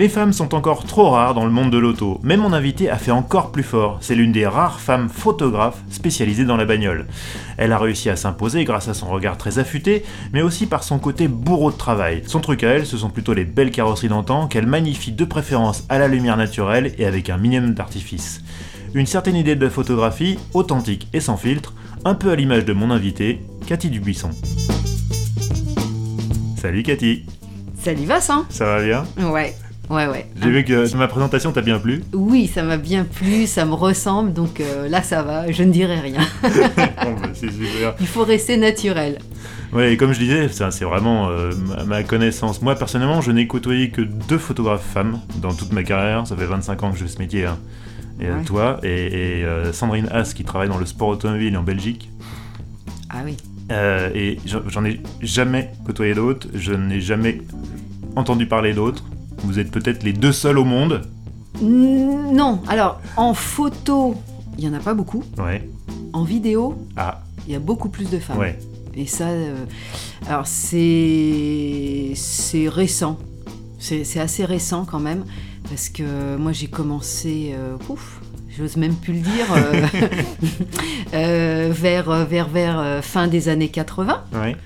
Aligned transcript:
Les 0.00 0.08
femmes 0.08 0.32
sont 0.32 0.54
encore 0.54 0.84
trop 0.84 1.10
rares 1.10 1.34
dans 1.34 1.44
le 1.44 1.50
monde 1.50 1.70
de 1.70 1.76
l'auto, 1.76 2.20
mais 2.22 2.38
mon 2.38 2.54
invité 2.54 2.88
a 2.88 2.96
fait 2.96 3.10
encore 3.10 3.52
plus 3.52 3.62
fort. 3.62 3.98
C'est 4.00 4.14
l'une 4.14 4.32
des 4.32 4.46
rares 4.46 4.80
femmes 4.80 5.10
photographes 5.10 5.82
spécialisées 5.90 6.46
dans 6.46 6.56
la 6.56 6.64
bagnole. 6.64 7.06
Elle 7.58 7.70
a 7.70 7.78
réussi 7.78 8.08
à 8.08 8.16
s'imposer 8.16 8.64
grâce 8.64 8.88
à 8.88 8.94
son 8.94 9.10
regard 9.10 9.36
très 9.36 9.58
affûté, 9.58 10.02
mais 10.32 10.40
aussi 10.40 10.64
par 10.64 10.84
son 10.84 10.98
côté 10.98 11.28
bourreau 11.28 11.70
de 11.70 11.76
travail. 11.76 12.22
Son 12.26 12.40
truc 12.40 12.64
à 12.64 12.70
elle, 12.70 12.86
ce 12.86 12.96
sont 12.96 13.10
plutôt 13.10 13.34
les 13.34 13.44
belles 13.44 13.70
carrosseries 13.70 14.08
d'antan 14.08 14.48
qu'elle 14.48 14.66
magnifie 14.66 15.12
de 15.12 15.24
préférence 15.26 15.84
à 15.90 15.98
la 15.98 16.08
lumière 16.08 16.38
naturelle 16.38 16.94
et 16.96 17.04
avec 17.04 17.28
un 17.28 17.36
minimum 17.36 17.74
d'artifice. 17.74 18.40
Une 18.94 19.04
certaine 19.04 19.36
idée 19.36 19.54
de 19.54 19.68
photographie, 19.68 20.38
authentique 20.54 21.08
et 21.12 21.20
sans 21.20 21.36
filtre, 21.36 21.74
un 22.06 22.14
peu 22.14 22.30
à 22.30 22.36
l'image 22.36 22.64
de 22.64 22.72
mon 22.72 22.90
invité, 22.90 23.42
Cathy 23.66 23.90
Dubuisson. 23.90 24.30
Salut 26.56 26.84
Cathy 26.84 27.26
Salut 27.78 28.06
Vincent 28.06 28.46
Ça 28.48 28.64
va 28.64 28.82
bien? 28.82 29.04
Ouais. 29.30 29.54
Ouais, 29.90 30.06
ouais. 30.06 30.26
J'ai 30.40 30.50
vu 30.50 30.64
que 30.64 30.96
ma 30.96 31.08
présentation 31.08 31.50
t'a 31.52 31.62
bien 31.62 31.78
plu. 31.80 32.04
Oui, 32.12 32.46
ça 32.46 32.62
m'a 32.62 32.76
bien 32.76 33.04
plu, 33.04 33.46
ça 33.48 33.64
me 33.64 33.74
ressemble, 33.74 34.32
donc 34.32 34.60
euh, 34.60 34.88
là 34.88 35.02
ça 35.02 35.22
va, 35.22 35.50
je 35.50 35.62
ne 35.64 35.72
dirai 35.72 35.98
rien. 35.98 36.20
bon, 36.42 36.50
bah, 37.20 37.28
c'est 37.34 37.50
super. 37.50 37.94
Il 38.00 38.06
faut 38.06 38.22
rester 38.24 38.56
naturel. 38.56 39.18
Oui, 39.72 39.84
et 39.84 39.96
comme 39.96 40.12
je 40.12 40.18
disais, 40.20 40.48
ça, 40.48 40.70
c'est 40.70 40.84
vraiment 40.84 41.28
euh, 41.28 41.50
ma, 41.76 41.84
ma 41.84 42.02
connaissance. 42.02 42.60
Moi, 42.62 42.74
personnellement, 42.76 43.20
je 43.20 43.30
n'ai 43.32 43.46
côtoyé 43.46 43.90
que 43.90 44.02
deux 44.02 44.38
photographes 44.38 44.84
femmes 44.84 45.20
dans 45.42 45.52
toute 45.54 45.72
ma 45.72 45.82
carrière. 45.84 46.26
Ça 46.26 46.36
fait 46.36 46.46
25 46.46 46.82
ans 46.82 46.90
que 46.92 46.98
je 46.98 47.04
fais 47.04 47.10
ce 47.10 47.18
métier. 47.18 47.46
hein. 47.46 47.58
Et 48.20 48.26
euh, 48.26 48.36
Ouais. 48.38 48.44
toi, 48.44 48.80
et, 48.82 48.88
et, 49.40 49.44
euh, 49.44 49.72
Sandrine 49.72 50.08
Haas, 50.10 50.32
qui 50.34 50.44
travaille 50.44 50.68
dans 50.68 50.78
le 50.78 50.86
sport 50.86 51.08
automobile 51.08 51.56
en 51.56 51.62
Belgique. 51.62 52.10
Ah 53.10 53.18
oui. 53.24 53.36
Euh, 53.72 54.10
et 54.14 54.38
j'en 54.44 54.84
ai 54.84 55.00
jamais 55.22 55.70
côtoyé 55.86 56.14
d'autres. 56.14 56.48
Je 56.54 56.72
n'ai 56.74 57.00
jamais 57.00 57.40
entendu 58.16 58.46
parler 58.46 58.72
d'autres. 58.74 59.04
Vous 59.44 59.58
êtes 59.58 59.70
peut-être 59.70 60.02
les 60.02 60.12
deux 60.12 60.32
seuls 60.32 60.58
au 60.58 60.64
monde. 60.64 61.02
Non, 61.62 62.60
alors 62.68 63.00
en 63.16 63.34
photo, 63.34 64.14
il 64.58 64.64
n'y 64.68 64.70
en 64.74 64.78
a 64.78 64.82
pas 64.82 64.94
beaucoup. 64.94 65.22
Ouais. 65.38 65.68
En 66.12 66.24
vidéo, 66.24 66.76
Ah, 66.96 67.22
il 67.46 67.52
y 67.52 67.56
a 67.56 67.58
beaucoup 67.60 67.88
plus 67.88 68.08
de 68.10 68.18
femmes. 68.18 68.38
ouais. 68.38 68.58
Et 68.94 69.06
ça, 69.06 69.28
euh, 69.28 69.54
alors 70.28 70.46
c'est 70.46 72.12
c'est 72.16 72.68
récent. 72.68 73.18
C'est 73.78 74.04
c'est 74.04 74.20
assez 74.20 74.44
récent 74.44 74.84
quand 74.84 74.98
même, 75.00 75.24
parce 75.68 75.88
que 75.88 76.36
moi 76.36 76.52
j'ai 76.52 76.66
commencé, 76.66 77.52
euh, 77.54 77.76
ouf, 77.88 78.20
j'ose 78.56 78.76
même 78.76 78.94
plus 78.94 79.14
le 79.14 79.20
dire, 79.20 79.46
euh, 79.56 79.86
euh, 81.14 81.68
vers, 81.72 82.26
vers, 82.26 82.48
vers 82.48 83.04
fin 83.04 83.28
des 83.28 83.48
années 83.48 83.68
80. 83.68 84.24
Ouais. 84.34 84.56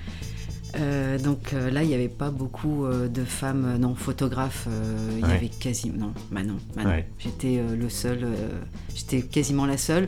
Euh, 0.79 1.17
donc 1.17 1.53
euh, 1.53 1.69
là, 1.71 1.83
il 1.83 1.89
n'y 1.89 1.93
avait 1.93 2.09
pas 2.09 2.29
beaucoup 2.29 2.85
euh, 2.85 3.07
de 3.07 3.23
femmes 3.23 3.77
non 3.79 3.95
photographes. 3.95 4.67
Il 5.17 5.27
y 5.27 5.31
avait 5.31 5.49
quasiment 5.49 6.07
non, 6.07 6.13
bah 6.31 6.43
non, 6.43 6.57
bah 6.75 6.83
non. 6.83 6.89
Ouais. 6.89 7.07
J'étais 7.19 7.61
le 7.77 7.89
seul, 7.89 8.27
j'étais 8.93 9.21
quasiment 9.21 9.65
la 9.65 9.77
seule. 9.77 10.07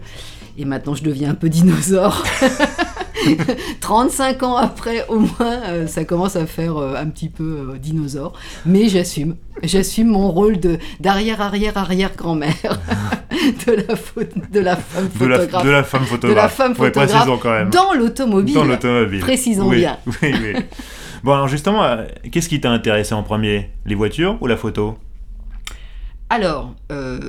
Et 0.57 0.65
maintenant, 0.65 0.95
je 0.95 1.03
deviens 1.03 1.31
un 1.31 1.35
peu 1.35 1.49
dinosaure. 1.49 2.23
35 3.81 4.43
ans 4.43 4.57
après, 4.57 5.07
au 5.07 5.19
moins, 5.19 5.87
ça 5.87 6.05
commence 6.05 6.35
à 6.35 6.45
faire 6.45 6.77
un 6.77 7.07
petit 7.07 7.29
peu 7.29 7.77
dinosaure. 7.81 8.33
Mais 8.65 8.89
j'assume, 8.89 9.35
j'assume 9.63 10.07
mon 10.07 10.31
rôle 10.31 10.59
de 10.59 10.77
d'arrière 10.99 11.41
arrière 11.41 11.77
arrière 11.77 12.15
grand-mère 12.15 12.79
de 13.67 13.71
la 13.87 13.95
faute 13.95 14.51
de 14.51 14.59
la 14.59 14.75
femme 14.75 15.09
De 15.19 15.25
la, 15.25 15.37
photographe 15.39 15.65
de 15.65 15.69
la 15.69 15.83
femme 15.83 16.05
photographe. 16.05 16.53
femme 16.53 16.71
Ouais, 16.71 16.77
photographe 16.77 17.09
précisons 17.11 17.37
quand 17.37 17.51
même. 17.51 17.69
dans 17.69 17.93
l'automobile. 17.93 18.53
Dans 18.55 18.63
l'automobile. 18.63 19.19
Précisons 19.19 19.67
Oui, 19.69 19.77
bien. 19.77 19.97
Oui, 20.21 20.33
oui. 20.41 20.53
Bon, 21.23 21.33
alors 21.33 21.47
justement, 21.47 21.83
euh, 21.83 22.05
qu'est-ce 22.31 22.47
qui 22.49 22.61
t'a 22.61 22.69
intéressé 22.71 23.13
en 23.13 23.23
premier? 23.23 23.71
Les 23.85 23.95
voitures 23.95 24.37
ou 24.41 24.47
la 24.47 24.55
photo? 24.57 24.97
Alors, 26.29 26.73
euh, 26.91 27.19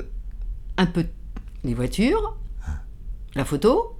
un 0.76 0.86
peu 0.86 1.04
les 1.64 1.74
voitures, 1.74 2.36
la 3.34 3.44
photo, 3.44 3.96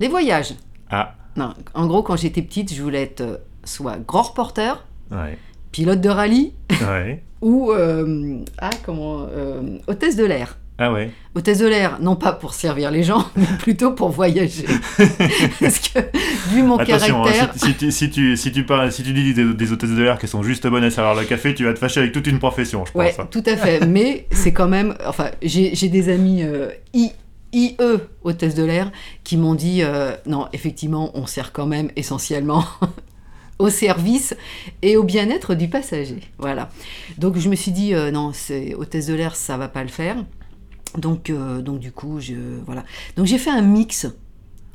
les 0.00 0.08
voyages. 0.08 0.54
Ah, 0.90 1.14
Non, 1.36 1.54
en 1.74 1.86
gros, 1.86 2.02
quand 2.02 2.16
j'étais 2.16 2.42
petite, 2.42 2.72
je 2.74 2.82
voulais 2.82 3.02
être 3.02 3.20
euh, 3.20 3.36
soit 3.64 3.96
grand 3.98 4.22
reporter, 4.22 4.84
ouais. 5.10 5.38
pilote 5.70 6.00
de 6.00 6.08
rallye 6.08 6.54
Ouais. 6.86 7.22
ou 7.42 7.72
euh, 7.72 8.38
ah 8.58 8.70
comment 8.84 9.26
euh, 9.30 9.78
hôtesse 9.86 10.16
de 10.16 10.24
l'air. 10.24 10.58
Ah 10.84 10.92
ouais. 10.92 11.10
Hôtesse 11.36 11.60
de 11.60 11.68
l'air, 11.68 11.98
non 12.00 12.16
pas 12.16 12.32
pour 12.32 12.54
servir 12.54 12.90
les 12.90 13.04
gens, 13.04 13.24
mais 13.36 13.46
plutôt 13.60 13.92
pour 13.92 14.08
voyager. 14.08 14.64
Parce 15.60 15.78
que 15.78 16.00
vu 16.48 16.64
mon 16.64 16.76
Attention, 16.76 17.22
hein, 17.22 17.30
caractère, 17.30 17.52
si, 17.54 17.66
si 17.66 17.74
tu, 17.76 17.92
si, 17.92 18.10
tu, 18.10 18.36
si, 18.36 18.50
tu 18.50 18.66
parles, 18.66 18.90
si 18.90 19.04
tu 19.04 19.12
dis 19.12 19.32
des, 19.32 19.54
des 19.54 19.72
hôtesses 19.72 19.90
de 19.90 20.02
l'air 20.02 20.18
qui 20.18 20.26
sont 20.26 20.42
juste 20.42 20.66
bonnes 20.66 20.82
à 20.82 20.90
servir 20.90 21.14
le 21.14 21.24
café, 21.24 21.54
tu 21.54 21.64
vas 21.64 21.72
te 21.72 21.78
fâcher 21.78 22.00
avec 22.00 22.10
toute 22.12 22.26
une 22.26 22.40
profession, 22.40 22.84
je 22.84 22.90
pense. 22.90 23.00
Ouais, 23.00 23.14
hein. 23.16 23.28
tout 23.30 23.44
à 23.46 23.56
fait. 23.56 23.86
Mais 23.86 24.26
c'est 24.32 24.52
quand 24.52 24.66
même. 24.66 24.96
Enfin, 25.06 25.30
j'ai 25.40 25.88
des 25.88 26.08
amis 26.08 26.42
euh, 26.42 26.70
I- 26.94 27.12
IE, 27.52 27.76
hôtesse 28.24 28.56
de 28.56 28.64
l'air, 28.64 28.90
qui 29.22 29.36
m'ont 29.36 29.54
dit 29.54 29.82
euh, 29.84 30.16
non, 30.26 30.48
effectivement, 30.52 31.12
on 31.14 31.26
sert 31.26 31.52
quand 31.52 31.66
même 31.66 31.90
essentiellement 31.94 32.64
au 33.60 33.68
service 33.70 34.34
et 34.82 34.96
au 34.96 35.04
bien-être 35.04 35.54
du 35.54 35.68
passager. 35.68 36.18
Voilà. 36.38 36.70
Donc 37.18 37.38
je 37.38 37.48
me 37.48 37.54
suis 37.54 37.70
dit 37.70 37.94
euh, 37.94 38.10
non, 38.10 38.32
c'est 38.34 38.74
hôtesse 38.74 39.06
de 39.06 39.14
l'air, 39.14 39.36
ça 39.36 39.56
va 39.56 39.68
pas 39.68 39.82
le 39.84 39.88
faire. 39.90 40.16
Donc, 40.98 41.30
euh, 41.30 41.62
donc 41.62 41.78
du 41.78 41.92
coup, 41.92 42.20
je, 42.20 42.34
voilà. 42.66 42.84
Donc 43.16 43.26
j'ai 43.26 43.38
fait 43.38 43.50
un 43.50 43.62
mix 43.62 44.06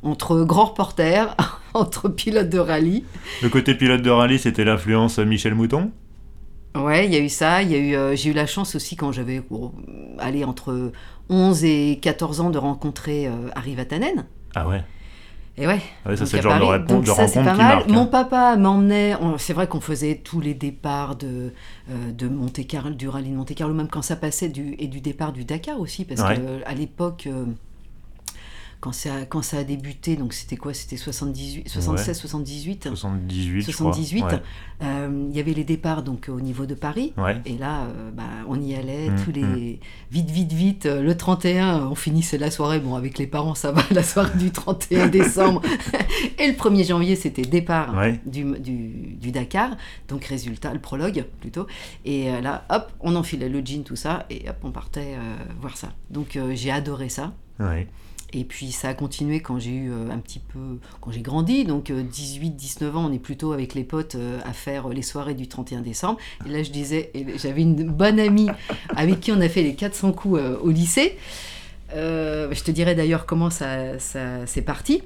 entre 0.02 0.44
grand 0.44 0.66
reporter, 0.66 1.36
entre 1.74 2.08
pilote 2.08 2.48
de 2.48 2.58
rallye. 2.58 3.04
Le 3.42 3.48
côté 3.48 3.74
pilote 3.74 4.02
de 4.02 4.10
rallye, 4.10 4.38
c'était 4.38 4.64
l'influence 4.64 5.18
Michel 5.18 5.54
Mouton? 5.54 5.90
Ouais, 6.76 7.06
il 7.06 7.12
y 7.12 7.16
a 7.16 7.20
eu 7.20 7.28
ça. 7.28 7.62
Il 7.62 7.70
y 7.70 7.74
a 7.74 7.78
eu, 7.78 7.94
euh, 7.94 8.14
j'ai 8.14 8.30
eu 8.30 8.32
la 8.32 8.46
chance 8.46 8.74
aussi 8.74 8.96
quand 8.96 9.12
j'avais 9.12 9.42
oh, 9.50 9.72
entre 10.44 10.92
11 11.28 11.64
et 11.64 11.98
14 12.00 12.40
ans 12.40 12.50
de 12.50 12.58
rencontrer 12.58 13.26
euh, 13.26 13.48
Harry 13.54 13.74
Vatanen. 13.74 14.26
Ah 14.54 14.68
ouais. 14.68 14.82
Et 15.60 15.66
ouais. 15.66 15.80
Ah 16.04 16.10
ouais, 16.10 16.16
ça 16.16 16.20
donc 16.20 16.28
c'est 16.30 16.36
le 16.36 16.42
genre 16.42 16.54
de, 16.54 16.58
Paris. 16.60 16.78
répon- 16.78 16.86
Donc 16.94 17.02
de 17.02 17.06
ça, 17.08 17.26
c'est 17.26 17.40
rencontre 17.40 17.44
pas 17.44 17.50
qui 17.52 17.58
mal. 17.58 17.76
marque. 17.76 17.88
Mon 17.90 18.02
hein. 18.02 18.06
papa 18.06 18.56
m'emmenait. 18.56 19.16
C'est 19.38 19.52
vrai 19.52 19.66
qu'on 19.66 19.80
faisait 19.80 20.14
tous 20.22 20.40
les 20.40 20.54
départs 20.54 21.16
de, 21.16 21.52
euh, 21.90 22.12
de 22.12 22.28
Monte 22.28 22.66
Carlo, 22.66 22.94
du 22.94 23.08
rallye 23.08 23.30
de 23.30 23.36
Monte 23.36 23.54
Carlo, 23.54 23.74
même 23.74 23.88
quand 23.88 24.02
ça 24.02 24.16
passait 24.16 24.48
du, 24.48 24.76
et 24.78 24.86
du 24.86 25.00
départ 25.00 25.32
du 25.32 25.44
Dakar 25.44 25.80
aussi, 25.80 26.04
parce 26.04 26.20
Ouais. 26.22 26.36
que 26.36 26.40
euh, 26.40 26.58
à 26.66 26.74
l'époque. 26.74 27.24
euh, 27.26 27.44
quand 28.80 28.92
ça, 28.92 29.14
a- 29.14 29.24
quand 29.24 29.42
ça 29.42 29.58
a 29.58 29.64
débuté, 29.64 30.14
donc 30.16 30.32
c'était 30.32 30.56
quoi 30.56 30.72
C'était 30.72 30.96
78, 30.96 31.68
76, 31.68 32.16
78 32.16 32.84
78, 32.88 33.60
je 33.60 33.70
78. 33.72 34.20
crois. 34.20 34.40
Euh, 34.82 35.26
Il 35.30 35.36
y 35.36 35.40
avait 35.40 35.52
les 35.54 35.64
départs 35.64 36.04
donc 36.04 36.28
au 36.28 36.40
niveau 36.40 36.64
de 36.64 36.74
Paris. 36.74 37.12
Ouais. 37.16 37.24
ouais. 37.24 37.42
Et 37.44 37.58
là, 37.58 37.82
euh, 37.86 38.10
bah, 38.12 38.22
on 38.48 38.60
y 38.60 38.74
allait, 38.76 39.10
Mm, 39.10 39.24
tous 39.24 39.32
les... 39.32 39.80
Vite, 40.12 40.30
vite, 40.30 40.52
vite. 40.52 40.86
euh, 40.86 41.02
Le 41.02 41.16
31, 41.16 41.86
on 41.88 41.94
finissait 41.96 42.38
la 42.38 42.50
soirée. 42.52 42.78
Bon, 42.78 42.94
avec 42.94 43.18
les 43.18 43.26
parents, 43.26 43.54
ça 43.56 43.72
va, 43.72 43.82
la 43.90 44.02
soirée 44.04 44.38
du 44.38 44.50
31 44.52 45.06
décembre. 45.08 45.60
Et 46.38 46.46
le 46.46 46.52
1er 46.54 46.86
janvier, 46.86 47.16
c'était 47.16 47.42
départ 47.42 47.96
Ouais. 47.96 48.20
du, 48.26 48.44
du, 48.60 49.16
du 49.20 49.32
Dakar. 49.32 49.76
Donc, 50.08 50.24
résultat, 50.24 50.72
le 50.72 50.78
prologue, 50.78 51.24
plutôt. 51.40 51.66
Et 52.04 52.30
euh, 52.30 52.40
là, 52.40 52.64
hop, 52.70 52.92
on 53.00 53.16
enfilait 53.16 53.48
le 53.48 53.60
jean, 53.64 53.82
tout 53.82 53.96
ça. 53.96 54.24
Et 54.30 54.48
hop, 54.48 54.56
on 54.62 54.70
partait 54.70 55.14
euh, 55.16 55.36
voir 55.60 55.76
ça. 55.76 55.88
Donc, 56.10 56.36
euh, 56.36 56.52
j'ai 56.54 56.70
adoré 56.70 57.08
ça. 57.08 57.32
Ouais. 57.58 57.88
Et 58.34 58.44
puis 58.44 58.72
ça 58.72 58.88
a 58.88 58.94
continué 58.94 59.40
quand 59.40 59.58
j'ai 59.58 59.70
eu 59.70 59.90
euh, 59.90 60.10
un 60.10 60.18
petit 60.18 60.38
peu, 60.38 60.78
quand 61.00 61.10
j'ai 61.10 61.22
grandi, 61.22 61.64
donc 61.64 61.90
18-19 61.90 62.90
ans, 62.90 63.06
on 63.08 63.12
est 63.12 63.18
plutôt 63.18 63.52
avec 63.52 63.74
les 63.74 63.84
potes 63.84 64.16
euh, 64.16 64.38
à 64.44 64.52
faire 64.52 64.90
les 64.90 65.00
soirées 65.00 65.32
du 65.32 65.48
31 65.48 65.80
décembre. 65.80 66.18
Et 66.46 66.50
là 66.50 66.62
je 66.62 66.70
disais, 66.70 67.10
j'avais 67.36 67.62
une 67.62 67.84
bonne 67.84 68.20
amie 68.20 68.48
avec 68.94 69.20
qui 69.20 69.32
on 69.32 69.40
a 69.40 69.48
fait 69.48 69.62
les 69.62 69.74
400 69.74 70.12
coups 70.12 70.40
euh, 70.40 70.58
au 70.62 70.70
lycée. 70.70 71.16
Euh, 71.94 72.48
je 72.52 72.62
te 72.62 72.70
dirai 72.70 72.94
d'ailleurs 72.94 73.24
comment 73.24 73.48
ça, 73.48 73.98
ça 73.98 74.44
c'est 74.44 74.62
parti. 74.62 75.02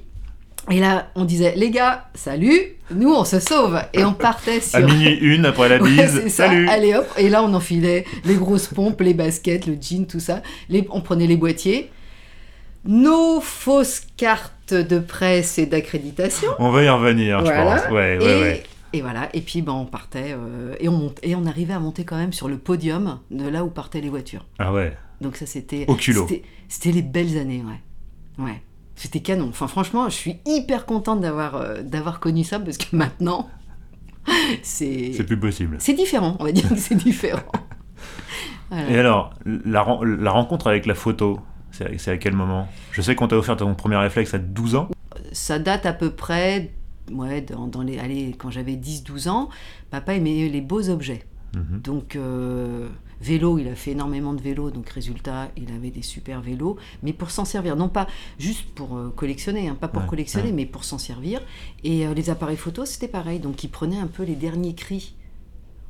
Et 0.69 0.81
là 0.81 1.09
on 1.15 1.23
disait, 1.23 1.53
les 1.55 1.71
gars, 1.71 2.09
salut, 2.15 2.75
nous 2.93 3.13
on 3.13 3.23
se 3.23 3.39
sauve. 3.39 3.79
Et 3.93 4.03
on 4.03 4.13
partait 4.13 4.59
sur... 4.59 4.79
À 4.79 4.81
minuit 4.81 5.13
une, 5.13 5.45
après 5.45 5.69
la 5.69 5.79
bise, 5.81 6.27
salut 6.27 6.67
Allez 6.67 6.93
hop, 6.93 7.07
et 7.17 7.29
là 7.29 7.41
on 7.41 7.53
enfilait 7.53 8.03
les 8.25 8.35
grosses 8.35 8.67
pompes, 8.67 8.99
les 8.99 9.13
baskets, 9.13 9.65
le 9.65 9.77
jean, 9.79 10.07
tout 10.07 10.19
ça. 10.19 10.41
Les, 10.67 10.85
on 10.89 10.99
prenait 10.99 11.27
les 11.27 11.37
boîtiers. 11.37 11.89
Nos 12.85 13.39
fausses 13.41 14.01
cartes 14.17 14.73
de 14.73 14.99
presse 14.99 15.57
et 15.57 15.65
d'accréditation. 15.65 16.49
On 16.59 16.69
va 16.71 16.83
y 16.83 16.89
revenir, 16.89 17.41
Voilà. 17.41 17.77
je 17.77 17.81
pense. 17.83 17.91
Ouais, 17.91 18.17
ouais, 18.17 18.23
et 18.39 18.41
ouais. 18.41 18.63
Et 18.95 19.01
voilà, 19.01 19.27
et 19.33 19.41
puis 19.41 19.61
ben, 19.63 19.71
on 19.73 19.85
partait, 19.85 20.35
euh, 20.37 20.75
et, 20.79 20.87
on 20.87 20.91
monte, 20.91 21.17
et 21.23 21.35
on 21.35 21.45
arrivait 21.47 21.73
à 21.73 21.79
monter 21.79 22.03
quand 22.03 22.15
même 22.17 22.31
sur 22.33 22.47
le 22.47 22.57
podium 22.59 23.19
de 23.31 23.47
là 23.47 23.63
où 23.63 23.69
partaient 23.69 24.01
les 24.01 24.09
voitures. 24.09 24.45
Ah 24.59 24.71
ouais. 24.71 24.95
Donc 25.19 25.35
ça 25.35 25.47
c'était... 25.47 25.85
Au 25.87 25.95
culot. 25.95 26.27
c'était- 26.67 26.91
les 26.91 27.01
belles 27.01 27.37
années, 27.39 27.63
ouais. 27.65 28.43
Ouais. 28.45 28.61
C'était 28.95 29.21
canon. 29.21 29.47
Enfin 29.49 29.67
franchement, 29.67 30.05
je 30.09 30.15
suis 30.15 30.37
hyper 30.45 30.85
contente 30.85 31.21
d'avoir 31.21 31.55
euh, 31.55 31.81
d'avoir 31.81 32.19
connu 32.19 32.43
ça 32.43 32.59
parce 32.59 32.77
que 32.77 32.95
maintenant, 32.95 33.49
c'est... 34.61 35.13
C'est 35.15 35.23
plus 35.23 35.39
possible. 35.39 35.77
C'est 35.79 35.93
différent, 35.93 36.35
on 36.39 36.43
va 36.43 36.51
dire 36.51 36.69
que 36.69 36.75
c'est 36.75 36.95
différent. 36.95 37.41
Voilà. 38.69 38.89
Et 38.89 38.97
alors, 38.97 39.33
la 39.45 39.81
rencontre 40.31 40.65
avec 40.65 40.87
la 40.87 40.95
photo, 40.95 41.39
c'est 41.73 42.07
à 42.11 42.17
quel 42.17 42.33
moment? 42.33 42.67
Je 42.91 43.01
sais 43.01 43.15
qu'on 43.15 43.27
t'a 43.27 43.35
offert 43.35 43.57
ton 43.57 43.73
premier 43.75 43.97
réflexe 43.97 44.33
à 44.33 44.37
12 44.39 44.75
ans. 44.75 44.89
ça 45.31 45.59
date 45.59 45.85
à 45.85 45.93
peu 45.93 46.11
près, 46.11 46.71
ouais, 47.11 47.41
dans, 47.41 47.67
dans 47.67 47.81
les, 47.81 47.97
allez, 47.99 48.35
quand 48.37 48.49
j'avais 48.51 48.73
10-12 48.75 49.27
ans, 49.29 49.49
papa 49.89 50.13
aimait 50.15 50.47
les 50.49 50.61
beaux 50.61 50.89
objets. 50.89 51.23
Mhm. 51.55 51.81
Donc, 51.83 52.15
euh, 52.15 52.87
vélo, 53.21 53.57
il 53.59 53.67
a 53.67 53.75
fait 53.75 53.91
énormément 53.91 54.33
de 54.33 54.41
vélo, 54.41 54.71
donc 54.71 54.89
résultat, 54.89 55.49
il 55.55 55.71
avait 55.71 55.91
des 55.91 56.01
super 56.01 56.41
vélos, 56.41 56.77
mais 57.03 57.13
pour 57.13 57.29
s'en 57.31 57.45
servir, 57.45 57.75
non 57.75 57.89
pas 57.89 58.07
juste 58.39 58.65
pour 58.75 58.97
euh, 58.97 59.13
collectionner, 59.15 59.67
hein, 59.69 59.77
pas 59.79 59.87
pour 59.87 60.01
Ouais, 60.03 60.07
collectionner, 60.07 60.47
ouais. 60.47 60.53
mais 60.53 60.65
pour 60.65 60.83
s'en 60.83 60.97
servir. 60.97 61.41
Et 61.83 62.05
euh, 62.07 62.13
les 62.13 62.29
appareils 62.29 62.57
photo, 62.57 62.85
c'était 62.85 63.07
pareil, 63.07 63.39
donc 63.39 63.63
il 63.63 63.69
prenait 63.69 63.99
un 63.99 64.07
peu 64.07 64.23
les 64.23 64.35
derniers 64.35 64.73
cris. 64.75 65.15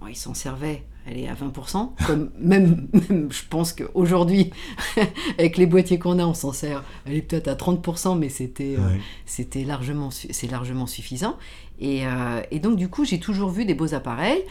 Bon, 0.03 0.09
il 0.09 0.17
s'en 0.17 0.33
servait, 0.33 0.83
allez, 1.07 1.29
à 1.29 1.33
20%, 1.33 1.91
comme 2.05 2.29
même, 2.39 2.87
même 3.09 3.31
je 3.31 3.43
pense 3.49 3.71
qu'aujourd'hui, 3.71 4.51
avec 5.39 5.55
les 5.55 5.65
boîtiers 5.65 5.97
qu'on 5.97 6.19
a, 6.19 6.25
on 6.25 6.33
s'en 6.33 6.51
sert, 6.51 6.83
elle 7.05 7.13
est 7.13 7.21
peut-être 7.21 7.47
à 7.47 7.55
30%, 7.55 8.17
mais 8.19 8.27
c'était... 8.27 8.75
euh, 8.77 8.97
c'était 9.25 9.63
largement, 9.63 10.11
c'est 10.11 10.51
largement 10.51 10.87
suffisant. 10.87 11.37
Et, 11.79 12.05
euh, 12.05 12.41
et 12.51 12.59
donc, 12.59 12.75
du 12.75 12.89
coup, 12.89 13.05
j'ai 13.05 13.17
toujours 13.21 13.49
vu 13.49 13.63
des 13.63 13.75
beaux 13.75 13.93
appareils. 13.93 14.43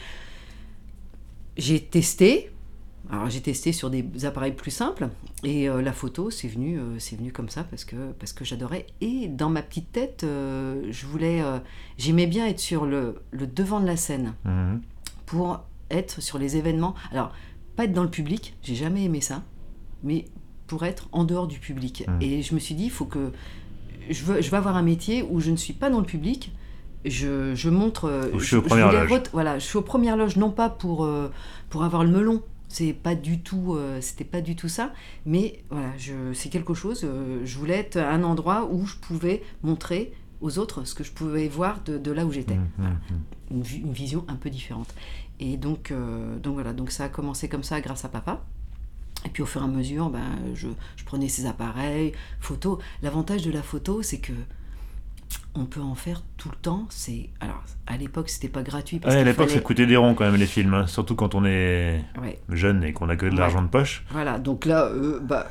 J'ai 1.55 1.79
testé. 1.81 2.49
Alors, 3.11 3.29
j'ai 3.29 3.41
testé 3.41 3.73
sur 3.73 3.91
des 3.91 4.25
appareils 4.25 4.53
plus 4.53 4.71
simples. 4.71 5.09
Et 5.43 5.69
euh, 5.69 5.83
la 5.83 5.93
photo, 5.93 6.31
c'est 6.31 6.47
venu, 6.47 6.79
c'est 6.97 7.15
venu 7.15 7.31
comme 7.31 7.49
ça 7.49 7.63
parce 7.63 7.85
que, 7.85 8.11
parce 8.17 8.33
que 8.33 8.43
j'adorais. 8.43 8.87
Et 9.01 9.27
dans 9.27 9.49
ma 9.49 9.61
petite 9.61 9.91
tête, 9.91 10.21
je 10.23 11.05
voulais. 11.05 11.43
J'aimais 11.99 12.25
bien 12.25 12.47
être 12.47 12.59
sur 12.59 12.87
le, 12.87 13.21
le 13.29 13.45
devant 13.45 13.79
de 13.79 13.85
la 13.85 13.97
scène 13.97 14.33
Mhm. 14.45 14.81
Pour 15.33 15.61
être 15.89 16.21
sur 16.21 16.37
les 16.37 16.57
événements. 16.57 16.93
Alors, 17.11 17.31
pas 17.75 17.85
être 17.85 17.93
dans 17.93 18.03
le 18.03 18.09
public, 18.09 18.55
j'ai 18.61 18.75
jamais 18.75 19.03
aimé 19.03 19.19
ça, 19.19 19.41
mais 20.03 20.25
pour 20.67 20.85
être 20.85 21.09
en 21.11 21.23
dehors 21.23 21.47
du 21.47 21.57
public. 21.57 22.05
Mm. 22.07 22.21
Et 22.21 22.41
je 22.43 22.53
me 22.53 22.59
suis 22.59 22.75
dit, 22.75 22.85
il 22.85 22.91
faut 22.91 23.05
que. 23.05 23.31
Je 24.09 24.23
veux, 24.25 24.41
je 24.41 24.49
veux 24.51 24.57
avoir 24.57 24.75
un 24.77 24.83
métier 24.83 25.23
où 25.23 25.39
je 25.39 25.49
ne 25.49 25.55
suis 25.55 25.73
pas 25.73 25.89
dans 25.89 25.99
le 25.99 26.05
public. 26.05 26.51
Je, 27.05 27.55
je 27.55 27.69
montre. 27.69 28.05
euh, 28.05 28.31
je 28.37 28.45
suis 28.45 28.55
aux 28.57 28.61
premières 28.61 28.91
loges. 28.91 29.21
Voilà, 29.33 29.57
je 29.57 29.65
suis 29.65 29.77
aux 29.77 29.81
premières 29.81 30.17
loges, 30.17 30.35
non 30.37 30.51
pas 30.51 30.69
pour, 30.69 31.03
euh, 31.03 31.31
pour 31.69 31.83
avoir 31.83 32.03
le 32.03 32.11
melon. 32.11 32.43
C'est 32.69 32.93
pas 32.93 33.15
du 33.15 33.39
tout, 33.39 33.73
euh, 33.75 34.01
c'était 34.01 34.23
pas 34.23 34.41
du 34.41 34.55
tout 34.55 34.69
ça, 34.69 34.93
mais 35.25 35.63
voilà, 35.69 35.89
je, 35.97 36.13
c'est 36.33 36.49
quelque 36.49 36.73
chose. 36.73 37.03
euh, 37.03 37.41
je 37.45 37.57
voulais 37.57 37.77
être 37.77 37.97
à 37.97 38.09
un 38.11 38.23
endroit 38.23 38.67
où 38.71 38.85
je 38.85 38.95
pouvais 38.95 39.43
montrer 39.63 40.11
aux 40.43 40.59
autres 40.59 40.83
ce 40.85 40.93
que 40.93 41.03
je 41.03 41.11
pouvais 41.11 41.47
voir 41.47 41.79
de, 41.85 41.97
de 41.97 42.11
là 42.11 42.25
où 42.25 42.31
j'étais. 42.31 42.55
Mhm, 42.55 42.67
Voilà 42.77 42.91
mhm. 42.91 42.99
une, 43.51 43.61
vi- 43.63 43.81
une 43.81 43.93
vision 43.93 44.25
un 44.27 44.35
peu 44.35 44.49
différente. 44.49 44.93
Et 45.39 45.57
donc, 45.57 45.89
euh, 45.91 46.37
donc 46.39 46.53
voilà, 46.55 46.73
donc 46.73 46.91
ça 46.91 47.05
a 47.05 47.09
commencé 47.09 47.47
comme 47.49 47.63
ça 47.63 47.81
grâce 47.81 48.05
à 48.05 48.09
papa. 48.09 48.41
Et 49.25 49.29
puis 49.29 49.41
au 49.41 49.45
fur 49.45 49.61
et 49.61 49.63
à 49.63 49.67
mesure, 49.67 50.09
ben, 50.09 50.21
je, 50.53 50.67
je 50.97 51.03
prenais 51.05 51.29
ces 51.29 51.45
appareils, 51.45 52.11
photos. 52.41 52.77
L'avantage 53.01 53.41
de 53.43 53.51
la 53.51 53.61
photo, 53.63 54.01
c'est 54.03 54.19
que 54.19 54.33
on 55.55 55.65
peut 55.65 55.81
en 55.81 55.95
faire 55.95 56.21
tout 56.37 56.49
le 56.49 56.57
temps. 56.57 56.85
C'est 56.89 57.29
alors 57.39 57.63
à 57.87 57.95
l'époque, 57.97 58.29
c'était 58.29 58.49
pas 58.49 58.63
gratuit. 58.63 58.99
Parce 58.99 59.15
Ouais, 59.15 59.21
à 59.21 59.23
l'époque, 59.23 59.49
ça 59.49 59.59
coûtait 59.61 59.85
des 59.85 59.95
ronds 59.97 60.13
quand 60.13 60.25
même 60.25 60.35
les 60.35 60.45
films, 60.45 60.73
hein. 60.73 60.87
surtout 60.87 61.15
quand 61.15 61.35
on 61.35 61.45
est 61.45 62.03
Ouais, 62.21 62.39
jeune 62.49 62.83
et 62.83 62.91
qu'on 62.93 63.07
a 63.09 63.15
que 63.15 63.25
de 63.25 63.31
Ouais. 63.31 63.37
l'argent 63.39 63.61
de 63.61 63.67
poche. 63.69 64.03
voilà, 64.11 64.39
donc 64.39 64.65
là, 64.65 64.85
euh, 64.87 65.19
bah, 65.21 65.47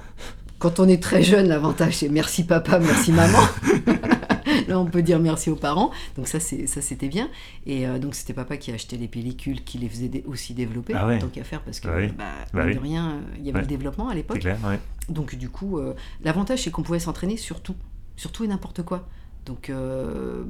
quand 0.59 0.79
on 0.79 0.87
est 0.89 1.03
très 1.03 1.23
jeune, 1.23 1.49
l'avantage 1.49 1.97
c'est 1.97 2.09
merci 2.09 2.45
papa, 2.45 2.79
merci 2.79 3.11
maman. 3.13 3.39
là, 4.69 4.79
on 4.79 4.87
peut 4.87 5.03
dire 5.03 5.19
merci 5.19 5.51
aux 5.51 5.57
parents. 5.57 5.91
Donc 6.17 6.29
ça, 6.29 6.39
c'était 6.41 7.09
bien. 7.09 7.29
Et 7.67 7.87
euh, 7.87 7.99
donc 7.99 8.15
c'était 8.15 8.33
papa 8.33 8.57
qui 8.57 8.73
achetait 8.73 8.97
les 8.97 9.09
pellicules, 9.09 9.63
qui 9.65 9.79
les 9.79 9.89
faisait 9.89 10.11
aussi 10.27 10.55
développer. 10.55 10.95
Ah 10.97 11.07
ouais. 11.07 11.19
Tant 11.19 11.29
qu'à 11.29 11.45
faire, 11.45 11.63
parce 11.63 11.81
que 11.81 11.89
Bah 11.89 11.95
oui. 11.99 12.09
bah, 12.17 12.25
Bah 12.53 12.63
oui. 12.67 12.75
de 12.75 12.79
rien, 12.81 13.11
euh, 13.11 13.21
il 13.39 13.45
y 13.47 13.49
avait 13.51 13.57
Ouais. 13.57 13.61
le 13.63 13.67
développement 13.69 14.09
à 14.09 14.15
l'époque. 14.15 14.43
ouais. 14.45 14.79
Donc 15.09 15.35
du 15.35 15.49
coup, 15.49 15.79
euh, 15.79 15.95
l'avantage 16.25 16.63
c'est 16.63 16.71
qu'on 16.71 16.83
pouvait 16.83 16.99
s'entraîner 17.01 17.37
sur 17.37 17.61
tout, 17.61 17.75
sur 18.17 18.31
tout 18.33 18.45
et 18.45 18.49
n'importe 18.49 18.83
quoi. 18.83 19.09
Donc 19.47 19.69
euh, 19.71 20.45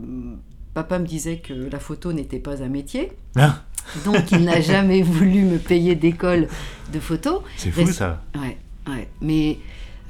papa 0.75 0.99
me 0.99 1.07
disait 1.07 1.39
que 1.39 1.53
la 1.55 1.79
photo 1.79 2.13
n'était 2.13 2.39
pas 2.39 2.63
un 2.63 2.69
métier. 2.69 3.13
Ah, 3.37 3.63
Donc 4.05 4.31
il 4.33 4.45
n'a 4.45 4.61
jamais 4.73 5.03
voulu 5.03 5.43
me 5.45 5.59
payer 5.59 5.95
d'école 5.95 6.49
de 6.93 7.01
photo. 7.01 7.43
c'est 7.57 7.71
fou 7.71 7.81
Reste- 7.81 7.93
ça. 7.95 8.23
Ouais, 8.39 8.59
ouais. 8.89 9.09
Mais 9.23 9.59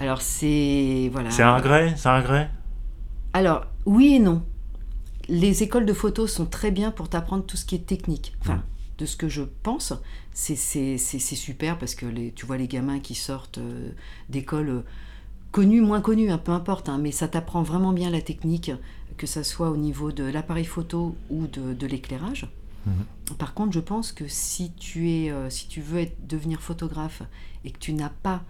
alors 0.00 0.21
c'est 0.23 1.09
voilà. 1.12 1.31
C'est 1.31 1.43
un 1.44 1.55
regret 1.56 1.94
C'est 1.97 2.09
un 2.09 2.19
regret? 2.19 2.50
Alors 3.32 3.67
oui 3.87 4.14
et 4.14 4.19
non. 4.19 4.43
Les 5.29 5.62
écoles 5.62 5.87
de 5.87 5.93
photo 5.93 6.26
sont 6.26 6.46
très 6.46 6.70
bien 6.70 6.90
pour 6.90 7.08
t'apprendre 7.08 7.44
tout 7.44 7.56
ce 7.56 7.64
qui 7.64 7.75
est 7.76 7.87
technique. 7.87 8.34
Enfin, 8.40 8.56
Mm. 8.56 8.62
de 8.99 9.06
ce 9.06 9.17
que 9.17 9.29
je 9.29 9.43
pense, 9.62 9.93
c'est 10.32 10.96
super 10.96 11.79
parce 11.79 11.94
que 11.94 12.06
les, 12.06 12.32
tu 12.32 12.44
vois 12.46 12.56
les 12.56 12.69
gamins 12.69 13.00
qui 13.00 13.14
sortent 13.14 13.58
euh, 13.58 13.90
d'écoles 14.29 14.69
euh, 14.69 14.81
connues, 15.50 15.81
moins 15.81 16.00
connues, 16.00 16.31
hein, 16.31 16.38
peu 16.38 16.52
importe, 16.52 16.88
hein, 16.88 16.99
mais 16.99 17.11
ça 17.12 17.29
t'apprend 17.29 17.62
vraiment 17.62 17.93
bien 17.93 18.11
la 18.11 18.20
technique, 18.20 18.70
que 19.17 19.26
ça 19.26 19.44
soit 19.44 19.70
au 19.70 19.76
niveau 19.76 20.12
de 20.12 20.25
l'appareil 20.25 20.64
photo 20.64 21.17
ou 21.31 21.46
de, 21.46 21.73
de 21.75 21.87
l'éclairage. 21.87 22.49
Mhm. 22.87 23.37
Par 23.38 23.55
contre, 23.55 23.73
je 23.73 23.81
pense 23.81 24.12
que 24.12 24.26
si 24.29 24.73
tu, 24.73 25.11
es, 25.11 25.31
euh, 25.31 25.50
si 25.50 25.69
tu 25.69 25.81
veux 25.81 26.00
être, 26.00 26.17
devenir 26.29 26.61
photographe 26.61 27.23
et 27.64 27.70
que 27.70 27.79
tu 27.79 27.93
n'as 27.93 28.08
pas 28.11 28.43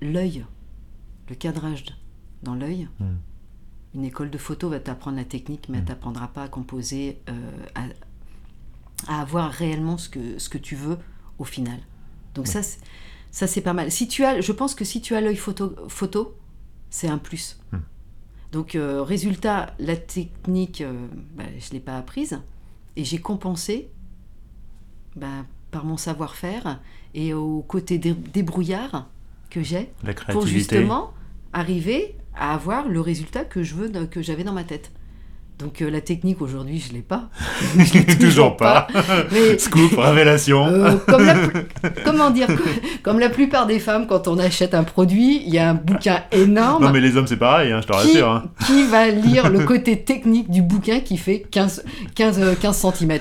l'œil, 0.00 0.44
le 1.28 1.34
cadrage 1.36 1.84
dans 2.42 2.54
l'œil, 2.54 2.88
Mm. 3.00 3.04
Une 3.94 4.04
école 4.04 4.30
de 4.30 4.38
photo 4.38 4.68
va 4.70 4.80
t'apprendre 4.80 5.16
la 5.18 5.24
technique, 5.24 5.68
mais 5.68 5.78
elle 5.78 5.84
Mm. 5.84 5.86
t'apprendra 5.88 6.28
pas 6.28 6.44
à 6.44 6.48
composer, 6.48 7.20
euh, 7.28 7.32
à, 7.74 7.84
à 9.08 9.20
avoir 9.20 9.50
réellement 9.50 9.98
ce 9.98 10.08
que, 10.08 10.38
ce 10.38 10.48
que 10.48 10.58
tu 10.58 10.76
veux 10.76 10.98
au 11.38 11.44
final. 11.44 11.78
Donc 12.34 12.46
ça, 12.46 12.62
c'est- 12.62 12.80
ça 13.30 13.46
c'est 13.46 13.60
pas 13.60 13.72
mal. 13.74 13.90
Si 13.90 14.08
tu 14.08 14.24
as, 14.24 14.40
je 14.40 14.52
pense 14.52 14.74
que 14.74 14.84
si 14.84 15.00
tu 15.00 15.14
as 15.14 15.20
l'œil 15.20 15.36
photo, 15.36 15.74
photo 15.88 16.34
c'est 16.90 17.08
un 17.08 17.18
plus. 17.18 17.58
Mm. 17.72 17.76
Donc 18.52 18.74
euh, 18.74 19.02
résultat, 19.02 19.74
la 19.78 19.96
technique, 19.96 20.80
euh, 20.82 21.06
bah, 21.36 21.44
je 21.58 21.70
l'ai 21.72 21.80
pas 21.80 21.96
apprise 21.98 22.40
et 22.96 23.04
j'ai 23.04 23.18
compensé 23.18 23.90
bah, 25.16 25.44
par 25.70 25.84
mon 25.84 25.96
savoir-faire 25.96 26.80
et 27.14 27.34
au 27.34 27.62
côté 27.62 27.98
dé- 27.98 28.14
débrouillard 28.14 29.08
que 29.50 29.62
j'ai 29.62 29.92
pour 30.32 30.46
justement 30.46 31.12
arriver 31.52 32.16
à 32.38 32.54
avoir 32.54 32.88
le 32.88 33.00
résultat 33.00 33.44
que 33.44 33.62
je 33.62 33.74
veux, 33.74 33.88
que 34.10 34.22
j'avais 34.22 34.44
dans 34.44 34.52
ma 34.52 34.64
tête. 34.64 34.90
Donc 35.58 35.80
euh, 35.80 35.90
la 35.90 36.00
technique 36.00 36.40
aujourd'hui, 36.42 36.80
je 36.84 36.92
l'ai 36.92 37.02
pas. 37.02 37.28
Je 37.78 37.92
l'ai 37.98 38.18
toujours 38.18 38.56
pas. 38.56 38.88
Mais 39.30 39.56
Scoop, 39.58 39.92
révélation. 39.96 40.66
euh, 40.66 40.96
comme 41.06 41.24
la 41.24 41.34
pl- 41.34 41.66
comment 42.04 42.30
dire, 42.30 42.48
comme, 43.04 43.20
la 43.20 43.28
plupart 43.28 43.66
des 43.66 43.78
femmes, 43.78 44.06
quand 44.08 44.26
on 44.26 44.38
achète 44.38 44.74
un 44.74 44.82
produit, 44.82 45.42
il 45.46 45.54
y 45.54 45.58
a 45.58 45.70
un 45.70 45.74
bouquin 45.74 46.22
énorme. 46.32 46.82
non 46.84 46.90
mais 46.90 47.00
les 47.00 47.16
hommes 47.16 47.28
c'est 47.28 47.36
pareil, 47.36 47.70
hein, 47.70 47.80
je 47.80 47.86
te 47.86 47.92
rassure. 47.92 48.28
hein. 48.30 48.44
qui 48.66 48.84
va 48.86 49.08
lire 49.08 49.50
le 49.50 49.60
côté 49.66 50.00
technique 50.02 50.50
du 50.50 50.62
bouquin 50.62 50.98
qui 51.00 51.16
fait 51.16 51.44
15, 51.48 51.84
15, 52.16 52.40
euh, 52.40 52.54
15 52.60 52.76
cm 52.98 53.18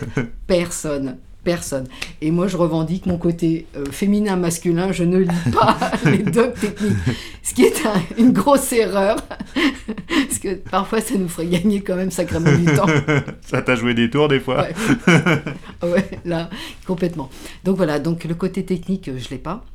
Personne. 0.48 1.18
Personne. 1.43 1.88
Et 2.21 2.29
moi, 2.29 2.48
je 2.48 2.55
revendique 2.55 3.07
mon 3.07 3.17
côté 3.17 3.65
euh, 3.75 3.86
féminin, 3.91 4.36
masculin. 4.36 4.91
Je 4.91 5.03
ne 5.03 5.17
lis 5.17 5.51
pas 5.51 5.75
les 6.05 6.19
docs 6.19 6.53
techniques. 6.60 6.93
Ce 7.41 7.53
qui 7.55 7.63
est 7.63 7.83
un- 7.86 8.00
une 8.19 8.31
grosse 8.31 8.71
erreur. 8.74 9.17
Parce 10.07 10.38
que 10.39 10.53
parfois, 10.55 11.01
ça 11.01 11.15
nous 11.15 11.27
ferait 11.27 11.48
gagner 11.48 11.81
quand 11.81 11.95
même 11.95 12.12
sacrément 12.12 12.55
du 12.55 12.65
temps. 12.65 12.86
Ça 13.41 13.62
t'a 13.63 13.75
joué 13.75 13.95
des 13.95 14.10
tours 14.12 14.27
des 14.27 14.39
fois. 14.39 14.62
Ouais. 15.07 15.89
Ouais, 15.89 16.12
là, 16.25 16.50
complètement. 16.86 17.29
Donc 17.63 17.75
voilà, 17.77 17.98
donc 18.00 18.24
le 18.24 18.36
côté 18.36 18.63
technique, 18.63 19.07
euh, 19.07 19.17
je 19.17 19.29
l'ai 19.29 19.38
pas. 19.39 19.65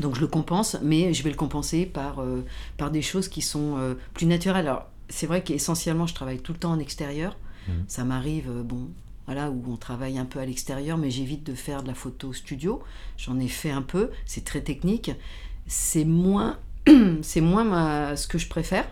Donc 0.00 0.16
je 0.16 0.20
le 0.20 0.26
compense, 0.26 0.76
mais 0.82 1.14
je 1.14 1.22
vais 1.22 1.30
le 1.30 1.36
compenser 1.36 1.86
par, 1.86 2.20
euh, 2.20 2.44
par 2.78 2.90
des 2.90 3.00
choses 3.02 3.28
qui 3.28 3.42
sont 3.42 3.76
euh, 3.78 3.94
plus 4.12 4.26
naturelles. 4.26 4.66
Alors, 4.66 4.86
c'est 5.08 5.26
vrai 5.26 5.42
qu'essentiellement, 5.42 6.06
je 6.08 6.14
travaille 6.14 6.38
tout 6.40 6.52
le 6.52 6.58
temps 6.58 6.72
en 6.72 6.78
extérieur. 6.80 7.36
Mhm. 7.68 7.84
Ça 7.86 8.04
m'arrive, 8.04 8.50
bon, 8.64 8.88
voilà, 9.26 9.50
où 9.50 9.62
on 9.68 9.76
travaille 9.76 10.18
un 10.18 10.24
peu 10.24 10.38
à 10.38 10.46
l'extérieur, 10.46 10.96
mais 10.98 11.10
j'évite 11.10 11.44
de 11.44 11.54
faire 11.54 11.82
de 11.82 11.88
la 11.88 11.94
photo 11.94 12.32
studio. 12.32 12.82
J'en 13.18 13.38
ai 13.40 13.48
fait 13.48 13.70
un 13.70 13.82
peu, 13.82 14.10
c'est 14.24 14.44
très 14.44 14.60
technique. 14.60 15.10
C'est 15.66 16.04
moins, 16.04 16.58
c'est 17.22 17.40
moins 17.40 17.64
ma- 17.64 18.16
ce 18.16 18.28
que 18.28 18.38
je 18.38 18.48
préfère, 18.48 18.86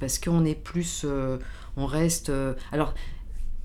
parce 0.00 0.18
qu'on 0.18 0.44
est 0.44 0.54
plus, 0.56 1.02
euh, 1.04 1.38
on 1.76 1.86
reste, 1.86 2.30
euh, 2.30 2.54
alors, 2.72 2.94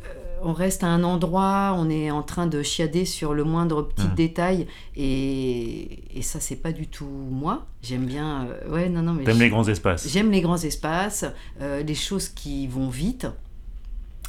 euh, 0.05 0.13
on 0.43 0.53
reste 0.53 0.83
à 0.83 0.87
un 0.87 1.03
endroit, 1.03 1.75
on 1.77 1.89
est 1.89 2.11
en 2.11 2.21
train 2.23 2.45
de 2.47 2.61
chiader 2.63 3.05
sur 3.05 3.33
le 3.33 3.43
moindre 3.43 3.81
petit 3.81 4.07
Mhm. 4.07 4.15
détail, 4.15 4.67
et, 4.95 6.17
et 6.17 6.21
ça, 6.21 6.39
c'est 6.39 6.55
pas 6.55 6.71
du 6.71 6.87
tout 6.87 7.05
moi. 7.07 7.65
J'aime 7.81 8.05
bien, 8.05 8.47
ouais, 8.69 8.89
non, 8.89 9.01
non, 9.01 9.13
mais 9.13 9.23
T'aimes 9.23 9.37
je- 9.37 9.43
les 9.43 9.49
grands 9.49 9.67
espaces. 9.67 10.07
J'aime 10.07 10.29
les 10.31 10.41
grands 10.41 10.57
espaces, 10.57 11.25
les 11.59 11.95
choses 11.95 12.29
qui 12.29 12.67
vont 12.67 12.89
vite. 12.89 13.27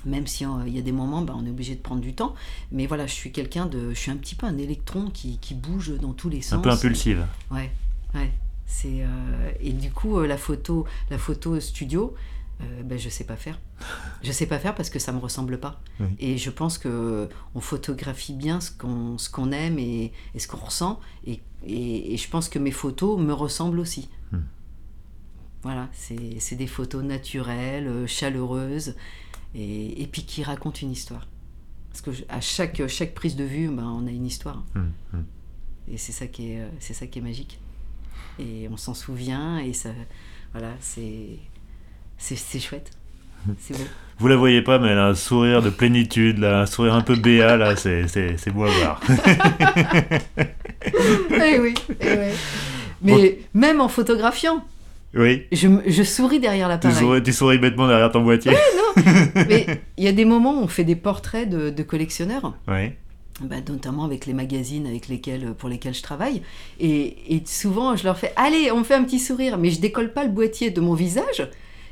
Même 0.05 0.27
si 0.27 0.45
euh, 0.45 0.49
il 0.67 0.75
y 0.75 0.79
a 0.79 0.83
des 0.83 0.93
moments, 0.93 1.23
bah, 1.23 1.35
on 1.37 1.45
est 1.47 1.51
obligé 1.51 1.75
de 1.75 1.81
prendre 1.81 2.01
du 2.01 2.15
temps. 2.15 2.35
Mais 2.71 2.87
voilà, 2.87 3.07
je 3.07 3.13
suis 3.13 3.33
quelqu'un 3.33 3.67
de, 3.67 3.91
je 3.91 3.99
suis 3.99 4.11
un 4.11 4.17
petit 4.17 4.35
peu 4.35 4.47
un 4.47 4.59
électron 4.59 5.11
qui, 5.11 5.39
qui 5.39 5.55
bouge 5.55 5.93
dans 6.01 6.13
tous 6.13 6.29
les 6.29 6.43
sens. 6.43 6.59
Un 6.59 6.63
peu 6.63 6.71
impulsive. 6.71 7.27
Ouais, 7.51 7.71
ouais. 8.15 8.31
C'est 8.67 9.03
euh, 9.03 9.53
et 9.61 9.73
du 9.73 9.91
coup 9.91 10.19
euh, 10.19 10.27
la 10.27 10.39
photo, 10.39 10.87
la 11.11 11.19
photo 11.19 11.61
studio, 11.61 12.15
euh, 12.63 12.83
ben, 12.85 12.99
je 12.99 13.09
sais 13.09 13.25
pas 13.25 13.37
faire. 13.37 13.61
Je 14.23 14.33
sais 14.33 14.47
pas 14.47 14.59
faire 14.59 14.75
parce 14.75 14.89
que 14.89 14.99
ça 14.99 15.13
me 15.13 15.19
ressemble 15.19 15.59
pas. 15.59 15.81
Oui. 16.01 16.07
Et 16.19 16.39
je 16.39 16.51
pense 16.51 16.79
que 16.79 17.29
on 17.55 17.61
photographie 17.61 18.33
bien 18.33 18.61
ce 18.61 18.71
qu'on 18.71 19.19
ce 19.19 19.29
qu'on 19.29 19.53
aime 19.53 19.79
et, 19.79 20.13
et 20.35 20.39
ce 20.39 20.49
qu'on 20.49 20.57
ressent. 20.59 21.01
Et, 21.27 21.41
et, 21.67 22.15
et 22.15 22.17
je 22.17 22.29
pense 22.31 22.49
que 22.49 22.59
mes 22.59 22.71
photos 22.71 23.21
me 23.21 23.33
ressemblent 23.33 23.81
aussi. 23.81 24.09
Hmm. 24.31 24.39
Voilà, 25.63 25.89
c'est 25.93 26.57
des 26.57 26.67
photos 26.67 27.05
naturelles, 27.05 27.87
euh, 27.87 28.07
chaleureuses 28.09 28.97
et, 29.55 30.03
et 30.03 30.07
puis 30.07 30.25
qui 30.25 30.43
racontent 30.43 30.79
une 30.83 30.93
histoire. 30.93 31.27
Parce 31.91 32.01
que 32.03 32.13
je- 32.13 32.25
à 32.29 32.41
chaque 32.41 32.81
chaque 32.89 33.15
prise 33.15 33.37
de 33.37 33.45
vue, 33.45 33.69
ben, 33.69 33.85
on 33.85 34.07
a 34.07 34.11
une 34.11 34.27
histoire. 34.27 34.63
Hum, 34.75 34.91
hum. 35.15 35.25
Et 35.93 35.99
c'est 35.99 36.13
ça 36.13 36.27
qui 36.27 36.53
est, 36.53 36.61
euh, 36.61 36.69
c'est 36.79 36.95
ça 36.95 37.07
qui 37.07 37.19
est 37.19 37.23
magique. 37.23 37.59
Et 38.39 38.69
on 38.71 38.77
s'en 38.77 38.95
souvient 38.95 39.59
et 39.59 39.73
ça, 39.73 39.91
voilà, 40.53 40.73
c'est, 40.81 41.39
c'est, 42.19 42.37
c'est 42.37 42.61
chouette. 42.61 42.91
C'est 43.59 43.77
beau. 43.77 43.83
Vous 44.21 44.29
la 44.29 44.37
voyez 44.37 44.63
pas, 44.63 44.79
mais 44.79 44.89
elle 44.89 44.99
a 44.99 45.09
un 45.09 45.15
sourire 45.17 45.63
de 45.63 45.71
plénitude, 45.71 46.39
là, 46.39 46.61
un 46.61 46.67
sourire 46.67 46.95
un 46.95 47.01
peu 47.01 47.17
béat, 47.17 47.57
là, 47.57 47.75
c'est, 47.75 48.07
c'est, 48.07 48.37
c'est 48.39 48.53
beau 48.53 48.63
à 48.65 48.71
voir. 48.71 49.01
Eh 51.45 51.59
oui, 51.61 51.75
eh 52.01 52.05
ouais. 52.05 52.33
Mais 53.03 53.39
même 53.55 53.81
en 53.81 53.89
photographiant, 53.89 54.65
Oui, 55.15 55.45
je, 55.53 56.03
souris 56.05 56.41
derrière 56.41 56.67
tu 56.69 56.87
l'appareil. 56.89 56.97
souris, 56.99 57.23
tu 57.23 57.33
souris 57.33 57.59
bêtement 57.59 57.87
derrière 57.87 58.11
ton 58.11 58.23
boîtier. 58.23 58.53
Mais 59.49 59.67
il 59.99 60.05
y 60.05 60.09
a 60.09 60.13
des 60.13 60.25
moments 60.25 60.55
où 60.59 60.63
on 60.65 60.69
fait 60.69 60.85
des 60.85 60.97
portraits 60.97 61.49
de, 61.49 61.69
de 61.71 61.83
collectionneurs. 61.83 62.55
Oui, 62.69 62.93
bah, 63.43 63.57
notamment 63.69 64.05
avec 64.05 64.25
les 64.27 64.33
magazines 64.33 64.87
avec 64.87 65.09
lesquels, 65.09 65.53
pour 65.55 65.69
lesquels 65.69 65.95
je 65.95 66.03
travaille. 66.03 66.43
Et, 66.81 67.35
et 67.37 67.43
souvent, 67.45 67.95
je 67.97 68.05
leur 68.05 68.19
fais 68.19 68.33
Allez, 68.37 68.71
on 68.73 68.85
fait 68.85 68.95
un 68.95 69.05
petit 69.05 69.19
sourire, 69.19 69.59
mais 69.59 69.71
je 69.71 69.81
décolle 69.81 70.13
pas 70.15 70.25
le 70.25 70.31
boîtier 70.31 70.71
de 70.71 70.81
mon 70.81 70.95
visage. 70.95 71.47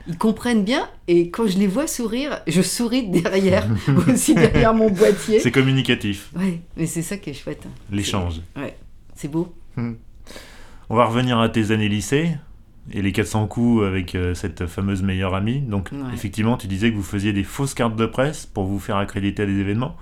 Ils 0.09 0.17
comprennent 0.17 0.65
bien, 0.65 0.89
et 1.09 1.29
quand 1.31 1.47
je 1.47 1.59
les 1.59 1.67
vois 1.67 1.87
sourire, 1.87 2.41
je 2.47 2.63
souris 2.63 3.07
derrière, 3.11 3.67
aussi 4.09 4.35
derrière 4.35 4.73
mon 4.73 4.91
boîtier. 4.91 5.41
c'est 5.41 5.51
communicatif, 5.51 6.31
Ouais, 6.35 6.61
mais 6.77 6.87
c'est 6.87 7.03
ça 7.03 7.19
qui 7.19 7.31
est 7.31 7.35
chouette. 7.35 7.65
l'échange. 7.93 8.41
Ouais, 8.57 8.75
c'est 9.15 9.29
beau. 9.29 9.53
On 9.77 10.97
va 10.97 11.05
revenir 11.05 11.39
à 11.39 11.49
tes 11.51 11.71
années 11.71 11.89
lycée 11.91 12.31
et 12.93 13.03
les 13.03 13.13
400 13.13 13.47
coups 13.47 13.85
avec 13.87 14.15
euh, 14.15 14.35
cette 14.35 14.67
fameuse 14.67 15.03
meilleure 15.03 15.35
amie. 15.35 15.61
Donc, 15.61 15.91
Ouais. 15.93 15.99
effectivement, 16.15 16.57
tu 16.57 16.67
disais 16.67 16.91
que 16.91 16.97
vous 16.97 17.03
faisiez 17.03 17.33
des 17.33 17.45
fausses 17.45 17.75
cartes 17.75 17.97
de 17.97 18.07
presse 18.07 18.47
pour 18.47 18.65
vous 18.65 18.79
faire 18.79 18.97
accréditer 18.97 19.43
à 19.43 19.47
des 19.47 19.59
événements. 19.59 19.97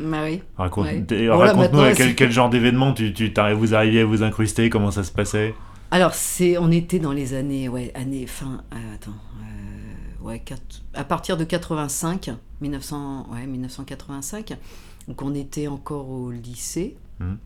Bah 0.00 0.22
oui. 0.24 0.42
Raconte, 0.56 0.86
Ouais. 0.86 1.02
t- 1.02 1.28
Bon, 1.28 1.38
là, 1.38 1.52
raconte-nous 1.52 1.80
à 1.80 1.92
quel, 1.92 2.30
genre 2.32 2.50
d'événement 2.50 2.92
tu, 2.92 3.12
tu, 3.12 3.32
vous 3.56 3.74
arriviez 3.74 4.00
à 4.00 4.04
vous 4.04 4.22
incruster, 4.22 4.68
comment 4.68 4.90
ça 4.90 5.04
se 5.04 5.12
passait? 5.12 5.54
Alors, 5.90 6.14
c'est, 6.14 6.58
on 6.58 6.70
était 6.72 6.98
dans 6.98 7.12
les 7.12 7.34
années, 7.34 7.68
ouais, 7.68 7.92
années, 7.94 8.26
fin, 8.26 8.62
euh, 8.72 8.94
attends, 8.94 9.12
euh, 9.12 10.26
ouais, 10.26 10.42
à 10.94 11.04
partir 11.04 11.36
de 11.36 11.44
85, 11.44 12.30
1900, 12.60 13.28
ouais, 13.32 13.46
1985, 13.46 14.56
donc 15.06 15.22
on 15.22 15.34
était 15.34 15.68
encore 15.68 16.10
au 16.10 16.30
lycée. 16.32 16.96
Mhm. 17.20 17.38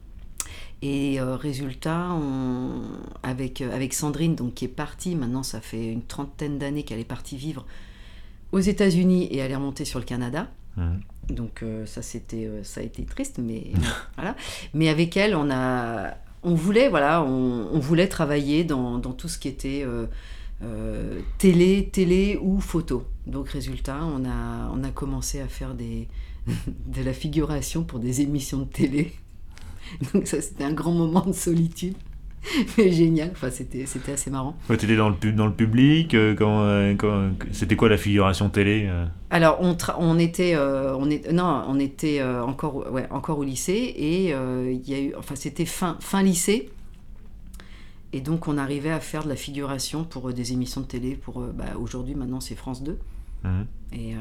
Et 0.81 1.21
euh, 1.21 1.37
résultat, 1.37 2.11
on, 2.13 2.83
avec, 3.25 3.61
euh, 3.61 3.75
avec 3.75 3.95
Sandrine, 3.95 4.37
donc 4.37 4.55
qui 4.55 4.65
est 4.67 4.69
partie, 4.69 5.17
maintenant 5.17 5.43
ça 5.43 5.61
fait 5.61 5.91
une 5.91 6.03
trentaine 6.03 6.59
d'années 6.59 6.85
qu'elle 6.85 7.01
est 7.01 7.05
partie 7.05 7.37
vivre 7.37 7.67
aux 8.53 8.61
États-Unis 8.61 9.25
et 9.25 9.39
elle 9.39 9.51
est 9.51 9.57
remontée 9.57 9.85
sur 9.85 9.99
le 9.99 10.05
Canada. 10.05 10.49
Mhm. 10.77 11.01
Donc 11.31 11.63
euh, 11.63 11.85
ça 11.85 12.01
c'était 12.01 12.49
ça 12.63 12.81
a 12.81 12.85
été 12.85 13.05
triste 13.05 13.39
mais 13.39 13.73
voilà. 14.17 14.37
Mais 14.73 14.89
avec 14.89 15.17
elle 15.17 15.35
on 15.35 15.51
a 15.51 16.15
on 16.43 16.55
voulait 16.55 16.89
voilà 16.89 17.23
on, 17.23 17.69
on 17.73 17.79
voulait 17.81 18.09
travailler 18.09 18.65
dans, 18.65 18.99
dans 18.99 19.13
tout 19.13 19.29
ce 19.29 19.39
qui 19.39 19.49
était 19.49 19.85
euh, 19.85 21.21
télé 21.39 21.91
télé 21.93 22.39
ou 22.41 22.61
photo. 22.61 23.05
Donc 23.27 23.51
résultat 23.51 23.99
on 24.05 24.25
a 24.25 24.71
on 24.73 24.83
a 24.85 24.91
commencé 24.91 25.41
à 25.41 25.49
faire 25.49 25.75
des 25.75 26.09
de 26.87 27.03
la 27.03 27.13
figuration 27.13 27.83
pour 27.83 27.99
des 27.99 28.21
émissions 28.23 28.61
de 28.61 28.65
télé. 28.65 29.13
Donc 30.15 30.27
ça 30.27 30.41
c'était 30.41 30.65
un 30.65 30.73
grand 30.73 30.93
moment 30.93 31.25
de 31.27 31.33
solitude. 31.33 31.95
Mais 32.79 32.93
génial, 32.93 33.31
enfin 33.33 33.51
c'était 33.51 33.85
c'était 33.85 34.13
assez 34.13 34.31
marrant. 34.31 34.57
Tu 34.69 34.73
étais 34.75 34.95
dans 34.97 35.09
le, 35.09 35.17
pub- 35.17 35.35
dans 35.35 35.47
le 35.47 35.53
public 35.53 36.15
euh, 36.15 36.35
quand, 36.37 36.61
euh, 36.63 36.95
quand- 36.95 37.31
C'était 37.53 37.75
quoi 37.75 37.89
la 37.89 37.97
figuration 37.99 38.49
télé 38.49 38.87
euh 38.89 39.05
Alors 39.31 39.59
on, 39.61 39.75
tra- 39.75 39.97
on 39.99 40.19
était 40.21 40.55
euh, 40.55 40.95
on 40.97 41.11
est 41.11 41.33
non 41.33 41.65
on 41.67 41.79
était 41.81 42.21
euh, 42.21 42.43
encore 42.45 42.77
au- 42.77 42.89
ouais, 42.91 43.09
encore 43.11 43.39
au 43.41 43.45
lycée 43.45 43.93
et 43.97 44.35
euh, 44.35 44.71
il 44.73 44.89
y 44.89 44.95
a 44.95 45.01
eu 45.01 45.15
enfin 45.19 45.35
c'était 45.35 45.65
fin 45.67 45.97
fin 46.01 46.23
lycée 46.23 46.71
et 48.13 48.21
donc 48.21 48.49
on 48.49 48.57
arrivait 48.57 48.91
à 48.93 49.01
faire 49.01 49.25
de 49.25 49.29
la 49.29 49.37
figuration 49.37 50.05
pour 50.05 50.29
euh, 50.29 50.33
des 50.33 50.53
émissions 50.53 50.81
de 50.81 50.87
télé 50.87 51.17
pour 51.17 51.41
euh, 51.41 51.53
bah, 51.55 51.65
aujourd'hui 51.79 52.15
maintenant 52.15 52.41
c'est 52.41 52.55
France 52.55 52.83
2 52.83 52.99
Mhm. 53.45 53.67
et 53.93 54.15
euh, 54.15 54.19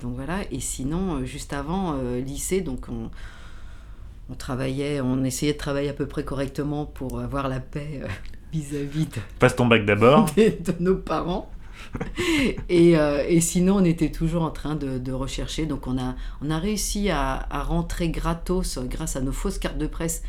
donc 0.00 0.14
voilà 0.14 0.38
et 0.50 0.58
sinon 0.58 1.16
euh, 1.16 1.24
juste 1.26 1.52
avant 1.52 1.96
euh, 1.98 2.20
lycée 2.22 2.62
donc 2.62 2.86
on 2.88 3.10
on 4.30 4.34
travaillait 4.34 5.00
on 5.00 5.22
essayait 5.24 5.52
de 5.52 5.58
travailler 5.58 5.88
à 5.90 5.92
peu 5.92 6.06
près 6.06 6.24
correctement 6.24 6.86
pour 6.86 7.20
avoir 7.20 7.48
la 7.48 7.60
paix 7.60 8.00
euh, 8.02 8.06
vis-à-vis 8.52 9.06
de, 9.06 9.20
Passe 9.38 9.56
ton 9.56 9.66
bac 9.66 9.84
d'abord. 9.84 10.26
de, 10.36 10.42
de 10.72 10.74
nos 10.80 10.96
parents. 10.96 11.50
et, 12.68 12.96
euh, 12.98 13.24
et 13.28 13.40
sinon, 13.40 13.76
on 13.76 13.84
était 13.84 14.10
toujours 14.10 14.42
en 14.42 14.50
train 14.50 14.74
de, 14.74 14.98
de 14.98 15.12
rechercher. 15.12 15.66
Donc, 15.66 15.86
on 15.86 15.98
a, 15.98 16.14
on 16.40 16.50
a 16.50 16.58
réussi 16.58 17.10
à, 17.10 17.46
à 17.50 17.62
rentrer 17.62 18.08
gratos 18.08 18.78
euh, 18.78 18.84
grâce 18.84 19.16
à 19.16 19.20
nos 19.20 19.32
fausses 19.32 19.58
cartes 19.58 19.78
de 19.78 19.86
presse 19.86 20.22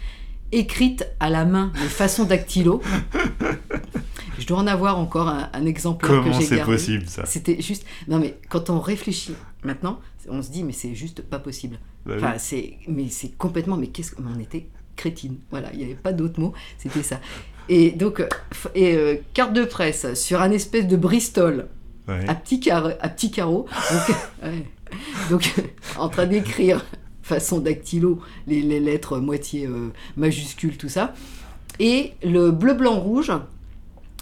écrites 0.52 1.08
à 1.20 1.30
la 1.30 1.46
main 1.46 1.72
de 1.74 1.88
façon 1.88 2.24
dactylo. 2.24 2.82
Je 4.40 4.46
dois 4.48 4.58
en 4.60 4.68
avoir 4.68 5.00
encore 5.00 5.30
un, 5.30 5.50
que 5.54 5.96
Comment 6.08 6.34
j'ai 6.34 6.46
c'est 6.46 6.58
gardé. 6.58 6.74
possible 6.74 7.06
ça? 7.08 7.25
C'était 7.25 7.62
juste. 7.62 7.86
Non, 8.08 8.20
mais 8.20 8.38
quand 8.50 8.70
on 8.70 8.80
réfléchit 8.82 9.34
maintenant, 9.64 10.00
on 10.28 10.42
se 10.42 10.52
dit, 10.52 10.64
mais 10.64 10.74
c'est 10.74 10.94
juste 10.94 11.22
pas 11.22 11.40
possible. 11.40 11.80
Bah 12.06 12.14
oui. 12.16 12.24
Enfin, 12.24 12.34
c'est, 12.38 12.78
mais 12.88 13.08
c'est 13.10 13.36
complètement, 13.38 13.78
mais 13.78 13.88
qu'est-ce 13.88 14.12
que, 14.12 14.22
mais 14.22 14.30
on 14.36 14.40
était 14.40 14.68
crétine. 14.96 15.38
Voilà, 15.52 15.70
il 15.74 15.80
n'y 15.80 15.86
avait 15.86 15.96
pas 15.96 16.14
d'autre 16.14 16.40
mot, 16.40 16.54
c'était 16.78 17.04
ça. 17.04 17.20
Et 17.68 17.92
donc, 17.92 18.20
euh, 18.20 18.28
et, 18.76 18.96
euh, 18.96 19.16
carte 19.34 19.54
de 19.54 19.66
presse 19.66 20.14
sur 20.14 20.42
un 20.42 20.52
espèce 20.52 20.88
de 20.88 20.96
Bristol 20.98 21.68
Ouais. 22.08 22.30
à 22.30 22.36
petit 22.36 22.60
carreau, 22.60 22.92
à 23.00 23.10
petit 23.10 23.32
carreau. 23.32 23.66
Donc, 23.92 24.18
ouais. 24.44 24.66
Donc, 25.32 25.56
en 25.98 26.08
train 26.08 26.28
d'écrire 26.28 26.86
façon 27.24 27.60
dactylo 27.60 28.20
les, 28.46 28.62
les 28.62 28.80
lettres 28.80 29.18
moitié 29.18 29.66
euh, 29.66 29.90
majuscules, 30.16 30.78
tout 30.78 30.90
ça. 30.90 31.16
Et 31.80 32.14
le 32.24 32.52
bleu, 32.52 32.76
blanc, 32.76 33.00
rouge. 33.00 33.32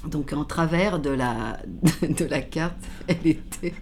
Donc 0.06 0.34
en 0.34 0.44
travers 0.44 1.00
de 1.00 1.10
la, 1.10 1.60
de 2.02 2.25
la 2.25 2.42
carte, 2.42 2.78
elle 3.08 3.25
était, 3.25 3.74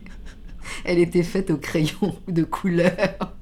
elle 0.84 1.00
était 1.00 1.24
faite 1.24 1.50
au 1.52 1.58
crayon 1.58 2.16
de 2.28 2.44
couleur. 2.44 3.36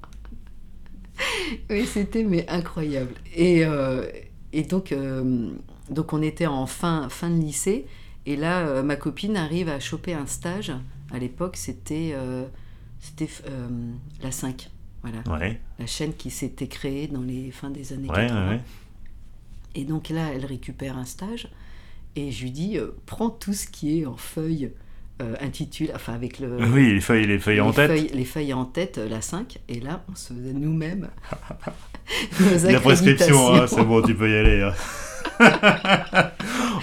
Oui, 1.70 1.86
c'était 1.86 2.24
mais 2.24 2.48
incroyable. 2.50 3.14
Et, 3.36 3.66
euh, 3.66 4.10
et 4.54 4.64
donc, 4.64 4.92
euh, 4.92 5.50
donc 5.90 6.14
on 6.14 6.22
était 6.22 6.48
en 6.48 6.66
fin, 6.66 7.10
fin 7.10 7.30
de 7.30 7.40
lycée. 7.40 7.86
Et 8.26 8.36
là, 8.36 8.60
euh, 8.68 8.84
ma 8.84 8.96
copine 8.96 9.38
arrive 9.38 9.70
à 9.70 9.80
choper 9.80 10.14
un 10.14 10.26
stage. 10.26 10.72
À 11.12 11.20
l'époque, 11.20 11.58
c'était 11.58 12.14
c'était 13.00 13.30
la 14.22 14.32
5. 14.32 14.70
Voilà, 15.02 15.24
Ouais, 15.40 15.60
la 15.80 15.86
chaîne 15.86 16.14
qui 16.14 16.30
s'était 16.30 16.68
créée 16.68 17.08
dans 17.08 17.22
les 17.22 17.52
fins 17.52 17.70
des 17.70 17.94
années 17.94 18.10
ouais, 18.10 18.28
80. 18.28 18.50
ouais. 18.50 18.62
Et 19.76 19.86
donc 19.86 20.10
là, 20.10 20.28
elle 20.34 20.46
récupère 20.46 20.98
un 20.98 21.06
stage 21.06 21.48
et 22.16 22.32
je 22.32 22.44
lui 22.44 22.52
dis 22.52 22.78
prends 23.06 23.30
tout 23.30 23.54
ce 23.54 23.66
qui 23.66 24.00
est 24.02 24.06
en 24.06 24.18
feuille 24.18 24.72
euh, 25.22 25.36
intitulé, 25.42 25.92
enfin 25.96 26.14
avec 26.14 26.40
le, 26.40 26.58
Oui, 26.74 26.94
les 26.94 27.02
feuilles, 27.02 27.26
les 27.28 27.40
feuilles 27.40 27.62
en 27.62 27.72
tête. 27.72 27.92
feuilles- 27.92 28.12
les 28.14 28.26
feuilles 28.26 28.54
en 28.54 28.66
tête, 28.66 28.98
euh, 28.98 29.10
la 29.10 29.22
5. 29.22 29.58
Et 29.68 29.80
là, 29.80 30.04
on 30.12 30.16
se 30.16 30.34
faisait 30.34 30.54
nous-mêmes 30.54 31.10
La 32.64 32.80
prescription, 32.80 33.54
hein, 33.54 33.68
c'est 33.68 33.84
bon, 33.84 34.02
tu 34.02 34.16
peux 34.16 34.30
y 34.30 34.36
aller. 34.36 34.62
hein. 34.62 34.74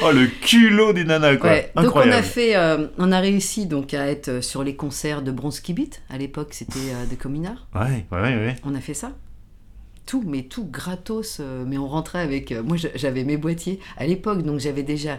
oh, 0.02 0.12
le 0.12 0.26
culot 0.26 0.92
des 0.92 1.04
nanas, 1.04 1.36
quoi. 1.36 1.50
Ouais, 1.50 1.70
donc 1.76 1.94
on 1.96 2.00
a 2.00 2.22
fait, 2.22 2.56
euh, 2.56 2.86
on 2.98 3.12
a 3.12 3.20
réussi 3.20 3.66
donc 3.66 3.94
à 3.94 4.06
être 4.06 4.28
euh, 4.28 4.42
sur 4.42 4.62
les 4.62 4.76
concerts 4.76 5.22
de 5.22 5.30
Bronski 5.30 5.72
Beat. 5.72 6.02
À 6.10 6.18
l'époque, 6.18 6.48
c'était 6.52 6.78
euh, 6.92 7.06
de 7.10 7.14
Cominard. 7.16 7.66
Ouais, 7.74 8.06
ouais, 8.12 8.20
ouais. 8.20 8.56
On 8.64 8.74
a 8.74 8.80
fait 8.80 8.94
ça. 8.94 9.12
Tout, 10.06 10.22
mais 10.26 10.42
tout 10.42 10.64
gratos. 10.66 11.38
euh, 11.40 11.64
mais 11.66 11.78
on 11.78 11.88
rentrait 11.88 12.20
avec. 12.20 12.52
moi, 12.52 12.76
j'a- 12.76 12.94
j'avais 12.94 13.24
mes 13.24 13.36
boîtiers 13.36 13.80
à 13.96 14.06
l'époque, 14.06 14.42
donc 14.42 14.60
j'avais 14.60 14.82
déjà 14.84 15.18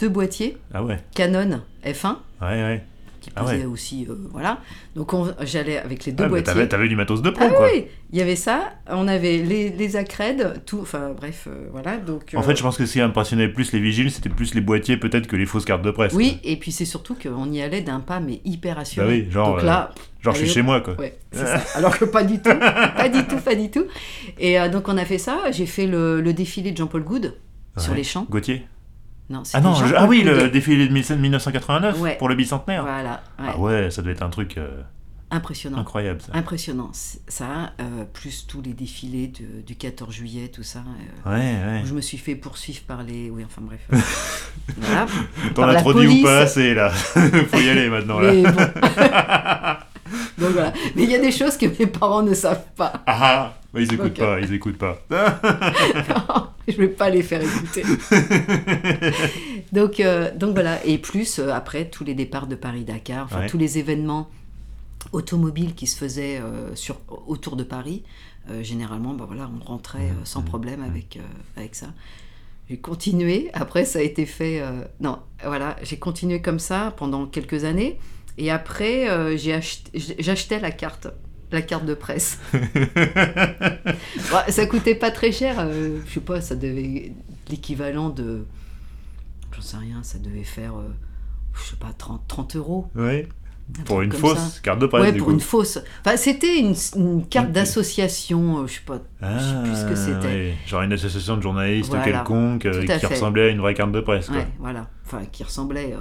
deux 0.00 0.08
boîtiers 0.08 0.56
Ah 0.74 0.82
ouais, 0.82 0.98
Canon 1.14 1.60
F1 1.84 2.16
ouais, 2.42 2.48
ouais. 2.48 2.82
qui 3.20 3.30
Ah 3.36 3.44
ouais. 3.44 3.64
aussi, 3.66 4.06
euh, 4.08 4.14
voilà. 4.32 4.58
Donc 4.96 5.12
on- 5.12 5.30
j'allais 5.42 5.76
avec 5.78 6.06
les 6.06 6.12
deux 6.12 6.24
Ah, 6.24 6.28
boîtiers. 6.28 6.54
t'avais, 6.54 6.68
t'avais 6.68 6.88
du 6.88 6.96
matos 6.96 7.20
de 7.20 7.28
pro, 7.30 7.44
Ah 7.46 7.50
quoi. 7.50 7.68
oui, 7.70 7.84
il 8.12 8.18
y 8.18 8.22
avait 8.22 8.34
ça. 8.36 8.72
On 8.88 9.06
avait 9.08 9.38
les, 9.38 9.68
les 9.68 9.96
accrèdes, 9.96 10.62
tout. 10.64 10.78
Enfin 10.80 11.10
bref, 11.14 11.46
euh, 11.46 11.68
voilà. 11.70 11.98
Donc. 11.98 12.30
En 12.34 12.40
euh, 12.40 12.42
fait, 12.42 12.56
je 12.56 12.62
pense 12.62 12.78
que 12.78 12.86
ce 12.86 12.92
qui 12.94 13.00
impressionnait 13.02 13.48
plus 13.48 13.72
les 13.72 13.78
vigiles, 13.80 14.10
c'était 14.10 14.30
plus 14.30 14.54
les 14.54 14.62
boîtiers 14.62 14.96
peut-être 14.96 15.26
que 15.26 15.36
les 15.36 15.44
fausses 15.46 15.66
cartes 15.66 15.82
de 15.82 15.90
presse. 15.90 16.14
Oui, 16.14 16.38
et 16.44 16.56
puis 16.56 16.72
c'est 16.72 16.86
surtout 16.86 17.14
qu'on 17.14 17.52
y 17.52 17.60
allait 17.60 17.82
d'un 17.82 18.00
pas 18.00 18.20
mais 18.20 18.40
hyper 18.46 18.78
assuré. 18.78 19.06
Bah 19.06 19.12
oui, 19.12 19.30
genre, 19.30 19.56
Donc 19.56 19.64
là. 19.64 19.92
Genre, 20.22 20.34
je 20.34 20.40
suis 20.40 20.48
chez 20.50 20.62
moi, 20.62 20.80
quoi. 20.80 20.94
Ouais, 20.98 21.14
ça. 21.32 21.62
Alors 21.74 21.98
que 21.98 22.04
pas 22.06 22.24
du 22.24 22.40
tout, 22.40 22.50
pas 22.96 23.08
du 23.10 23.22
tout, 23.26 23.36
pas 23.38 23.54
du 23.54 23.70
tout. 23.70 23.84
Et 24.38 24.58
euh, 24.58 24.68
donc 24.70 24.88
on 24.88 24.96
a 24.96 25.04
fait 25.04 25.18
ça. 25.18 25.50
J'ai 25.50 25.66
fait 25.66 25.86
le, 25.86 26.20
le 26.22 26.32
défilé 26.32 26.72
de 26.72 26.76
Jean-Paul 26.78 27.02
Goud 27.04 27.34
sur 27.76 27.94
les 27.94 28.04
champs. 28.04 28.26
Gauthier? 28.30 28.66
Non, 29.30 29.42
Ah 29.54 29.60
non, 29.60 29.74
je- 29.74 29.84
Jean-Paul 29.84 29.96
ah 29.96 30.06
oui, 30.06 30.22
le 30.24 30.50
défilé 30.50 30.86
de 30.88 30.92
1989 30.92 32.00
Ouais. 32.00 32.16
pour 32.18 32.28
le 32.28 32.34
bicentenaire. 32.34 32.82
Voilà, 32.82 33.22
ouais. 33.38 33.46
Ah 33.48 33.58
ouais, 33.58 33.90
ça 33.90 34.02
doit 34.02 34.10
être 34.12 34.22
un 34.24 34.28
truc 34.28 34.58
euh, 34.58 34.82
impressionnant. 35.30 35.78
incroyable, 35.78 36.20
ça. 36.20 36.32
Impressionnant. 36.34 36.90
Ça, 36.92 37.72
euh, 37.80 38.04
plus 38.12 38.46
tous 38.48 38.60
les 38.60 38.72
défilés 38.74 39.28
de- 39.28 39.62
du 39.64 39.76
14 39.76 40.12
juillet, 40.12 40.48
tout 40.48 40.64
ça. 40.64 40.80
euh, 41.26 41.30
Ouais, 41.30 41.36
ouais. 41.76 41.82
où 41.84 41.86
je 41.86 41.94
me 41.94 42.00
suis 42.00 42.18
fait 42.18 42.34
poursuivre 42.34 42.80
par 42.88 43.04
les. 43.04 43.30
Oui, 43.30 43.44
enfin 43.46 43.62
bref. 43.62 43.80
voilà. 44.78 45.06
T'en 45.54 45.62
as 45.68 45.76
trop 45.76 45.94
dit 45.94 46.06
ou 46.08 46.22
pas 46.24 46.40
assez, 46.40 46.74
là? 46.74 46.90
Faut 47.50 47.58
y 47.60 47.68
aller 47.70 47.88
maintenant, 47.88 48.18
là. 48.18 48.32
Mais 48.32 48.42
bon. 48.42 49.76
Donc 50.38 50.50
voilà. 50.50 50.72
Mais 50.96 51.04
il 51.04 51.10
y 51.10 51.14
a 51.14 51.18
des 51.20 51.32
choses 51.32 51.56
que 51.56 51.66
mes 51.66 51.86
parents 51.86 52.22
ne 52.22 52.34
savent 52.34 52.64
pas. 52.76 52.92
Ah 53.06 53.18
ah 53.20 53.54
bah, 53.72 53.80
Ils 53.80 53.92
écoutent 53.92 54.06
Ok. 54.06 54.18
pas, 54.18 54.40
ils 54.40 54.52
écoutent 54.52 54.78
pas. 54.78 54.98
je 56.68 56.76
vais 56.76 56.88
pas 56.88 57.10
les 57.10 57.22
faire 57.22 57.42
écouter. 57.42 57.84
donc, 59.72 60.00
euh, 60.00 60.30
donc 60.36 60.54
voilà. 60.54 60.84
Et 60.84 60.98
plus, 60.98 61.38
euh, 61.38 61.50
après, 61.52 61.88
tous 61.88 62.04
les 62.04 62.14
départs 62.14 62.46
de 62.46 62.54
Paris-Dakar, 62.54 63.24
enfin 63.24 63.40
Ouais. 63.40 63.46
tous 63.46 63.58
les 63.58 63.78
événements 63.78 64.28
automobiles 65.12 65.74
qui 65.74 65.86
se 65.86 65.96
faisaient 65.96 66.38
euh, 66.38 66.74
sur, 66.74 66.96
autour 67.26 67.56
de 67.56 67.64
Paris, 67.64 68.02
généralement, 68.62 69.14
bah 69.14 69.26
voilà, 69.28 69.48
on 69.48 69.64
rentrait 69.64 70.10
sans 70.24 70.42
problème 70.42 70.82
avec, 70.82 71.20
avec 71.56 71.76
ça. 71.76 71.86
J'ai 72.68 72.78
continué. 72.78 73.48
Après, 73.52 73.84
ça 73.84 74.00
a 74.00 74.02
été 74.02 74.26
fait. 74.26 74.60
non, 74.98 75.20
voilà, 75.44 75.76
j'ai 75.84 75.98
continué 75.98 76.42
comme 76.42 76.58
ça 76.58 76.92
pendant 76.96 77.26
quelques 77.26 77.62
années. 77.62 78.00
Et 78.38 78.50
après, 78.50 79.08
euh, 79.10 79.36
j'achetais 80.18 80.60
la 80.60 80.70
carte, 80.70 81.08
la 81.52 81.62
carte 81.62 81.84
de 81.84 81.94
presse. 81.94 82.38
Ouais, 82.54 82.60
ça 84.50 84.66
coûtait 84.66 84.94
pas 84.94 85.10
très 85.10 85.32
cher. 85.32 85.56
euh, 85.58 85.98
je 86.06 86.12
sais 86.14 86.20
pas, 86.20 86.40
ça 86.40 86.54
devait 86.54 87.12
l'équivalent 87.50 88.10
de, 88.10 88.44
j'en 89.54 89.60
sais 89.62 89.76
rien, 89.76 90.02
ça 90.02 90.18
devait 90.18 90.44
faire, 90.44 90.76
euh, 90.76 90.88
je 91.54 91.70
sais 91.70 91.76
pas, 91.76 91.92
30, 91.96 92.22
30 92.28 92.56
euros. 92.56 92.86
Un 92.96 93.82
Pour 93.84 94.02
une 94.02 94.10
fausse 94.12 94.38
ça. 94.38 94.60
carte 94.62 94.80
de 94.80 94.86
presse, 94.86 95.02
ouais, 95.02 95.12
du 95.12 95.18
pour 95.18 95.28
coup. 95.28 95.32
une 95.34 95.40
fausse. 95.40 95.78
Enfin, 96.04 96.16
c'était 96.16 96.58
une, 96.58 96.74
une 96.96 97.26
carte 97.28 97.52
d'association, 97.52 98.58
euh, 98.62 98.66
je 98.66 98.74
sais 98.74 98.80
pas, 98.84 99.00
je 99.22 99.38
sais 99.38 99.62
plus 99.62 99.74
ce 99.76 99.84
que 99.84 99.92
Ah, 99.92 99.96
c'était. 99.96 100.26
ouais. 100.34 100.54
Genre 100.66 100.82
une 100.82 100.92
association 100.92 101.36
de 101.36 101.42
journalistes 101.42 101.88
Voilà. 101.90 102.04
quelconque 102.04 102.66
euh, 102.66 102.80
qui 102.80 102.86
fait. 102.86 103.06
ressemblait 103.06 103.44
à 103.44 103.48
une 103.48 103.60
vraie 103.60 103.74
carte 103.74 103.92
de 103.92 104.00
presse. 104.00 104.26
Quoi. 104.28 104.38
Ouais, 104.38 104.48
voilà. 104.58 104.88
Enfin, 105.06 105.20
qui 105.30 105.44
ressemblait, 105.44 105.94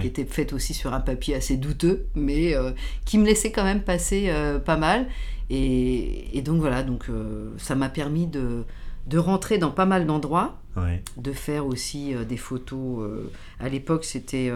qui 0.00 0.06
était 0.06 0.24
faite 0.24 0.52
aussi 0.52 0.72
sur 0.74 0.94
un 0.94 1.00
papier 1.00 1.34
assez 1.34 1.56
douteux, 1.56 2.06
mais 2.14 2.54
euh, 2.54 2.72
qui 3.04 3.18
me 3.18 3.24
laissait 3.26 3.52
quand 3.52 3.64
même 3.64 3.82
passer 3.82 4.26
euh, 4.28 4.58
pas 4.58 4.76
mal. 4.76 5.06
Et, 5.50 6.36
et 6.36 6.42
donc 6.42 6.60
voilà, 6.60 6.82
donc 6.82 7.06
euh, 7.10 7.50
ça 7.58 7.74
m'a 7.74 7.88
permis 7.90 8.26
de, 8.26 8.64
de 9.06 9.18
rentrer 9.18 9.58
dans 9.58 9.70
pas 9.70 9.84
mal 9.86 10.06
d'endroits. 10.06 10.58
De 11.18 11.32
faire 11.32 11.66
aussi 11.66 12.14
des 12.28 12.36
photos. 12.36 13.08
à 13.60 13.68
l'époque, 13.68 14.04
c'était 14.04 14.50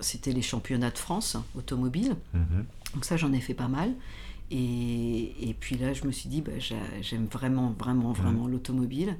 c'était 0.00 0.32
les 0.32 0.42
championnats 0.42 0.90
de 0.90 0.98
France 0.98 1.38
automobiles. 1.56 2.14
Mhm. 2.34 2.64
Donc 2.94 3.04
ça, 3.06 3.16
j'en 3.16 3.32
ai 3.32 3.40
fait 3.40 3.54
pas 3.54 3.68
mal. 3.68 3.90
Et, 4.50 5.48
et 5.50 5.54
puis 5.58 5.76
là, 5.76 5.92
je 5.92 6.04
me 6.04 6.12
suis 6.12 6.28
dit, 6.28 6.40
bah, 6.42 6.52
j'a- 6.58 6.74
j'aime 7.00 7.26
vraiment, 7.26 7.74
vraiment, 7.78 8.12
vraiment 8.12 8.46
l'automobile. 8.46 9.16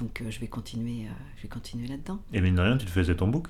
Donc 0.00 0.22
je 0.28 0.38
vais 0.40 0.46
continuer, 0.46 1.06
je 1.36 1.42
vais 1.42 1.48
continuer 1.48 1.86
là-dedans. 1.88 2.18
Et 2.32 2.40
mine 2.40 2.54
de 2.54 2.60
rien, 2.62 2.76
tu 2.78 2.86
te 2.86 2.90
faisais 2.90 3.14
ton 3.14 3.28
book 3.28 3.48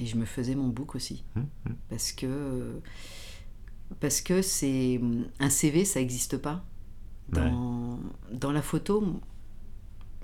Et 0.00 0.06
je 0.06 0.16
me 0.16 0.24
faisais 0.24 0.54
mon 0.54 0.68
book 0.68 0.94
aussi. 0.94 1.24
Mhm. 1.36 1.76
Parce 1.88 2.12
que 2.12 2.80
parce 4.00 4.20
que 4.20 4.40
c'est 4.40 5.00
un 5.40 5.50
CV, 5.50 5.84
ça 5.84 6.00
n'existe 6.00 6.36
pas. 6.36 6.64
Dans, 7.28 8.00
dans 8.32 8.50
la 8.50 8.62
photo, 8.62 9.04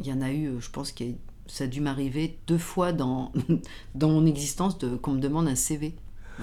il 0.01 0.07
y 0.07 0.13
en 0.13 0.21
a 0.23 0.33
eu, 0.33 0.55
je 0.59 0.71
pense 0.71 0.91
que 0.91 1.05
ça 1.47 1.65
a 1.65 1.67
dû 1.69 1.81
m'arriver 1.81 2.37
deux 2.49 2.59
fois 2.59 2.93
dans, 2.93 3.33
dans 3.95 4.09
mon 4.09 4.27
existence 4.27 4.79
de, 4.79 4.97
qu'on 4.97 5.13
me 5.13 5.21
demande 5.21 5.47
un 5.47 5.55
CV. 5.55 5.95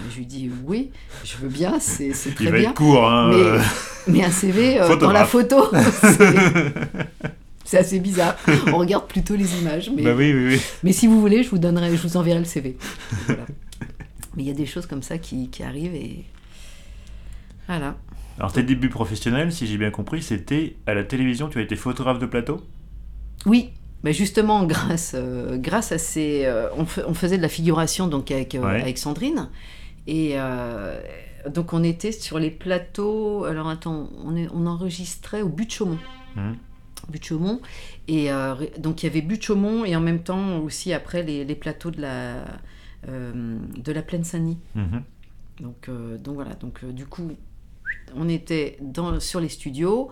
Je 0.10 0.18
lui 0.18 0.26
dis 0.26 0.50
oui, 0.66 0.90
je 1.24 1.38
veux 1.38 1.50
bien, 1.50 1.80
c'est, 1.80 2.12
très 2.12 2.46
Il 2.46 2.50
va 2.52 2.58
bien. 2.58 2.70
être 2.72 2.78
court, 2.78 3.08
hein. 3.08 3.30
Mais, 3.30 3.44
euh. 3.44 3.60
mais 4.08 4.24
un 4.24 4.32
CV 4.32 4.80
euh, 4.80 4.96
dans 4.96 5.12
la 5.12 5.26
photo, 5.26 5.66
c'est, 7.64 7.78
assez 7.78 8.00
bizarre. 8.00 8.36
On 8.68 8.78
regarde 8.78 9.08
plutôt 9.08 9.36
les 9.36 9.60
images. 9.60 9.90
Mais, 9.96 10.04
Bah 10.04 10.14
oui, 10.16 10.34
oui, 10.34 10.48
oui. 10.56 10.62
mais 10.84 10.92
si 10.94 11.08
vous 11.08 11.20
voulez, 11.22 11.44
je 11.44 11.50
vous, 11.50 11.58
donnerai, 11.60 11.96
je 11.96 12.02
vous 12.08 12.18
enverrai 12.18 12.40
le 12.40 12.46
CV. 12.46 12.78
Voilà. 13.28 13.46
Mais 14.36 14.44
il 14.44 14.48
y 14.48 14.52
a 14.52 14.56
des 14.56 14.66
choses 14.66 14.86
comme 14.88 15.04
ça 15.04 15.18
qui, 15.18 15.50
qui 15.50 15.62
arrivent 15.64 15.96
et 15.96 16.26
voilà. 17.68 17.96
Alors 18.40 18.52
tes 18.52 18.64
débuts 18.64 18.90
professionnels, 18.90 19.52
si 19.52 19.68
j'ai 19.68 19.78
bien 19.78 19.92
compris, 19.92 20.22
c'était 20.24 20.76
à 20.88 20.94
la 20.94 21.04
télévision, 21.04 21.50
tu 21.50 21.60
as 21.60 21.62
été 21.62 21.76
photographe 21.76 22.20
de 22.20 22.26
plateau? 22.26 22.62
Oui, 23.46 23.70
mais 24.04 24.12
justement, 24.14 24.64
grâce, 24.66 25.14
euh, 25.16 25.58
grâce 25.58 25.92
à 25.92 25.98
ces. 25.98 26.42
euh, 26.46 26.68
on, 26.76 26.86
fa- 26.86 27.04
on 27.08 27.14
faisait 27.14 27.38
de 27.38 27.42
la 27.44 27.50
figuration 27.50 28.08
donc 28.08 28.32
avec, 28.32 28.56
euh, 28.56 28.60
Ouais. 28.62 28.82
avec 28.82 28.98
Sandrine. 28.98 29.50
Et 30.08 30.32
euh, 30.34 31.00
donc, 31.54 31.72
on 31.74 31.84
était 31.84 32.12
sur 32.12 32.40
les 32.40 32.50
plateaux. 32.50 33.46
Alors, 33.46 33.70
attends, 33.70 34.10
on, 34.26 34.36
est- 34.36 34.50
on 34.54 34.66
enregistrait 34.66 35.42
au 35.44 35.48
but 35.50 35.68
de 35.68 35.72
Chaumont. 35.72 36.00
Mhm. 36.36 36.56
But 37.10 37.20
de 37.20 37.26
Chaumont. 37.26 37.62
Et 38.08 38.32
euh, 38.32 38.56
donc, 38.78 39.04
il 39.04 39.08
y 39.08 39.10
avait 39.10 39.22
but 39.22 39.38
de 39.38 39.44
Chaumont 39.44 39.86
et 39.86 39.96
en 39.96 40.02
même 40.02 40.24
temps 40.24 40.60
aussi 40.60 40.94
après 40.94 41.24
les, 41.24 41.46
les 41.46 41.56
plateaux 41.56 41.92
de 41.92 42.02
la, 42.02 42.46
euh, 43.08 43.58
de 43.78 43.92
la 43.92 44.02
Plaine 44.02 44.24
Saint-Denis. 44.24 44.60
Mhm. 44.76 45.04
Donc, 45.62 45.90
euh, 45.90 46.18
donc 46.18 46.36
voilà, 46.36 46.56
donc 46.56 46.84
du 46.86 47.06
coup, 47.06 47.32
on 48.16 48.28
était 48.28 48.78
dans, 48.82 49.20
sur 49.20 49.40
les 49.40 49.50
studios 49.50 50.10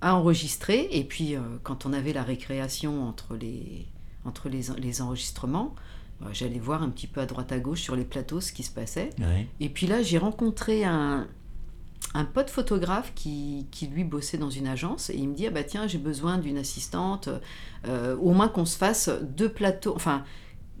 à 0.00 0.14
enregistrer, 0.14 0.88
et 0.92 1.04
puis 1.04 1.34
quand 1.62 1.86
on 1.86 1.92
avait 1.92 2.12
la 2.12 2.22
récréation 2.22 3.08
entre 3.08 3.34
les, 3.34 3.86
entre 4.24 4.48
les, 4.48 4.62
les 4.78 5.00
enregistrements, 5.00 5.74
bah, 6.20 6.28
j'allais 6.32 6.58
voir 6.58 6.82
un 6.82 6.90
petit 6.90 7.06
peu 7.06 7.20
à 7.20 7.26
droite 7.26 7.50
à 7.50 7.58
gauche 7.58 7.80
sur 7.80 7.96
les 7.96 8.04
plateaux 8.04 8.40
ce 8.40 8.52
qui 8.52 8.62
se 8.62 8.70
passait. 8.70 9.10
Ouais. 9.18 9.48
Et 9.58 9.68
puis 9.68 9.86
là, 9.86 10.02
j'ai 10.02 10.18
rencontré 10.18 10.84
un, 10.84 11.26
un 12.14 12.24
pote 12.24 12.50
photographe 12.50 13.12
qui, 13.14 13.66
qui, 13.70 13.86
lui 13.88 14.04
bossait 14.04 14.38
dans 14.38 14.50
une 14.50 14.66
agence, 14.66 15.10
et 15.10 15.16
il 15.16 15.28
me 15.28 15.34
dit, 15.34 15.46
ah 15.46 15.50
bah 15.50 15.64
tiens, 15.64 15.86
j'ai 15.86 15.98
besoin 15.98 16.38
d'une 16.38 16.56
assistante, 16.58 17.28
euh, 17.86 18.16
au 18.16 18.32
moins 18.32 18.48
qu'on 18.48 18.64
se 18.64 18.76
fasse 18.78 19.10
deux 19.36 19.48
plateaux, 19.50 19.94
enfin, 19.96 20.24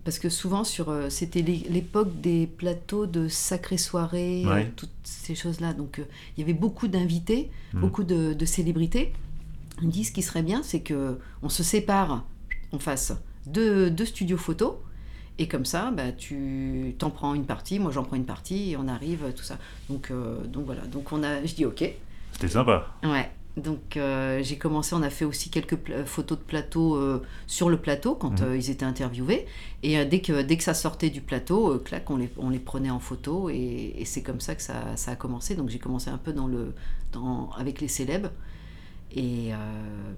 parce 0.04 0.18
que 0.18 0.28
souvent 0.28 0.62
sur 0.64 0.88
euh, 0.88 1.10
c'était 1.10 1.42
l'é- 1.42 1.66
l'époque 1.68 2.20
des 2.20 2.46
plateaux 2.46 3.06
de 3.06 3.28
sacrées 3.28 3.76
soirées, 3.78 4.44
euh, 4.46 4.64
toutes 4.76 4.88
ces 5.02 5.34
choses-là. 5.34 5.72
Donc 5.74 5.98
euh, 5.98 6.04
il 6.36 6.40
y 6.40 6.42
avait 6.44 6.54
beaucoup 6.58 6.88
d'invités, 6.88 7.50
Mm. 7.74 7.80
beaucoup 7.80 8.04
de, 8.04 8.32
de 8.32 8.44
célébrités. 8.46 9.12
Il 9.82 9.88
me 9.88 9.92
dit 9.92 10.04
ce 10.04 10.12
qui 10.12 10.22
serait 10.22 10.42
bien, 10.44 10.62
c'est 10.62 10.80
que 10.80 11.18
on 11.42 11.48
se 11.48 11.62
sépare, 11.62 12.24
on 12.72 12.78
fasse 12.78 13.12
deux, 13.46 13.90
deux 13.90 14.06
studios 14.06 14.38
photos. 14.38 14.74
Et 15.38 15.48
comme 15.48 15.64
ça, 15.66 15.90
bah, 15.90 16.12
tu 16.16 16.94
t'en 16.98 17.10
prends 17.10 17.34
une 17.34 17.44
partie, 17.46 17.78
moi 17.78 17.90
j'en 17.92 18.04
prends 18.04 18.16
une 18.16 18.24
partie, 18.24 18.72
et 18.72 18.76
on 18.76 18.88
arrive, 18.88 19.32
tout 19.36 19.42
ça. 19.44 19.58
Donc, 19.90 20.10
euh, 20.10 20.42
donc 20.46 20.64
voilà, 20.66 20.82
donc 20.86 21.12
on 21.12 21.22
a, 21.22 21.44
je 21.44 21.54
dis 21.54 21.64
ok, 21.66 21.84
C'était 22.32 22.48
sympa. 22.48 22.86
Ouais. 23.04 23.30
Donc 23.56 23.96
euh, 23.96 24.42
j'ai 24.42 24.58
commencé, 24.58 24.94
on 24.94 25.02
a 25.02 25.08
fait 25.08 25.24
aussi 25.24 25.48
quelques 25.48 25.78
photos 26.04 26.36
de 26.38 26.42
plateau 26.42 26.96
euh, 26.96 27.22
sur 27.46 27.70
le 27.70 27.78
plateau 27.78 28.14
quand 28.14 28.40
Mhm. 28.42 28.46
euh, 28.48 28.56
ils 28.58 28.68
étaient 28.70 28.84
interviewés. 28.84 29.46
Et 29.82 29.98
euh, 29.98 30.04
dès, 30.04 30.20
que, 30.20 30.42
dès 30.42 30.58
que 30.58 30.62
ça 30.62 30.74
sortait 30.74 31.08
du 31.08 31.22
plateau, 31.22 31.72
euh, 31.72 31.78
clac, 31.78 32.10
on 32.10 32.16
les, 32.18 32.30
on 32.36 32.50
les 32.50 32.58
prenait 32.58 32.90
en 32.90 32.98
photo. 33.00 33.48
Et, 33.48 33.94
et 33.96 34.04
c'est 34.04 34.22
comme 34.22 34.40
ça 34.40 34.54
que 34.56 34.62
ça, 34.62 34.94
ça 34.96 35.12
a 35.12 35.16
commencé. 35.16 35.54
Donc 35.54 35.70
j'ai 35.70 35.78
commencé 35.78 36.10
un 36.10 36.18
peu 36.18 36.34
dans 36.34 36.46
le, 36.46 36.74
dans, 37.12 37.48
avec 37.56 37.80
les 37.80 37.88
célèbres. 37.88 38.28
Et, 39.12 39.52
euh, 39.54 39.56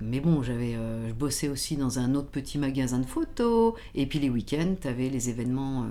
mais 0.01 0.20
bon, 0.20 0.42
j'avais, 0.42 0.74
euh, 0.74 1.09
je 1.09 1.12
bossais 1.14 1.48
aussi 1.48 1.77
dans 1.77 1.98
un 1.98 2.14
autre 2.14 2.29
petit 2.31 2.59
magasin 2.59 2.98
de 2.98 3.07
photos. 3.07 3.74
Et 3.94 4.07
puis 4.07 4.18
les 4.18 4.31
week-ends, 4.31 4.74
tu 4.81 4.88
avais 4.88 5.09
les 5.09 5.29
événements, 5.29 5.85
euh, 5.85 5.87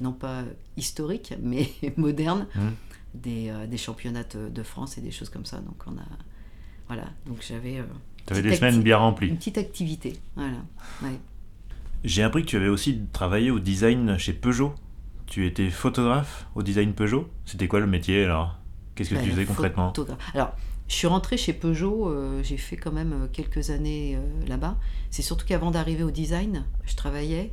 non 0.00 0.12
pas 0.12 0.42
historiques, 0.76 1.34
mais 1.42 1.70
modernes, 1.96 2.46
Mhm. 2.54 2.72
des, 3.14 3.52
des 3.68 3.76
championnats 3.78 4.24
de 4.24 4.62
France 4.62 4.98
et 4.98 5.00
des 5.00 5.10
choses 5.10 5.30
comme 5.30 5.46
ça. 5.46 5.58
Donc 5.58 5.76
on 5.86 5.92
a, 5.98 6.04
voilà, 6.86 7.04
donc 7.26 7.38
j'avais 7.46 7.82
Tu 8.26 8.32
avais 8.34 8.42
des 8.42 8.54
semaines 8.56 8.82
bien 8.82 8.96
une 8.98 9.02
remplies. 9.02 9.34
petite 9.34 9.58
activité. 9.58 10.12
Voilà. 10.36 10.58
Ouais. 11.02 11.18
J'ai 12.04 12.22
appris 12.22 12.42
que 12.42 12.48
tu 12.48 12.56
avais 12.56 12.68
aussi 12.68 13.00
travaillé 13.12 13.50
au 13.50 13.58
design 13.58 14.16
chez 14.18 14.32
Peugeot. 14.34 14.74
Tu 15.26 15.44
étais 15.46 15.70
photographe 15.70 16.46
au 16.54 16.62
design 16.62 16.92
Peugeot? 16.92 17.28
C'était 17.46 17.66
quoi 17.66 17.80
le 17.80 17.86
métier 17.88 18.24
alors? 18.24 18.56
Qu'est-ce 18.94 19.10
que 19.10 19.14
Bah, 19.16 19.22
tu 19.22 19.30
faisais 19.30 19.44
concrètement? 19.44 19.88
photographe. 19.88 20.30
Alors, 20.34 20.54
je 20.88 20.94
suis 20.94 21.06
rentrée 21.06 21.36
chez 21.36 21.52
Peugeot, 21.52 22.08
euh, 22.08 22.42
j'ai 22.42 22.56
fait 22.56 22.76
quand 22.76 22.92
même 22.92 23.12
euh, 23.12 23.26
quelques 23.32 23.70
années 23.70 24.16
euh, 24.16 24.48
là-bas. 24.48 24.78
C'est 25.10 25.22
surtout 25.22 25.44
qu'avant 25.44 25.70
d'arriver 25.70 26.04
au 26.04 26.10
design, 26.10 26.64
je 26.84 26.94
travaillais 26.94 27.52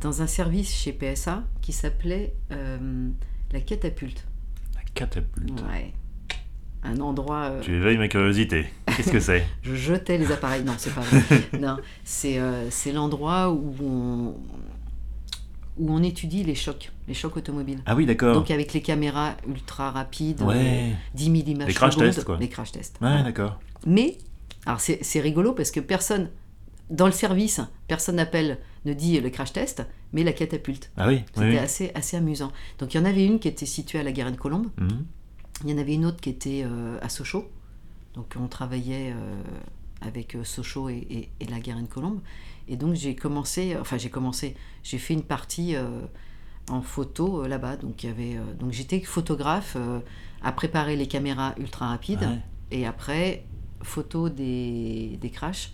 dans 0.00 0.22
un 0.22 0.26
service 0.26 0.74
chez 0.74 0.92
PSA 0.92 1.44
qui 1.62 1.72
s'appelait 1.72 2.34
euh, 2.50 3.08
la 3.52 3.60
catapulte. 3.60 4.26
La 4.74 4.82
catapulte. 4.92 5.62
Ouais. 5.70 5.92
Un 6.82 7.00
endroit. 7.00 7.52
Tu 7.62 7.74
éveilles 7.74 7.96
ma 7.96 8.08
curiosité. 8.08 8.66
Qu'est-ce 8.86 9.10
que 9.10 9.20
c'est? 9.20 9.46
Je 9.62 9.74
jetais 9.74 10.18
les 10.18 10.30
appareils. 10.32 10.64
Non, 10.64 10.74
c'est 10.76 10.94
pas 10.94 11.00
vrai. 11.00 11.22
non, 11.58 11.78
c'est 12.02 12.38
c'est 12.68 12.92
l'endroit 12.92 13.50
où 13.50 13.74
on, 13.82 14.34
où 15.78 15.92
on 15.92 16.02
étudie 16.02 16.44
les 16.44 16.54
chocs, 16.54 16.92
les 17.08 17.14
chocs 17.14 17.36
automobiles. 17.36 17.80
Ah 17.86 17.94
oui, 17.96 18.06
d'accord. 18.06 18.34
Donc 18.34 18.50
avec 18.50 18.72
les 18.72 18.82
caméras 18.82 19.36
ultra 19.48 19.90
rapides, 19.90 20.42
euh, 20.42 20.46
Ouais. 20.46 20.92
10 21.14 21.24
000 21.24 21.36
images 21.48 21.68
Les 21.68 21.74
crash 21.74 21.96
tests, 21.96 22.24
quoi. 22.24 22.36
Les 22.38 22.48
crash 22.48 22.72
tests. 22.72 22.96
Ouais, 23.00 23.22
d'accord. 23.22 23.60
Mais, 23.86 24.18
alors 24.66 24.80
c'est 24.80 25.20
rigolo 25.20 25.52
parce 25.52 25.70
que 25.70 25.80
personne, 25.80 26.30
dans 26.90 27.06
le 27.06 27.12
service, 27.12 27.60
personne 27.88 28.16
n'appelle, 28.16 28.58
ne 28.84 28.92
dit 28.92 29.20
le 29.20 29.30
crash 29.30 29.52
test, 29.52 29.84
mais 30.12 30.22
la 30.22 30.32
catapulte. 30.32 30.90
Ah 30.96 31.08
oui. 31.08 31.22
C'était 31.34 31.48
oui. 31.48 31.58
assez, 31.58 31.90
assez 31.94 32.16
amusant. 32.16 32.52
Donc 32.78 32.94
il 32.94 32.98
y 32.98 33.00
en 33.00 33.04
avait 33.04 33.24
une 33.26 33.40
qui 33.40 33.48
était 33.48 33.66
située 33.66 33.98
à 33.98 34.02
la 34.04 34.12
Garenne-Colombe, 34.12 34.68
Mhm. 34.78 35.04
il 35.64 35.70
y 35.70 35.74
en 35.74 35.78
avait 35.78 35.94
une 35.94 36.04
autre 36.06 36.20
qui 36.20 36.30
était 36.30 36.62
euh, 36.64 36.98
à 37.02 37.08
Sochaux. 37.08 37.48
Donc 38.14 38.34
on 38.40 38.46
travaillait 38.46 39.10
euh, 39.12 39.42
avec 40.06 40.34
euh, 40.34 40.44
Sochaux 40.44 40.88
et, 40.88 41.06
et, 41.10 41.30
et 41.40 41.46
la 41.46 41.60
Garenne-Colombe. 41.60 42.20
Et 42.68 42.76
donc 42.76 42.94
j'ai 42.94 43.14
commencé, 43.14 43.76
enfin 43.80 43.98
j'ai 43.98 44.10
commencé, 44.10 44.56
j'ai 44.82 44.98
fait 44.98 45.14
une 45.14 45.22
partie 45.22 45.76
euh, 45.76 46.00
en 46.70 46.80
photo 46.82 47.42
euh, 47.44 47.48
là-bas. 47.48 47.76
Donc 47.76 48.02
il 48.04 48.08
y 48.08 48.10
avait, 48.10 48.38
donc 48.58 48.72
j'étais 48.72 49.00
photographe 49.00 49.76
à 50.42 50.52
préparer 50.52 50.96
les 50.96 51.06
caméras 51.08 51.54
ultra 51.58 51.88
rapides 51.88 52.22
Ouais. 52.22 52.38
et 52.70 52.86
après 52.86 53.44
photo 53.82 54.28
des, 54.30 55.18
des 55.20 55.30
crashs. 55.30 55.72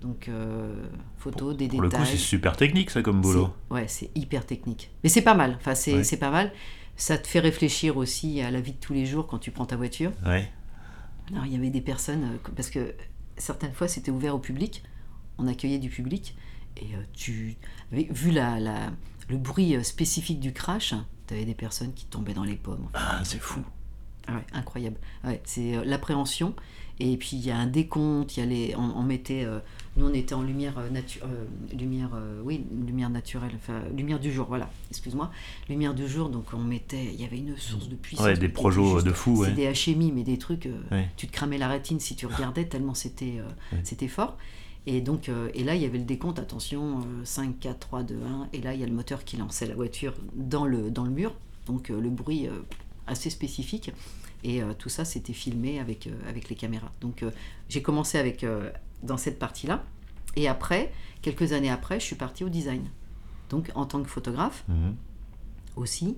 Donc 0.00 0.28
euh, 0.28 0.74
photo 1.16 1.54
des 1.54 1.68
Pour 1.68 1.80
le 1.80 1.88
coup, 1.88 2.04
c'est 2.04 2.16
super 2.18 2.56
technique, 2.56 2.90
ça, 2.90 3.00
comme 3.02 3.20
boulot. 3.22 3.54
Ouais, 3.70 3.86
c'est 3.88 4.10
hyper 4.14 4.44
technique. 4.44 4.90
Mais 5.02 5.08
c'est 5.08 5.22
pas 5.22 5.32
mal. 5.34 5.54
Enfin, 5.56 5.74
c'est 5.74 5.94
Ouais. 5.94 6.16
pas 6.18 6.30
mal. 6.30 6.52
Ça 6.96 7.16
te 7.16 7.26
fait 7.26 7.40
réfléchir 7.40 7.96
aussi 7.96 8.40
à 8.42 8.50
la 8.50 8.60
vie 8.60 8.72
de 8.72 8.76
tous 8.78 8.92
les 8.92 9.06
jours 9.06 9.26
quand 9.26 9.38
tu 9.38 9.50
prends 9.50 9.64
ta 9.64 9.76
voiture. 9.76 10.12
Ouais. 10.26 10.50
Alors, 11.32 11.46
il 11.46 11.52
y 11.52 11.56
avait 11.56 11.70
des 11.70 11.80
personnes, 11.80 12.38
parce 12.54 12.68
que 12.68 12.94
certaines 13.36 13.72
fois, 13.72 13.88
c'était 13.88 14.10
ouvert 14.10 14.34
au 14.34 14.38
public. 14.38 14.82
On 15.38 15.46
accueillait 15.46 15.78
du 15.78 15.88
public. 15.90 16.36
Et 16.76 16.94
euh, 16.94 17.02
tu. 17.12 17.56
avec- 17.92 18.12
Vu 18.12 18.30
la, 18.30 18.58
la- 18.60 18.92
le 19.28 19.36
bruit 19.38 19.74
euh, 19.76 19.82
spécifique 19.82 20.40
du 20.40 20.52
crash, 20.52 20.94
tu 21.26 21.34
avais 21.34 21.44
des 21.44 21.54
personnes 21.54 21.92
qui 21.94 22.06
tombaient 22.06 22.34
dans 22.34 22.44
les 22.44 22.56
pommes. 22.56 22.88
Ah, 22.94 23.20
c'est 23.24 23.40
fou. 23.40 23.60
Ah 24.26 24.34
ouais, 24.36 24.44
incroyable. 24.52 24.96
Ouais, 25.24 25.40
c'est 25.44 25.76
euh, 25.76 25.84
l'appréhension. 25.84 26.54
Et 27.00 27.16
puis 27.16 27.30
il 27.36 27.44
y 27.44 27.50
a 27.50 27.56
un 27.58 27.66
décompte, 27.66 28.36
il 28.36 28.40
y 28.40 28.42
a 28.42 28.46
les, 28.46 28.74
on, 28.76 28.82
on 28.98 29.02
mettait, 29.02 29.44
euh, 29.44 29.58
nous 29.96 30.06
on 30.06 30.12
était 30.14 30.34
en 30.34 30.42
lumière 30.42 30.76
euh, 30.78 30.88
natu- 30.90 31.20
euh, 31.22 31.44
lumière, 31.76 32.10
euh, 32.14 32.40
oui, 32.44 32.64
lumière 32.86 33.10
naturelle, 33.10 33.52
enfin 33.54 33.80
lumière 33.96 34.18
du 34.18 34.32
jour, 34.32 34.46
voilà. 34.48 34.68
Excuse-moi, 34.90 35.30
lumière 35.68 35.94
du 35.94 36.08
jour. 36.08 36.28
Donc 36.28 36.46
on 36.52 36.58
mettait, 36.58 37.04
il 37.04 37.20
y 37.20 37.24
avait 37.24 37.38
une 37.38 37.56
source 37.56 37.88
de 37.88 37.94
puissance. 37.94 38.26
Ouais, 38.26 38.36
des 38.36 38.48
projos 38.48 38.94
juste- 38.96 39.06
de 39.06 39.12
fou, 39.12 39.36
ouais. 39.38 39.48
C'est 39.48 39.54
des 39.54 39.94
HMI, 39.94 40.12
mais 40.12 40.22
des 40.24 40.38
trucs, 40.38 40.66
euh, 40.66 40.80
Ouais. 40.90 41.08
tu 41.16 41.26
te 41.28 41.32
cramais 41.32 41.58
la 41.58 41.68
rétine 41.68 42.00
si 42.00 42.16
tu 42.16 42.26
regardais 42.26 42.64
tellement 42.64 42.94
c'était, 42.94 43.38
c'était 43.84 44.08
fort. 44.08 44.36
Et 44.86 45.00
donc, 45.00 45.28
euh, 45.30 45.48
et 45.54 45.64
là, 45.64 45.74
il 45.76 45.80
y 45.80 45.86
avait 45.86 45.96
le 45.96 46.04
décompte, 46.04 46.38
attention, 46.38 46.98
euh, 46.98 47.24
5, 47.24 47.58
4, 47.58 47.78
3, 47.78 48.02
2, 48.02 48.16
1. 48.16 48.48
Et 48.52 48.60
là, 48.60 48.74
il 48.74 48.80
y 48.80 48.82
a 48.82 48.86
le 48.86 48.92
moteur 48.92 49.24
qui 49.24 49.38
lançait 49.38 49.66
la 49.66 49.74
voiture 49.74 50.12
dans 50.34 50.66
le, 50.66 50.90
dans 50.90 51.04
le 51.04 51.10
mur. 51.10 51.32
Donc, 51.66 51.88
euh, 51.90 51.98
le 51.98 52.10
bruit 52.10 52.48
assez 53.06 53.30
spécifique. 53.30 53.92
Et 54.46 54.60
tout 54.78 54.90
ça, 54.90 55.06
c'était 55.06 55.32
filmé 55.32 55.80
avec, 55.80 56.06
avec 56.28 56.50
les 56.50 56.54
caméras. 56.54 56.92
Donc, 57.00 57.24
j'ai 57.70 57.80
commencé 57.80 58.18
avec, 58.18 58.44
dans 59.04 59.16
cette 59.16 59.38
partie-là. 59.38 59.84
Et 60.36 60.48
après, 60.48 60.92
quelques 61.22 61.52
années 61.52 61.70
après, 61.70 62.00
je 62.00 62.04
suis 62.04 62.16
partie 62.16 62.44
au 62.44 62.48
design. 62.48 62.82
Donc, 63.50 63.70
en 63.74 63.86
tant 63.86 64.02
que 64.02 64.08
photographe 64.08 64.64
Mhm. 64.68 64.94
aussi. 65.76 66.16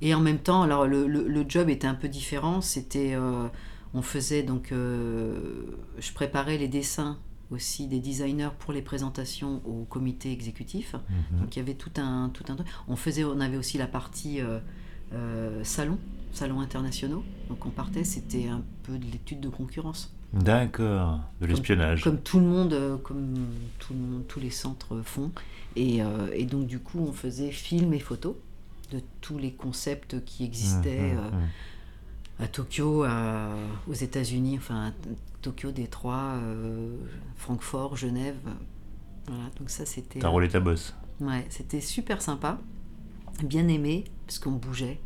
Et 0.00 0.14
en 0.14 0.20
même 0.20 0.38
temps, 0.38 0.62
alors 0.62 0.86
le, 0.86 1.06
le- 1.08 1.26
le 1.26 1.44
job 1.48 1.68
était 1.68 1.86
un 1.88 1.94
peu 1.94 2.08
différent. 2.08 2.60
C'était, 2.60 3.14
euh, 3.14 3.48
on 3.94 4.02
faisait 4.02 4.42
donc, 4.44 4.70
euh, 4.70 5.64
je 5.98 6.12
préparais 6.12 6.56
les 6.58 6.68
dessins 6.68 7.18
aussi 7.50 7.86
des 7.88 7.98
designers 7.98 8.50
pour 8.58 8.72
les 8.72 8.82
présentations 8.82 9.60
au 9.66 9.84
comité 9.84 10.30
exécutif. 10.30 10.94
Mhm. 11.32 11.40
Donc 11.40 11.56
il 11.56 11.58
y 11.58 11.62
avait 11.62 11.74
tout 11.74 11.90
un, 11.96 12.28
tout 12.32 12.44
un 12.48 12.54
truc. 12.56 12.68
On 12.86 12.94
faisait, 12.96 13.24
on 13.24 13.40
avait 13.40 13.56
aussi 13.56 13.78
la 13.78 13.86
partie 13.88 14.40
euh, 14.40 15.64
salon, 15.64 15.98
salon 16.32 16.60
internationaux. 16.60 17.24
Donc 17.48 17.64
on 17.66 17.70
partait, 17.70 18.04
c'était 18.04 18.46
un 18.48 18.62
peu 18.84 18.98
de 18.98 19.06
l'étude 19.10 19.40
de 19.40 19.48
concurrence. 19.48 20.14
D'accord. 20.32 21.20
De 21.40 21.46
l'espionnage. 21.46 22.02
Comme 22.02 22.20
tout 22.20 22.38
le 22.38 22.46
monde, 22.46 22.72
euh, 22.74 22.96
comme 22.98 23.34
tout 23.78 23.94
le 23.94 23.98
monde, 24.00 24.26
tous 24.28 24.40
les 24.40 24.50
centres 24.50 25.00
font. 25.02 25.30
Et, 25.76 26.02
euh, 26.02 26.28
et 26.34 26.44
donc 26.44 26.66
du 26.66 26.78
coup, 26.80 26.98
on 27.00 27.12
faisait 27.12 27.50
film 27.50 27.92
et 27.94 27.98
photos 27.98 28.34
de 28.92 29.00
tous 29.20 29.38
les 29.38 29.52
concepts 29.52 30.22
qui 30.24 30.44
existaient 30.44 31.12
Mhm, 31.12 31.18
euh, 31.18 31.30
mhm. 31.30 31.48
à 32.40 32.46
Tokyo, 32.48 33.02
à- 33.04 33.50
aux 33.88 33.94
États-Unis, 33.94 34.56
enfin 34.58 34.88
à 34.88 34.92
Tokyo, 35.42 35.70
Détroit, 35.72 36.34
euh, 36.42 36.96
Francfort, 37.36 37.96
Genève. 37.96 38.36
Voilà, 39.26 39.44
donc 39.58 39.70
ça 39.70 39.86
c'était. 39.86 40.18
T'as 40.20 40.28
roulé 40.28 40.48
ta 40.48 40.60
bosse. 40.60 40.94
Ouais, 41.20 41.46
c'était 41.50 41.80
super 41.80 42.22
sympa, 42.22 42.58
bien 43.44 43.66
aimé, 43.68 44.04
parce 44.26 44.38
qu'on 44.38 44.52
bougeait. 44.52 45.00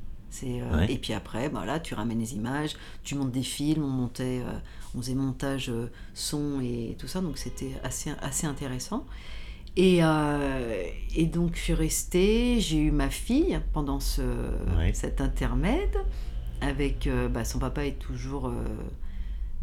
Euh, 0.44 0.76
Ouais. 0.78 0.92
Et 0.92 0.98
puis 0.98 1.12
après, 1.12 1.48
bah 1.48 1.64
là, 1.66 1.78
tu 1.80 1.94
ramènes 1.94 2.18
les 2.20 2.34
images, 2.34 2.74
tu 3.04 3.14
montes 3.14 3.32
des 3.32 3.42
films, 3.42 3.84
on 3.84 3.88
montait, 3.88 4.40
euh, 4.46 4.52
on 4.94 4.98
faisait 5.02 5.14
montage 5.14 5.68
euh, 5.70 5.90
son 6.14 6.60
et 6.62 6.96
tout 6.98 7.06
ça, 7.08 7.20
donc 7.20 7.38
c'était 7.38 7.72
assez, 7.84 8.10
assez 8.22 8.46
intéressant. 8.46 9.06
Et, 9.76 10.00
et 11.16 11.24
donc 11.26 11.54
je 11.56 11.60
suis 11.60 11.72
restée, 11.72 12.60
j'ai 12.60 12.76
eu 12.76 12.90
ma 12.90 13.08
fille 13.08 13.58
pendant 13.72 14.00
ce, 14.00 14.20
Ouais. 14.76 14.92
cet 14.92 15.22
intermède, 15.22 15.96
avec 16.60 17.08
bah, 17.32 17.46
son 17.46 17.58
papa 17.58 17.86
est 17.86 17.98
toujours 17.98 18.52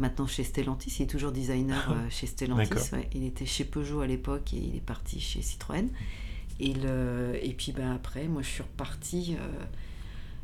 maintenant 0.00 0.26
chez 0.26 0.42
Stellantis, 0.42 0.96
il 0.98 1.02
est 1.04 1.06
toujours 1.06 1.30
designer 1.30 1.92
euh, 1.92 1.94
chez 2.10 2.26
Stellantis. 2.26 2.92
Ouais. 2.92 3.08
Il 3.14 3.24
était 3.24 3.46
chez 3.46 3.64
Peugeot 3.64 4.00
à 4.00 4.06
l'époque 4.08 4.52
et 4.52 4.56
il 4.56 4.76
est 4.76 4.84
parti 4.84 5.20
chez 5.20 5.42
Citroën. 5.42 5.88
Et, 6.58 6.74
le, 6.74 7.38
et 7.40 7.52
puis 7.52 7.70
bah, 7.70 7.92
après, 7.94 8.26
moi 8.26 8.42
je 8.42 8.48
suis 8.48 8.62
repartie. 8.62 9.36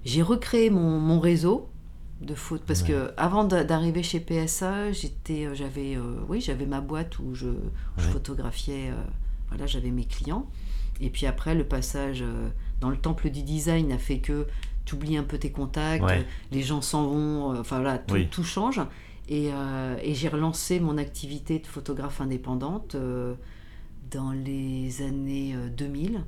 J'ai 0.06 0.22
recréé 0.22 0.70
mon, 0.70 0.98
mon 1.00 1.20
réseau 1.20 1.68
de 2.22 2.34
faute 2.34 2.62
parce 2.66 2.80
Ouais. 2.82 2.88
que 2.88 3.10
avant 3.18 3.44
d'a- 3.44 3.64
d'arriver 3.64 4.02
chez 4.02 4.20
PSA, 4.20 4.90
j'étais, 4.92 5.44
euh, 5.46 5.54
j'avais, 5.54 5.96
euh, 5.96 6.16
oui, 6.28 6.40
j'avais 6.40 6.64
ma 6.66 6.80
boîte 6.80 7.18
où 7.18 7.34
je, 7.34 7.48
où 7.48 7.54
je 7.98 8.06
Ouais. 8.06 8.12
photographiais. 8.12 8.90
euh, 8.90 8.94
voilà, 9.48 9.66
j'avais 9.66 9.90
mes 9.90 10.04
clients. 10.06 10.46
Et 11.00 11.10
puis 11.10 11.26
après, 11.26 11.54
le 11.54 11.64
passage 11.64 12.22
euh, 12.22 12.48
dans 12.80 12.88
le 12.90 12.96
temple 12.96 13.28
du 13.30 13.42
design 13.42 13.92
a 13.92 13.98
fait 13.98 14.18
que 14.18 14.46
tu 14.86 14.94
oublies 14.94 15.16
un 15.18 15.22
peu 15.24 15.36
tes 15.38 15.50
contacts, 15.52 16.02
Ouais. 16.04 16.24
les 16.52 16.62
gens 16.62 16.80
s'en 16.80 17.06
vont, 17.06 17.58
enfin 17.60 17.80
voilà, 17.80 17.98
tout, 17.98 18.14
Oui. 18.14 18.28
tout 18.30 18.44
change. 18.44 18.80
Et, 19.28 19.48
et 20.02 20.14
j'ai 20.14 20.28
relancé 20.28 20.78
mon 20.78 20.96
activité 20.98 21.58
de 21.58 21.66
photographe 21.66 22.20
indépendante 22.20 22.94
dans 24.12 24.30
les 24.32 25.02
années 25.02 25.54
euh, 25.56 25.68
2000. 25.68 26.22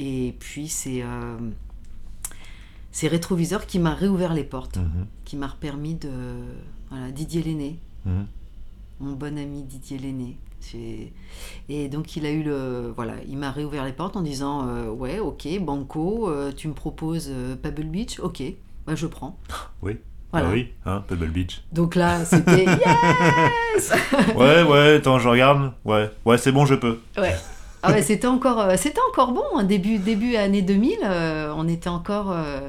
Et 0.00 0.34
puis 0.40 0.66
c'est 0.68 1.02
c'est 2.96 3.08
Rétroviseur 3.08 3.66
qui 3.66 3.78
m'a 3.78 3.92
réouvert 3.92 4.32
les 4.32 4.42
portes, 4.42 4.78
Mhm, 4.78 5.06
qui 5.26 5.36
m'a 5.36 5.54
permis 5.60 5.96
de... 5.96 6.08
Voilà, 6.88 7.10
Didier 7.10 7.42
Lenné, 7.42 7.78
mhm. 8.06 8.26
mon 9.00 9.12
bon 9.12 9.36
ami 9.38 9.64
Didier 9.64 9.98
Lenné. 9.98 10.38
Et 11.68 11.88
donc 11.88 12.16
il 12.16 12.24
a 12.24 12.30
eu 12.30 12.42
le... 12.42 12.94
Voilà, 12.96 13.12
il 13.28 13.36
m'a 13.36 13.50
réouvert 13.50 13.84
les 13.84 13.92
portes 13.92 14.16
en 14.16 14.22
disant 14.22 14.66
euh, 14.66 14.88
Ouais, 14.88 15.18
ok, 15.18 15.46
Banco, 15.60 16.30
euh, 16.30 16.52
tu 16.56 16.68
me 16.68 16.72
proposes 16.72 17.28
euh, 17.30 17.54
Pebble 17.54 17.84
Beach, 17.84 18.18
ok, 18.18 18.42
bah, 18.86 18.94
je 18.94 19.06
prends. 19.06 19.38
Oui. 19.82 19.98
Voilà. 20.32 20.48
Ah 20.48 20.52
oui, 20.52 20.68
hein, 20.86 21.04
Pebble 21.06 21.28
Beach. 21.28 21.62
Donc 21.72 21.94
là, 21.94 22.24
c'était 22.24 22.64
yes 23.76 23.92
Ouais, 24.36 24.62
ouais, 24.64 24.94
attends, 24.96 25.18
je 25.18 25.28
regarde. 25.28 25.72
Ouais, 25.84 26.10
ouais, 26.24 26.36
c'est 26.36 26.50
bon, 26.50 26.66
je 26.66 26.74
peux. 26.74 26.98
Ouais. 27.16 27.34
Ah 27.82 27.92
ouais, 27.92 28.02
c'était 28.02 28.26
encore, 28.26 28.72
c'était 28.76 29.00
encore 29.10 29.30
bon. 29.32 29.44
hein. 29.56 29.62
Début, 29.62 29.98
début 29.98 30.34
année 30.34 30.62
2000, 30.62 30.98
euh, 31.04 31.54
on 31.56 31.68
était 31.68 31.88
encore, 31.88 32.32
euh, 32.32 32.68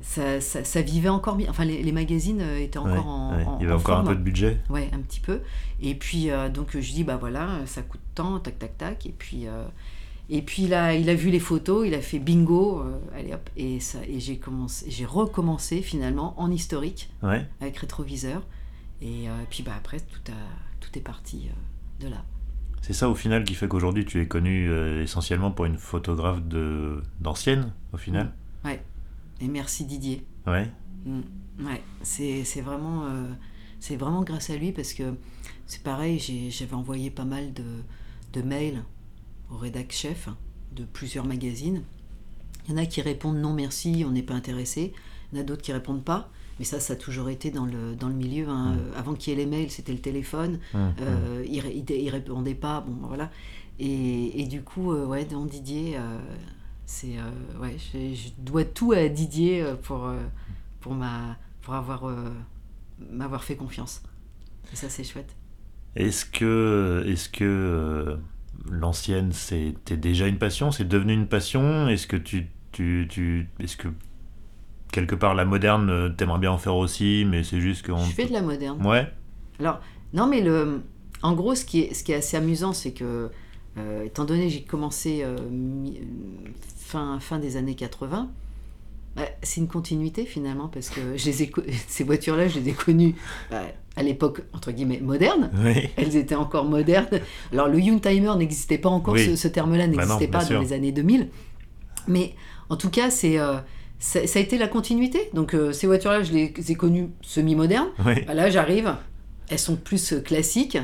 ça, 0.00 0.40
ça, 0.40 0.62
ça 0.64 0.82
vivait 0.82 1.08
encore 1.08 1.36
bien. 1.36 1.48
Enfin, 1.50 1.64
les, 1.64 1.82
les 1.82 1.92
magazines 1.92 2.40
euh, 2.40 2.58
étaient 2.60 2.78
encore 2.78 2.92
Ouais, 2.92 2.98
en, 2.98 3.36
ouais. 3.36 3.44
en- 3.44 3.58
Il 3.58 3.62
y 3.62 3.66
avait 3.66 3.74
en 3.74 3.78
encore 3.78 3.98
un 3.98 4.04
peu 4.04 4.14
de 4.14 4.20
budget. 4.22 4.58
Ouais, 4.70 4.88
un 4.92 5.00
petit 5.00 5.20
peu. 5.20 5.40
Et 5.80 5.94
puis 5.94 6.30
euh, 6.30 6.48
donc 6.48 6.76
je 6.78 6.92
dis 6.92 7.04
bah 7.04 7.16
voilà, 7.16 7.48
ça 7.66 7.82
coûte 7.82 8.00
tant, 8.14 8.38
tac 8.38 8.58
tac 8.58 8.78
tac. 8.78 9.06
Et 9.06 9.14
puis 9.16 9.46
euh, 9.46 9.64
et 10.30 10.42
puis 10.42 10.66
là, 10.68 10.94
il 10.94 11.08
a 11.10 11.14
vu 11.14 11.30
les 11.30 11.40
photos, 11.40 11.86
il 11.86 11.94
a 11.94 12.00
fait 12.00 12.18
bingo, 12.18 12.80
euh, 12.82 12.98
allez 13.16 13.32
hop. 13.32 13.48
Et 13.56 13.80
ça, 13.80 13.98
et 14.06 14.20
j'ai 14.20 14.36
commencé, 14.36 14.90
j'ai 14.90 15.06
recommencé 15.06 15.82
finalement 15.82 16.34
en 16.40 16.50
historique 16.50 17.10
Ouais. 17.22 17.46
avec 17.60 17.76
rétroviseur. 17.78 18.42
Et 19.00 19.26
puis 19.50 19.62
bah 19.62 19.72
après 19.76 20.00
tout 20.00 20.32
a, 20.32 20.34
tout 20.80 20.90
est 20.98 21.00
parti 21.02 21.48
de 22.00 22.08
là. 22.08 22.24
C'est 22.82 22.92
ça 22.92 23.08
au 23.08 23.14
final 23.14 23.44
qui 23.44 23.54
fait 23.54 23.68
qu'aujourd'hui 23.68 24.04
tu 24.04 24.20
es 24.20 24.26
connu 24.26 24.70
essentiellement 25.02 25.50
pour 25.52 25.64
une 25.66 25.78
photographe 25.78 26.42
de 26.42 27.00
d'ancienne 27.20 27.72
au 27.92 27.96
final. 27.96 28.32
Ouais. 28.64 28.80
Et 29.40 29.48
merci 29.48 29.84
Didier. 29.84 30.24
Ouais. 30.46 30.68
Mm. 31.04 31.20
Ouais, 31.60 31.82
c'est 32.02 32.44
c'est 32.44 32.60
vraiment, 32.60 33.04
euh, 33.06 33.28
c'est 33.80 33.96
vraiment 33.96 34.22
grâce 34.22 34.50
à 34.50 34.56
lui 34.56 34.72
parce 34.72 34.92
que 34.92 35.14
c'est 35.66 35.82
pareil, 35.82 36.18
j'ai- 36.18 36.50
j'avais 36.50 36.74
envoyé 36.74 37.10
pas 37.10 37.24
mal 37.24 37.52
de, 37.52 37.64
de 38.32 38.42
mails 38.42 38.82
au 39.50 39.56
rédac 39.56 39.90
chef 39.92 40.28
de 40.74 40.84
plusieurs 40.84 41.26
magazines. 41.26 41.82
Il 42.66 42.72
y 42.72 42.74
en 42.74 42.76
a 42.78 42.86
qui 42.86 43.00
répondent 43.00 43.38
non 43.38 43.52
merci, 43.54 44.04
on 44.06 44.10
n'est 44.12 44.22
pas 44.22 44.34
intéressé. 44.34 44.92
Il 45.32 45.36
y 45.36 45.40
en 45.40 45.42
a 45.42 45.44
d'autres 45.44 45.62
qui 45.62 45.72
répondent 45.72 46.04
pas. 46.04 46.30
Mais 46.58 46.64
ça, 46.64 46.80
ça 46.80 46.94
a 46.94 46.96
toujours 46.96 47.28
été 47.28 47.50
dans 47.52 47.66
le, 47.66 47.94
dans 47.94 48.08
le 48.08 48.14
milieu. 48.14 48.48
hein. 48.48 48.76
Euh, 48.78 48.92
Avant 48.98 49.14
qu'il 49.14 49.32
y 49.32 49.36
ait 49.36 49.38
les 49.38 49.46
mails, 49.46 49.70
c'était 49.70 49.92
le 49.92 50.00
téléphone. 50.00 50.58
Hum, 50.74 50.92
Euh, 51.00 51.44
il, 51.48 51.60
ré- 51.60 51.72
il, 51.74 51.88
il 51.96 52.10
répondait 52.10 52.54
pas. 52.56 52.80
Bon, 52.80 53.06
voilà. 53.06 53.30
Et, 53.78 54.42
et 54.42 54.46
du 54.46 54.62
coup, 54.62 54.92
euh, 54.92 55.06
ouais, 55.06 55.24
dans 55.24 55.44
Didier, 55.46 55.96
euh, 55.96 56.18
c'est 56.88 57.18
euh, 57.18 57.60
ouais, 57.60 57.76
je, 57.78 58.14
je 58.14 58.30
dois 58.38 58.64
tout 58.64 58.92
à 58.92 59.08
Didier 59.08 59.62
euh, 59.62 59.74
pour 59.76 60.06
euh, 60.06 60.16
pour 60.80 60.94
ma 60.94 61.36
pour 61.60 61.74
avoir 61.74 62.10
m'avoir 63.10 63.44
fait 63.44 63.56
confiance. 63.56 64.02
Et 64.72 64.76
ça, 64.76 64.88
c'est 64.88 65.04
chouette. 65.04 65.36
Est-ce 65.96 66.24
que, 66.24 67.04
est-ce 67.06 67.28
que 67.28 68.18
l'ancienne 68.70 69.32
c'était 69.32 69.96
déjà 69.96 70.26
une 70.26 70.38
passion 70.38 70.70
C'est 70.70 70.88
devenu 70.88 71.12
une 71.12 71.26
passion? 71.26 71.88
Est-ce 71.88 72.06
que 72.06 72.16
tu, 72.16 72.48
tu, 72.72 73.06
tu, 73.10 73.48
est-ce 73.60 73.76
que 73.76 73.88
quelque 74.90 75.14
part 75.14 75.34
la 75.34 75.44
moderne 75.44 76.14
t'aimerais 76.16 76.38
bien 76.38 76.52
en 76.52 76.58
faire 76.58 76.76
aussi, 76.76 77.26
mais 77.28 77.42
c'est 77.42 77.60
juste 77.60 77.86
qu'on. 77.86 77.98
Je 77.98 78.12
fais 78.12 78.26
de 78.26 78.32
la 78.32 78.42
moderne. 78.42 78.84
Ouais. 78.86 79.12
Alors, 79.60 79.80
non, 80.14 80.26
mais 80.26 80.40
le, 80.40 80.82
en 81.22 81.34
gros, 81.34 81.54
ce 81.54 81.64
qui 81.64 81.80
est, 81.80 81.94
ce 81.94 82.02
qui 82.02 82.12
est 82.12 82.16
assez 82.16 82.36
amusant, 82.36 82.72
c'est 82.72 82.92
que, 82.92 83.30
euh, 83.78 84.04
étant 84.04 84.24
donné 84.24 84.44
que 84.46 84.52
j'ai 84.52 84.62
commencé 84.62 85.20
euh, 85.22 85.36
fin, 86.78 87.18
fin 87.20 87.38
des 87.38 87.56
années 87.56 87.74
80, 87.74 88.28
bah, 89.16 89.22
c'est 89.42 89.60
une 89.60 89.68
continuité 89.68 90.24
finalement, 90.24 90.68
parce 90.68 90.90
que 90.90 91.16
je 91.16 91.24
les 91.26 91.42
ai 91.42 91.50
co- 91.50 91.62
ces 91.88 92.04
voitures-là, 92.04 92.48
je 92.48 92.58
les 92.60 92.70
ai 92.70 92.72
connues 92.72 93.14
bah, 93.50 93.62
à 93.96 94.02
l'époque, 94.02 94.42
entre 94.52 94.70
guillemets, 94.70 95.00
moderne. 95.00 95.50
Oui. 95.64 95.88
Elles 95.96 96.16
étaient 96.16 96.34
encore 96.34 96.64
modernes. 96.64 97.08
Alors, 97.52 97.68
le 97.68 97.80
Youngtimer 97.80 98.32
n'existait 98.36 98.78
pas 98.78 98.88
encore, 98.90 99.14
Oui. 99.14 99.24
ce, 99.26 99.36
ce 99.36 99.48
terme-là 99.48 99.86
Bah 99.88 99.96
n'existait 99.96 100.28
pas 100.28 100.44
sûr. 100.44 100.56
dans 100.56 100.62
les 100.62 100.72
années 100.72 100.92
2000. 100.92 101.28
Mais 102.06 102.34
en 102.68 102.76
tout 102.76 102.90
cas, 102.90 103.10
c'est. 103.10 103.38
euh, 103.38 103.56
ça, 103.98 104.24
ça 104.28 104.38
a 104.38 104.42
été 104.42 104.56
la 104.58 104.68
continuité. 104.68 105.28
Donc, 105.34 105.54
euh, 105.54 105.72
ces 105.72 105.88
voitures-là, 105.88 106.22
je 106.22 106.32
les 106.32 106.54
ai 106.70 106.74
connues 106.76 107.08
semi-modernes. 107.22 107.88
Oui. 108.06 108.14
Bah 108.26 108.34
là, 108.34 108.48
j'arrive, 108.50 108.94
elles 109.48 109.58
sont 109.58 109.74
plus 109.74 110.14
classiques, 110.24 110.78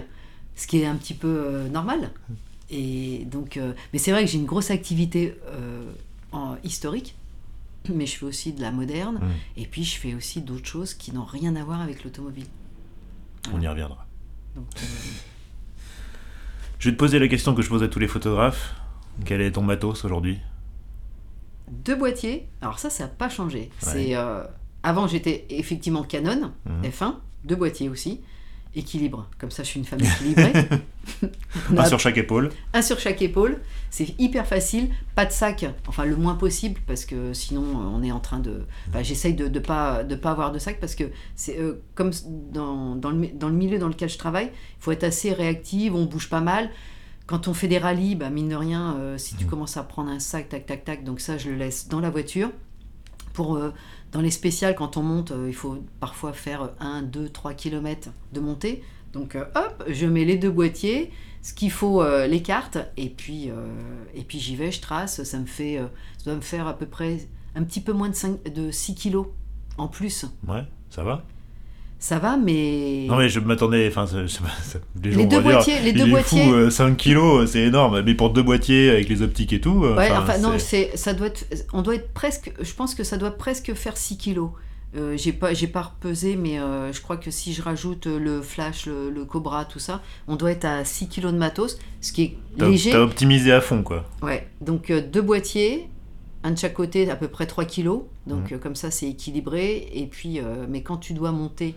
ce 0.56 0.66
qui 0.66 0.80
est 0.80 0.86
un 0.86 0.96
petit 0.96 1.14
peu 1.14 1.28
euh, 1.28 1.68
normal. 1.68 2.10
Et 2.70 3.24
donc, 3.26 3.56
euh, 3.56 3.72
mais 3.92 3.98
c'est 3.98 4.10
vrai 4.10 4.24
que 4.24 4.30
j'ai 4.30 4.38
une 4.38 4.46
grosse 4.46 4.70
activité 4.70 5.36
euh, 5.48 5.92
en 6.32 6.56
historique, 6.64 7.14
mais 7.92 8.06
je 8.06 8.16
fais 8.16 8.24
aussi 8.26 8.52
de 8.52 8.60
la 8.62 8.70
moderne, 8.72 9.20
et 9.56 9.66
puis 9.66 9.84
je 9.84 9.98
fais 9.98 10.14
aussi 10.14 10.40
d'autres 10.40 10.66
choses 10.66 10.94
qui 10.94 11.12
n'ont 11.12 11.24
rien 11.24 11.54
à 11.56 11.64
voir 11.64 11.80
avec 11.80 12.02
l'automobile. 12.04 12.46
On 13.52 13.60
y 13.60 13.68
reviendra. 13.68 14.06
Donc, 14.56 14.66
euh, 14.76 14.80
Je 16.78 16.88
vais 16.90 16.94
te 16.94 16.98
poser 16.98 17.18
la 17.18 17.28
question 17.28 17.54
que 17.54 17.62
je 17.62 17.68
pose 17.68 17.82
à 17.82 17.88
tous 17.88 17.98
les 17.98 18.08
photographes. 18.08 18.74
Quel 19.24 19.40
est 19.40 19.52
ton 19.52 19.62
matos 19.62 20.04
aujourd'hui? 20.04 20.38
Deux 21.70 21.96
boîtiers, 21.96 22.46
alors 22.60 22.78
ça, 22.78 22.90
ça 22.90 23.04
n'a 23.04 23.08
pas 23.08 23.28
changé. 23.30 23.58
Ouais. 23.60 23.70
C'est 23.80 24.14
avant, 24.82 25.06
j'étais 25.06 25.46
effectivement 25.48 26.02
Canon 26.02 26.52
Mhm. 26.66 26.82
F1, 26.90 27.14
deux 27.44 27.56
boîtiers 27.56 27.88
aussi. 27.88 28.20
Équilibre, 28.76 29.28
comme 29.38 29.50
ça 29.50 29.62
je 29.62 29.68
suis 29.68 29.78
une 29.80 29.86
femme 29.86 30.00
équilibrée. 30.00 30.52
A 31.76 31.82
Un 31.82 31.84
sur 31.86 32.00
chaque 32.00 32.16
épaule. 32.16 32.50
un 32.72 32.82
sur 32.82 32.98
chaque 32.98 33.22
épaule, 33.22 33.60
c'est 33.90 34.18
hyper 34.18 34.46
facile, 34.46 34.88
pas 35.14 35.24
de 35.26 35.30
sac, 35.32 35.64
enfin 35.86 36.04
le 36.04 36.16
moins 36.16 36.34
possible 36.34 36.80
parce 36.86 37.04
que 37.04 37.32
sinon 37.34 37.62
on 37.62 38.02
est 38.02 38.10
en 38.10 38.20
train 38.20 38.40
de, 38.40 38.66
enfin, 38.88 39.02
j'essaye 39.02 39.34
de 39.34 39.46
ne 39.48 39.58
pas 39.60 40.02
de 40.02 40.14
pas 40.16 40.30
avoir 40.32 40.50
de 40.50 40.58
sac 40.58 40.80
parce 40.80 40.94
que 40.94 41.04
c'est 41.36 41.58
euh, 41.58 41.82
comme 41.94 42.10
dans, 42.52 42.96
dans, 42.96 43.10
le, 43.10 43.28
dans 43.28 43.48
le 43.48 43.54
milieu 43.54 43.78
dans 43.78 43.88
lequel 43.88 44.08
je 44.08 44.18
travaille, 44.18 44.46
il 44.52 44.82
faut 44.82 44.92
être 44.92 45.04
assez 45.04 45.32
réactive, 45.32 45.94
on 45.94 46.06
bouge 46.06 46.28
pas 46.28 46.40
mal. 46.40 46.70
Quand 47.26 47.48
on 47.48 47.54
fait 47.54 47.68
des 47.68 47.78
rallyes, 47.78 48.16
bah, 48.16 48.28
mine 48.28 48.48
de 48.50 48.56
rien, 48.56 48.96
euh, 48.98 49.16
si 49.18 49.34
tu 49.36 49.44
Mhm. 49.44 49.50
commences 49.50 49.76
à 49.76 49.82
prendre 49.84 50.10
un 50.10 50.18
sac, 50.18 50.48
tac, 50.48 50.66
tac, 50.66 50.84
tac, 50.84 51.04
donc 51.04 51.20
ça 51.20 51.38
je 51.38 51.48
le 51.50 51.56
laisse 51.56 51.88
dans 51.88 52.00
la 52.00 52.10
voiture. 52.10 52.50
Pour, 53.32 53.56
euh, 53.56 53.72
dans 54.14 54.20
les 54.20 54.30
spéciales, 54.30 54.76
quand 54.76 54.96
on 54.96 55.02
monte, 55.02 55.32
euh, 55.32 55.48
il 55.48 55.54
faut 55.54 55.82
parfois 55.98 56.32
faire 56.32 56.70
1, 56.78 57.02
2, 57.02 57.28
3 57.28 57.52
km 57.52 58.10
de 58.32 58.40
montée. 58.40 58.84
Donc 59.12 59.34
euh, 59.34 59.44
hop, 59.56 59.84
je 59.88 60.06
mets 60.06 60.24
les 60.24 60.36
deux 60.36 60.52
boîtiers, 60.52 61.10
ce 61.42 61.52
qu'il 61.52 61.72
faut, 61.72 62.00
euh, 62.00 62.28
les 62.28 62.40
cartes, 62.40 62.78
et 62.96 63.08
puis, 63.10 63.50
puis 64.28 64.38
j'y 64.38 64.54
vais, 64.54 64.70
je 64.70 64.80
trace. 64.80 65.24
Ça 65.24 65.38
me 65.40 65.46
fait, 65.46 65.78
ça 66.18 66.24
doit 66.26 66.36
me 66.36 66.42
faire 66.42 66.68
à 66.68 66.78
peu 66.78 66.86
près 66.86 67.26
un 67.56 67.64
petit 67.64 67.80
peu 67.80 67.92
moins 67.92 68.08
de, 68.08 68.14
5, 68.14 68.44
de 68.44 68.70
6 68.70 68.94
kilos 68.94 69.26
en 69.78 69.88
plus. 69.88 70.26
Ouais, 70.46 70.62
ça 70.90 71.02
va? 71.02 71.24
Ça 71.98 72.18
va, 72.18 72.36
mais... 72.36 73.06
Non 73.08 73.16
mais 73.16 73.28
je 73.30 73.40
m'attendais, 73.40 73.88
enfin, 73.88 74.06
ça- 74.06 74.28
ça- 74.28 74.40
ça- 74.62 74.78
les 75.02 75.12
gens 75.12 75.18
Les 75.20 75.24
deux 75.26 75.40
dire, 75.40 75.42
boîtiers- 75.42 75.80
les 75.82 75.92
deux 75.94 76.06
boîtiers- 76.06 76.44
fou, 76.44 76.52
euh, 76.52 76.68
5 76.70 76.96
kilos, 76.98 77.50
c'est 77.50 77.62
énorme, 77.62 78.02
mais 78.02 78.14
pour 78.14 78.30
deux 78.30 78.42
boîtiers 78.42 78.90
avec 78.90 79.08
les 79.08 79.22
optiques 79.22 79.52
et 79.54 79.60
tout. 79.60 79.70
Ouais, 79.96 80.10
enfin, 80.10 80.36
non, 80.38 80.58
ça 80.94 81.14
doit 81.14 81.28
être, 81.28 81.46
on 81.72 81.80
doit 81.82 81.94
être 81.94 82.12
presque, 82.12 82.52
je 82.60 82.72
pense 82.74 82.94
que 82.94 83.04
ça 83.04 83.16
doit 83.16 83.30
presque 83.30 83.72
faire 83.74 83.96
6 83.96 84.18
kilos. 84.18 84.50
Euh, 84.96 85.16
j'ai 85.16 85.32
pas, 85.32 85.54
j'ai 85.54 85.66
pas 85.66 85.82
repesé, 85.82 86.36
mais 86.36 86.60
euh, 86.60 86.92
je 86.92 87.00
crois 87.00 87.16
que 87.16 87.30
si 87.32 87.52
je 87.52 87.62
rajoute 87.62 88.06
le 88.06 88.42
flash, 88.42 88.86
le, 88.86 89.10
le 89.10 89.24
cobra, 89.24 89.64
tout 89.64 89.80
ça, 89.80 90.02
on 90.28 90.36
doit 90.36 90.52
être 90.52 90.66
à 90.66 90.84
6 90.84 91.08
kilos 91.08 91.32
de 91.32 91.38
matos, 91.38 91.78
ce 92.00 92.12
qui 92.12 92.22
est 92.22 92.36
léger. 92.64 92.90
t'as 92.92 93.00
optimisé 93.00 93.50
à 93.50 93.60
fond 93.60 93.82
quoi. 93.82 94.04
Ouais, 94.22 94.46
donc 94.60 94.92
deux 94.92 95.22
boîtiers, 95.22 95.88
un 96.44 96.52
de 96.52 96.58
chaque 96.58 96.74
côté, 96.74 97.10
à 97.10 97.16
peu 97.16 97.26
près 97.28 97.46
3 97.46 97.64
kilos. 97.64 98.02
Donc 98.28 98.50
Mhm. 98.50 98.56
euh, 98.56 98.58
comme 98.60 98.76
ça, 98.76 98.90
c'est 98.92 99.08
équilibré. 99.08 99.88
Et 99.92 100.06
puis, 100.06 100.38
euh, 100.38 100.66
mais 100.68 100.82
quand 100.82 100.98
tu 100.98 101.12
dois 101.14 101.32
monter. 101.32 101.74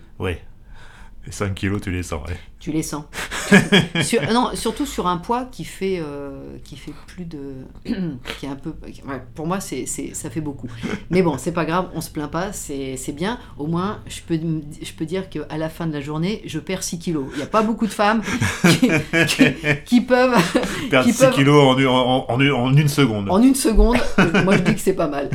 Et 1.25 1.31
5 1.31 1.55
kilos, 1.55 1.81
tu 1.81 1.89
les 1.91 2.03
sens, 2.03 2.27
ouais. 2.29 2.37
tu 2.59 2.71
les 2.71 2.83
sens. 2.83 3.05
Sur- 4.03 4.21
non, 4.33 4.49
surtout 4.53 4.85
sur 4.85 5.07
un 5.07 5.17
poids 5.17 5.45
qui 5.51 5.63
fait, 5.63 5.99
euh, 5.99 6.57
qui 6.63 6.75
fait 6.75 6.93
plus 7.07 7.25
de, 7.25 7.39
qui 7.85 8.45
est 8.45 8.49
un 8.49 8.55
peu, 8.55 8.73
ouais, 8.83 9.21
pour 9.35 9.47
moi, 9.47 9.59
c'est, 9.59 9.85
ça 9.85 10.29
fait 10.29 10.41
beaucoup. 10.41 10.67
Mais 11.09 11.21
bon, 11.21 11.37
c'est 11.37 11.51
pas 11.51 11.65
grave, 11.65 11.89
on 11.95 12.01
se 12.01 12.09
plaint 12.09 12.29
pas, 12.29 12.51
c'est, 12.53 12.95
bien. 13.13 13.39
Au 13.57 13.67
moins, 13.67 13.99
je 14.07 14.19
peux, 14.21 14.39
je 14.81 14.91
peux 14.93 15.05
dire 15.05 15.29
que 15.29 15.39
à 15.49 15.57
la 15.57 15.69
fin 15.69 15.87
de 15.87 15.93
la 15.93 16.01
journée, 16.01 16.41
je 16.45 16.59
perds 16.59 16.83
6 16.83 16.99
kilos. 16.99 17.25
Il 17.33 17.37
n'y 17.37 17.43
a 17.43 17.47
pas 17.47 17.61
beaucoup 17.63 17.87
de 17.87 17.91
femmes 17.91 18.21
qui, 18.69 18.89
qui- 19.27 19.45
qui 19.85 20.01
peuvent 20.01 20.35
Perdre 20.89 21.07
Qui 21.07 21.13
6 21.13 21.19
peuvent- 21.23 21.33
kilos 21.33 21.63
en, 21.63 21.81
en- 21.85 22.25
en- 22.29 22.63
en 22.63 22.77
une 22.77 22.87
seconde. 22.87 23.29
en 23.29 23.41
une 23.41 23.55
seconde. 23.55 23.97
Moi, 24.43 24.57
je 24.57 24.61
dis 24.63 24.73
que 24.75 24.81
c'est 24.81 24.93
pas 24.93 25.07
mal. 25.07 25.29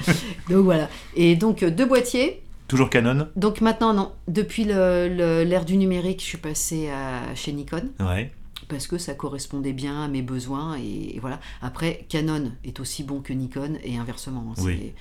Donc 0.48 0.64
voilà. 0.64 0.88
Et 1.16 1.37
donc 1.37 1.64
deux 1.64 1.87
boîtiers. 1.87 2.41
Toujours 2.73 2.89
Canon 2.89 3.29
Donc 3.37 3.61
maintenant, 3.61 3.93
non. 3.93 4.13
Depuis 4.29 4.65
l'ère 4.65 5.65
du 5.67 5.77
numérique, 5.77 6.21
je 6.21 6.25
suis 6.25 6.39
passée 6.39 6.89
à, 6.89 7.35
chez 7.35 7.53
Nikon 7.53 7.91
Ouais. 8.01 8.33
parce 8.69 8.87
que 8.87 8.97
ça 8.97 9.13
correspondait 9.15 9.75
bien 9.75 10.03
à 10.05 10.09
mes 10.09 10.23
besoins 10.23 10.77
et, 10.79 11.17
et 11.17 11.19
voilà. 11.21 11.39
Après, 11.61 12.07
Canon 12.09 12.51
est 12.65 12.81
aussi 12.81 13.05
bon 13.05 13.21
que 13.21 13.35
Nikon 13.35 13.75
et 13.85 13.99
inversement. 13.99 14.55
Oui. 14.63 14.95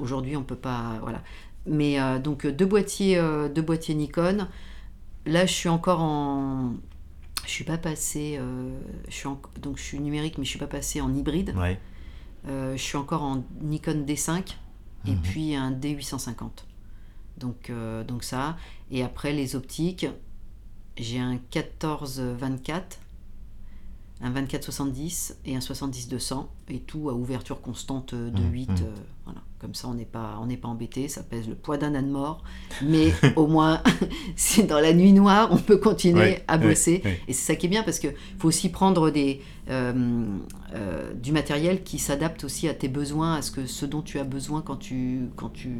Aujourd'hui, 0.00 0.36
on 0.36 0.42
peut 0.42 0.56
pas, 0.56 0.98
voilà. 1.02 1.22
Mais 1.66 2.00
euh, 2.00 2.18
donc 2.18 2.46
euh, 2.46 2.50
deux 2.52 2.66
boîtiers, 2.66 3.16
euh, 3.16 3.48
deux 3.48 3.62
boîtiers 3.62 3.94
Nikon. 3.94 4.48
Là, 5.24 5.46
je 5.46 5.52
suis 5.52 5.68
encore 5.68 6.00
en, 6.00 6.72
je 7.46 7.50
suis 7.50 7.62
pas 7.64 7.78
passé, 7.78 8.38
euh, 8.40 8.76
je 9.08 9.14
suis 9.14 9.28
en- 9.28 9.40
donc 9.62 9.78
je 9.78 9.82
suis 9.84 10.00
numérique, 10.00 10.36
mais 10.36 10.44
je 10.44 10.50
suis 10.50 10.58
pas 10.58 10.66
passé 10.66 11.00
en 11.00 11.14
hybride. 11.14 11.54
Ouais. 11.56 11.78
Euh, 12.48 12.76
je 12.76 12.82
suis 12.82 12.96
encore 12.96 13.22
en 13.22 13.44
Nikon 13.62 14.04
D5 14.04 14.56
et 15.06 15.12
Mhm. 15.12 15.18
puis 15.22 15.54
un 15.54 15.70
D850. 15.70 16.64
Donc, 17.38 17.70
euh, 17.70 18.04
donc 18.04 18.24
ça. 18.24 18.56
Et 18.90 19.02
après 19.02 19.32
les 19.32 19.56
optiques, 19.56 20.06
j'ai 20.96 21.18
un 21.18 21.36
14-24, 21.50 22.82
un 24.20 24.30
24-70 24.32 25.36
et 25.44 25.56
un 25.56 25.60
70-200. 25.60 26.46
Et 26.68 26.80
tout 26.80 27.10
à 27.10 27.14
ouverture 27.14 27.60
constante 27.60 28.14
de 28.14 28.30
Mhm. 28.42 28.52
8. 28.52 28.70
euh, 28.70 28.94
voilà. 29.24 29.40
Comme 29.64 29.74
ça, 29.74 29.88
on 29.88 29.94
n'est 29.94 30.04
pas, 30.04 30.38
on 30.42 30.46
n'est 30.46 30.58
pas 30.58 30.68
embêté. 30.68 31.08
Ça 31.08 31.22
pèse 31.22 31.48
le 31.48 31.54
poids 31.54 31.78
d'un 31.78 31.94
âne 31.94 32.10
mort. 32.10 32.42
Mais 32.82 33.14
au 33.36 33.46
moins, 33.46 33.80
c'est 34.36 34.64
dans 34.64 34.78
la 34.78 34.92
nuit 34.92 35.14
noire, 35.14 35.48
on 35.52 35.56
peut 35.56 35.78
continuer 35.78 36.20
Ouais, 36.20 36.44
à 36.48 36.58
bosser. 36.58 37.00
ouais. 37.02 37.18
Et 37.28 37.32
c'est 37.32 37.52
ça 37.52 37.56
qui 37.56 37.64
est 37.64 37.68
bien 37.70 37.82
parce 37.82 37.98
qu'il 37.98 38.12
faut 38.38 38.48
aussi 38.48 38.68
prendre 38.68 39.08
des, 39.10 39.40
euh, 39.70 40.26
euh, 40.74 41.14
du 41.14 41.32
matériel 41.32 41.82
qui 41.82 41.98
s'adapte 41.98 42.44
aussi 42.44 42.68
à 42.68 42.74
tes 42.74 42.88
besoins, 42.88 43.36
à 43.36 43.40
ce, 43.40 43.52
que, 43.52 43.64
ce 43.64 43.86
dont 43.86 44.02
tu 44.02 44.18
as 44.18 44.24
besoin 44.24 44.60
quand 44.60 44.76
tu, 44.76 45.30
quand 45.34 45.48
tu, 45.48 45.70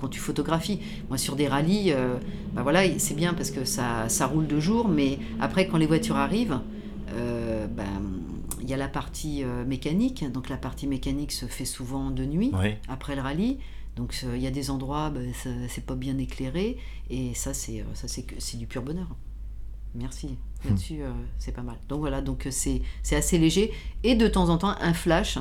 quand 0.00 0.08
tu 0.08 0.20
photographies. 0.20 0.80
Moi, 1.10 1.18
sur 1.18 1.36
des 1.36 1.46
rallyes, 1.46 1.92
euh, 1.92 2.14
bah 2.54 2.62
voilà, 2.62 2.80
c'est 2.98 3.14
bien 3.14 3.34
parce 3.34 3.50
que 3.50 3.66
ça, 3.66 4.08
ça 4.08 4.26
roule 4.26 4.46
de 4.46 4.58
jour, 4.58 4.88
mais 4.88 5.18
après, 5.38 5.68
quand 5.68 5.76
les 5.76 5.86
voitures 5.86 6.16
arrivent, 6.16 6.60
ben, 7.14 7.84
il 8.64 8.70
y 8.70 8.74
a 8.74 8.78
la 8.78 8.88
partie 8.88 9.44
euh, 9.44 9.64
mécanique. 9.64 10.24
Donc 10.32 10.48
la 10.48 10.56
partie 10.56 10.86
mécanique 10.86 11.32
se 11.32 11.46
fait 11.46 11.66
souvent 11.66 12.10
de 12.10 12.24
nuit 12.24 12.50
après 12.88 13.14
le 13.14 13.22
rallye. 13.22 13.58
Donc 13.94 14.18
il 14.24 14.40
y 14.40 14.46
a 14.46 14.50
des 14.50 14.70
endroits, 14.70 15.10
ben, 15.10 15.32
c'est 15.68 15.86
pas 15.86 15.94
bien 15.94 16.18
éclairé. 16.18 16.78
Et 17.10 17.34
ça, 17.34 17.54
c'est 17.54 17.80
euh, 17.80 17.94
ça, 17.94 18.08
c'est 18.08 18.56
du 18.56 18.66
pur 18.66 18.82
bonheur. 18.82 19.14
Merci. 19.94 20.36
Là-dessus, 20.64 21.02
euh, 21.02 21.12
c'est 21.38 21.52
pas 21.52 21.62
mal. 21.62 21.76
Donc 21.88 22.00
voilà, 22.00 22.22
donc 22.22 22.48
c'est 22.50 22.82
c'est 23.02 23.16
assez 23.16 23.38
léger. 23.38 23.72
Et 24.02 24.16
de 24.16 24.26
temps 24.26 24.48
en 24.48 24.56
temps, 24.56 24.74
un 24.80 24.94
flash, 24.94 25.38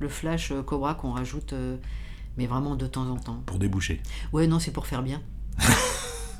le 0.00 0.08
flash 0.08 0.52
Cobra 0.66 0.94
qu'on 0.94 1.12
rajoute, 1.12 1.54
mais 2.38 2.46
vraiment 2.46 2.74
de 2.74 2.86
temps 2.86 3.08
en 3.08 3.16
temps. 3.16 3.42
Pour 3.46 3.58
déboucher. 3.58 4.00
Ouais, 4.32 4.46
non, 4.46 4.58
c'est 4.58 4.72
pour 4.72 4.86
faire 4.86 5.02
bien. 5.02 5.22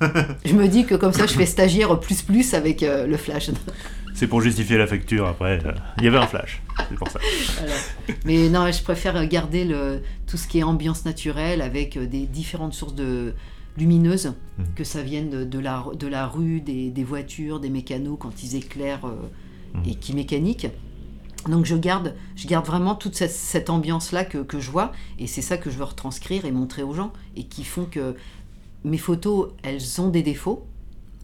je 0.44 0.54
me 0.54 0.68
dis 0.68 0.84
que 0.84 0.94
comme 0.94 1.12
ça, 1.12 1.26
je 1.26 1.32
fais 1.34 1.46
stagiaire 1.46 1.98
plus 2.00 2.22
plus 2.22 2.54
avec 2.54 2.82
euh, 2.82 3.06
le 3.06 3.16
flash. 3.16 3.50
C'est 4.14 4.28
pour 4.28 4.40
justifier 4.40 4.78
la 4.78 4.86
facture 4.86 5.26
après. 5.26 5.58
euh, 5.66 5.72
Il 5.98 6.04
y 6.04 6.06
avait 6.06 6.18
un 6.18 6.26
flash, 6.28 6.62
c'est 6.88 6.94
pour 6.96 7.08
ça. 7.10 7.18
Voilà. 7.58 7.74
Mais 8.24 8.48
non, 8.48 8.70
je 8.70 8.80
préfère 8.80 9.26
garder 9.26 9.64
le, 9.64 10.02
tout 10.28 10.36
ce 10.36 10.46
qui 10.46 10.60
est 10.60 10.62
ambiance 10.62 11.04
naturelle 11.04 11.60
avec 11.60 11.96
euh, 11.96 12.06
des 12.06 12.26
différentes 12.26 12.74
sources 12.74 12.94
de 12.94 13.34
lumineuses, 13.76 14.32
Mhm. 14.58 14.66
que 14.76 14.84
ça 14.84 15.02
vienne 15.02 15.30
de, 15.30 15.42
de 15.42 15.58
la, 15.58 15.84
de 15.98 16.06
la 16.06 16.28
rue, 16.28 16.60
des, 16.60 16.90
des 16.90 17.02
voitures, 17.02 17.58
des 17.58 17.70
mécanos 17.70 18.16
quand 18.20 18.44
ils 18.44 18.54
éclairent 18.54 19.06
euh, 19.06 19.16
Mhm. 19.78 19.82
et 19.90 19.94
qui 19.96 20.14
mécaniquent. 20.14 20.68
Donc 21.48 21.66
je 21.66 21.74
garde, 21.74 22.14
je 22.36 22.46
garde 22.46 22.64
vraiment 22.64 22.94
toute 22.94 23.16
cette, 23.16 23.32
cette 23.32 23.68
ambiance-là 23.68 24.24
que, 24.24 24.38
que 24.38 24.60
je 24.60 24.70
vois, 24.70 24.92
et 25.18 25.26
c'est 25.26 25.42
ça 25.42 25.56
que 25.58 25.70
je 25.70 25.76
veux 25.76 25.84
retranscrire 25.84 26.44
et 26.44 26.52
montrer 26.52 26.84
aux 26.84 26.94
gens, 26.94 27.12
et 27.36 27.42
qui 27.44 27.64
font 27.64 27.84
que 27.84 28.14
mes 28.84 28.98
photos, 28.98 29.52
elles 29.62 30.00
ont 30.00 30.08
des 30.10 30.22
défauts. 30.22 30.66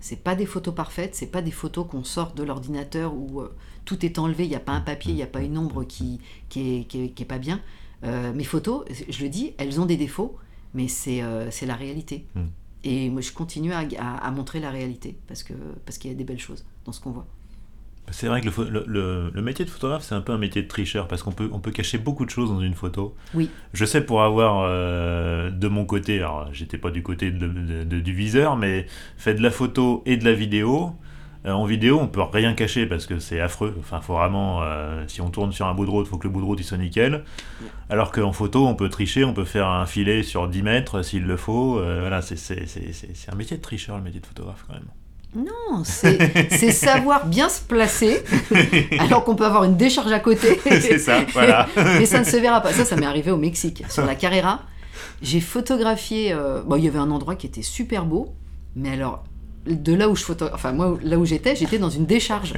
C'est 0.00 0.22
pas 0.22 0.34
des 0.34 0.46
photos 0.46 0.74
parfaites, 0.74 1.14
c'est 1.14 1.26
pas 1.30 1.42
des 1.42 1.50
photos 1.50 1.86
qu'on 1.86 2.04
sort 2.04 2.32
de 2.32 2.42
l'ordinateur 2.42 3.14
où 3.14 3.40
euh, 3.42 3.54
tout 3.84 4.04
est 4.06 4.18
enlevé, 4.18 4.44
il 4.44 4.48
n'y 4.48 4.56
a 4.56 4.60
pas 4.60 4.72
un 4.72 4.80
papier, 4.80 5.12
il 5.12 5.16
n'y 5.16 5.22
a 5.22 5.26
pas 5.26 5.42
une 5.42 5.58
ombre 5.58 5.84
qui, 5.84 6.20
qui, 6.48 6.76
est, 6.80 6.84
qui, 6.84 7.04
est, 7.04 7.08
qui 7.10 7.22
est 7.22 7.26
pas 7.26 7.38
bien. 7.38 7.60
Euh, 8.04 8.32
mes 8.32 8.44
photos, 8.44 8.84
je 9.10 9.22
le 9.22 9.28
dis, 9.28 9.52
elles 9.58 9.78
ont 9.78 9.84
des 9.84 9.98
défauts, 9.98 10.36
mais 10.72 10.88
c'est 10.88 11.22
euh, 11.22 11.50
la 11.66 11.74
réalité. 11.74 12.24
Mm. 12.34 12.40
Et 12.84 13.10
moi, 13.10 13.20
je 13.20 13.30
continue 13.32 13.72
à, 13.74 13.80
à- 13.98 14.16
à 14.26 14.30
montrer 14.30 14.58
la 14.58 14.70
réalité, 14.70 15.18
parce 15.28 15.42
que 15.42 15.52
parce 15.84 15.98
qu'il 15.98 16.10
y 16.10 16.14
a 16.14 16.16
des 16.16 16.24
belles 16.24 16.38
choses 16.40 16.64
dans 16.86 16.92
ce 16.92 17.00
qu'on 17.02 17.10
voit. 17.10 17.26
C'est 18.12 18.26
vrai 18.26 18.40
que 18.40 18.48
le, 18.86 19.30
métier 19.42 19.64
de 19.64 19.70
photographe, 19.70 20.02
c'est 20.02 20.14
un 20.14 20.20
peu 20.20 20.32
un 20.32 20.38
métier 20.38 20.62
de 20.62 20.68
tricheur 20.68 21.08
parce 21.08 21.22
qu'on 21.22 21.32
peut, 21.32 21.48
on 21.52 21.58
peut 21.60 21.70
cacher 21.70 21.98
beaucoup 21.98 22.24
de 22.24 22.30
choses 22.30 22.50
dans 22.50 22.60
une 22.60 22.74
photo. 22.74 23.14
Oui. 23.34 23.50
Je 23.72 23.84
sais 23.84 24.00
pour 24.02 24.22
avoir 24.22 24.64
euh, 24.66 25.50
de 25.50 25.68
mon 25.68 25.84
côté, 25.84 26.18
alors 26.18 26.48
j'étais 26.52 26.78
pas 26.78 26.90
du 26.90 27.02
côté 27.02 27.30
de- 27.30 27.46
de- 27.46 27.84
de- 27.84 28.00
du 28.00 28.12
viseur, 28.12 28.56
mais 28.56 28.86
fait 29.16 29.34
de 29.34 29.42
la 29.42 29.50
photo 29.50 30.02
et 30.06 30.16
de 30.16 30.24
la 30.24 30.32
vidéo. 30.32 30.92
Euh, 31.46 31.52
en 31.52 31.64
vidéo, 31.64 31.98
on 31.98 32.06
peut 32.06 32.20
rien 32.20 32.52
cacher 32.52 32.84
parce 32.84 33.06
que 33.06 33.18
c'est 33.18 33.40
affreux. 33.40 33.74
Enfin, 33.80 34.02
faut 34.02 34.12
vraiment, 34.14 34.60
euh, 34.62 35.04
si 35.06 35.22
on 35.22 35.30
tourne 35.30 35.52
sur 35.52 35.66
un 35.66 35.72
bout 35.74 35.86
de 35.86 35.90
route, 35.90 36.06
faut 36.06 36.18
que 36.18 36.26
le 36.26 36.32
bout 36.32 36.40
de 36.40 36.44
route 36.44 36.60
il 36.60 36.64
soit 36.64 36.76
nickel. 36.76 37.24
Alors 37.88 38.12
qu'en 38.12 38.32
photo, 38.32 38.66
on 38.66 38.74
peut 38.74 38.90
tricher, 38.90 39.24
on 39.24 39.32
peut 39.32 39.46
faire 39.46 39.66
un 39.66 39.86
filet 39.86 40.22
sur 40.22 40.48
10 40.48 40.62
mètres 40.62 41.00
s'il 41.02 41.24
le 41.24 41.38
faut. 41.38 41.78
Euh, 41.78 42.00
voilà, 42.00 42.20
c'est 42.20 43.30
un 43.32 43.34
métier 43.36 43.56
de 43.56 43.62
tricheur, 43.62 43.96
le 43.96 44.02
métier 44.02 44.20
de 44.20 44.26
photographe 44.26 44.64
quand 44.66 44.74
même. 44.74 44.84
Non, 45.34 45.84
c'est 45.84 46.72
savoir 46.72 47.26
bien 47.26 47.48
se 47.48 47.60
placer, 47.62 48.22
alors 48.98 49.24
qu'on 49.24 49.36
peut 49.36 49.44
avoir 49.44 49.62
une 49.64 49.76
décharge 49.76 50.10
à 50.10 50.18
côté. 50.18 50.60
c'est 50.64 50.98
ça, 50.98 51.20
voilà. 51.32 51.68
Mais 51.76 52.06
ça 52.06 52.18
ne 52.18 52.24
se 52.24 52.36
verra 52.36 52.60
pas. 52.60 52.72
Ça, 52.72 52.84
ça 52.84 52.96
m'est 52.96 53.06
arrivé 53.06 53.30
au 53.30 53.36
Mexique, 53.36 53.84
sur 53.88 54.04
la 54.04 54.16
Carrera. 54.16 54.62
J'ai 55.22 55.40
photographié. 55.40 56.32
euh, 56.32 56.62
bon, 56.62 56.76
il 56.76 56.84
y 56.84 56.88
avait 56.88 56.98
un 56.98 57.10
endroit 57.10 57.36
qui 57.36 57.46
était 57.46 57.62
super 57.62 58.04
beau, 58.04 58.34
mais 58.74 58.90
alors 58.90 59.24
de 59.66 59.94
là 59.94 60.08
où 60.08 60.16
je 60.16 60.24
photo, 60.24 60.46
enfin 60.52 60.72
moi 60.72 60.98
là 61.02 61.18
où 61.18 61.24
j'étais, 61.26 61.54
j'étais 61.54 61.78
dans 61.78 61.90
une 61.90 62.06
décharge 62.06 62.54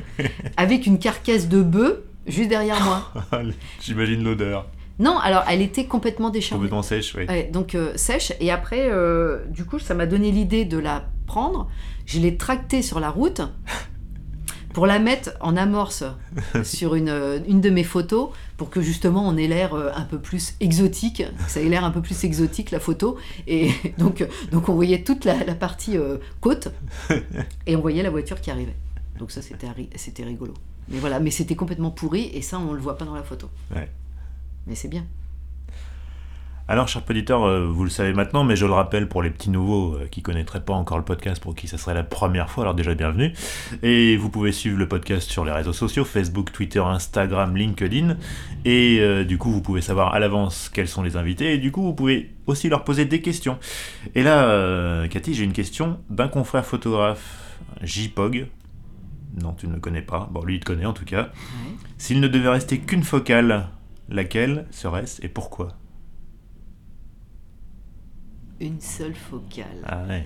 avec 0.56 0.86
une 0.86 0.98
carcasse 1.00 1.48
de 1.48 1.60
bœuf 1.60 1.96
juste 2.26 2.48
derrière 2.48 2.80
moi. 2.82 3.12
J'imagine 3.80 4.22
l'odeur. 4.22 4.66
Non, 4.98 5.18
alors 5.18 5.42
elle 5.48 5.62
était 5.62 5.86
complètement 5.86 6.30
déchargée. 6.30 6.56
Complètement 6.56 6.82
sèche, 6.82 7.14
oui. 7.16 7.24
Ouais, 7.28 7.50
donc 7.52 7.74
euh, 7.74 7.92
sèche. 7.96 8.32
Et 8.40 8.50
après, 8.50 8.88
euh, 8.90 9.38
du 9.48 9.64
coup, 9.64 9.78
ça 9.78 9.94
m'a 9.94 10.06
donné 10.06 10.30
l'idée 10.30 10.64
de 10.64 10.78
la 10.78 11.04
prendre. 11.26 11.68
Je 12.06 12.20
l'ai 12.20 12.36
tractée 12.36 12.82
sur 12.82 13.00
la 13.00 13.10
route 13.10 13.40
pour 14.72 14.86
la 14.86 14.98
mettre 14.98 15.32
en 15.40 15.56
amorce 15.56 16.02
sur 16.64 16.94
une, 16.94 17.08
euh, 17.10 17.38
une 17.46 17.60
de 17.60 17.68
mes 17.70 17.84
photos 17.84 18.30
pour 18.56 18.70
que 18.70 18.80
justement 18.80 19.26
on 19.28 19.36
ait 19.36 19.46
l'air 19.46 19.74
euh, 19.74 19.90
un 19.94 20.02
peu 20.04 20.18
plus 20.18 20.54
exotique, 20.60 21.22
que 21.44 21.50
ça 21.50 21.60
ait 21.60 21.68
l'air 21.68 21.84
un 21.84 21.90
peu 21.90 22.00
plus 22.00 22.24
exotique 22.24 22.70
la 22.70 22.80
photo. 22.80 23.18
Et 23.46 23.70
donc, 23.98 24.22
euh, 24.22 24.26
donc 24.50 24.68
on 24.68 24.74
voyait 24.74 25.02
toute 25.02 25.24
la, 25.24 25.44
la 25.44 25.54
partie 25.54 25.96
euh, 25.98 26.16
côte 26.40 26.68
et 27.66 27.76
on 27.76 27.80
voyait 27.80 28.02
la 28.02 28.10
voiture 28.10 28.40
qui 28.40 28.50
arrivait. 28.50 28.76
Donc 29.18 29.30
ça 29.30 29.42
c'était 29.42 29.68
ri- 29.70 29.90
c'était 29.96 30.24
rigolo. 30.24 30.54
Mais 30.88 30.98
voilà, 30.98 31.20
mais 31.20 31.30
c'était 31.30 31.54
complètement 31.54 31.90
pourri 31.90 32.30
et 32.34 32.42
ça 32.42 32.58
on 32.58 32.72
le 32.72 32.80
voit 32.80 32.96
pas 32.98 33.04
dans 33.04 33.14
la 33.14 33.22
photo. 33.22 33.48
Ouais. 33.74 33.90
Mais 34.66 34.74
c'est 34.74 34.88
bien. 34.88 35.04
Alors, 36.72 36.88
chers 36.88 37.02
auditeurs, 37.06 37.44
euh, 37.44 37.66
vous 37.66 37.84
le 37.84 37.90
savez 37.90 38.14
maintenant, 38.14 38.44
mais 38.44 38.56
je 38.56 38.64
le 38.64 38.72
rappelle 38.72 39.06
pour 39.06 39.22
les 39.22 39.28
petits 39.28 39.50
nouveaux 39.50 39.94
euh, 39.94 40.08
qui 40.10 40.22
connaîtraient 40.22 40.64
pas 40.64 40.72
encore 40.72 40.96
le 40.96 41.04
podcast, 41.04 41.42
pour 41.42 41.54
qui 41.54 41.68
ça 41.68 41.76
serait 41.76 41.92
la 41.92 42.02
première 42.02 42.48
fois, 42.48 42.64
alors 42.64 42.74
déjà 42.74 42.94
bienvenue. 42.94 43.34
Et 43.82 44.16
vous 44.16 44.30
pouvez 44.30 44.52
suivre 44.52 44.78
le 44.78 44.88
podcast 44.88 45.30
sur 45.30 45.44
les 45.44 45.52
réseaux 45.52 45.74
sociaux, 45.74 46.06
Facebook, 46.06 46.50
Twitter, 46.50 46.78
Instagram, 46.78 47.54
LinkedIn. 47.54 48.16
Et 48.64 49.00
euh, 49.00 49.22
du 49.22 49.36
coup, 49.36 49.50
vous 49.50 49.60
pouvez 49.60 49.82
savoir 49.82 50.14
à 50.14 50.18
l'avance 50.18 50.70
quels 50.70 50.88
sont 50.88 51.02
les 51.02 51.18
invités. 51.18 51.52
Et 51.52 51.58
du 51.58 51.72
coup, 51.72 51.82
vous 51.82 51.92
pouvez 51.92 52.30
aussi 52.46 52.70
leur 52.70 52.84
poser 52.84 53.04
des 53.04 53.20
questions. 53.20 53.58
Et 54.14 54.22
là, 54.22 54.44
euh, 54.44 55.08
Cathy, 55.08 55.34
j'ai 55.34 55.44
une 55.44 55.52
question 55.52 56.00
d'un 56.08 56.28
confrère 56.28 56.64
photographe, 56.64 57.58
JPOG. 57.82 58.46
Non, 59.42 59.52
tu 59.52 59.68
ne 59.68 59.74
le 59.74 59.80
connais 59.80 60.00
pas. 60.00 60.26
Bon, 60.32 60.42
lui, 60.42 60.54
il 60.54 60.60
te 60.60 60.64
connaît 60.64 60.86
en 60.86 60.94
tout 60.94 61.04
cas. 61.04 61.32
S'il 61.98 62.18
ne 62.20 62.28
devait 62.28 62.48
rester 62.48 62.78
qu'une 62.78 63.02
focale, 63.02 63.68
laquelle 64.08 64.64
serait-ce 64.70 65.22
et 65.22 65.28
pourquoi? 65.28 65.76
Une 68.62 68.80
seule 68.80 69.14
focale. 69.14 69.66
Ah 69.84 70.04
ouais. 70.08 70.24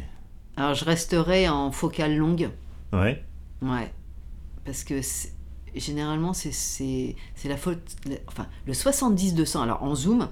Alors 0.57 0.75
je 0.75 0.85
resterai 0.85 1.49
en 1.49 1.73
focale 1.73 2.17
longue. 2.17 2.51
Ouais. 2.93 3.25
Ouais. 3.63 3.93
Parce 4.65 4.85
que 4.85 5.01
généralement, 5.75 6.33
c'est 6.33 7.17
la 7.45 7.57
faute. 7.57 7.97
la- 8.09 8.17
Enfin, 8.29 8.47
le 8.67 8.73
70-200. 8.75 9.63
Alors 9.63 9.83
en 9.83 9.95
zoom, 9.95 10.29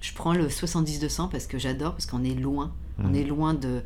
je 0.00 0.12
prends 0.14 0.32
le 0.32 0.48
70-200 0.48 1.28
parce 1.28 1.46
que 1.46 1.58
j'adore, 1.58 1.92
parce 1.92 2.06
qu'on 2.06 2.24
est 2.24 2.34
loin. 2.34 2.72
On 2.98 3.08
Mhm. 3.08 3.14
est 3.16 3.24
loin 3.24 3.54
de. 3.54 3.82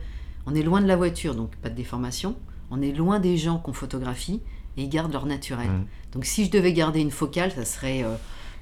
On 0.47 0.55
est 0.55 0.63
loin 0.63 0.81
de 0.81 0.87
la 0.87 0.97
voiture, 0.97 1.35
donc 1.35 1.55
pas 1.57 1.69
de 1.71 1.75
déformation. 1.75 2.37
On 2.71 2.81
est 2.83 2.93
loin 2.93 3.19
des 3.21 3.37
gens 3.37 3.59
qu'on 3.59 3.73
photographie 3.73 4.41
et 4.77 4.83
ils 4.83 4.89
gardent 4.89 5.13
leur 5.13 5.27
naturel. 5.27 5.69
Mhm. 5.69 5.87
Donc 6.13 6.25
si 6.25 6.45
je 6.45 6.51
devais 6.51 6.73
garder 6.73 7.01
une 7.01 7.11
focale, 7.11 7.53
ça 7.53 7.65
serait 7.65 8.03
euh, 8.05 8.15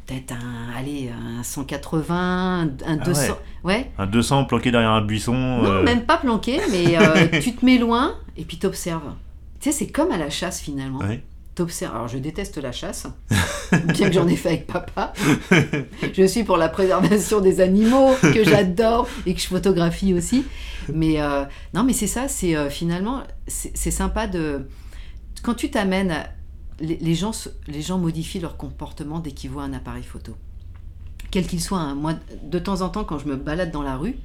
peut-être 0.06 0.32
un, 0.32 0.76
allez, 0.78 1.10
un 1.10 1.42
180, 1.42 2.60
un 2.60 2.68
Ah 2.86 2.96
200. 2.96 3.38
ouais. 3.64 3.90
Un 3.98 4.06
200 4.06 4.44
planqué 4.44 4.70
derrière 4.70 4.90
un 4.92 5.02
buisson. 5.02 5.34
Non, 5.34 5.64
euh, 5.64 5.82
même 5.82 6.04
pas 6.04 6.16
planqué, 6.18 6.60
mais 6.70 6.96
euh, 6.96 7.40
tu 7.42 7.54
te 7.54 7.64
mets 7.64 7.78
loin 7.78 8.14
et 8.36 8.44
puis 8.44 8.58
t'observes. 8.58 9.14
Tu 9.60 9.70
sais, 9.70 9.78
c'est 9.78 9.86
comme 9.90 10.12
à 10.12 10.18
la 10.18 10.30
chasse 10.30 10.60
finalement. 10.60 11.00
Ouais. 11.00 11.22
T'observes. 11.54 11.94
Alors 11.94 12.08
je 12.08 12.18
déteste 12.18 12.58
la 12.58 12.70
chasse, 12.70 13.06
bien 13.94 14.08
que 14.08 14.12
j'en 14.14 14.28
ai 14.28 14.36
fait 14.36 14.48
avec 14.50 14.66
papa. 14.66 15.12
Je 16.12 16.26
suis 16.26 16.44
pour 16.44 16.58
la 16.58 16.68
préservation 16.68 17.40
des 17.40 17.60
animaux 17.62 18.10
que 18.20 18.44
j'adore 18.44 19.08
et 19.24 19.32
que 19.34 19.40
je 19.40 19.46
photographie 19.46 20.12
aussi. 20.12 20.44
Mais 20.92 21.20
euh, 21.20 21.44
non, 21.74 21.82
mais 21.82 21.94
c'est 21.94 22.06
ça, 22.06 22.28
c'est 22.28 22.68
finalement, 22.70 23.22
c'est 23.46 23.90
sympa 23.90 24.26
de. 24.26 24.68
Quand 25.42 25.54
tu 25.54 25.70
t'amènes. 25.70 26.14
Les, 26.80 26.96
les 26.96 27.14
gens, 27.14 27.32
les 27.68 27.82
gens 27.82 27.98
modifient 27.98 28.40
leur 28.40 28.56
comportement 28.56 29.18
dès 29.20 29.32
qu'ils 29.32 29.50
voient 29.50 29.62
un 29.64 29.72
appareil 29.72 30.02
photo. 30.02 30.36
Quel 31.30 31.46
qu'il 31.46 31.60
soit. 31.60 31.78
hein. 31.78 31.94
Moi, 31.94 32.14
de 32.42 32.58
temps 32.58 32.82
en 32.82 32.88
temps, 32.88 33.04
quand 33.04 33.18
je 33.18 33.26
me 33.26 33.36
balade 33.36 33.70
dans 33.72 33.82
la 33.82 33.96
rue, 33.96 34.16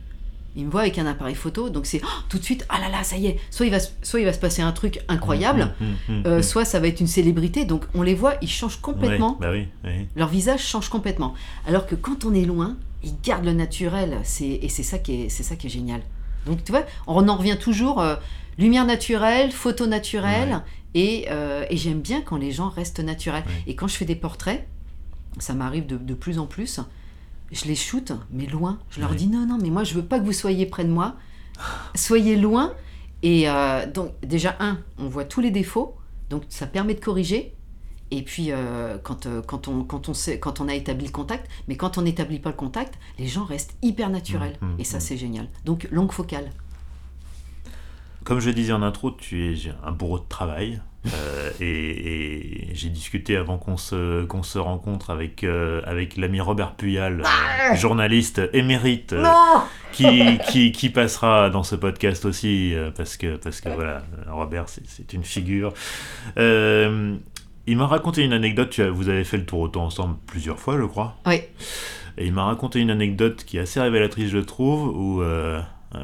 ils 0.58 0.66
me 0.66 0.70
voient 0.72 0.82
avec 0.82 0.98
un 1.00 1.06
appareil 1.06 1.34
photo, 1.36 1.70
donc 1.70 1.86
c'est 1.86 2.02
oh, 2.04 2.08
tout 2.28 2.38
de 2.38 2.44
suite, 2.44 2.66
ah 2.68 2.78
là 2.82 2.90
là, 2.90 3.04
ça 3.06 3.16
y 3.16 3.28
est, 3.28 3.40
soit 3.50 3.66
il 3.66 3.72
va, 3.72 3.80
se- 3.80 3.92
soit 4.04 4.20
il 4.20 4.26
va 4.26 4.34
se 4.34 4.38
passer 4.40 4.62
un 4.62 4.74
truc 4.74 5.00
incroyable, 5.08 5.74
Hum, 5.80 5.88
hum, 6.10 6.16
hum, 6.18 6.24
euh, 6.26 6.42
soit 6.42 6.66
ça 6.66 6.82
va 6.82 6.88
être 6.90 7.00
une 7.00 7.08
célébrité, 7.08 7.64
donc 7.64 7.86
on 7.94 8.02
les 8.02 8.16
voit, 8.16 8.34
ils 8.42 8.50
changent 8.50 8.82
complètement, 8.82 9.38
Ouais, 9.40 9.48
bah 9.48 9.52
oui, 9.54 9.68
oui. 9.86 10.08
leur 10.18 10.28
visage 10.28 10.60
change 10.62 10.90
complètement. 10.90 11.34
Alors 11.66 11.88
que 11.88 11.96
quand 11.96 12.26
on 12.26 12.34
est 12.34 12.44
loin, 12.44 12.76
ils 13.02 13.14
gardent 13.24 13.46
le 13.46 13.54
naturel, 13.54 14.18
c'est, 14.24 14.46
et 14.46 14.68
c'est 14.68 14.84
ça, 14.84 14.98
qui 15.00 15.22
est, 15.24 15.30
c'est 15.30 15.44
ça 15.44 15.56
qui 15.56 15.68
est 15.68 15.70
génial. 15.70 16.02
Donc 16.46 16.62
tu 16.66 16.74
vois, 16.74 16.84
on 17.08 17.30
en 17.30 17.38
revient 17.38 17.58
toujours, 17.58 18.02
euh, 18.02 18.18
lumière 18.58 18.86
naturelle, 18.86 19.54
photo 19.54 19.88
naturelle, 19.88 20.62
et, 20.94 21.26
euh, 21.30 21.66
et 21.70 21.78
j'aime 21.78 22.02
bien 22.02 22.22
quand 22.22 22.38
les 22.38 22.52
gens 22.52 22.70
restent 22.70 23.00
naturels. 23.00 23.44
Et 23.68 23.76
quand 23.76 23.88
je 23.88 23.96
fais 23.96 24.06
des 24.06 24.16
portraits, 24.16 24.68
ça 25.40 25.54
m'arrive 25.54 25.86
de, 25.86 25.98
de 25.98 26.14
plus 26.14 26.40
en 26.40 26.46
plus, 26.46 26.80
je 27.52 27.66
les 27.66 27.76
shoot, 27.76 28.12
mais 28.32 28.46
loin. 28.46 28.80
Je 28.90 29.00
leur 29.00 29.16
dis 29.16 29.28
non, 29.28 29.46
non, 29.46 29.58
mais 29.62 29.70
moi 29.70 29.84
je 29.84 29.94
veux 29.94 30.06
pas 30.06 30.20
que 30.20 30.26
vous 30.26 30.34
soyez 30.34 30.66
près 30.66 30.84
de 30.84 30.90
moi, 30.90 31.16
soyez 31.96 32.36
loin. 32.36 32.74
Et 33.24 33.48
euh, 33.48 33.86
donc 33.86 34.14
déjà, 34.22 34.56
un, 34.60 34.80
on 34.98 35.08
voit 35.08 35.26
tous 35.26 35.42
les 35.42 35.52
défauts, 35.52 35.96
donc 36.30 36.44
ça 36.50 36.66
permet 36.68 36.94
de 36.94 37.00
corriger. 37.00 37.54
Et 38.14 38.24
puis 38.24 38.48
euh, 38.52 38.98
quand, 39.02 39.26
euh, 39.26 39.42
quand, 39.42 39.68
on, 39.70 39.84
quand, 39.84 40.10
on 40.10 40.14
sait, 40.14 40.38
quand 40.38 40.60
on 40.60 40.68
a 40.68 40.74
établi 40.74 41.06
le 41.06 41.12
contact, 41.12 41.50
mais 41.68 41.78
quand 41.78 41.98
on 41.98 42.02
n'établit 42.02 42.40
pas 42.40 42.50
le 42.50 42.56
contact, 42.56 42.96
les 43.18 43.28
gens 43.28 43.46
restent 43.46 43.78
hyper 43.82 44.10
naturels. 44.10 44.58
Mhm, 44.62 44.76
et 44.80 44.84
ça, 44.84 44.98
mhm. 44.98 45.02
c'est 45.02 45.18
génial. 45.18 45.48
Donc 45.66 45.88
longue 45.92 46.12
focale. 46.12 46.50
Comme 48.24 48.40
je 48.40 48.50
disais 48.52 48.74
en 48.74 48.84
intro, 48.84 49.12
tu 49.12 49.52
es 49.52 49.56
un 49.86 49.92
bourreau 49.92 50.20
de 50.20 50.28
travail. 50.30 50.82
euh, 51.08 51.50
et 51.60 52.70
et 52.72 52.76
j'ai 52.76 52.90
discuté 52.90 53.36
avant 53.36 53.58
qu'on 53.58 53.76
se, 53.78 54.24
qu'on 54.26 54.44
se 54.44 54.60
rencontre 54.60 55.10
avec, 55.10 55.44
euh, 55.44 55.82
avec 55.86 56.16
l'ami 56.16 56.40
Robert 56.40 56.76
Puyal, 56.76 57.22
euh, 57.22 57.76
journaliste 57.76 58.40
émérite, 58.54 59.16
qui, 59.92 60.38
qui, 60.50 60.72
qui 60.72 60.90
passera 60.92 61.50
dans 61.50 61.64
ce 61.64 61.76
podcast 61.76 62.24
aussi, 62.26 62.74
parce 62.96 63.18
que, 63.18 63.38
parce 63.38 63.62
que 63.62 63.70
voilà, 63.70 64.04
Robert, 64.30 64.66
c'est- 64.70 65.12
une 65.14 65.24
figure. 65.24 65.74
Il 66.38 67.78
m'a 67.78 67.86
raconté 67.88 68.24
une 68.24 68.34
anecdote, 68.34 68.70
tu 68.70 68.82
as- 68.84 68.90
vous 68.90 69.10
avez 69.10 69.24
fait 69.24 69.38
le 69.38 69.46
tour 69.46 69.60
auto 69.60 69.80
ensemble 69.80 70.16
plusieurs 70.28 70.60
fois, 70.60 70.78
je 70.80 70.86
crois. 70.86 71.18
Oui. 71.26 71.42
Et 72.18 72.26
il 72.28 72.34
m'a 72.34 72.44
raconté 72.46 72.80
une 72.80 72.90
anecdote 72.92 73.44
qui 73.46 73.58
est 73.58 73.62
assez 73.62 73.80
révélatrice, 73.80 74.30
je 74.30 74.38
trouve, 74.40 74.88
où 74.96 75.22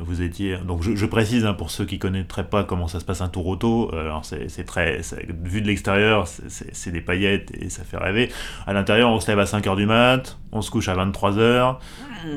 Vous 0.05 0.21
étiez 0.21 0.57
donc 0.57 0.83
je, 0.83 0.95
je 0.95 1.05
précise 1.05 1.45
hein, 1.45 1.53
pour 1.53 1.71
ceux 1.71 1.85
qui 1.85 1.97
connaîtraient 1.97 2.49
pas 2.49 2.65
comment 2.65 2.87
ça 2.89 2.99
se 2.99 3.05
passe 3.05 3.21
un 3.21 3.29
tour 3.29 3.47
auto. 3.47 3.89
euh, 3.93 4.01
Alors 4.01 4.25
c'est 4.25 4.65
très 4.65 4.99
vu 5.45 5.61
de 5.61 5.67
l'extérieur, 5.67 6.27
c'est- 6.27 6.91
des 6.91 6.99
paillettes 7.01 7.51
et 7.59 7.69
ça 7.69 7.83
fait 7.83 7.97
rêver. 7.97 8.29
À 8.65 8.73
l'intérieur, 8.73 9.09
on 9.09 9.19
se 9.21 9.27
lève 9.27 9.39
à 9.39 9.45
5h 9.45 9.75
du 9.77 9.85
mat, 9.85 10.37
on 10.51 10.61
se 10.61 10.69
couche 10.71 10.89
à 10.89 10.95
23h, 10.95 11.77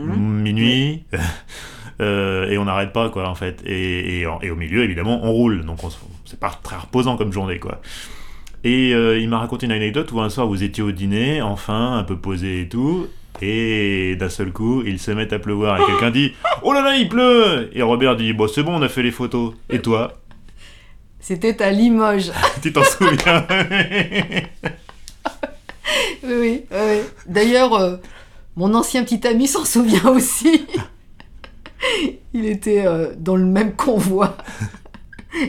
minuit. 0.09 1.05
euh, 2.01 2.49
et 2.49 2.57
on 2.59 2.65
n'arrête 2.67 2.93
pas 2.93 3.11
quoi 3.11 3.29
en 3.29 3.35
fait 3.35 3.63
et, 3.67 4.21
et, 4.21 4.27
en- 4.27 4.41
et 4.41 4.51
au 4.51 4.57
milieu 4.57 4.83
évidemment 4.85 5.21
on 5.23 5.33
roule 5.33 5.65
donc 5.67 5.81
c'est 6.25 6.41
pas 6.41 6.49
très 6.63 6.77
reposant 6.77 7.17
comme 7.19 7.31
journée 7.33 7.59
quoi 7.59 7.83
et 8.65 8.95
euh, 8.95 9.19
il 9.19 9.29
m'a 9.29 9.39
raconté 9.39 9.67
une 9.67 9.73
anecdote 9.73 10.11
où 10.13 10.21
un 10.23 10.31
soir 10.31 10.47
vous 10.47 10.63
étiez 10.63 10.83
au 10.83 10.93
dîner 10.93 11.43
enfin 11.43 11.99
un 11.99 12.05
peu 12.05 12.17
posé 12.17 12.63
et 12.63 12.69
tout 12.69 13.07
et 13.43 14.17
d'un 14.17 14.29
seul 14.29 14.53
coup 14.53 14.83
il 14.85 14.99
se 14.99 15.11
met 15.11 15.33
à 15.33 15.39
pleuvoir 15.39 15.81
et 15.81 15.87
quelqu'un 15.87 16.11
dit 16.11 16.33
oh 16.63 16.73
là 16.73 16.83
là 16.83 16.97
il 16.97 17.09
pleut 17.09 17.71
et 17.73 17.83
Robert 17.83 18.17
dit 18.17 18.33
bon 18.33 18.49
c'est 18.49 18.63
bon 18.63 18.77
on 18.77 18.83
a 18.83 18.89
fait 18.89 19.03
les 19.03 19.11
photos 19.11 19.55
et 19.69 19.81
toi? 19.81 20.13
C'était 21.21 21.63
à 21.63 21.71
Limoges. 21.71 22.33
tu 22.63 22.73
t'en 22.73 22.83
souviens? 22.83 23.47
Oui, 26.25 26.65
oui. 26.71 27.01
D'ailleurs, 27.27 27.75
euh, 27.75 27.97
mon 28.57 28.75
ancien 28.75 29.05
petit 29.05 29.27
ami 29.27 29.47
s'en 29.47 29.65
souvient 29.65 30.09
aussi. 30.11 30.67
Il 32.33 32.47
était 32.47 32.87
euh, 32.87 33.15
dans 33.17 33.37
le 33.37 33.47
même 33.47 33.75
convoi. 33.75 34.37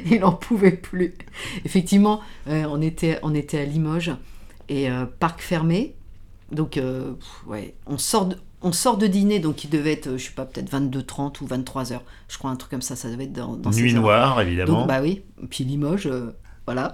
Il 0.06 0.20
n'en 0.20 0.34
pouvait 0.34 0.72
plus. 0.72 1.14
Effectivement, 1.66 2.22
euh, 2.48 2.66
on, 2.70 2.82
était, 2.82 3.20
on 3.24 3.34
était 3.34 3.60
à 3.60 3.66
Limoges 3.66 4.12
et 4.70 4.88
parc 5.20 5.42
fermé. 5.42 5.96
Donc, 6.52 6.78
euh, 6.78 7.12
ouais, 7.48 7.76
on 7.88 7.98
sort, 7.98 8.26
de, 8.26 8.36
on 8.62 8.72
sort 8.72 8.98
de 8.98 9.08
dîner, 9.08 9.40
donc 9.40 9.64
il 9.64 9.70
devait 9.70 9.94
être, 9.94 10.08
euh, 10.08 10.18
je 10.18 10.26
sais 10.26 10.32
pas, 10.32 10.46
peut-être 10.46 10.72
22h30 10.72 11.42
ou 11.42 11.48
23h. 11.48 12.00
Je 12.28 12.38
crois 12.38 12.52
un 12.52 12.56
truc 12.56 12.72
comme 12.72 12.82
ça, 12.82 12.96
ça 12.96 13.10
devait 13.10 13.24
être 13.26 13.34
dans, 13.34 13.56
dans 13.56 13.70
nuit 13.72 13.94
noire 13.94 14.40
évidemment 14.42 14.80
Donc, 14.80 14.88
bah 14.88 15.00
oui, 15.02 15.22
puis 15.50 15.64
Limoges, 15.64 16.08
euh, 16.08 16.36
voilà. 16.66 16.92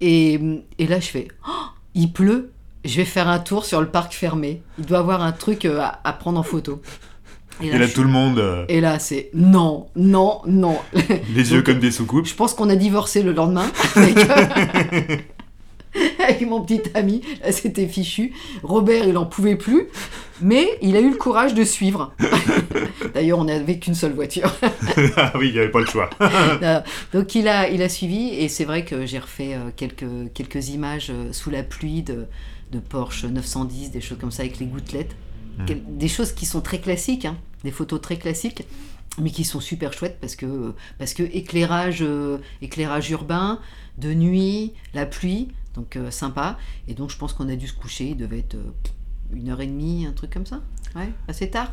Et, 0.00 0.38
et 0.78 0.86
là, 0.86 1.00
je 1.00 1.06
fais, 1.08 1.28
Oh, 1.46 1.50
il 1.94 2.12
pleut, 2.12 2.52
je 2.84 2.96
vais 2.96 3.04
faire 3.04 3.28
un 3.28 3.38
tour 3.38 3.64
sur 3.64 3.80
le 3.80 3.88
parc 3.88 4.12
fermé. 4.12 4.62
Il 4.78 4.86
doit 4.86 4.98
avoir 4.98 5.22
un 5.22 5.32
truc 5.32 5.64
à, 5.64 6.00
à 6.04 6.12
prendre 6.12 6.38
en 6.38 6.42
photo. 6.42 6.80
et 7.60 7.76
là 7.76 7.88
tout 7.88 8.04
le 8.04 8.08
monde 8.08 8.40
et 8.68 8.80
là, 8.80 9.00
c'est 9.00 9.30
non, 9.34 9.88
non, 9.96 10.42
non. 10.46 10.78
les 11.34 11.52
yeux 11.52 11.62
comme 11.62 11.80
des 11.80 11.90
soucoupes 11.90 12.26
Je 12.26 12.34
pense 12.34 12.54
qu'on 12.54 12.68
a 12.68 12.76
divorcé 12.76 13.22
le 13.22 13.32
lendemain 13.32 13.66
avec, 13.96 14.16
avec 16.18 16.40
mon 16.46 16.62
petit 16.62 16.82
ami. 16.94 17.22
Là, 17.42 17.52
c'était 17.52 17.86
fichu. 17.86 18.32
Robert, 18.62 19.06
il 19.06 19.16
en 19.16 19.26
pouvait 19.26 19.56
plus, 19.56 19.88
mais 20.40 20.68
il 20.82 20.96
a 20.96 21.00
eu 21.00 21.10
le 21.10 21.16
courage 21.16 21.54
de 21.54 21.64
suivre. 21.64 22.12
D'ailleurs, 23.14 23.38
on 23.38 23.44
n'avait 23.44 23.78
qu'une 23.78 23.94
seule 23.94 24.12
voiture. 24.12 24.52
ah 25.16 25.32
oui 25.38 25.48
il 25.48 25.52
n'y 25.54 25.58
avait 25.58 25.70
pas 25.70 25.80
le 25.80 25.86
choix 25.86 26.10
Donc 27.12 27.34
il 27.34 27.48
a, 27.48 27.68
il 27.68 27.82
a 27.82 27.88
suivi 27.88 28.28
et 28.30 28.48
c'est 28.48 28.64
vrai 28.64 28.84
que 28.84 29.06
j'ai 29.06 29.18
refait 29.18 29.54
euh, 29.54 29.70
quelques, 29.76 30.32
quelques 30.34 30.68
images 30.68 31.10
euh, 31.10 31.32
sous 31.32 31.50
la 31.50 31.62
pluie 31.62 32.02
de, 32.02 32.26
de 32.72 32.78
Porsche 32.78 33.24
910, 33.24 33.90
des 33.90 34.00
choses 34.00 34.18
comme 34.18 34.30
ça 34.30 34.42
avec 34.42 34.58
les 34.58 34.66
gouttelettes. 34.66 35.14
Mm. 35.58 35.64
Quel- 35.66 35.82
Des 35.98 36.08
choses 36.08 36.32
qui 36.32 36.46
sont 36.46 36.60
très 36.60 36.78
classiques, 36.78 37.24
hein, 37.24 37.36
des 37.64 37.70
photos 37.70 38.00
très 38.00 38.16
classiques, 38.16 38.62
mais 39.20 39.30
qui 39.30 39.44
sont 39.44 39.60
super 39.60 39.92
chouettes 39.92 40.18
parce 40.20 40.36
que, 40.36 40.74
parce 40.98 41.14
que 41.14 41.22
éclairage, 41.22 42.02
euh, 42.02 42.38
éclairage 42.62 43.10
urbain, 43.10 43.58
de 43.98 44.14
nuit, 44.14 44.74
la 44.94 45.06
pluie, 45.06 45.48
donc 45.78 45.96
euh, 45.96 46.10
sympa. 46.10 46.58
Et 46.88 46.94
donc 46.94 47.10
je 47.10 47.16
pense 47.16 47.32
qu'on 47.32 47.48
a 47.48 47.54
dû 47.56 47.66
se 47.68 47.72
coucher, 47.74 48.08
il 48.08 48.16
devait 48.16 48.40
être 48.40 48.56
euh, 48.56 48.72
une 49.32 49.48
heure 49.50 49.60
et 49.60 49.66
demie, 49.66 50.06
un 50.06 50.12
truc 50.12 50.30
comme 50.32 50.46
ça. 50.46 50.60
Ouais, 50.96 51.08
assez 51.28 51.48
tard. 51.50 51.72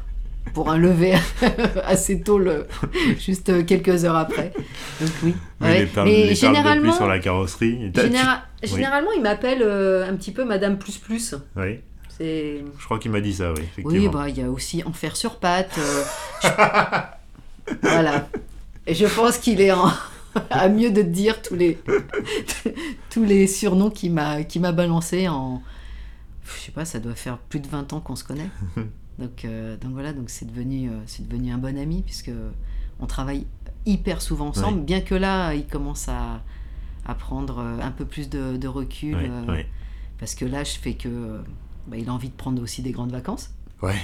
Pour 0.53 0.69
un 0.69 0.77
lever 0.77 1.15
assez 1.85 2.21
tôt, 2.21 2.37
le, 2.37 2.67
juste 3.19 3.49
euh, 3.49 3.63
quelques 3.63 4.05
heures 4.05 4.15
après. 4.15 4.53
Donc 5.01 5.09
oui. 5.23 5.35
Ouais. 5.59 5.79
les 5.79 5.85
perles, 5.87 6.07
Mais 6.07 6.23
les 6.25 6.29
de 6.29 6.35
généralement, 6.35 6.93
sur 6.93 7.07
la 7.07 7.17
carrosserie 7.17 7.91
oui. 7.95 8.31
généralement, 8.63 9.11
il 9.11 9.23
m'appelle 9.23 9.63
euh, 9.63 10.07
un 10.07 10.15
petit 10.15 10.31
peu 10.31 10.45
Madame 10.45 10.77
Plus 10.77 10.97
Plus. 10.99 11.33
oui 11.55 11.79
je 12.17 12.85
crois 12.85 12.97
qu'il 12.97 13.11
m'a 13.11 13.19
dit 13.19 13.33
ça 13.33 13.51
oui 13.51 13.59
effectivement 13.63 13.91
oui, 13.91 14.07
bah 14.07 14.29
il 14.29 14.37
y 14.37 14.41
a 14.41 14.49
aussi 14.49 14.81
Enfer 14.85 15.17
sur 15.17 15.37
patte. 15.37 15.77
je- 16.43 16.47
Voilà. 17.81 18.29
Et 18.87 18.93
je 18.93 19.05
pense 19.05 19.37
qu'il 19.37 19.59
est 19.59 19.73
en... 19.73 19.91
à 20.49 20.69
mieux 20.69 20.91
de 20.91 21.01
te 21.01 21.07
dire 21.07 21.41
tous 21.41 21.55
les 21.55 21.77
tous 23.09 23.23
les 23.23 23.47
surnoms 23.47 23.89
qu'il 23.89 24.13
m'a 24.13 24.43
qui 24.43 24.59
m'a 24.59 24.71
balancé 24.71 25.27
en 25.27 25.61
je 26.43 26.65
sais 26.65 26.71
pas, 26.71 26.85
ça 26.85 26.99
doit 26.99 27.15
faire 27.15 27.39
plus 27.39 27.59
de 27.59 27.67
20 27.67 27.93
ans 27.93 27.99
qu'on 27.99 28.15
se 28.15 28.23
connaît. 28.23 28.49
Donc 29.17 29.45
euh, 29.45 29.77
donc 29.77 29.93
voilà, 29.93 30.11
donc 30.11 30.29
c'est 30.29 30.45
devenu 30.45 30.89
euh, 30.89 30.93
c'est 31.05 31.25
devenu 31.27 31.49
un 31.51 31.57
bon 31.57 31.77
ami 31.77 32.01
puisque 32.01 32.31
on 32.99 33.05
travaille 33.05 33.47
hyper 33.85 34.21
souvent 34.21 34.47
ensemble, 34.49 34.79
Oui. 34.79 34.83
bien 34.85 34.99
que 35.01 35.15
là 35.15 35.53
il 35.53 35.65
commence 35.67 36.09
à 36.09 36.43
à 37.05 37.15
prendre 37.15 37.59
euh, 37.59 37.79
un 37.81 37.91
peu 37.91 38.03
plus 38.03 38.29
de, 38.29 38.57
de 38.57 38.67
recul 38.67 39.15
Oui, 39.15 39.23
euh, 39.29 39.41
oui. 39.47 39.65
parce 40.19 40.35
que 40.35 40.43
là 40.43 40.65
je 40.65 40.71
fais 40.73 40.95
que 40.95 41.39
bah, 41.87 41.95
il 41.97 42.09
a 42.09 42.13
envie 42.13 42.27
de 42.29 42.33
prendre 42.35 42.61
aussi 42.61 42.81
des 42.81 42.91
grandes 42.91 43.11
vacances 43.11 43.51
Ouais. 43.81 43.95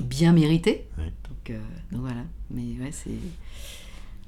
bien 0.00 0.32
mérité. 0.32 0.88
Oui. 0.98 1.04
Donc, 1.28 1.50
euh, 1.50 1.60
donc 1.92 2.00
voilà. 2.00 2.22
Mais 2.50 2.62
ouais, 2.82 2.90
c'est. 2.90 3.10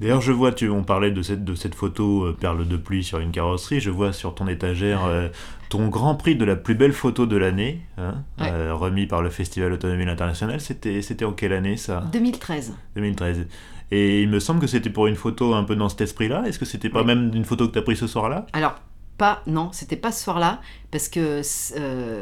D'ailleurs, 0.03 0.21
je 0.21 0.33
vois, 0.33 0.53
tu, 0.53 0.69
on 0.69 0.83
parlait 0.83 1.11
de 1.13 1.23
cette, 1.23 1.45
de 1.45 1.55
cette 1.55 1.75
photo 1.75 2.25
euh, 2.25 2.37
perle 2.39 2.67
de 2.67 2.77
pluie 2.77 3.05
sur 3.05 3.19
une 3.21 3.31
carrosserie. 3.31 3.81
Je 3.81 3.89
vois 3.91 4.13
sur 4.13 4.35
ton 4.35 4.49
étagère 4.49 5.05
euh, 5.07 5.29
ton 5.69 5.87
grand 5.89 6.17
prix 6.17 6.35
de 6.37 6.45
la 6.45 6.57
plus 6.57 6.75
belle 6.75 6.93
photo 6.93 7.25
de 7.25 7.37
l'année, 7.37 7.81
hein, 7.99 8.17
Ouais. 8.41 8.51
euh, 8.51 8.75
remis 8.75 9.07
par 9.07 9.23
le 9.23 9.31
Festival 9.31 9.73
Automobile 9.73 10.09
International. 10.09 10.61
C'était, 10.61 11.01
c'était 11.03 11.25
en 11.25 11.33
quelle 11.33 11.53
année 11.53 11.77
ça? 11.77 12.05
2013. 12.13 12.75
2013. 12.97 13.47
Et 13.93 14.23
il 14.23 14.29
me 14.29 14.41
semble 14.41 14.59
que 14.61 14.67
c'était 14.67 14.91
pour 14.91 15.07
une 15.07 15.15
photo 15.17 15.55
un 15.55 15.65
peu 15.65 15.77
dans 15.77 15.89
cet 15.89 16.01
esprit-là. 16.01 16.45
Est-ce 16.47 16.59
que 16.59 16.65
c'était 16.65 16.89
pas 16.89 17.01
Oui. 17.03 17.07
même 17.07 17.31
une 17.35 17.45
photo 17.45 17.69
que 17.69 17.73
tu 17.73 17.79
as 17.79 17.83
prise 17.83 17.99
ce 18.01 18.07
soir-là? 18.09 18.47
Alors, 18.55 18.75
pas. 19.19 19.43
Non, 19.47 19.69
c'était 19.73 19.97
pas 19.97 20.11
ce 20.11 20.25
soir-là. 20.25 20.61
Parce 20.91 21.09
que 21.09 21.43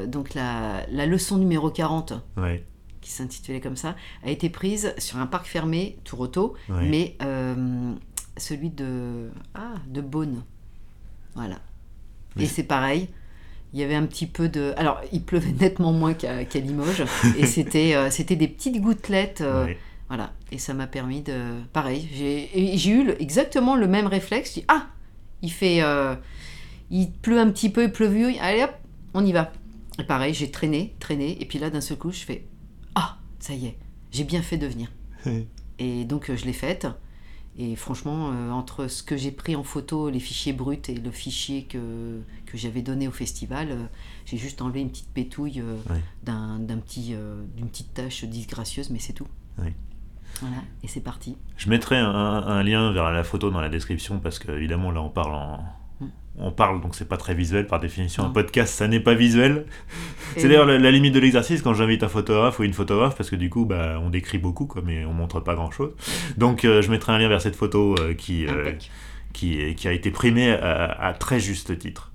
donc 0.06 0.34
la, 0.34 0.84
la 0.90 1.06
leçon 1.06 1.38
numéro 1.38 1.70
40, 1.70 2.12
Ouais. 2.36 2.64
Qui 3.10 3.16
s'intitulait 3.16 3.60
comme 3.60 3.76
ça, 3.76 3.96
a 4.24 4.30
été 4.30 4.48
prise 4.48 4.94
sur 4.98 5.18
un 5.18 5.26
parc 5.26 5.46
fermé, 5.46 5.98
tour 6.04 6.20
auto, 6.20 6.54
Ouais. 6.68 6.88
mais 6.88 7.16
euh, 7.22 7.92
celui 8.36 8.70
de. 8.70 9.30
Ah, 9.54 9.74
de 9.88 10.00
Beaune. 10.00 10.42
Voilà. 11.34 11.56
Et 12.38 12.46
c'est- 12.46 12.62
pareil. 12.62 13.08
Il 13.72 13.78
y 13.78 13.84
avait 13.84 13.94
un 13.94 14.06
petit 14.06 14.26
peu 14.26 14.48
de. 14.48 14.72
Alors, 14.76 15.00
il 15.12 15.22
pleuvait 15.22 15.52
nettement 15.52 15.92
moins 15.92 16.14
qu'à 16.14 16.42
Limoges. 16.54 17.04
et 17.38 17.46
c'était 17.46 17.94
euh, 17.94 18.10
c'était 18.10 18.36
des 18.36 18.48
petites 18.48 18.80
gouttelettes. 18.80 19.40
euh. 19.42 19.66
Voilà, 20.08 20.32
et 20.50 20.58
ça 20.58 20.74
m'a 20.74 20.88
permis 20.88 21.20
de... 21.22 21.60
Pareil, 21.72 22.08
j'ai 22.12 22.90
eu 22.90 23.04
le- 23.04 23.22
exactement 23.22 23.76
le 23.76 23.86
même 23.86 24.08
réflexe. 24.08 24.50
Je 24.50 24.54
dis, 24.60 24.64
ah, 24.66 24.88
il 25.40 25.52
fait... 25.52 25.82
il 26.90 27.12
pleut 27.12 27.38
un 27.38 27.48
petit 27.50 27.70
peu, 27.70 27.84
il 27.84 27.92
pleut 27.92 28.08
vieux, 28.08 28.32
allez 28.40 28.64
hop, 28.64 28.72
on 29.14 29.24
y 29.24 29.30
va. 29.32 29.52
Et 30.00 30.02
pareil, 30.02 30.34
j'ai 30.34 30.50
traîné, 30.50 30.96
traîné, 30.98 31.40
et 31.40 31.44
puis 31.46 31.60
là, 31.60 31.70
d'un 31.70 31.80
seul 31.80 31.96
coup, 31.96 32.10
je 32.10 32.24
fais, 32.24 32.44
ça 33.40 33.54
y 33.54 33.66
est, 33.66 33.76
j'ai 34.12 34.24
bien 34.24 34.42
fait 34.42 34.56
de 34.58 34.66
venir. 34.66 34.90
Et 35.78 36.04
donc, 36.04 36.30
euh, 36.30 36.36
je 36.36 36.44
l'ai 36.44 36.52
faite. 36.52 36.86
Et 37.58 37.74
franchement, 37.74 38.30
euh, 38.32 38.50
entre 38.52 38.86
ce 38.86 39.02
que 39.02 39.16
j'ai 39.16 39.32
pris 39.32 39.56
en 39.56 39.64
photo, 39.64 40.08
les 40.08 40.20
fichiers 40.20 40.52
bruts 40.52 40.78
et 40.88 40.94
le 40.94 41.10
fichier 41.10 41.64
que, 41.64 42.20
que 42.46 42.56
j'avais 42.56 42.80
donné 42.80 43.08
au 43.08 43.10
festival, 43.10 43.68
euh, 43.72 43.84
j'ai 44.24 44.36
juste 44.38 44.62
enlevé 44.62 44.80
une 44.80 44.88
petite 44.90 45.08
pétouille 45.12 45.60
euh, 45.60 45.76
Ouais. 45.90 46.00
d'un 46.22 46.58
d'un 46.60 46.78
petit, 46.78 47.14
d'une 47.56 47.68
petite 47.68 47.92
tâche 47.92 48.24
disgracieuse, 48.24 48.88
mais 48.90 48.98
c'est 49.00 49.12
tout. 49.14 49.26
Ouais. 49.58 49.74
Voilà, 50.40 50.58
et 50.84 50.88
c'est 50.88 51.00
parti. 51.00 51.36
Je 51.56 51.68
mettrai 51.68 51.96
un, 51.96 52.08
un 52.14 52.62
lien 52.62 52.92
vers 52.92 53.10
la 53.10 53.24
photo 53.24 53.50
dans 53.50 53.60
la 53.60 53.68
description 53.68 54.20
parce 54.20 54.38
que 54.38 54.52
évidemment 54.52 54.92
là 54.92 55.02
on 55.02 55.10
parle 55.10 55.34
en. 55.34 55.64
On 56.38 56.52
parle 56.52 56.80
donc 56.80 56.94
c'est 56.94 57.08
pas 57.08 57.16
très 57.16 57.34
visuel 57.34 57.66
par 57.66 57.80
définition 57.80 58.24
un 58.24 58.30
podcast 58.30 58.74
ça 58.74 58.88
n'est 58.88 59.00
pas 59.00 59.14
visuel. 59.14 59.66
C'est 60.36 60.48
d'ailleurs 60.48 60.66
la, 60.66 60.78
la 60.78 60.90
limite 60.90 61.12
de 61.12 61.20
l'exercice 61.20 61.60
quand 61.60 61.74
j'invite 61.74 62.02
un 62.02 62.08
photographe 62.08 62.58
ou 62.60 62.62
une 62.62 62.72
photographe 62.72 63.16
parce 63.16 63.30
que 63.30 63.36
du 63.36 63.50
coup 63.50 63.64
bah, 63.64 63.98
on 64.00 64.10
décrit 64.10 64.38
beaucoup 64.38 64.66
quoi, 64.66 64.82
mais 64.84 65.04
on 65.04 65.12
montre 65.12 65.40
pas 65.40 65.54
grand 65.54 65.70
chose 65.70 65.92
donc 66.36 66.64
euh, 66.64 66.82
je 66.82 66.90
mettrai 66.90 67.12
un 67.12 67.18
lien 67.18 67.28
vers 67.28 67.42
cette 67.42 67.56
photo 67.56 67.96
euh, 67.98 68.14
qui, 68.14 68.46
euh, 68.46 68.72
qui, 69.32 69.88
a 69.88 69.92
été 69.92 70.10
primée 70.10 70.52
à, 70.52 70.84
à 70.84 71.12
très 71.14 71.40
juste 71.40 71.76
titre. 71.78 72.12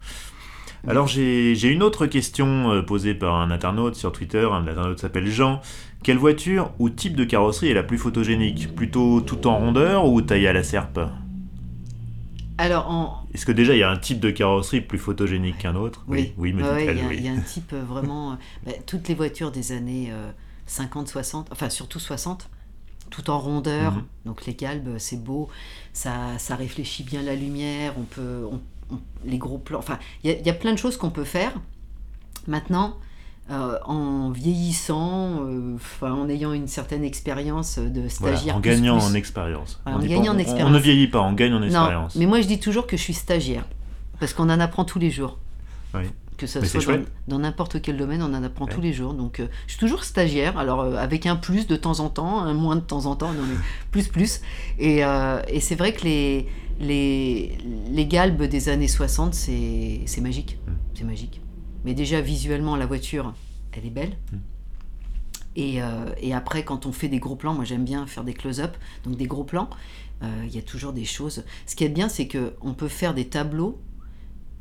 Alors 0.87 1.07
j'ai 1.07 1.55
j'ai 1.55 1.69
une 1.69 1.81
autre 1.81 2.05
question 2.05 2.83
posée 2.83 3.15
par 3.15 3.35
un 3.35 3.49
internaute 3.49 3.95
sur 3.95 4.11
Twitter, 4.11 4.47
un 4.51 4.67
internaute 4.67 4.99
s'appelle 4.99 5.27
Jean. 5.27 5.61
Quelle 6.03 6.17
voiture 6.17 6.71
ou 6.77 6.91
type 6.91 7.15
de 7.15 7.23
carrosserie 7.23 7.71
est 7.71 7.73
la 7.73 7.81
plus 7.81 7.97
photogénique? 7.97 8.75
Plutôt 8.75 9.21
tout 9.21 9.47
en 9.47 9.57
rondeur 9.57 10.05
ou 10.05 10.21
taillée 10.21 10.47
à 10.47 10.53
la 10.53 10.61
serpe? 10.61 10.99
Alors, 12.57 12.89
en... 12.89 13.23
Est-ce 13.33 13.45
que 13.45 13.51
déjà 13.51 13.73
il 13.73 13.79
y 13.79 13.83
a 13.83 13.89
un 13.89 13.97
type 13.97 14.19
de 14.19 14.31
carrosserie 14.31 14.81
plus 14.81 14.97
photogénique 14.97 15.57
qu'un 15.57 15.75
autre 15.75 16.03
oui, 16.07 16.33
oui, 16.37 16.49
il 16.49 16.55
oui. 16.55 17.15
il 17.17 17.25
y, 17.25 17.27
a 17.27 17.31
un 17.33 17.39
type 17.41 17.73
euh, 17.73 17.83
vraiment... 17.83 18.33
euh, 18.33 18.35
bah, 18.65 18.71
toutes 18.85 19.07
les 19.09 19.15
voitures 19.15 19.51
des 19.51 19.71
années 19.73 20.11
50-60, 20.69 21.47
enfin 21.51 21.69
surtout 21.69 21.99
60, 21.99 22.49
tout 23.09 23.29
en 23.29 23.39
rondeur, 23.39 23.93
Mhm. 23.93 24.03
donc 24.25 24.45
les 24.45 24.53
galbes, 24.53 24.97
c'est 24.97 25.21
beau, 25.21 25.49
ça, 25.93 26.37
ça 26.37 26.55
réfléchit 26.55 27.03
bien 27.03 27.21
la 27.21 27.35
lumière, 27.35 27.93
on 27.97 28.03
peut... 28.03 28.45
on- 28.51 28.61
on- 28.91 28.99
les 29.25 29.37
gros 29.39 29.57
plans, 29.57 29.79
enfin, 29.79 29.97
il 30.23 30.29
y, 30.29 30.33
a- 30.33 30.37
il 30.39 30.45
y 30.45 30.49
a 30.49 30.53
plein 30.53 30.71
de 30.71 30.77
choses 30.77 30.95
qu'on 30.97 31.09
peut 31.09 31.23
faire. 31.23 31.51
Maintenant, 32.47 32.97
euh, 33.51 33.77
en 33.85 34.31
vieillissant, 34.31 35.41
euh, 35.45 35.77
en 36.01 36.27
ayant 36.29 36.51
une 36.53 36.67
certaine 36.67 37.03
expérience 37.03 37.77
de 37.77 38.07
Voilà, 38.19 38.35
stagiaire. 38.37 38.55
en 38.57 38.61
plus, 38.61 38.71
gagnant 38.71 38.97
plus. 38.97 39.05
en 39.07 39.13
expérience. 39.13 39.79
On 39.85 39.93
en 39.93 39.99
pas- 39.99 40.07
gagnant 40.07 40.33
en 40.33 40.37
expérience. 40.37 40.69
On 40.69 40.73
ne 40.73 40.79
vieillit 40.79 41.07
pas, 41.07 41.21
on 41.21 41.33
gagne 41.33 41.53
en 41.53 41.59
Non, 41.59 41.65
expérience. 41.65 42.15
mais 42.15 42.25
moi 42.25 42.41
je 42.41 42.47
dis 42.47 42.59
toujours 42.59 42.87
que 42.87 42.97
je 42.97 43.01
suis 43.01 43.13
stagiaire, 43.13 43.65
parce 44.19 44.33
qu'on 44.33 44.49
en 44.49 44.59
apprend 44.59 44.83
tous 44.85 44.99
les 44.99 45.11
jours. 45.11 45.37
Oui. 45.93 46.01
Que 46.37 46.45
Mais 46.59 46.65
c'est 46.67 46.81
soit 46.81 46.97
dans- 47.29 47.39
n'importe 47.39 47.81
quel 47.81 47.95
domaine, 47.95 48.21
on 48.21 48.33
en 48.33 48.43
apprend 48.43 48.65
Ouais. 48.65 48.73
tous 48.73 48.81
les 48.81 48.91
jours. 48.91 49.13
Donc 49.13 49.39
euh, 49.39 49.47
je 49.67 49.71
suis 49.73 49.79
toujours 49.79 50.03
stagiaire, 50.03 50.57
alors 50.57 50.81
avec 50.97 51.25
un 51.27 51.37
plus 51.37 51.65
de 51.67 51.75
temps 51.77 51.99
en 52.01 52.09
temps, 52.09 52.39
un 52.41 52.53
moins 52.53 52.75
de 52.75 52.81
temps 52.81 53.05
en 53.05 53.15
temps, 53.15 53.31
non 53.31 53.43
mais 53.47 53.55
plus 53.91 54.07
plus. 54.09 54.41
Et, 54.79 54.99
et 55.47 55.59
c'est 55.61 55.75
vrai 55.75 55.93
que 55.93 56.03
les, 56.03 56.47
les, 56.81 57.57
les 57.89 58.05
galbes 58.05 58.43
des 58.43 58.67
années 58.67 58.89
60, 58.89 59.33
c'est 59.33 60.01
magique. 60.21 60.57
Mm. 60.67 60.71
C'est 60.95 61.03
magique. 61.05 61.41
Mais 61.85 61.93
déjà 61.93 62.19
visuellement, 62.19 62.75
la 62.75 62.85
voiture, 62.85 63.33
elle 63.71 63.85
est 63.85 63.89
belle. 63.91 64.17
Mm. 64.31 64.37
Et, 65.57 65.81
euh, 65.81 65.87
et 66.19 66.33
après, 66.33 66.63
quand 66.65 66.85
on 66.85 66.91
fait 66.91 67.07
des 67.07 67.19
gros 67.19 67.35
plans, 67.37 67.53
moi 67.53 67.63
j'aime 67.63 67.85
bien 67.85 68.05
faire 68.07 68.25
des 68.25 68.33
close-up, 68.33 68.75
donc 69.05 69.15
des 69.15 69.25
gros 69.27 69.45
plans, 69.45 69.69
euh, 70.21 70.43
il 70.45 70.53
y 70.53 70.57
a 70.57 70.61
toujours 70.61 70.91
des 70.91 71.05
choses. 71.05 71.45
Ce 71.65 71.75
qui 71.75 71.85
est 71.85 71.89
bien, 71.89 72.09
c'est 72.09 72.27
qu'on 72.27 72.73
peut 72.73 72.89
faire 72.89 73.13
des 73.13 73.25
tableaux, 73.29 73.79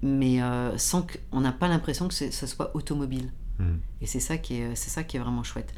mais 0.02 0.40
euh, 0.40 0.76
sans 0.78 1.02
qu'on 1.02 1.40
n'a 1.40 1.50
pas 1.52 1.66
l'impression 1.66 2.06
que 2.06 2.14
ça 2.14 2.46
soit 2.46 2.70
automobile. 2.76 3.32
Mm. 3.58 3.64
Et 4.02 4.06
c'est 4.06 4.20
ça, 4.20 4.36
qui 4.38 4.54
est- 4.60 4.74
c'est 4.76 4.90
ça 4.90 5.02
qui 5.02 5.16
est 5.16 5.20
vraiment 5.20 5.42
chouette. 5.42 5.74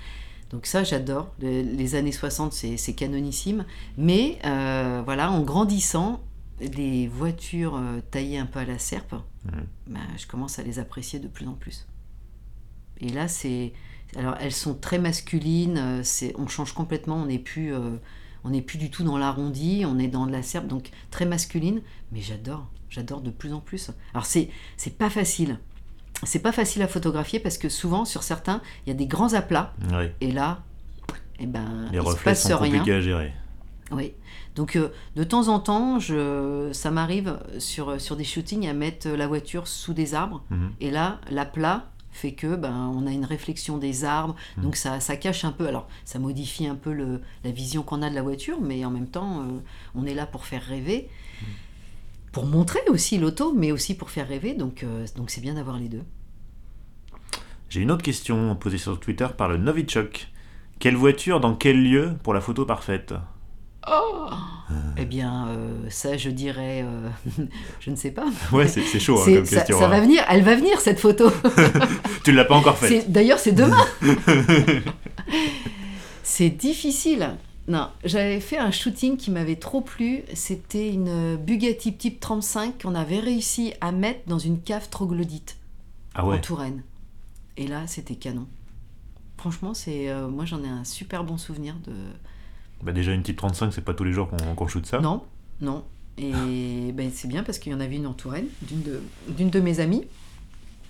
Donc 0.50 0.66
ça, 0.66 0.84
j'adore. 0.84 1.32
Le- 1.40 1.62
Les 1.62 1.94
années 1.94 2.12
60, 2.12 2.52
c'est 2.52 2.76
c'est 2.76 2.92
canonissime. 2.92 3.64
Mais 3.96 4.38
voilà, 5.04 5.30
en 5.30 5.42
grandissant, 5.42 6.20
les 6.60 7.06
voitures 7.08 7.80
taillées 8.10 8.38
un 8.38 8.46
peu 8.46 8.58
à 8.60 8.64
la 8.64 8.78
serpe, 8.78 9.14
Mhm. 9.52 9.66
ben, 9.88 10.00
je 10.16 10.26
commence 10.26 10.58
à 10.58 10.62
les 10.62 10.78
apprécier 10.78 11.18
de 11.18 11.28
plus 11.28 11.46
en 11.46 11.54
plus. 11.54 11.86
Et 13.00 13.08
là, 13.10 13.28
c'est... 13.28 13.72
Alors, 14.16 14.36
elles 14.40 14.52
sont 14.52 14.74
très 14.74 14.98
masculines, 14.98 15.78
euh, 15.78 16.00
c'est... 16.02 16.32
on 16.38 16.46
change 16.46 16.72
complètement, 16.72 17.16
on 17.16 17.26
n'est 17.26 17.38
plus, 17.38 17.74
euh, 17.74 17.96
on 18.44 18.50
n'est 18.50 18.62
plus 18.62 18.78
du 18.78 18.90
tout 18.90 19.02
dans 19.04 19.18
l'arrondi, 19.18 19.84
on 19.86 19.98
est 19.98 20.08
dans 20.08 20.26
de 20.26 20.32
la 20.32 20.42
serpe, 20.42 20.66
donc 20.66 20.90
très 21.10 21.26
masculine, 21.26 21.82
mais 22.12 22.20
j'adore, 22.20 22.70
j'adore 22.88 23.20
de 23.20 23.30
plus 23.30 23.52
en 23.52 23.60
plus. 23.60 23.90
Alors, 24.14 24.24
c'est, 24.26 24.48
c'est 24.76 24.96
pas 24.96 25.10
facile. 25.10 25.58
C'est 26.22 26.38
pas 26.38 26.52
facile 26.52 26.80
à 26.82 26.88
photographier 26.88 27.40
parce 27.40 27.58
que 27.58 27.68
souvent, 27.68 28.04
sur 28.06 28.22
certains, 28.22 28.62
il 28.86 28.88
y 28.88 28.92
a 28.92 28.94
des 28.94 29.06
grands 29.06 29.34
aplats, 29.34 29.74
Oui. 29.92 30.06
et 30.22 30.32
là, 30.32 30.62
eh 31.38 31.46
ben, 31.46 31.88
Les 31.92 31.98
il 31.98 32.02
se 32.02 32.06
reflets 32.06 32.30
passe 32.30 32.48
sont 32.48 32.56
rien. 32.58 32.78
compliqués 32.78 32.94
à 32.94 33.00
gérer. 33.02 33.32
Oui. 33.92 34.12
Donc 34.54 34.76
euh, 34.76 34.88
de 35.14 35.24
temps 35.24 35.48
en 35.48 35.60
temps, 35.60 35.98
je, 35.98 36.70
ça 36.72 36.90
m'arrive 36.90 37.38
sur, 37.58 38.00
sur 38.00 38.16
des 38.16 38.24
shootings 38.24 38.66
à 38.66 38.72
mettre 38.72 39.08
la 39.08 39.26
voiture 39.28 39.68
sous 39.68 39.92
des 39.92 40.14
arbres. 40.14 40.42
Mhm. 40.50 40.72
Et 40.80 40.90
là, 40.90 41.20
l'aplat 41.30 41.90
fait 42.10 42.32
que 42.32 42.56
ben, 42.56 42.90
on 42.96 43.06
a 43.06 43.10
une 43.10 43.26
réflexion 43.26 43.76
des 43.76 44.04
arbres. 44.04 44.34
Mhm. 44.56 44.64
Donc 44.64 44.76
ça, 44.76 45.00
ça 45.00 45.16
cache 45.16 45.44
un 45.44 45.52
peu. 45.52 45.68
Alors 45.68 45.86
ça 46.04 46.18
modifie 46.18 46.66
un 46.66 46.74
peu 46.74 46.92
le, 46.92 47.20
la 47.44 47.50
vision 47.50 47.82
qu'on 47.82 48.02
a 48.02 48.10
de 48.10 48.14
la 48.14 48.22
voiture, 48.22 48.60
mais 48.60 48.84
en 48.84 48.90
même 48.90 49.08
temps, 49.08 49.40
euh, 49.40 49.58
on 49.94 50.06
est 50.06 50.14
là 50.14 50.26
pour 50.26 50.46
faire 50.46 50.62
rêver. 50.62 51.08
Mhm. 51.40 51.48
Pour 52.32 52.46
montrer 52.46 52.80
aussi 52.88 53.18
l'auto, 53.18 53.52
mais 53.54 53.72
aussi 53.72 53.96
pour 53.96 54.10
faire 54.10 54.26
rêver. 54.26 54.54
Donc 54.54 54.82
euh, 54.82 55.06
donc 55.16 55.30
c'est 55.30 55.40
bien 55.40 55.54
d'avoir 55.54 55.78
les 55.78 55.88
deux. 55.88 56.02
J'ai 57.68 57.80
une 57.82 57.90
autre 57.90 58.02
question 58.02 58.54
posée 58.56 58.78
sur 58.78 58.98
Twitter 58.98 59.26
par 59.36 59.48
le 59.48 59.58
Novichok. 59.58 60.28
Quelle 60.78 60.96
voiture 60.96 61.40
dans 61.40 61.54
quel 61.54 61.82
lieu 61.82 62.14
pour 62.22 62.34
la 62.34 62.40
photo 62.40 62.64
parfaite? 62.64 63.14
Eh 64.98 65.04
bien, 65.04 65.48
euh, 65.48 65.88
ça, 65.90 66.16
je 66.16 66.30
dirais, 66.30 66.84
euh, 66.84 67.08
je 67.80 67.90
ne 67.90 67.96
sais 67.96 68.10
pas. 68.10 68.26
Ouais, 68.52 68.66
c'est 68.66 68.82
chaud 68.98 69.20
hein, 69.20 69.24
comme 69.24 69.44
ça, 69.44 69.56
question. 69.58 69.78
ça 69.78 69.86
hein. 69.86 69.88
va 69.88 70.00
venir, 70.00 70.24
elle 70.28 70.42
va 70.42 70.54
venir 70.56 70.80
cette 70.80 70.98
photo. 70.98 71.30
Tu 72.24 72.32
l'as 72.32 72.44
pas 72.44 72.56
encore 72.56 72.78
faite. 72.78 73.10
D'ailleurs, 73.12 73.38
c'est 73.38 73.52
demain. 73.52 73.84
c'est 76.22 76.50
difficile. 76.50 77.36
Non, 77.68 77.88
j'avais 78.04 78.40
fait 78.40 78.58
un 78.58 78.70
shooting 78.70 79.16
qui 79.16 79.30
m'avait 79.30 79.56
trop 79.56 79.80
plu. 79.80 80.22
C'était 80.34 80.90
une 80.90 81.36
Bugatti 81.36 81.96
Type 81.96 82.20
35 82.20 82.82
qu'on 82.82 82.94
avait 82.94 83.20
réussi 83.20 83.74
à 83.80 83.92
mettre 83.92 84.20
dans 84.26 84.38
une 84.38 84.60
cave 84.60 84.88
troglodyte 84.88 85.56
Ah 86.14 86.26
en. 86.26 86.38
Touraine. 86.38 86.82
Et 87.56 87.66
là, 87.66 87.86
c'était 87.86 88.14
canon. 88.14 88.46
Franchement, 89.36 89.74
c'est 89.74 90.08
euh, 90.08 90.28
moi 90.28 90.44
j'en 90.44 90.62
ai 90.64 90.68
un 90.68 90.84
super 90.84 91.24
bon 91.24 91.36
souvenir 91.38 91.74
de. 91.84 91.92
Bah 92.82 92.92
déjà 92.92 93.12
une 93.12 93.22
type 93.22 93.36
35, 93.36 93.72
c'est 93.72 93.80
pas 93.84 93.94
tous 93.94 94.04
les 94.04 94.12
jours 94.12 94.28
qu'on 94.28 94.54
qu'on 94.54 94.68
shoot 94.68 94.84
ça. 94.86 95.00
Non, 95.00 95.24
non. 95.60 95.84
Et 96.18 96.92
ben, 96.94 97.10
c'est 97.12 97.28
bien 97.28 97.42
parce 97.42 97.58
qu'il 97.58 97.72
y 97.72 97.74
en 97.74 97.80
avait 97.80 97.96
une 97.96 98.06
en 98.06 98.14
Touraine, 98.14 98.46
d'une 98.62 98.82
de, 98.82 99.02
d'une 99.28 99.50
de 99.50 99.60
mes 99.60 99.80
amies. 99.80 100.04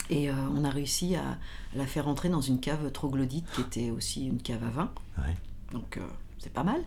Et 0.08 0.30
euh, 0.30 0.34
on 0.54 0.62
a 0.62 0.70
réussi 0.70 1.16
à, 1.16 1.22
à 1.30 1.36
la 1.76 1.86
faire 1.86 2.06
entrer 2.06 2.28
dans 2.28 2.40
une 2.40 2.60
cave 2.60 2.92
troglodyte 2.92 3.46
qui 3.54 3.60
était 3.62 3.90
aussi 3.90 4.26
une 4.26 4.40
cave 4.40 4.62
à 4.64 4.70
vin. 4.70 4.92
Ouais. 5.18 5.34
Donc 5.72 5.96
euh, 5.96 6.06
c'est 6.38 6.52
pas 6.52 6.62
mal. 6.62 6.80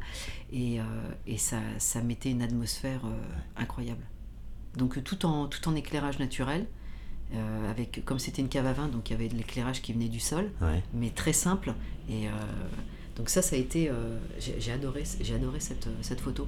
Et, 0.54 0.80
euh, 0.80 0.84
et 1.28 1.38
ça, 1.38 1.58
ça 1.80 2.02
mettait 2.02 2.32
une 2.32 2.42
atmosphère 2.42 3.02
euh, 3.06 3.62
incroyable. 3.62 4.04
Donc 4.78 5.04
tout 5.04 5.26
en, 5.26 5.48
tout 5.48 5.68
en 5.68 5.76
éclairage 5.76 6.20
naturel. 6.20 6.66
euh, 7.34 7.70
avec, 7.70 8.04
comme 8.06 8.20
c'était 8.20 8.42
une 8.42 8.48
cave 8.50 8.66
à 8.68 8.74
vin, 8.74 8.88
donc 8.88 9.10
il 9.10 9.14
y 9.14 9.16
avait 9.16 9.28
de 9.28 9.36
l'éclairage 9.36 9.82
qui 9.82 9.92
venait 9.94 10.08
du 10.08 10.20
sol, 10.22 10.50
Ouais. 10.62 10.82
mais 10.94 11.10
très 11.10 11.34
simple. 11.34 11.74
Et 12.10 12.28
euh, 12.28 12.32
donc 13.20 13.30
ça, 13.30 13.42
ça 13.44 13.56
a 13.56 13.60
été, 13.60 13.90
euh, 13.90 14.18
j'ai 14.40 14.72
adoré, 14.72 15.04
j'ai 15.22 15.36
adoré 15.36 15.60
cette, 15.60 15.86
euh, 15.88 15.94
cette 16.02 16.22
photo. 16.22 16.48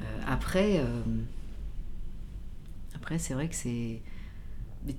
Euh, 0.00 0.20
après, 0.26 0.78
euh, 0.78 0.84
après 2.94 3.18
c'est 3.18 3.34
vrai 3.34 3.48
que 3.48 3.54
c'est 3.56 4.00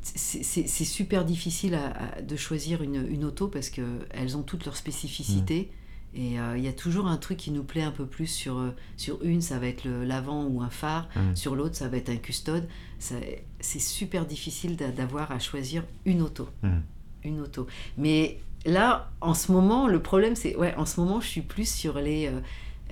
c'est 0.04 0.84
super 0.84 1.24
difficile 1.24 1.74
à- 1.76 2.18
à- 2.18 2.22
de 2.22 2.36
choisir 2.36 2.82
une, 2.84 3.08
une 3.10 3.24
auto 3.24 3.48
parce 3.48 3.70
qu'elles 3.70 4.36
ont 4.36 4.44
toutes 4.44 4.66
leurs 4.66 4.76
spécificités. 4.76 5.72
Et 6.14 6.40
euh, 6.42 6.58
il 6.58 6.64
y 6.64 6.68
a 6.68 6.74
toujours 6.74 7.08
un 7.08 7.16
truc 7.16 7.38
qui 7.38 7.52
nous 7.52 7.64
plaît 7.64 7.84
un 7.84 7.92
peu 7.92 8.06
plus 8.06 8.28
sur, 8.28 8.74
sur 8.98 9.22
une, 9.24 9.40
ça 9.42 9.60
va 9.60 9.68
être 9.68 9.86
l'avant 9.88 10.46
ou 10.46 10.62
un 10.62 10.70
phare, 10.70 11.08
Mm. 11.16 11.36
sur 11.38 11.56
l'autre, 11.56 11.76
ça 11.78 11.88
va 11.88 11.96
être 11.98 12.10
un 12.10 12.18
custode. 12.18 12.68
C'est 13.00 13.44
super 13.80 14.26
difficile 14.26 14.76
d'a- 14.76 14.92
d'avoir 14.92 15.32
à 15.32 15.40
choisir 15.40 15.84
une 16.06 16.22
auto. 16.22 16.50
Mm. 16.64 16.80
Une 17.24 17.40
auto. 17.42 17.68
Mais 17.98 18.40
là, 18.68 19.10
en 19.22 19.34
ce 19.34 19.52
moment, 19.52 19.88
le 19.88 20.02
problème, 20.02 20.36
c'est. 20.36 20.56
Ouais, 20.56 20.76
en 20.76 20.86
ce 20.86 21.00
moment, 21.00 21.20
je 21.22 21.28
suis 21.28 21.42
plus 21.42 21.68
sur 21.70 21.98
les. 22.00 22.28
euh, 22.28 22.40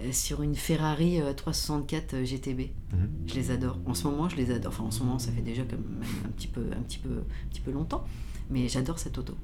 euh, 0.02 0.12
sur 0.12 0.42
une 0.42 0.56
Ferrari 0.56 1.22
euh, 1.22 1.32
364 1.34 2.24
GTB. 2.26 2.60
Mhm. 2.92 3.10
Je 3.28 3.34
les 3.36 3.52
adore. 3.52 3.78
En 3.86 3.94
ce 3.94 4.06
moment, 4.08 4.28
je 4.28 4.36
les 4.36 4.52
adore. 4.52 4.74
Enfin, 4.74 4.84
en 4.84 4.92
ce 4.92 5.00
moment, 5.04 5.20
ça 5.20 5.32
fait 5.32 5.42
déjà 5.42 5.64
comme 5.64 5.84
même 6.00 6.10
un 6.26 6.30
petit 6.30 6.48
peu, 6.48 6.66
un 6.78 6.82
petit 6.82 6.98
peu, 7.00 7.10
un 7.10 7.48
petit 7.50 7.62
peu 7.62 7.72
longtemps. 7.72 8.04
Mais 8.50 8.68
j'adore 8.68 9.00
cette 9.00 9.18
auto. 9.18 9.36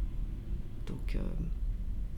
Donc, 0.87 1.15
euh, 1.15 1.19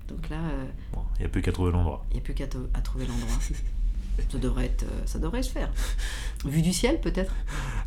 donc 0.08 0.30
là, 0.30 0.38
euh, 0.38 0.66
Bon, 0.94 1.02
il 1.18 1.20
n'y 1.20 1.26
a 1.28 1.30
plus 1.30 1.42
qu'à 1.44 1.52
trouver 1.52 1.72
l'endroit. 1.72 2.04
il 2.10 2.16
n'y 2.16 2.20
a 2.22 2.24
plus 2.24 2.34
qu'à 2.34 2.46
à 2.74 2.82
trouver 2.82 3.06
l'endroit. 3.06 3.38
ça 4.32 4.38
devrait 4.40 4.66
être, 4.66 4.84
euh, 4.84 5.02
ça 5.06 5.20
devrait 5.20 5.44
se 5.44 5.52
faire. 5.52 5.72
Vue 6.44 6.64
du 6.64 6.74
ciel, 6.74 7.00
peut-être. 7.02 7.36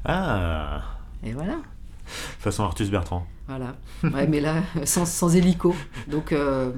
Ah 0.04 0.82
Et 1.24 1.32
voilà. 1.32 1.58
Façon 2.06 2.64
Artus 2.64 2.90
Bertrand. 2.90 3.26
Voilà. 3.48 3.76
Ouais, 4.02 4.26
mais 4.26 4.40
là, 4.40 4.62
sans, 4.84 5.06
sans 5.06 5.34
hélico. 5.34 5.74
Donc, 6.08 6.32
euh, 6.32 6.72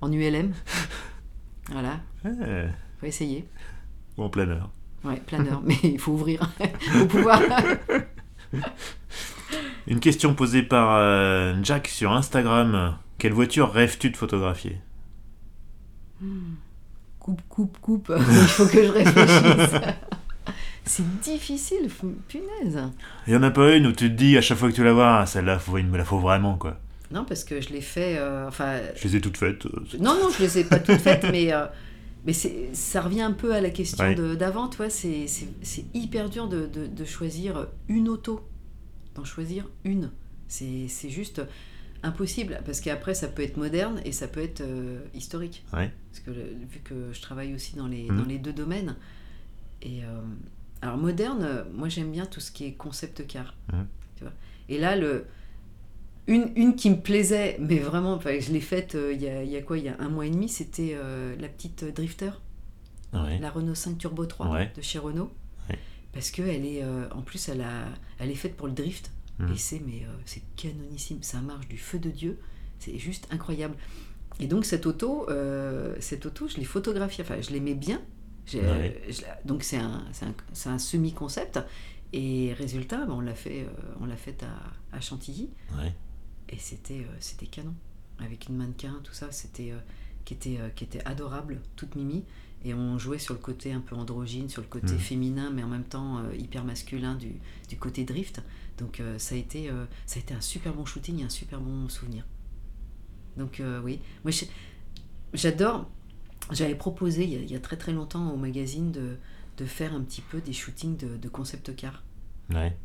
en 0.00 0.12
ULM. 0.12 0.52
Voilà. 1.70 2.00
Ouais. 2.24 2.68
Faut 2.98 3.06
essayer. 3.06 3.46
Ou 4.16 4.24
en 4.24 4.28
planeur. 4.28 4.70
Ouais, 5.04 5.20
planeur. 5.24 5.62
mais 5.64 5.78
il 5.82 5.98
faut 5.98 6.12
ouvrir. 6.12 6.50
Faut 6.92 7.06
pouvoir. 7.06 7.40
Une 9.86 10.00
question 10.00 10.34
posée 10.34 10.62
par 10.62 10.96
euh, 10.96 11.54
Jack 11.62 11.88
sur 11.88 12.12
Instagram. 12.12 12.96
Quelle 13.18 13.32
voiture 13.32 13.72
rêves-tu 13.72 14.10
de 14.10 14.16
photographier? 14.16 14.80
Coupe, 17.18 17.42
coupe, 17.48 17.78
coupe. 17.80 18.12
Il 18.16 18.48
faut 18.48 18.66
que 18.66 18.84
je 18.84 18.90
réfléchisse. 18.90 19.80
C'est 20.84 21.20
difficile, 21.20 21.88
punaise. 22.28 22.82
Il 23.26 23.32
y 23.32 23.36
en 23.36 23.42
a 23.42 23.50
pas 23.50 23.76
une 23.76 23.86
où 23.86 23.92
tu 23.92 24.08
te 24.10 24.14
dis 24.16 24.36
à 24.36 24.40
chaque 24.40 24.58
fois 24.58 24.70
que 24.70 24.74
tu 24.74 24.82
la 24.84 24.92
vois, 24.92 25.18
ah, 25.20 25.26
celle-là, 25.26 25.58
faut, 25.58 25.78
il 25.78 25.86
me 25.86 25.96
la 25.98 26.04
faut 26.04 26.18
vraiment 26.18 26.56
quoi. 26.56 26.80
Non, 27.12 27.24
parce 27.24 27.44
que 27.44 27.60
je 27.60 27.70
l'ai 27.70 27.80
fait. 27.80 28.16
euh, 28.18 28.46
enfin, 28.48 28.78
Je 28.96 29.06
les 29.08 29.16
ai 29.16 29.20
toutes 29.20 29.36
faites. 29.36 29.66
euh, 29.66 29.84
non, 29.98 30.14
non, 30.14 30.30
je 30.36 30.42
les 30.42 30.58
ai 30.58 30.64
pas 30.64 30.78
toutes 30.78 30.98
faites, 31.00 31.24
mais. 31.32 31.52
euh, 31.52 31.66
mais 32.26 32.32
ça 32.34 33.00
revient 33.00 33.22
un 33.22 33.32
peu 33.32 33.54
à 33.54 33.60
la 33.62 33.70
question 33.70 34.04
Ouais. 34.04 34.14
d'avant, 34.36 34.68
tu 34.68 34.76
vois, 34.76 34.90
c'est 34.90 35.26
hyper 35.94 36.28
dur 36.28 36.48
de, 36.48 36.66
de- 36.66 36.86
de 36.86 37.04
choisir 37.04 37.66
une 37.88 38.08
auto, 38.10 38.46
d'en 39.14 39.24
choisir 39.24 39.68
une. 39.84 40.10
C'est 40.48 40.88
juste 41.08 41.40
impossible, 42.02 42.60
parce 42.66 42.80
qu'après 42.80 43.14
ça 43.14 43.26
peut 43.28 43.42
être 43.42 43.56
moderne 43.56 44.00
et 44.04 44.12
ça 44.12 44.28
peut 44.28 44.40
être 44.42 44.60
euh, 44.60 45.00
historique. 45.14 45.64
Ouais. 45.72 45.90
Parce 46.12 46.20
que 46.24 46.30
vu 46.30 46.80
que 46.84 46.94
je 47.12 47.20
travaille 47.22 47.54
aussi 47.54 47.74
dans 47.76 47.86
les, 47.86 48.02
Mhm. 48.10 48.16
dans 48.18 48.24
les 48.26 48.38
deux 48.38 48.52
domaines, 48.52 48.96
et 49.82 50.00
alors 50.82 50.96
moderne, 50.96 51.42
euh, 51.42 51.64
moi 51.74 51.88
j'aime 51.88 52.10
bien 52.10 52.26
tout 52.26 52.40
ce 52.40 52.50
qui 52.50 52.64
est 52.64 52.72
concept 52.72 53.26
car. 53.26 53.54
Mhm. 53.72 53.86
Tu 54.16 54.24
vois. 54.24 54.32
Et 54.68 54.78
là, 54.78 54.96
le, 54.96 55.26
une, 56.26 56.50
une 56.56 56.74
qui 56.76 56.90
me 56.90 56.96
plaisait, 57.00 57.56
mais 57.60 57.78
vraiment, 57.78 58.18
je 58.20 58.52
l'ai 58.52 58.60
faite 58.60 58.94
euh, 58.94 59.12
il 59.12 59.20
y, 59.22 59.28
a, 59.28 59.42
il 59.42 59.50
y 59.50 59.56
a 59.56 59.62
quoi 59.62 59.78
Il 59.78 59.84
y 59.84 59.88
a 59.88 59.96
un 59.98 60.08
mois 60.08 60.26
et 60.26 60.30
demi, 60.30 60.48
c'était 60.48 60.92
euh, 60.94 61.34
la 61.38 61.48
petite 61.48 61.84
Drifter, 61.84 62.30
Ouais. 63.12 63.38
la 63.40 63.50
Renault 63.50 63.74
5 63.74 63.98
Turbo 63.98 64.24
3 64.26 64.48
Ouais. 64.50 64.72
de 64.76 64.80
chez 64.82 64.98
Renault. 65.00 65.30
Ouais. 65.68 65.78
Parce 66.12 66.30
qu'elle 66.30 66.64
est, 66.64 66.82
euh, 66.84 67.08
en 67.10 67.22
plus, 67.22 67.48
elle, 67.48 67.62
a, 67.62 67.86
elle 68.20 68.30
est 68.30 68.34
faite 68.36 68.56
pour 68.56 68.68
le 68.68 68.72
drift. 68.72 69.10
Mhm. 69.40 69.52
Et 69.52 69.56
c'est 69.56 69.80
mais 69.80 70.02
c'est 70.26 70.42
canonissime, 70.56 71.22
ça 71.22 71.40
marche 71.40 71.66
du 71.66 71.78
feu 71.78 71.98
de 71.98 72.10
Dieu. 72.10 72.38
C'est 72.78 72.98
juste 72.98 73.26
incroyable. 73.32 73.74
Et 74.38 74.46
donc 74.46 74.64
cette 74.64 74.86
auto, 74.86 75.26
cette 75.98 76.26
auto, 76.26 76.46
je 76.48 76.56
l'ai 76.58 76.64
photographiée, 76.64 77.24
enfin 77.24 77.40
je 77.40 77.50
l'aimais 77.50 77.74
bien. 77.74 78.00
J'ai- 78.46 78.60
Ouais. 78.60 79.02
je 79.08 79.22
la- 79.22 79.40
donc 79.44 79.62
c'est 79.62 79.76
un, 79.78 80.78
semi-concept. 80.78 81.60
Et 82.12 82.52
résultat, 82.54 83.04
ben, 83.06 83.12
on 83.14 83.20
l'a 83.20 83.34
fait, 83.36 83.62
euh, 83.62 83.68
on 84.00 84.06
l'a 84.06 84.16
fait 84.16 84.42
à, 84.42 84.96
à 84.96 85.00
Chantilly. 85.00 85.48
Ouais. 85.78 85.94
Et 86.48 86.58
c'était, 86.58 87.00
euh, 87.00 87.16
c'était 87.20 87.46
canon. 87.46 87.74
Avec 88.18 88.48
une 88.48 88.56
mannequin, 88.56 89.00
tout 89.04 89.12
ça, 89.14 89.30
c'était, 89.30 89.70
euh, 89.70 89.78
qui, 90.24 90.34
était, 90.34 90.58
euh, 90.58 90.68
qui 90.70 90.82
était 90.84 91.04
adorable, 91.06 91.60
toute 91.76 91.94
mimi. 91.94 92.24
Et 92.64 92.74
on 92.74 92.98
jouait 92.98 93.18
sur 93.18 93.32
le 93.34 93.40
côté 93.40 93.72
un 93.72 93.80
peu 93.80 93.94
androgyne, 93.94 94.48
sur 94.48 94.60
le 94.60 94.68
côté 94.68 94.92
Mhm. 94.94 94.98
féminin, 94.98 95.50
mais 95.50 95.62
en 95.62 95.68
même 95.68 95.84
temps 95.84 96.18
euh, 96.18 96.34
hyper 96.36 96.64
masculin 96.64 97.14
du, 97.14 97.32
du 97.68 97.76
côté 97.78 98.04
drift. 98.04 98.42
Donc 98.78 98.98
euh, 99.00 99.16
ça, 99.18 99.34
a 99.36 99.38
été, 99.38 99.70
euh, 99.70 99.84
ça 100.04 100.16
a 100.18 100.22
été 100.22 100.34
un 100.34 100.40
super 100.40 100.74
bon 100.74 100.84
shooting 100.84 101.20
et 101.20 101.22
un 101.24 101.28
super 101.30 101.60
bon 101.60 101.88
souvenir. 101.88 102.26
Donc 103.36 103.60
euh, 103.60 103.80
oui, 103.82 104.00
moi 104.24 104.32
j'adore. 105.32 105.88
J'avais 106.52 106.74
proposé 106.74 107.24
il 107.24 107.30
y, 107.30 107.36
a, 107.36 107.40
il 107.40 107.50
y 107.50 107.56
a 107.56 107.60
très 107.60 107.76
très 107.76 107.92
longtemps 107.92 108.30
au 108.32 108.36
magazine 108.36 108.90
de, 108.92 109.16
de 109.58 109.64
faire 109.64 109.94
un 109.94 110.00
petit 110.00 110.20
peu 110.22 110.40
des 110.40 110.52
shootings 110.52 110.96
de, 110.96 111.16
de 111.16 111.28
concept 111.28 111.74
car. 111.76 112.02
Ouais. 112.52 112.76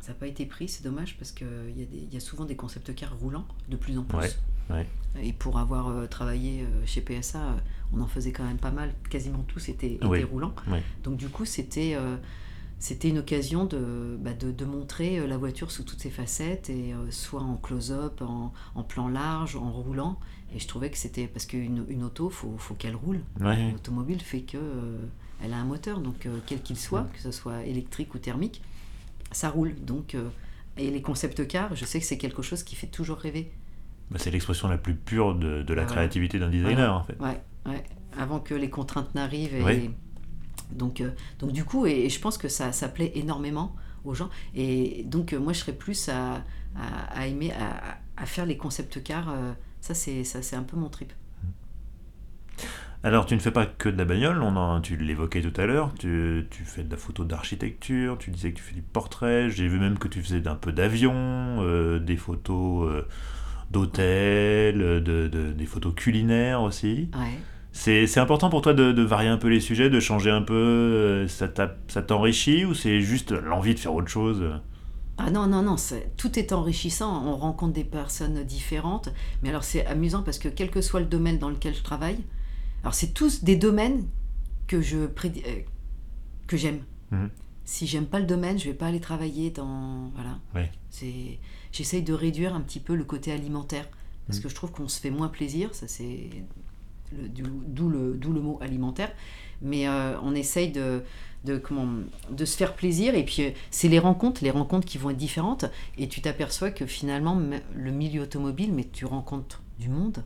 Ça 0.00 0.08
n'a 0.12 0.18
pas 0.18 0.26
été 0.26 0.46
pris, 0.46 0.68
c'est 0.68 0.82
dommage 0.84 1.16
parce 1.18 1.32
qu'il 1.32 1.46
y, 1.76 1.82
a 1.82 1.84
des- 1.86 1.98
il 2.08 2.14
y 2.14 2.16
a 2.16 2.20
souvent 2.20 2.44
des 2.44 2.56
concept 2.56 2.94
cars 2.94 3.16
roulants 3.18 3.46
de 3.68 3.76
plus 3.76 3.98
en 3.98 4.04
plus. 4.04 4.16
Ouais, 4.18 4.30
ouais. 4.70 4.86
Et 5.22 5.32
pour 5.32 5.58
avoir 5.58 5.88
euh, 5.88 6.06
travaillé 6.06 6.62
euh, 6.62 6.86
chez 6.86 7.00
PSA, 7.02 7.38
euh, 7.42 7.52
on 7.92 8.00
en 8.00 8.06
faisait 8.06 8.32
quand 8.32 8.44
même 8.44 8.56
pas 8.58 8.70
mal. 8.70 8.94
Quasiment 9.10 9.42
tous 9.48 9.68
étaient, 9.68 9.92
étaient 9.94 10.06
Oui. 10.06 10.22
roulants. 10.24 10.54
Donc 11.04 11.16
du 11.18 11.28
coup, 11.28 11.44
c'était 11.44 11.94
euh, 11.94 12.16
c'était 12.78 13.08
une 13.08 13.18
occasion 13.18 13.64
de, 13.64 14.16
bah, 14.20 14.34
de, 14.34 14.52
de 14.52 14.64
montrer 14.64 15.18
euh, 15.18 15.26
la 15.26 15.36
voiture 15.36 15.70
sous 15.70 15.82
toutes 15.82 16.00
ses 16.00 16.10
facettes, 16.10 16.70
et 16.70 16.92
euh, 16.94 17.10
soit 17.10 17.42
en 17.42 17.56
close-up, 17.56 18.22
en, 18.22 18.52
en 18.74 18.82
plan 18.82 19.08
large, 19.08 19.56
en 19.56 19.70
roulant. 19.70 20.18
Et 20.54 20.58
je 20.60 20.66
trouvais 20.68 20.90
que 20.90 20.96
c'était 20.96 21.26
parce 21.26 21.44
qu'une 21.46 21.84
une 21.88 22.02
auto, 22.04 22.30
faut, 22.30 22.54
faut 22.58 22.74
qu'elle 22.74 22.96
roule. 22.96 23.20
Ouais. 23.40 23.70
L'automobile 23.72 24.20
fait 24.20 24.42
que 24.42 24.56
euh, 24.56 24.96
elle 25.44 25.52
a 25.52 25.56
un 25.58 25.64
moteur, 25.64 26.00
donc 26.00 26.26
euh, 26.26 26.38
quel 26.46 26.62
qu'il 26.62 26.76
soit, 26.78 27.06
que 27.12 27.20
ce 27.20 27.30
soit 27.32 27.64
électrique 27.64 28.14
ou 28.14 28.18
thermique, 28.18 28.62
ça 29.32 29.50
roule. 29.50 29.74
Donc 29.84 30.16
et 30.78 30.90
les 30.90 31.02
concept 31.02 31.46
cars, 31.48 31.74
je 31.74 31.84
sais 31.84 31.98
que 32.00 32.06
c'est 32.06 32.16
quelque 32.18 32.40
chose 32.42 32.62
qui 32.62 32.76
fait 32.76 32.86
toujours 32.86 33.18
rêver. 33.18 33.50
Bah, 34.10 34.16
c'est 34.18 34.30
l'expression 34.30 34.68
la 34.68 34.78
plus 34.78 34.94
pure 34.94 35.34
de, 35.34 35.62
de 35.62 35.74
la 35.74 35.82
Voilà. 35.82 35.86
créativité 35.86 36.38
d'un 36.38 36.48
designer, 36.48 36.74
Voilà. 36.76 36.94
en 36.94 37.02
fait. 37.02 37.18
Ouais, 37.20 37.42
ouais. 37.66 37.84
Avant 38.16 38.40
que 38.40 38.54
les 38.54 38.70
contraintes 38.70 39.14
n'arrivent. 39.14 39.54
Et... 39.54 39.62
Oui. 39.62 39.90
Donc, 40.72 41.00
euh, 41.00 41.10
donc 41.38 41.52
du 41.52 41.64
coup, 41.64 41.86
et, 41.86 42.04
et 42.06 42.08
je 42.10 42.20
pense 42.20 42.38
que 42.38 42.48
ça, 42.48 42.72
ça 42.72 42.88
plaît 42.88 43.12
énormément 43.14 43.74
aux 44.04 44.14
gens. 44.14 44.30
Et 44.54 45.04
donc 45.06 45.32
euh, 45.32 45.38
moi, 45.40 45.52
je 45.52 45.60
serais 45.60 45.72
plus 45.72 46.08
à, 46.08 46.44
à, 46.76 47.20
à 47.20 47.26
aimer, 47.26 47.52
à, 47.52 47.98
à 48.16 48.26
faire 48.26 48.46
les 48.46 48.56
concept 48.56 49.02
cars. 49.02 49.30
euh, 49.30 49.52
ça, 49.80 49.94
c'est 49.94 50.24
ça, 50.24 50.42
c'est 50.42 50.56
un 50.56 50.62
peu 50.64 50.76
mon 50.76 50.88
trip. 50.88 51.12
Alors, 53.04 53.26
tu 53.26 53.34
ne 53.34 53.38
fais 53.40 53.52
pas 53.52 53.64
que 53.66 53.88
de 53.88 53.96
la 53.96 54.04
bagnole, 54.04 54.42
on 54.42 54.56
en, 54.56 54.80
tu 54.80 54.96
l'évoquais 54.96 55.40
tout 55.40 55.52
à 55.60 55.66
l'heure, 55.66 55.92
tu, 55.98 56.46
tu 56.50 56.64
fais 56.64 56.82
de 56.82 56.90
la 56.90 56.96
photo 56.96 57.24
d'architecture, 57.24 58.18
tu 58.18 58.30
disais 58.30 58.50
que 58.50 58.56
tu 58.56 58.62
fais 58.62 58.74
du 58.74 58.82
portrait, 58.82 59.50
j'ai 59.50 59.68
vu 59.68 59.78
même 59.78 59.98
que 59.98 60.08
tu 60.08 60.20
faisais 60.20 60.46
un 60.48 60.56
peu 60.56 60.72
d'avion, 60.72 61.98
des 62.00 62.16
photos 62.16 63.04
d'hôtels, 63.70 64.78
de, 64.78 65.28
de- 65.28 65.52
des 65.52 65.66
photos 65.66 65.94
culinaires 65.94 66.62
aussi. 66.62 67.10
Ouais. 67.14 67.46
C'est 67.80 68.18
important 68.18 68.50
pour 68.50 68.60
toi 68.60 68.74
de, 68.74 68.90
de 68.90 69.02
varier 69.02 69.28
un 69.28 69.36
peu 69.38 69.46
les 69.48 69.60
sujets, 69.60 69.88
de 69.88 70.00
changer 70.00 70.30
un 70.30 70.42
peu, 70.42 70.54
euh, 70.54 71.28
ça 71.28 71.48
t'enrichit 72.02 72.64
ou 72.64 72.74
c'est 72.74 73.00
juste 73.00 73.30
l'envie 73.30 73.74
de 73.74 73.78
faire 73.78 73.94
autre 73.94 74.08
chose 74.08 74.44
Ah 75.16 75.30
non, 75.30 75.46
non, 75.46 75.62
non, 75.62 75.76
tout 76.16 76.38
est 76.40 76.52
enrichissant. 76.52 77.24
On 77.24 77.36
rencontre 77.36 77.74
des 77.74 77.84
personnes 77.84 78.42
différentes. 78.42 79.10
Mais 79.42 79.50
alors, 79.50 79.62
c'est 79.62 79.86
amusant 79.86 80.22
parce 80.24 80.40
que 80.40 80.48
quel 80.48 80.70
que 80.70 80.80
soit 80.80 80.98
le 80.98 81.06
domaine 81.06 81.38
dans 81.38 81.50
lequel 81.50 81.72
je 81.74 81.82
travaille, 81.82 82.18
alors 82.82 82.94
c'est 82.94 83.14
tous 83.14 83.44
des 83.44 83.56
domaines 83.56 84.04
que 84.66 84.80
je 84.82 84.98
euh, 84.98 85.08
que 86.48 86.56
j'aime. 86.56 86.80
Mhm. 87.12 87.30
Si 87.64 87.86
j'aime 87.86 88.06
pas 88.06 88.18
le 88.18 88.26
domaine, 88.26 88.58
je 88.58 88.64
vais 88.64 88.74
pas 88.74 88.86
aller 88.88 89.00
travailler 89.00 89.50
dans. 89.50 90.10
Voilà. 90.14 90.38
Ouais. 90.54 90.70
C'est, 90.90 91.38
j'essaye 91.70 92.02
de 92.02 92.12
réduire 92.12 92.54
un 92.54 92.60
petit 92.60 92.80
peu 92.80 92.96
le 92.96 93.04
côté 93.04 93.30
alimentaire 93.30 93.86
parce 94.26 94.38
Mhm. 94.38 94.42
que 94.42 94.48
je 94.48 94.54
trouve 94.56 94.72
qu'on 94.72 94.88
se 94.88 95.00
fait 95.00 95.10
moins 95.10 95.28
plaisir. 95.28 95.68
Ça 95.74 95.86
c'est 95.86 96.28
d'où 97.12 97.88
le 97.90 98.40
mot 98.40 98.58
alimentaire. 98.60 99.12
Mais 99.62 99.88
euh, 99.88 100.18
on 100.22 100.34
essaye 100.34 100.70
de 100.70 101.02
de 101.44 101.56
comment 101.56 101.86
de 102.32 102.44
se 102.44 102.56
faire 102.56 102.74
plaisir 102.74 103.14
et 103.14 103.24
puis 103.24 103.42
euh, 103.44 103.50
c'est 103.70 103.86
les 103.88 104.00
rencontres, 104.00 104.42
les 104.42 104.50
rencontres 104.50 104.86
qui 104.86 104.98
vont 104.98 105.10
être 105.10 105.16
différentes 105.16 105.66
et 105.96 106.08
tu 106.08 106.20
t'aperçois 106.20 106.72
que 106.72 106.84
finalement 106.84 107.40
le 107.76 107.90
milieu 107.92 108.22
automobile, 108.22 108.72
mais 108.72 108.84
tu 108.92 109.04
rencontres 109.06 109.62
du 109.78 109.88
monde. 109.88 110.24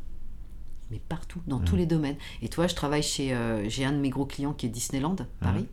Mais 0.91 1.01
partout, 1.09 1.41
dans 1.47 1.59
Mhm. 1.59 1.65
tous 1.67 1.77
les 1.77 1.85
domaines. 1.87 2.17
Et 2.41 2.49
toi, 2.49 2.67
je 2.67 2.75
travaille 2.75 3.03
chez. 3.03 3.35
euh, 3.35 3.69
j'ai 3.69 3.85
un 3.85 3.93
de 3.93 3.99
mes 3.99 4.09
gros 4.11 4.25
clients 4.27 4.55
qui 4.55 4.67
est 4.67 4.69
Disneyland, 4.71 5.17
Paris. 5.41 5.67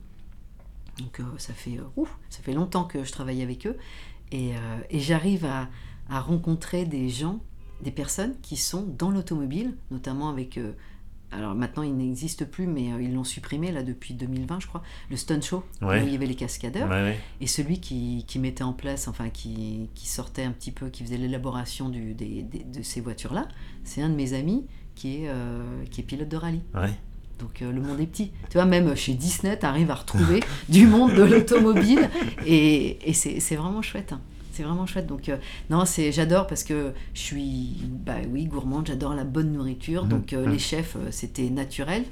Donc 1.00 1.20
euh, 1.22 1.24
ça, 1.38 1.54
fait, 1.54 1.80
ouf, 1.96 2.18
ça 2.30 2.42
fait 2.42 2.54
longtemps 2.54 2.84
que 2.84 3.04
je 3.06 3.12
travaille 3.12 3.42
avec 3.42 3.66
eux. 3.66 3.78
Et, 4.32 4.52
et 4.92 5.00
j'arrive 5.00 5.46
à, 5.46 5.70
à 6.10 6.20
rencontrer 6.22 6.86
des 6.86 7.10
gens, 7.10 7.40
des 7.82 7.92
personnes 7.92 8.36
qui 8.42 8.58
sont 8.58 8.84
dans 8.98 9.10
l'automobile, 9.10 9.76
notamment 9.90 10.30
avec. 10.30 10.60
Alors 11.32 11.54
maintenant, 11.56 11.84
il 11.84 11.96
n'existe 11.96 12.46
plus, 12.46 12.66
mais 12.68 12.92
euh, 12.92 13.02
ils 13.02 13.14
l'ont 13.14 13.24
supprimé 13.24 13.72
là 13.72 13.84
depuis 13.84 14.14
2020, 14.14 14.60
je 14.62 14.68
crois. 14.68 14.82
Le 15.12 15.16
Stunt 15.18 15.42
Show, 15.42 15.64
Ouais. 15.82 16.02
où 16.02 16.08
il 16.08 16.14
y 16.14 16.16
avait 16.16 16.26
les 16.26 16.36
cascadeurs. 16.36 16.90
Ouais, 16.90 17.04
ouais. 17.04 17.20
Et 17.42 17.48
celui 17.48 17.80
qui, 17.80 18.26
qui 18.28 18.40
mettait 18.40 18.64
en 18.64 18.74
place, 18.74 19.08
enfin 19.08 19.30
qui, 19.30 19.90
qui 19.96 20.08
sortait 20.08 20.44
un 20.44 20.52
petit 20.52 20.72
peu, 20.72 20.90
qui 20.90 21.04
faisait 21.04 21.18
l'élaboration 21.18 21.90
du- 21.90 22.14
des- 22.14 22.42
des- 22.44 22.64
de 22.64 22.82
ces 22.84 23.02
voitures-là, 23.02 23.48
c'est 23.84 24.02
un 24.02 24.10
de 24.10 24.16
mes 24.16 24.34
amis 24.34 24.66
qui 24.96 25.18
est, 25.24 25.30
euh, 25.30 25.84
qui 25.92 26.02
est 26.02 26.04
pilote 26.04 26.30
de 26.30 26.38
rallye. 26.38 26.62
Donc 27.40 27.62
euh, 27.62 27.72
le 27.72 27.80
monde 27.80 28.00
est 28.02 28.06
petit. 28.08 28.32
Tu 28.50 28.54
vois, 28.58 28.66
même 28.66 28.96
chez 28.96 29.14
Disney, 29.14 29.58
tu 29.58 29.66
arrives 29.66 29.92
à 29.92 29.96
retrouver 29.96 30.42
du 30.68 30.88
monde 30.88 31.14
de 31.14 31.24
l'automobile 31.24 32.10
et, 32.46 32.98
c'est 33.14 33.56
vraiment 33.56 33.82
chouette. 33.82 34.12
hein. 34.14 34.22
C'est 34.60 34.66
vraiment 34.66 34.86
chouette. 34.86 35.08
Donc, 35.08 35.30
euh, 35.30 35.38
non, 35.70 35.86
c'est 35.86 36.12
j'adore 36.12 36.46
parce 36.46 36.66
que 36.66 36.92
je 37.14 37.20
suis, 37.22 37.78
bah 38.06 38.16
oui, 38.30 38.44
gourmande, 38.44 38.88
j'adore 38.88 39.14
la 39.16 39.24
bonne 39.24 39.54
nourriture. 39.54 40.04
Mhm. 40.04 40.10
Donc, 40.10 40.34
euh, 40.34 40.46
Mhm. 40.46 40.52
les 40.52 40.60
chefs, 40.60 40.98
euh, 40.98 41.08
c'était 41.12 41.50
naturel. 41.50 42.04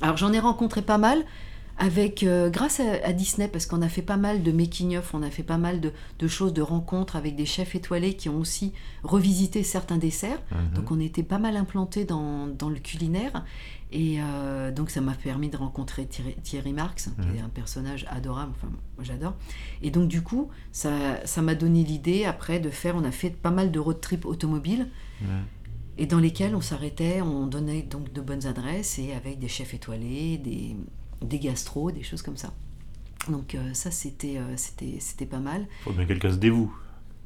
Alors, 0.00 0.16
j'en 0.16 0.32
ai 0.32 0.40
rencontré 0.40 0.82
pas 0.82 0.98
mal. 0.98 1.22
Avec, 1.78 2.22
euh, 2.22 2.48
grâce 2.50 2.80
à, 2.80 2.92
à 3.04 3.12
Disney, 3.12 3.48
parce 3.48 3.66
qu'on 3.66 3.82
a 3.82 3.88
fait 3.88 4.02
pas 4.02 4.16
mal 4.16 4.42
de 4.42 4.52
making-of, 4.52 5.14
on 5.14 5.22
a 5.22 5.30
fait 5.30 5.42
pas 5.42 5.58
mal 5.58 5.80
de, 5.80 5.92
de 6.18 6.28
choses, 6.28 6.52
de 6.52 6.62
rencontres 6.62 7.16
avec 7.16 7.34
des 7.34 7.46
chefs 7.46 7.74
étoilés 7.74 8.14
qui 8.14 8.28
ont 8.28 8.38
aussi 8.38 8.72
revisité 9.02 9.62
certains 9.62 9.96
desserts. 9.98 10.40
Mhm. 10.52 10.74
Donc 10.76 10.90
on 10.90 11.00
était 11.00 11.22
pas 11.24 11.38
mal 11.38 11.56
implanté 11.56 12.04
dans, 12.04 12.46
dans 12.46 12.68
le 12.68 12.78
culinaire. 12.78 13.44
Et 13.90 14.18
euh, 14.20 14.70
donc 14.70 14.88
ça 14.90 15.00
m'a 15.02 15.12
permis 15.12 15.48
de 15.50 15.56
rencontrer 15.56 16.06
Thierry, 16.06 16.34
Thierry 16.42 16.72
Marx, 16.72 17.10
qui 17.20 17.28
Mhm. 17.28 17.36
est 17.36 17.40
un 17.40 17.48
personnage 17.50 18.06
adorable, 18.10 18.52
enfin 18.56 18.68
moi 18.96 19.04
j'adore. 19.04 19.34
Et 19.82 19.90
donc 19.90 20.08
du 20.08 20.22
coup, 20.22 20.48
ça 20.72 20.90
ça 21.26 21.42
m'a 21.42 21.54
donné 21.54 21.82
l'idée 21.84 22.24
après 22.24 22.58
de 22.60 22.70
faire, 22.70 22.96
on 22.96 23.04
a 23.04 23.10
fait 23.10 23.30
pas 23.30 23.50
mal 23.50 23.70
de 23.70 23.78
road 23.78 24.00
trip 24.00 24.24
automobiles, 24.24 24.88
et 25.98 26.06
dans 26.06 26.18
lesquels 26.18 26.54
on 26.56 26.62
s'arrêtait, 26.62 27.20
on 27.20 27.46
donnait 27.46 27.82
donc 27.82 28.12
de 28.14 28.20
bonnes 28.22 28.46
adresses, 28.46 28.98
et 28.98 29.12
avec 29.12 29.38
des 29.38 29.48
chefs 29.48 29.74
étoilés, 29.74 30.38
des, 30.38 30.74
des 31.22 31.38
gastros, 31.38 31.90
des 31.92 32.02
choses 32.02 32.22
comme 32.22 32.36
ça. 32.36 32.50
Donc 33.30 33.54
euh, 33.54 33.58
ça 33.72 33.90
c'était 33.90 34.36
euh, 34.38 34.54
c'était 34.56 34.96
c'était 34.98 35.26
pas 35.26 35.38
mal. 35.38 35.66
Faut 35.84 35.92
bien 35.92 36.04
que 36.04 36.08
quelqu'un 36.08 36.32
se 36.32 36.36
dévoue. 36.38 36.72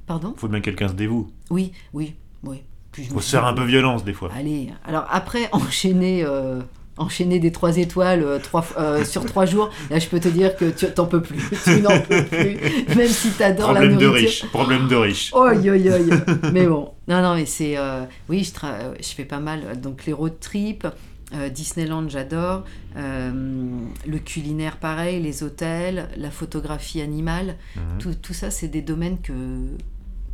Pardon? 0.07 0.35
Faut 0.37 0.49
bien 0.49 0.61
que 0.61 0.67
quelqu'un 0.67 0.89
se 0.89 0.93
dévoue. 0.95 1.31
Oui, 1.51 1.73
oui, 1.93 2.15
oui. 2.45 2.63
Puis 2.93 3.05
je 3.05 3.09
me 3.09 3.15
Faut 3.15 3.21
se 3.21 3.29
suis- 3.29 3.37
faire 3.37 3.47
un 3.47 3.55
peu 3.55 3.65
violence 3.65 4.05
des 4.05 4.13
fois. 4.13 4.31
Allez, 4.35 4.69
alors 4.85 5.07
après, 5.11 5.49
enchaîner, 5.53 6.23
euh, 6.25 6.61
enchaîner 6.99 7.39
des 7.41 7.51
trois 7.51 7.77
étoiles 7.79 8.23
euh, 8.23 8.39
trois, 8.39 8.65
euh, 8.79 9.05
sur 9.05 9.25
trois 9.25 9.47
jours, 9.53 9.71
là 9.91 9.99
je 9.99 10.07
peux 10.09 10.21
te 10.21 10.29
dire 10.29 10.55
que 10.57 10.71
tu 10.71 10.87
t'en 10.93 11.07
peux 11.07 11.23
plus. 11.23 11.43
Tu 11.65 11.81
n'en 11.81 11.99
peux 12.01 12.25
plus. 12.25 12.57
Même 12.95 13.09
si 13.09 13.31
tu 13.33 13.43
adores 13.43 13.73
la 13.73 13.81
Problème 13.81 13.99
de 13.99 14.05
nourriture. 14.07 14.29
riche. 14.29 14.47
Problème 14.51 14.89
de 14.89 14.97
riche. 14.97 15.33
Oi, 15.35 15.55
oi, 15.57 15.71
oi. 15.71 16.51
Mais 16.53 16.67
bon, 16.67 16.93
non, 17.09 17.23
non, 17.23 17.35
mais 17.35 17.47
c'est. 17.47 17.77
euh, 17.79 18.05
oui, 18.29 18.45
je, 18.45 18.53
tra- 18.53 18.81
euh, 18.81 18.95
je 19.01 19.09
fais 19.09 19.25
pas 19.25 19.41
mal. 19.41 19.63
euh, 19.65 19.75
Donc 19.75 20.05
les 20.07 20.13
road 20.13 20.39
trips, 20.41 20.87
euh, 21.35 21.49
Disneyland, 21.49 22.09
j'adore. 22.09 22.64
Euh, 22.97 23.81
le 24.07 24.18
culinaire, 24.18 24.79
pareil. 24.79 25.20
Les 25.22 25.43
hôtels, 25.43 26.09
la 26.16 26.31
photographie 26.31 27.01
animale. 27.01 27.57
Mhm. 27.77 27.99
Tout, 27.99 28.14
tout 28.14 28.35
ça, 28.35 28.51
c'est 28.51 28.68
des 28.68 28.83
domaines 28.83 29.20
que, 29.20 29.77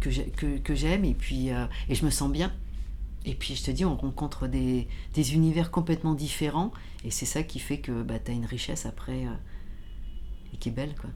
que, 0.01 0.11
j'ai- 0.11 0.27
que, 0.31 0.59
que 0.59 0.75
j'aime 0.75 1.05
et 1.05 1.15
puis 1.15 1.51
euh, 1.51 1.65
et 1.89 1.95
je 1.95 2.05
me 2.05 2.11
sens 2.11 2.31
bien. 2.31 2.53
Et 3.25 3.35
puis 3.35 3.55
je 3.55 3.63
te 3.63 3.71
dis, 3.71 3.85
on 3.85 3.97
rencontre 3.97 4.49
des, 4.49 4.89
des 5.15 5.35
univers 5.35 5.71
complètement 5.71 6.15
différents 6.15 6.73
et 7.05 7.11
c'est 7.11 7.25
ça 7.27 7.43
qui 7.45 7.59
fait 7.61 7.79
que 7.79 8.03
bah, 8.03 8.19
tu 8.19 8.33
as 8.33 8.35
une 8.35 8.47
richesse 8.47 8.85
après 8.85 9.27
et 10.53 10.57
qui 10.57 10.69
est 10.69 10.73
belle. 10.73 10.95
Quoi. 11.01 11.11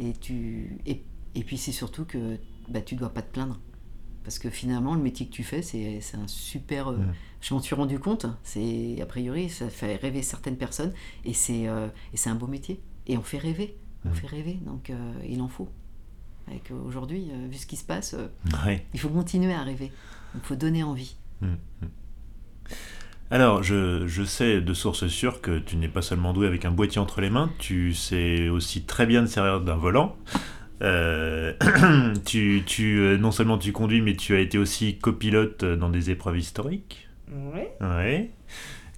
Et, 0.00 0.12
tu, 0.12 0.76
et, 0.86 1.02
et 1.34 1.44
puis 1.44 1.56
c'est 1.58 1.72
surtout 1.72 2.04
que 2.04 2.36
bah, 2.68 2.80
tu 2.80 2.96
dois 2.96 3.10
pas 3.14 3.22
te 3.22 3.32
plaindre. 3.32 3.60
Parce 4.24 4.38
que 4.38 4.50
finalement, 4.50 4.94
le 4.94 5.00
métier 5.02 5.26
que 5.26 5.32
tu 5.32 5.42
fais, 5.42 5.62
c'est 5.62 6.00
un 6.14 6.28
super. 6.28 6.90
euh. 6.90 6.98
Je 7.40 7.54
m'en 7.54 7.60
suis 7.60 7.74
rendu 7.74 7.98
compte. 7.98 8.26
C'est 8.44 8.98
a 9.02 9.06
priori, 9.06 9.48
ça 9.48 9.68
fait 9.68 9.96
rêver 9.96 10.22
certaines 10.22 10.56
personnes 10.56 10.92
et 11.24 11.32
c'est 11.34 11.66
euh, 11.68 11.88
et 12.12 12.16
c'est 12.16 12.30
un 12.30 12.36
beau 12.36 12.46
métier. 12.46 12.80
Et 13.08 13.16
on 13.18 13.22
fait 13.22 13.38
rêver. 13.38 13.76
On 14.04 14.12
fait 14.12 14.26
rêver. 14.28 14.58
Donc 14.64 14.90
euh, 14.90 15.12
il 15.28 15.40
en 15.42 15.48
faut. 15.48 15.68
Avec 16.48 16.70
aujourd'hui, 16.86 17.30
vu 17.50 17.56
ce 17.56 17.66
qui 17.66 17.76
se 17.76 17.84
passe, 17.84 18.16
Ouais. 18.64 18.84
il 18.94 19.00
faut 19.00 19.08
continuer 19.08 19.52
à 19.54 19.62
rêver. 19.62 19.90
Il 20.34 20.40
faut 20.40 20.56
donner 20.56 20.82
envie. 20.82 21.16
Mm, 21.40 21.46
mm. 21.82 21.86
Alors, 23.30 23.62
je, 23.62 24.06
je 24.06 24.24
sais 24.24 24.60
de 24.60 24.74
source 24.74 25.06
sûre 25.06 25.40
que 25.40 25.58
tu 25.58 25.76
n'es 25.76 25.88
pas 25.88 26.02
seulement 26.02 26.32
doué 26.34 26.46
avec 26.46 26.64
un 26.66 26.70
boîtier 26.70 27.00
entre 27.00 27.20
les 27.22 27.30
mains, 27.30 27.50
tu 27.58 27.94
sais 27.94 28.48
aussi 28.50 28.82
très 28.82 29.06
bien 29.06 29.22
te 29.24 29.28
servir 29.30 29.60
d'un 29.62 29.76
volant. 29.76 30.16
Euh, 30.82 31.52
tu, 32.24 32.62
tu, 32.66 32.98
euh, 32.98 33.16
non 33.18 33.30
seulement 33.30 33.58
tu 33.58 33.72
conduis, 33.72 34.00
mais 34.00 34.14
tu 34.16 34.34
as 34.34 34.40
été 34.40 34.58
aussi 34.58 34.96
copilote 34.98 35.64
dans 35.64 35.88
des 35.88 36.10
épreuves 36.10 36.38
historiques. 36.38 37.08
Oui. 37.32 37.60
Ouais. 37.80 38.30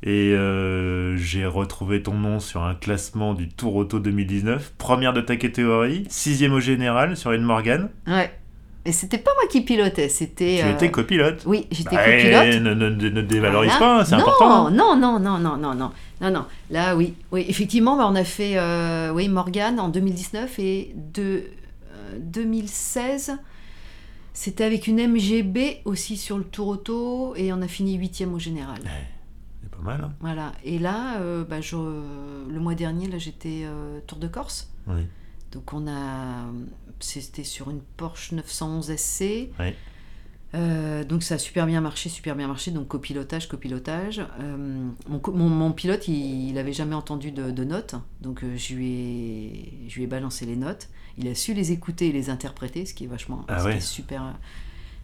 Et 0.03 0.33
euh, 0.35 1.17
j'ai 1.17 1.47
retrouvé 1.47 2.03
ton 2.03 2.15
nom 2.15 2.39
sur 2.41 2.63
un 2.63 2.75
classement 2.75 3.33
du 3.33 3.49
Tour 3.49 3.77
Auto 3.77 4.01
2019, 4.01 4.75
première 4.77 5.13
de 5.15 5.21
ta 5.23 5.37
catégorie, 5.37 6.05
sixième 6.09 6.53
au 6.53 6.61
général 6.61 7.17
sur 7.17 7.33
une 7.33 7.43
Morgane. 7.43 7.89
Ouais. 8.07 8.31
Mais 8.85 8.93
c'était 8.93 9.17
pas 9.17 9.31
moi 9.41 9.49
qui 9.49 9.63
pilotais, 9.63 10.11
c'était. 10.11 10.59
Tu 10.61 10.67
euh, 10.67 10.73
étais 10.73 10.91
copilote. 10.91 11.43
Oui, 11.47 11.67
j'étais 11.71 11.97
Bah, 11.97 12.05
copilote. 12.05 12.63
Ne, 12.63 12.75
ne, 12.75 12.91
ne- 12.91 13.09
ne 13.09 13.23
dévalorise 13.23 13.71
Voilà. 13.79 13.99
pas, 14.01 14.05
c'est 14.05 14.15
non, 14.17 14.21
important. 14.23 14.71
Non, 14.71 14.95
non, 14.95 15.19
non, 15.19 15.39
non, 15.39 15.57
non, 15.57 15.75
non, 15.75 15.91
non, 16.21 16.31
non. 16.31 16.45
Là, 16.71 16.95
oui, 16.95 17.15
oui, 17.33 17.47
effectivement, 17.49 17.97
bah, 17.97 18.07
on 18.07 18.15
a 18.15 18.25
fait, 18.25 18.59
euh, 18.59 19.11
oui, 19.11 19.31
Morgane 19.31 19.81
en 19.81 19.89
2019 19.89 20.59
et 20.59 20.95
de 21.15 21.23
euh, 21.23 21.41
2016, 22.21 23.39
c'était 24.33 24.65
avec 24.65 24.87
une 24.87 24.97
MGB 25.01 25.81
aussi 25.85 26.17
sur 26.17 26.39
le 26.39 26.45
Tour 26.45 26.69
Auto 26.69 27.35
et 27.37 27.53
on 27.53 27.63
a 27.63 27.69
fini 27.69 27.95
huitième 27.95 28.35
au 28.35 28.39
général. 28.39 28.81
C'est 29.63 29.71
pas 29.71 29.83
mal. 29.83 30.01
hein. 30.05 30.13
Voilà. 30.21 30.53
Et 30.65 30.79
là, 30.79 31.19
euh, 31.21 31.45
bah, 31.45 31.61
je- 31.61 31.77
le 31.77 32.59
mois 32.61 32.75
dernier, 32.75 33.07
là, 33.09 33.19
j'étais 33.19 33.63
euh, 33.65 34.01
Tour 34.07 34.19
de 34.19 34.27
Corse. 34.29 34.71
Oui. 34.89 35.03
Donc 35.53 35.73
on 35.73 35.87
a, 35.87 36.47
c'était 37.01 37.45
sur 37.45 37.71
une 37.71 37.81
Porsche 37.97 38.33
911 38.33 38.91
SC. 38.97 39.51
Oui. 39.61 39.73
Euh, 40.55 41.03
donc 41.03 41.25
ça 41.25 41.35
a 41.35 41.39
super 41.39 41.67
bien 41.67 41.81
marché, 41.81 42.09
super 42.09 42.37
bien 42.37 42.47
marché. 42.49 42.71
Donc 42.71 42.89
copilotage, 42.89 43.49
copilotage. 43.49 44.21
Mon, 45.09 45.19
co- 45.21 45.33
mon- 45.33 45.49
mon 45.49 45.73
pilote, 45.73 46.07
il, 46.09 46.51
il 46.51 46.59
avait 46.59 46.73
jamais 46.73 46.95
entendu 46.95 47.31
de, 47.33 47.51
de 47.51 47.65
notes, 47.65 47.95
donc 48.21 48.45
je 48.57 48.75
lui 48.75 48.91
ai, 48.93 49.89
je 49.89 49.97
lui 49.97 50.05
ai 50.05 50.07
balancé 50.07 50.45
les 50.47 50.55
notes. 50.57 50.89
Il 51.19 51.29
a 51.29 51.35
su 51.35 51.55
les 51.55 51.71
écouter 51.73 52.09
et 52.09 52.13
les 52.13 52.29
interpréter, 52.31 52.87
ce 52.87 52.95
qui 52.95 53.05
est 53.05 53.09
vachement, 53.09 53.45
Ah 53.49 53.59
ce 53.59 53.63
qui 53.65 53.69
ouais. 53.71 53.77
est 53.77 53.81
super, 53.81 54.35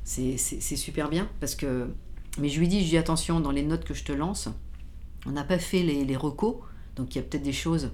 c'est 0.04 0.36
c'est- 0.36 0.60
c'est 0.60 0.76
super 0.76 1.08
bien 1.08 1.28
parce 1.40 1.54
que. 1.54 1.90
Mais 2.38 2.48
je 2.48 2.60
lui 2.60 2.68
dis, 2.68 2.78
je 2.78 2.82
lui 2.84 2.90
dis 2.90 2.96
attention 2.98 3.40
dans 3.40 3.50
les 3.50 3.62
notes 3.64 3.84
que 3.84 3.94
je 3.94 4.04
te 4.04 4.12
lance, 4.12 4.48
on 5.26 5.30
n'a 5.32 5.42
pas 5.44 5.58
fait 5.58 5.82
les, 5.82 6.04
les 6.04 6.16
recos, 6.16 6.56
donc 6.96 7.14
il 7.14 7.18
y 7.18 7.20
a 7.20 7.24
peut-être 7.24 7.42
des 7.42 7.52
choses 7.52 7.90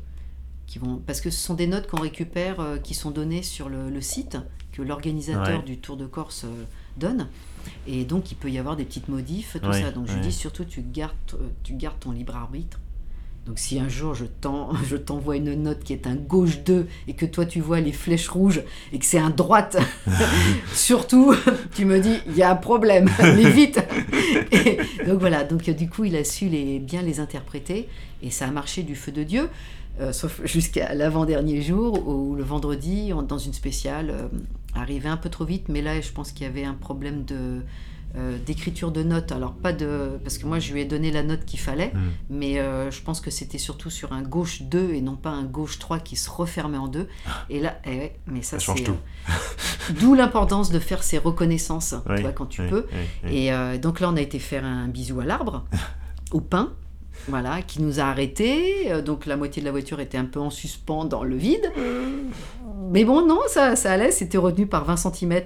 qui 0.67 0.79
vont 0.79 0.97
parce 1.07 1.21
que 1.21 1.31
ce 1.31 1.39
sont 1.39 1.55
des 1.55 1.67
notes 1.67 1.87
qu'on 1.89 2.01
récupère 2.01 2.61
euh, 2.61 2.77
qui 2.79 2.95
sont 2.95 3.11
données 3.11 3.43
sur 3.43 3.69
le, 3.69 3.89
le 3.89 4.01
site 4.01 4.37
que 4.73 4.83
l'organisateur 4.83 5.61
Ouais. 5.61 5.65
du 5.65 5.79
Tour 5.79 5.97
de 5.97 6.07
Corse 6.07 6.45
euh, 6.45 6.65
donne 6.99 7.29
et 7.87 8.05
donc 8.05 8.31
il 8.33 8.35
peut 8.35 8.51
y 8.51 8.59
avoir 8.59 8.77
des 8.77 8.85
petites 8.85 9.09
modifs 9.09 9.57
tout 9.63 9.69
Ouais, 9.69 9.81
ça 9.83 9.91
donc 9.93 10.07
je 10.09 10.15
lui 10.15 10.21
dis 10.21 10.33
surtout 10.33 10.65
tu 10.65 10.83
gardes 10.83 11.15
euh, 11.35 11.49
tu 11.63 11.75
gardes 11.75 11.99
ton 12.01 12.11
libre 12.11 12.35
arbitre 12.37 12.79
donc 13.47 13.59
si 13.59 13.79
un 13.79 13.89
jour 13.89 14.15
je 14.15 14.25
t'en- 14.25 14.71
je 14.89 14.97
t'envoie 14.97 15.37
une 15.37 15.55
note 15.63 15.85
qui 15.85 15.93
est 15.93 16.07
un 16.07 16.17
gauche 16.17 16.59
2 16.65 16.87
et 17.09 17.13
que 17.15 17.27
toi 17.27 17.47
tu 17.47 17.61
vois 17.61 17.81
les 17.81 17.93
flèches 17.93 18.29
rouges 18.29 18.63
et 18.93 18.99
que 18.99 19.05
c'est 19.05 19.19
un 19.19 19.31
droite, 19.31 19.77
surtout 20.75 21.35
tu 21.75 21.85
me 21.85 22.01
dis 22.01 22.17
il 22.27 22.37
y 22.37 22.43
a 22.43 22.51
un 22.51 22.57
problème, 22.57 23.09
mais 23.21 23.51
vite. 23.51 23.81
Donc 25.07 25.21
voilà, 25.21 25.45
donc 25.45 25.69
euh, 25.69 25.73
du 25.73 25.89
coup 25.89 26.05
il 26.05 26.17
a 26.17 26.25
su 26.25 26.47
bien 26.81 27.03
les 27.03 27.21
interpréter 27.21 27.89
et 28.23 28.31
ça 28.31 28.47
a 28.47 28.51
marché 28.51 28.83
du 28.83 28.95
feu 28.95 29.13
de 29.13 29.23
Dieu. 29.23 29.49
euh, 30.01 30.13
sauf 30.13 30.41
jusqu'à 30.45 30.95
l'avant-dernier 30.95 31.63
jour 31.63 32.07
où 32.07 32.35
le 32.35 32.43
vendredi, 32.43 33.13
dans 33.29 33.39
une 33.39 33.53
spéciale, 33.55 34.11
euh, 34.11 34.29
arrivait 34.75 35.09
un 35.09 35.17
peu 35.17 35.31
trop 35.31 35.45
vite, 35.45 35.69
mais 35.69 35.83
là 35.83 36.01
je 36.01 36.11
pense 36.13 36.33
qu'il 36.33 36.45
y 36.47 36.49
avait 36.49 36.65
un 36.65 36.75
problème 36.75 37.25
de 37.25 37.63
euh, 38.17 38.39
d'écriture 38.47 38.93
de 38.93 39.03
notes. 39.03 39.33
Alors 39.33 39.53
pas 39.55 39.73
de 39.73 40.19
parce 40.25 40.39
que 40.39 40.47
moi 40.47 40.59
je 40.59 40.73
lui 40.73 40.81
ai 40.81 40.85
donné 40.85 41.11
la 41.11 41.23
note 41.23 41.45
qu'il 41.45 41.59
fallait, 41.61 41.93
Mm. 41.95 42.01
mais 42.31 42.59
euh, 42.59 42.91
je 42.91 43.01
pense 43.03 43.21
que 43.21 43.31
c'était 43.31 43.59
surtout 43.59 43.91
sur 43.91 44.13
un 44.13 44.23
gauche 44.23 44.63
2 44.63 44.95
et 44.95 45.01
non 45.01 45.17
pas 45.17 45.31
un 45.31 45.45
gauche 45.45 45.79
3 45.79 45.99
qui 45.99 46.17
se 46.17 46.31
refermait 46.31 46.79
en 46.79 46.89
deux. 46.89 47.09
Et 47.51 47.61
là, 47.61 47.79
eh 47.85 47.91
ouais, 47.91 48.19
mais 48.27 48.43
ça, 48.43 48.59
Ça 48.59 48.65
change 48.67 48.85
tout. 48.85 48.93
euh, 49.29 49.33
d'où 50.01 50.15
l'importance 50.15 50.71
de 50.71 50.79
faire 50.79 51.03
ces 51.03 51.19
reconnaissances, 51.19 51.95
tu 52.07 52.13
Oui, 52.13 52.23
vois, 52.23 52.33
quand 52.33 52.47
tu 52.47 52.63
oui, 52.63 52.69
peux. 52.69 52.87
oui. 53.25 53.37
Et 53.49 53.79
donc 53.79 54.01
là, 54.01 54.09
on 54.11 54.17
a 54.17 54.21
été 54.21 54.39
faire 54.39 54.65
un 54.65 54.89
bisou 54.89 55.21
à 55.21 55.25
l'arbre, 55.25 55.65
au 56.33 56.41
pin, 56.41 56.73
voilà, 57.29 57.63
qui 57.63 57.83
nous 57.83 58.01
a 58.01 58.05
arrêtés. 58.05 58.93
Euh, 58.93 59.03
Donc 59.03 59.27
la 59.27 59.37
moitié 59.37 59.61
de 59.63 59.67
la 59.67 59.73
voiture 59.73 60.01
était 60.01 60.19
un 60.19 60.25
peu 60.27 60.41
en 60.41 60.51
suspens 60.51 61.05
dans 61.05 61.25
le 61.25 61.37
vide. 61.37 61.71
Mais 62.91 63.05
bon, 63.05 63.27
non, 63.27 63.41
ça, 63.49 63.75
ça 63.77 63.93
allait. 63.93 64.11
C'était 64.13 64.39
retenu 64.39 64.67
par 64.67 64.85
20 64.85 64.97
cm 64.97 65.41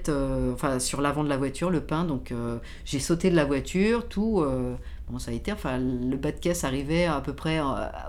enfin, 0.52 0.78
sur 0.78 1.00
l'avant 1.00 1.24
de 1.24 1.28
la 1.28 1.36
voiture, 1.36 1.70
le 1.70 1.80
pin. 1.80 2.04
Donc 2.04 2.32
euh, 2.32 2.58
j'ai 2.84 3.00
sauté 3.00 3.30
de 3.30 3.36
la 3.36 3.44
voiture, 3.44 4.08
tout. 4.08 4.40
euh, 4.40 4.74
bon, 5.08 5.18
ça 5.18 5.30
a 5.30 5.34
été. 5.34 5.52
Enfin, 5.52 5.78
le 5.78 6.16
bas 6.16 6.32
de 6.32 6.38
caisse 6.38 6.64
arrivait 6.64 7.06
à 7.06 7.20
peu 7.20 7.32
près 7.32 7.58
euh, 7.60 7.64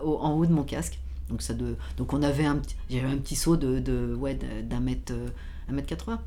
en 0.06 0.34
haut 0.34 0.46
de 0.46 0.54
mon 0.54 0.64
casque. 0.64 1.00
Donc, 1.30 1.42
ça 1.42 1.54
donc 1.96 2.12
on 2.12 2.24
avait 2.24 2.44
un, 2.46 2.62
j'avais 2.90 3.08
un 3.08 3.18
petit 3.18 3.38
saut 3.38 3.56
de, 3.56 3.80
de 3.80 4.14
ouais, 4.16 4.38
d'un 4.64 4.82
mètre, 4.82 5.14
euh, 5.14 5.28
mètre 5.72 5.88
80. 5.88 6.20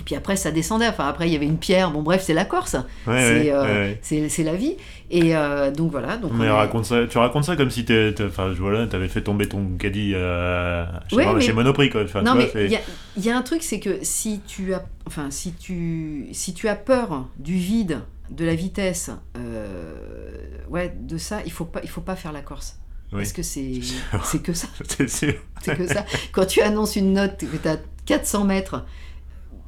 Et 0.00 0.04
puis 0.04 0.14
après, 0.16 0.36
ça 0.36 0.50
descendait. 0.50 0.88
Enfin, 0.88 1.06
après, 1.06 1.28
il 1.28 1.32
y 1.32 1.36
avait 1.36 1.46
une 1.46 1.58
pierre. 1.58 1.90
Bon, 1.92 2.02
bref, 2.02 2.22
c'est 2.24 2.34
la 2.34 2.44
Corse. 2.44 2.74
Ouais, 3.06 3.22
c'est, 3.22 3.40
ouais, 3.42 3.50
euh, 3.52 3.90
ouais, 3.90 4.28
c'est, 4.28 4.42
la 4.42 4.54
vie. 4.56 4.76
Et 5.10 5.36
euh, 5.36 5.70
donc 5.70 5.90
voilà. 5.92 6.16
Donc 6.16 6.32
Mais 6.34 6.44
on 6.44 6.48
est- 6.48 6.50
raconte 6.50 6.86
ça, 6.86 7.06
tu 7.06 7.18
racontes 7.18 7.44
ça 7.44 7.54
comme 7.56 7.70
si 7.70 7.84
enfin, 8.26 8.52
voilà, 8.58 8.86
t'avais 8.86 9.08
fait 9.08 9.20
tomber 9.22 9.46
ton 9.48 9.64
caddie 9.78 10.12
euh, 10.14 10.84
chez, 11.08 11.16
mais- 11.16 11.40
chez 11.40 11.52
Monoprix. 11.52 11.90
Quoi. 11.90 12.02
Enfin, 12.04 12.22
non, 12.22 12.32
tu 12.32 12.38
vois, 12.38 12.50
mais 12.54 12.64
il 12.64 12.72
y 12.72 12.76
a, 12.76 12.80
il 13.16 13.24
y 13.24 13.30
a 13.30 13.36
un 13.36 13.42
truc, 13.42 13.62
c'est 13.62 13.78
que 13.80 13.98
si 14.02 14.40
tu 14.46 14.74
as, 14.74 14.82
enfin, 15.06 15.30
si 15.30 15.52
tu, 15.52 16.26
si 16.32 16.52
tu 16.54 16.68
as 16.68 16.74
peur 16.76 17.28
du 17.38 17.54
vide, 17.54 18.00
de 18.30 18.44
la 18.44 18.54
vitesse, 18.54 19.10
ouais, 20.68 20.94
de 20.98 21.18
ça, 21.18 21.40
il 21.44 21.52
faut 21.52 21.64
pas, 21.66 21.80
il 21.82 21.88
faut 21.88 22.00
pas 22.00 22.16
faire 22.16 22.32
la 22.32 22.40
Corse. 22.42 22.78
Oui. 23.12 23.18
Parce 23.18 23.32
que 23.34 23.42
c'est, 23.42 23.80
que 24.42 24.52
ça, 24.54 24.68
c'est 24.88 25.08
sûr. 25.08 25.34
c'est 25.60 25.76
que 25.76 25.86
ça. 25.86 26.04
Quand 26.32 26.46
tu 26.46 26.62
annonces 26.62 26.96
une 26.96 27.12
note 27.12 27.36
que 27.38 27.56
tu 27.56 27.68
as 27.68 27.76
400 28.06 28.44
mètres, 28.44 28.84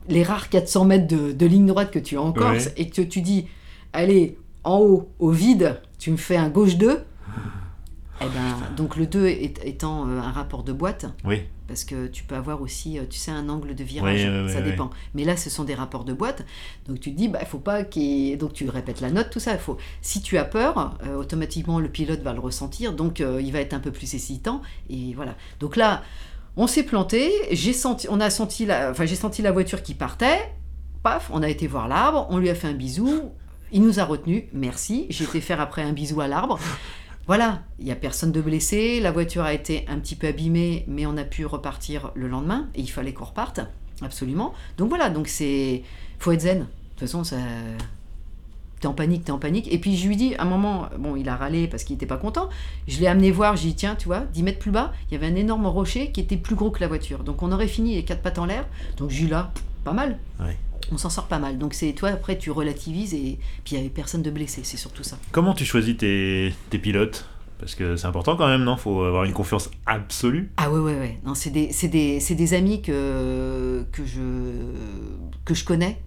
les 0.09 0.22
rares 0.22 0.48
400 0.48 0.84
mètres 0.84 1.07
de, 1.09 1.32
de 1.32 1.46
ligne 1.46 1.66
droite 1.66 1.90
que 1.90 1.98
tu 1.98 2.16
as 2.16 2.22
en 2.22 2.32
Corse, 2.32 2.66
Ouais. 2.66 2.72
et 2.76 2.88
que 2.90 3.02
tu 3.02 3.20
dis, 3.22 3.46
allez, 3.92 4.38
en 4.64 4.78
haut, 4.80 5.09
au 5.18 5.30
vide, 5.30 5.80
tu 5.98 6.11
me 6.11 6.16
fais 6.16 6.36
un 6.36 6.48
gauche 6.50 6.76
2. 6.76 7.00
Eh 8.20 8.24
ben, 8.26 8.74
donc 8.76 8.96
le 8.96 9.07
2 9.07 9.26
est- 9.26 9.61
étant 9.66 10.07
euh, 10.09 10.18
un 10.20 10.30
rapport 10.30 10.62
de 10.62 10.72
boîte, 10.72 11.07
Oui, 11.24 11.42
parce 11.66 11.82
que 11.84 12.07
tu 12.07 12.22
peux 12.22 12.36
avoir 12.36 12.62
aussi, 12.62 12.96
euh, 12.98 13.02
tu 13.11 13.18
sais, 13.18 13.32
un 13.32 13.48
angle 13.48 13.74
de 13.74 13.82
virage, 13.82 14.24
Oui, 14.24 14.42
oui, 14.46 14.52
ça 14.52 14.61
dépend. 14.62 14.90
Mais 15.14 15.24
là, 15.24 15.36
ce 15.36 15.50
sont 15.50 15.64
des 15.64 15.74
rapports 15.74 16.05
de 16.05 16.12
boîte, 16.12 16.44
donc 16.86 17.00
tu 17.00 17.12
te 17.12 17.16
dis, 17.18 17.26
bah, 17.28 17.44
faut 17.44 17.59
pas 17.59 17.82
qu'il 17.82 18.38
Donc 18.38 18.52
tu 18.52 18.68
répètes 18.70 19.00
la 19.00 19.11
note, 19.11 19.30
tout 19.30 19.40
ça. 19.40 19.52
il 19.52 19.59
Faut... 19.59 19.78
Si 20.00 20.22
tu 20.22 20.38
as 20.38 20.44
peur, 20.44 20.96
euh, 21.05 21.16
automatiquement, 21.16 21.80
le 21.80 21.88
pilote 21.88 22.20
va 22.22 22.32
le 22.32 22.40
ressentir, 22.40 22.92
donc 22.92 23.20
euh, 23.20 23.42
il 23.42 23.52
va 23.52 23.59
être 23.61 23.74
un 23.74 23.80
peu 23.80 23.90
plus 23.90 24.14
hésitant, 24.14 24.62
et 24.88 25.12
voilà. 25.14 25.34
Donc 25.59 25.74
là, 25.76 26.02
on 26.57 26.66
s'est 26.66 26.84
planté, 26.84 27.32
j'ai 27.50 27.72
senti, 27.72 28.07
on 28.11 28.20
a 28.20 28.30
senti 28.30 28.66
la, 28.66 28.90
enfin, 28.90 29.07
j'ai 29.07 29.16
senti 29.16 29.42
la 29.42 29.52
voiture 29.52 29.82
qui 29.82 29.94
partait, 29.94 30.52
paf, 31.02 31.30
on 31.32 31.42
a 31.42 31.48
été 31.48 31.66
voir 31.66 31.88
l'arbre, 31.88 32.26
on 32.30 32.38
lui 32.38 32.50
a 32.50 32.55
fait 32.55 32.68
un 32.68 32.74
bisou, 32.74 33.32
il 33.72 33.82
nous 33.82 33.98
a 34.00 34.05
retenus, 34.05 34.44
merci, 34.52 35.07
j'ai 35.11 35.24
été 35.24 35.40
faire 35.40 35.61
après 35.61 35.82
un 35.82 35.92
bisou 35.92 36.20
à 36.20 36.28
l'arbre. 36.28 36.59
Voilà, 37.26 37.62
il 37.78 37.86
n'y 37.86 37.90
a 37.90 37.96
personne 37.96 38.32
de 38.32 38.40
blessé, 38.40 39.00
la 39.00 39.11
voiture 39.11 39.44
a 39.44 39.55
été 39.55 39.86
un 39.88 39.98
petit 39.98 40.14
peu 40.14 40.26
abîmée, 40.26 40.84
mais 40.86 41.07
on 41.07 41.16
a 41.16 41.24
pu 41.24 41.46
repartir 41.46 42.12
le 42.14 42.28
lendemain, 42.28 42.68
et 42.74 42.82
il 42.82 42.90
fallait 42.90 43.14
qu'on 43.14 43.24
reparte, 43.24 43.61
absolument. 44.02 44.52
Donc 44.76 44.90
voilà, 44.90 45.09
donc 45.09 45.28
c'est... 45.28 45.82
faut 46.18 46.32
être 46.32 46.42
zen. 46.42 46.59
De 46.59 46.64
toute 46.64 47.00
façon, 47.00 47.24
ça... 47.24 47.38
T'es 48.85 48.89
en 48.89 48.93
panique, 48.93 49.24
t'es 49.24 49.32
en 49.32 49.39
panique. 49.39 49.72
Et 49.72 49.78
puis 49.78 49.97
je 49.97 50.07
lui 50.07 50.14
dis, 50.14 50.35
à 50.35 50.43
un 50.43 50.45
moment, 50.45 50.91
bon, 50.99 51.16
il 51.16 51.26
a 51.30 51.37
râlé 51.37 51.68
parce 51.68 51.85
qu'il 51.85 51.95
n'était 51.95 52.05
pas 52.05 52.18
content. 52.18 52.51
Je 52.87 53.01
l'ai 53.01 53.07
amené 53.07 53.30
voir, 53.30 53.57
j'ai 53.57 53.68
dit, 53.68 53.76
tiens, 53.76 53.95
tu 53.95 54.09
vois, 54.09 54.20
10 54.35 54.43
mètres 54.43 54.59
plus 54.59 54.72
bas, 54.72 54.93
il 55.09 55.14
y 55.14 55.16
avait 55.16 55.26
un 55.26 55.37
énorme 55.37 55.64
rocher 55.64 56.12
qui 56.12 56.20
était 56.20 56.37
plus 56.37 56.55
gros 56.55 56.70
que 56.70 56.80
la 56.82 56.87
voiture. 56.87 57.24
Donc 57.24 57.43
on 57.43 57.51
aurait 57.51 57.66
fini 57.66 57.95
les 57.95 58.05
quatre 58.05 58.20
pattes 58.20 58.39
en 58.39 58.45
l'air. 58.45 58.66
Donc 58.99 59.09
j'ai 59.09 59.26
là, 59.26 59.55
pas 59.85 59.95
mal. 59.95 60.18
Ouais. 60.39 60.59
On 60.93 60.99
s'en 60.99 61.09
sort 61.09 61.28
pas 61.28 61.39
mal. 61.39 61.57
Donc 61.57 61.72
c'est 61.72 61.95
toi, 61.95 62.11
après, 62.11 62.37
tu 62.37 62.51
relativises 62.51 63.14
et 63.14 63.39
puis 63.64 63.72
il 63.72 63.74
n'y 63.76 63.80
avait 63.80 63.89
personne 63.89 64.20
de 64.20 64.30
blessé, 64.30 64.61
c'est 64.64 64.76
surtout 64.76 65.03
ça. 65.03 65.16
Comment 65.32 65.55
tu 65.55 65.64
choisis 65.64 65.97
tes, 65.97 66.53
tes 66.68 66.78
pilotes? 66.78 67.26
Parce 67.59 67.74
que 67.74 67.97
c'est 67.97 68.07
important 68.07 68.37
quand 68.37 68.49
même, 68.49 68.64
non? 68.64 68.76
Faut 68.76 69.03
avoir 69.03 69.24
une 69.24 69.32
confiance 69.32 69.70
absolue. 69.87 70.51
Ah 70.59 70.70
ouais, 70.70 70.80
ouais, 70.80 70.99
ouais. 70.99 71.18
Non, 71.24 71.35
c'est 71.35 71.49
des, 71.49 71.72
c'est 71.72 71.89
des, 71.89 72.20
c'est 72.20 72.35
des 72.35 72.53
amis 72.53 72.82
que, 72.82 73.87
que, 73.93 74.05
je, 74.05 74.20
que 75.47 75.55
je 75.55 75.64
connais 75.64 76.03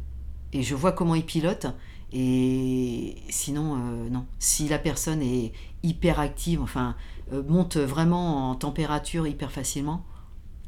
et 0.53 0.61
je 0.61 0.75
vois 0.75 0.91
comment 0.91 1.15
ils 1.15 1.25
pilotent. 1.25 1.65
Et 2.13 3.17
sinon, 3.29 3.75
euh, 3.75 4.09
non. 4.09 4.25
Si 4.39 4.67
la 4.67 4.79
personne 4.79 5.21
est 5.21 5.51
hyper 5.83 6.19
active, 6.19 6.61
enfin, 6.61 6.95
euh, 7.33 7.43
monte 7.43 7.77
vraiment 7.77 8.49
en 8.49 8.55
température 8.55 9.27
hyper 9.27 9.51
facilement, 9.51 10.05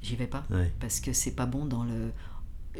j'y 0.01 0.15
vais 0.15 0.27
pas. 0.27 0.43
Ouais. 0.49 0.71
Parce 0.79 0.99
que 0.99 1.13
c'est 1.13 1.35
pas 1.35 1.45
bon 1.45 1.65
dans 1.65 1.83
le. 1.83 2.11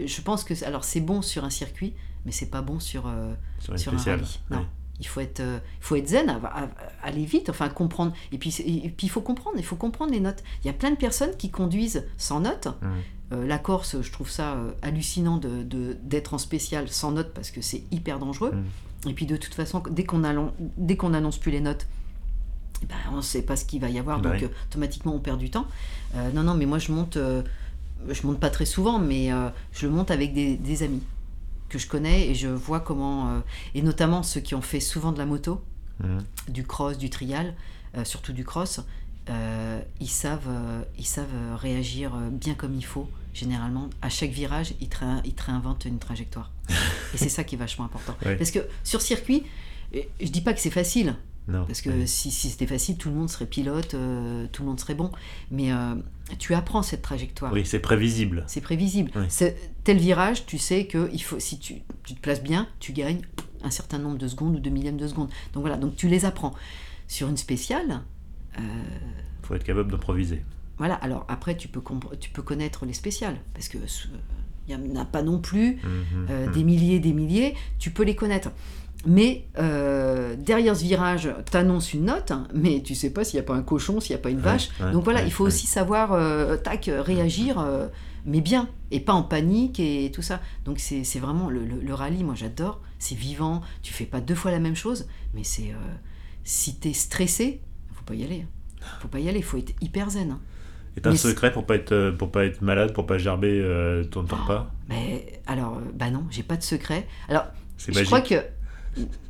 Je 0.05 0.21
pense 0.21 0.43
que. 0.43 0.65
Alors, 0.65 0.83
c'est 0.83 1.01
bon 1.01 1.21
sur 1.21 1.45
un 1.45 1.49
circuit, 1.49 1.93
mais 2.25 2.31
c'est 2.31 2.49
pas 2.49 2.61
bon 2.61 2.79
sur, 2.79 3.07
euh, 3.07 3.33
Sur 3.77 3.93
un 3.93 3.97
rallye. 3.97 4.39
Non. 4.49 4.57
Ouais. 4.57 4.65
Il 4.99 5.07
faut 5.07 5.21
être, 5.21 5.39
euh, 5.39 5.59
il 5.79 5.83
faut 5.85 5.95
être 5.95 6.07
zen, 6.07 6.29
à- 6.29 6.35
à- 6.43 6.63
à- 6.63 6.69
aller 7.03 7.23
vite, 7.25 7.49
enfin 7.49 7.69
comprendre. 7.69 8.13
Et 8.31 8.37
puis, 8.37 8.53
et 8.65 8.89
puis 8.89 9.07
il 9.07 9.09
faut 9.09 9.21
comprendre, 9.21 9.55
il 9.57 9.63
faut 9.65 9.75
comprendre 9.77 10.11
les 10.11 10.19
notes. 10.19 10.43
Il 10.63 10.67
y 10.67 10.69
a 10.69 10.73
plein 10.73 10.91
de 10.91 10.97
personnes 10.97 11.35
qui 11.37 11.49
conduisent 11.49 12.05
sans 12.17 12.41
notes. 12.41 12.67
Mm. 12.81 12.87
Euh, 13.31 13.47
la 13.47 13.59
Corse, 13.59 14.01
je 14.01 14.11
trouve 14.11 14.29
ça 14.29 14.53
euh, 14.55 14.71
hallucinant 14.81 15.37
de- 15.37 15.63
de- 15.63 15.95
d'être 16.03 16.33
en 16.33 16.37
spécial 16.37 16.89
sans 16.89 17.11
notes 17.11 17.33
parce 17.33 17.51
que 17.51 17.61
c'est 17.61 17.83
hyper 17.91 18.19
dangereux. 18.19 18.51
Mm. 19.05 19.09
Et 19.09 19.13
puis 19.13 19.25
de 19.25 19.37
toute 19.37 19.53
façon, 19.53 19.81
dès 19.89 20.03
qu'on 20.03 20.21
qu'on 20.97 21.09
n'annonce 21.09 21.37
plus 21.37 21.51
les 21.51 21.61
notes, 21.61 21.87
ben, 22.87 22.95
on 23.13 23.17
ne 23.17 23.21
sait 23.21 23.41
pas 23.43 23.55
ce 23.55 23.65
qu'il 23.65 23.79
va 23.81 23.89
y 23.89 23.99
avoir, 23.99 24.19
Bah 24.19 24.29
donc 24.31 24.39
oui. 24.41 24.45
euh, 24.47 24.65
automatiquement 24.69 25.13
on 25.15 25.19
perd 25.19 25.37
du 25.39 25.49
temps. 25.49 25.67
Euh, 26.15 26.31
non, 26.31 26.43
non, 26.43 26.55
mais 26.55 26.65
moi 26.65 26.79
je 26.79 26.91
monte, 26.91 27.15
euh, 27.17 27.41
je 28.09 28.25
monte 28.27 28.39
pas 28.39 28.49
très 28.49 28.65
souvent, 28.65 28.99
mais 28.99 29.31
euh, 29.31 29.49
je 29.73 29.87
monte 29.87 30.11
avec 30.11 30.33
des, 30.33 30.57
des 30.57 30.83
amis 30.83 31.01
que 31.69 31.77
je 31.79 31.87
connais 31.87 32.27
et 32.27 32.35
je 32.35 32.47
vois 32.47 32.79
comment, 32.79 33.29
euh, 33.29 33.39
et 33.75 33.81
notamment 33.81 34.23
ceux 34.23 34.41
qui 34.41 34.55
ont 34.55 34.61
fait 34.61 34.79
souvent 34.79 35.11
de 35.11 35.17
la 35.17 35.25
moto, 35.25 35.63
Mm. 36.01 36.19
du 36.47 36.63
cross, 36.65 36.97
du 36.97 37.09
trial, 37.09 37.53
euh, 37.97 38.05
surtout 38.05 38.31
du 38.31 38.45
cross, 38.45 38.79
euh, 39.29 39.81
ils 39.99 40.07
savent, 40.09 40.49
ils 40.97 41.05
savent 41.05 41.27
réagir 41.57 42.15
bien 42.31 42.53
comme 42.53 42.73
il 42.73 42.85
faut. 42.85 43.09
Généralement, 43.33 43.89
à 44.01 44.09
chaque 44.09 44.31
virage, 44.31 44.73
ils 44.79 44.87
ils 45.25 45.33
te 45.33 45.43
réinventent 45.43 45.83
une 45.85 45.99
trajectoire. 45.99 46.51
et 47.13 47.17
c'est 47.17 47.27
ça 47.27 47.43
qui 47.43 47.55
est 47.55 47.57
vachement 47.57 47.83
important. 47.85 48.15
Ouais. 48.25 48.37
Parce 48.37 48.51
que 48.51 48.59
sur 48.85 49.01
circuit, 49.01 49.43
je 49.93 50.27
dis 50.29 50.41
pas 50.41 50.53
que 50.53 50.61
c'est 50.61 50.69
facile, 50.69 51.15
Non. 51.49 51.65
parce 51.65 51.81
que 51.81 51.89
Ouais. 51.89 52.07
si, 52.07 52.31
si 52.31 52.49
c'était 52.49 52.67
facile, 52.67 52.97
tout 52.97 53.09
le 53.09 53.15
monde 53.15 53.29
serait 53.29 53.45
pilote, 53.47 53.93
euh, 53.95 54.47
tout 54.51 54.61
le 54.63 54.69
monde 54.69 54.79
serait 54.79 54.95
bon. 54.95 55.11
Mais 55.51 55.73
euh, 55.73 55.95
tu 56.37 56.53
apprends 56.53 56.81
cette 56.83 57.01
trajectoire. 57.01 57.51
Oui, 57.51 57.65
c'est 57.65 57.79
prévisible. 57.79 58.43
C'est 58.47 58.61
prévisible. 58.61 59.11
Oui. 59.15 59.23
Tel 59.83 59.97
virage, 59.97 60.45
tu 60.45 60.57
sais 60.57 60.85
que 60.85 61.09
il 61.11 61.21
faut, 61.23 61.39
si 61.39 61.57
tu, 61.59 61.75
tu 62.03 62.13
te 62.13 62.19
places 62.21 62.43
bien, 62.43 62.67
tu 62.79 62.93
gagnes 62.93 63.21
un 63.63 63.71
certain 63.71 63.97
nombre 63.97 64.17
de 64.17 64.27
secondes 64.27 64.55
ou 64.55 64.59
de 64.59 64.69
millièmes 64.69 64.97
de 64.97 65.07
secondes. 65.07 65.29
Donc 65.53 65.61
voilà, 65.61 65.77
donc 65.77 65.95
tu 65.95 66.07
les 66.07 66.25
apprends. 66.25 66.53
Sur 67.07 67.27
une 67.27 67.37
spéciale, 67.37 68.01
euh, 68.57 68.61
faut 69.41 69.55
être 69.55 69.63
capable 69.63 69.91
d'improviser. 69.91 70.43
voilà, 70.77 70.93
alors 70.95 71.25
après 71.27 71.57
tu 71.57 71.67
peux, 71.67 71.81
tu 72.19 72.29
peux 72.29 72.43
connaître 72.43 72.85
les 72.85 72.93
spéciales, 72.93 73.37
parce 73.55 73.67
que 73.67 73.77
euh, 73.79 73.81
il 74.67 74.77
n'y 74.77 74.95
en 74.97 75.01
a 75.01 75.05
pas 75.05 75.23
non 75.23 75.39
plus 75.39 75.77
Mhm. 75.83 76.47
Mm. 76.47 76.51
des 76.53 76.63
milliers, 76.63 76.99
des 76.99 77.13
milliers, 77.13 77.55
tu 77.79 77.89
peux 77.89 78.03
les 78.03 78.15
connaître. 78.15 78.51
Mais 79.05 79.45
euh, 79.57 80.35
derrière 80.35 80.75
ce 80.75 80.83
virage, 80.83 81.29
tu 81.49 81.55
annonces 81.57 81.93
une 81.93 82.05
note, 82.05 82.31
hein, 82.31 82.47
mais 82.53 82.81
tu 82.83 82.95
sais 82.95 83.11
pas 83.11 83.23
s'il 83.23 83.37
n'y 83.39 83.45
a 83.45 83.47
pas 83.47 83.55
un 83.55 83.63
cochon, 83.63 83.99
s'il 84.01 84.13
n'y 84.13 84.19
a 84.19 84.21
pas 84.21 84.29
une 84.29 84.39
vache. 84.39 84.69
ouais, 84.81 84.91
Donc 84.91 85.03
voilà, 85.05 85.19
ouais, 85.21 85.27
il 85.27 85.31
faut 85.31 85.45
aussi 85.45 85.67
savoir, 85.67 86.11
euh, 86.13 86.57
tac, 86.57 86.89
réagir, 86.93 87.59
euh, 87.59 87.87
mais 88.25 88.41
bien, 88.41 88.67
et 88.91 88.99
pas 88.99 89.13
en 89.13 89.23
panique 89.23 89.79
et 89.79 90.11
tout 90.13 90.21
ça. 90.21 90.41
Donc 90.65 90.79
c'est 90.79 91.05
c'est 91.05 91.19
vraiment 91.19 91.49
le, 91.49 91.65
le- 91.65 91.79
le 91.79 91.93
rallye, 91.93 92.25
moi 92.25 92.35
j'adore, 92.35 92.81
c'est 92.99 93.15
vivant, 93.15 93.61
tu 93.83 93.93
fais 93.93 94.05
pas 94.05 94.19
deux 94.19 94.35
fois 94.35 94.51
la 94.51 94.59
même 94.59 94.75
chose, 94.75 95.07
mais 95.33 95.45
c'est. 95.45 95.73
si 96.43 96.75
t'es 96.75 96.93
stressé, 96.93 97.61
faut 97.93 98.03
pas 98.03 98.15
y 98.15 98.23
aller. 98.25 98.41
hein. 98.81 98.85
Faut 99.01 99.07
pas 99.07 99.19
y 99.19 99.29
aller, 99.29 99.41
faut 99.41 99.57
être 99.57 99.73
hyper 99.81 100.09
zen. 100.09 100.31
hein. 100.31 100.39
Et 100.97 101.01
t'as 101.01 101.11
un 101.11 101.15
secret 101.15 101.53
pour 101.53 101.65
pas 101.65 101.75
être 101.75 102.11
pour 102.17 102.31
pas 102.31 102.43
être 102.45 102.61
malade, 102.61 102.91
pour 102.93 103.05
pas 103.05 103.17
gerber 103.17 103.61
ton 104.11 104.23
temps 104.25 104.45
pas 104.45 104.71
Mais 104.89 105.39
alors, 105.47 105.79
bah 105.93 106.09
non, 106.11 106.25
j'ai 106.31 106.43
pas 106.43 106.57
de 106.57 106.63
secret. 106.63 107.07
Alors, 107.29 107.45
Je 107.77 107.91
magique. 107.91 108.05
crois 108.07 108.21
que. 108.21 108.35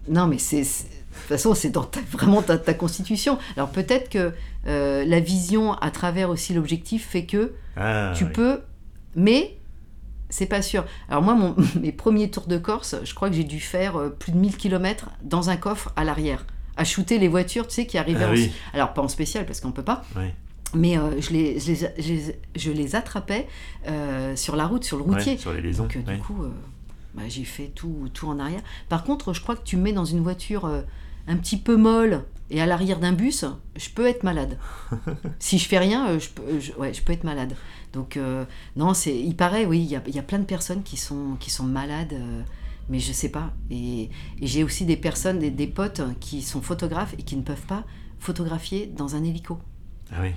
Non, 0.08 0.28
mais 0.28 0.38
c'est. 0.38 0.62
De 0.62 0.66
toute 0.66 1.28
façon, 1.28 1.54
c'est 1.54 1.70
dans 1.70 1.84
ta- 1.84 2.00
vraiment 2.12 2.42
ta, 2.42 2.58
ta 2.58 2.74
constitution. 2.74 3.38
Alors 3.58 3.70
peut-être 3.70 4.10
que 4.10 4.32
euh, 4.68 5.04
la 5.06 5.20
vision 5.20 5.74
à 5.74 5.92
travers 5.92 6.30
aussi 6.30 6.54
l'objectif 6.54 7.08
fait 7.08 7.26
que 7.26 7.54
Ah, 7.76 8.14
tu 8.16 8.24
oui. 8.26 8.32
peux. 8.34 8.62
Mais 9.16 9.58
c'est 10.30 10.46
pas 10.46 10.62
sûr. 10.62 10.86
Alors 11.10 11.22
moi, 11.24 11.34
mon- 11.36 11.56
mes 11.82 11.92
premiers 11.92 12.30
tours 12.30 12.48
de 12.48 12.58
Corse, 12.58 12.96
je 13.04 13.14
crois 13.14 13.30
que 13.30 13.36
j'ai 13.36 13.44
dû 13.44 13.60
faire 13.60 13.98
euh, 13.98 14.10
plus 14.10 14.32
de 14.32 14.38
1000 14.38 14.56
km 14.58 15.10
dans 15.24 15.50
un 15.50 15.58
coffre 15.58 15.92
à 15.96 16.04
l'arrière. 16.04 16.46
À 16.78 16.86
shooter 16.86 17.20
les 17.20 17.28
voitures, 17.28 17.68
tu 17.68 17.76
sais, 17.76 17.86
qui 17.86 17.98
arrivaient 17.98 18.24
Ah 18.24 18.30
en- 18.30 18.34
oui. 18.34 18.52
Alors 18.74 18.94
pas 18.94 19.02
en 19.02 19.08
spécial, 19.10 19.46
parce 19.46 19.60
qu'on 19.60 19.72
peut 19.72 19.84
pas. 19.84 20.04
Oui. 20.16 20.26
Mais 20.76 20.98
euh, 20.98 21.20
je, 21.20 21.32
les, 21.32 21.60
je, 21.60 21.72
les, 21.72 21.76
je 21.98 22.14
les- 22.14 22.40
je 22.56 22.72
les 22.72 22.96
attrapais 22.96 23.48
euh, 23.88 24.36
sur 24.36 24.56
la 24.56 24.68
route, 24.68 24.84
sur 24.86 24.98
le 24.98 25.04
routier. 25.04 25.34
Ouais, 25.34 25.38
sur 25.40 25.52
les 25.52 25.62
liaisons. 25.62 25.84
Donc 25.84 25.98
du 25.98 26.18
coup, 26.20 26.44
bah, 27.14 27.24
j'ai 27.28 27.44
fait 27.44 27.68
tout, 27.68 28.10
tout 28.14 28.28
en 28.28 28.40
arrière. 28.40 28.62
Par 28.90 29.04
contre, 29.04 29.34
je 29.34 29.42
crois 29.42 29.56
que 29.56 29.64
tu 29.64 29.78
me 29.78 29.84
mets 29.84 29.94
dans 29.94 30.06
une 30.06 30.22
voiture 30.22 30.66
euh, 30.66 30.82
un 31.28 31.38
petit 31.38 31.58
peu 31.58 31.76
molle 31.78 32.24
et 32.52 32.62
à 32.62 32.66
l'arrière 32.66 33.00
d'un 33.00 33.12
bus, 33.14 33.46
je 33.76 33.90
peux 33.90 34.08
être 34.08 34.24
malade. 34.24 34.58
si 35.40 35.58
je 35.60 35.68
fais 35.68 35.78
rien, 35.78 36.10
euh, 36.10 36.20
je, 36.20 36.30
peux, 36.30 36.60
je- 36.60 36.74
ouais, 36.74 36.94
je 36.94 37.02
peux 37.04 37.14
être 37.14 37.24
malade. 37.24 37.56
Donc 37.94 38.18
euh, 38.18 38.46
non, 38.76 38.94
c'est, 38.94 39.18
il 39.18 39.36
paraît, 39.36 39.66
oui, 39.66 39.80
il 39.80 39.90
y 39.90 39.96
a, 39.96 40.02
y 40.08 40.20
a 40.20 40.24
plein 40.24 40.40
de 40.40 40.46
personnes 40.46 40.84
qui 40.84 40.98
sont, 40.98 41.36
qui 41.40 41.50
sont 41.52 41.64
malades. 41.66 42.14
euh, 42.14 42.42
mais 42.90 43.00
je 43.00 43.12
sais 43.14 43.30
pas. 43.30 43.54
Et, 43.70 44.10
et 44.42 44.48
j'ai 44.48 44.64
aussi 44.64 44.84
des 44.86 44.98
personnes, 44.98 45.38
des, 45.38 45.52
des 45.52 45.68
potes 45.68 46.02
qui 46.20 46.42
sont 46.42 46.62
photographes 46.62 47.14
et 47.20 47.22
qui 47.24 47.36
ne 47.36 47.44
peuvent 47.44 47.66
pas 47.68 47.84
photographier 48.18 48.88
dans 48.88 49.16
un 49.16 49.24
hélico. 49.24 49.60
Ah 50.12 50.18
oui. 50.22 50.32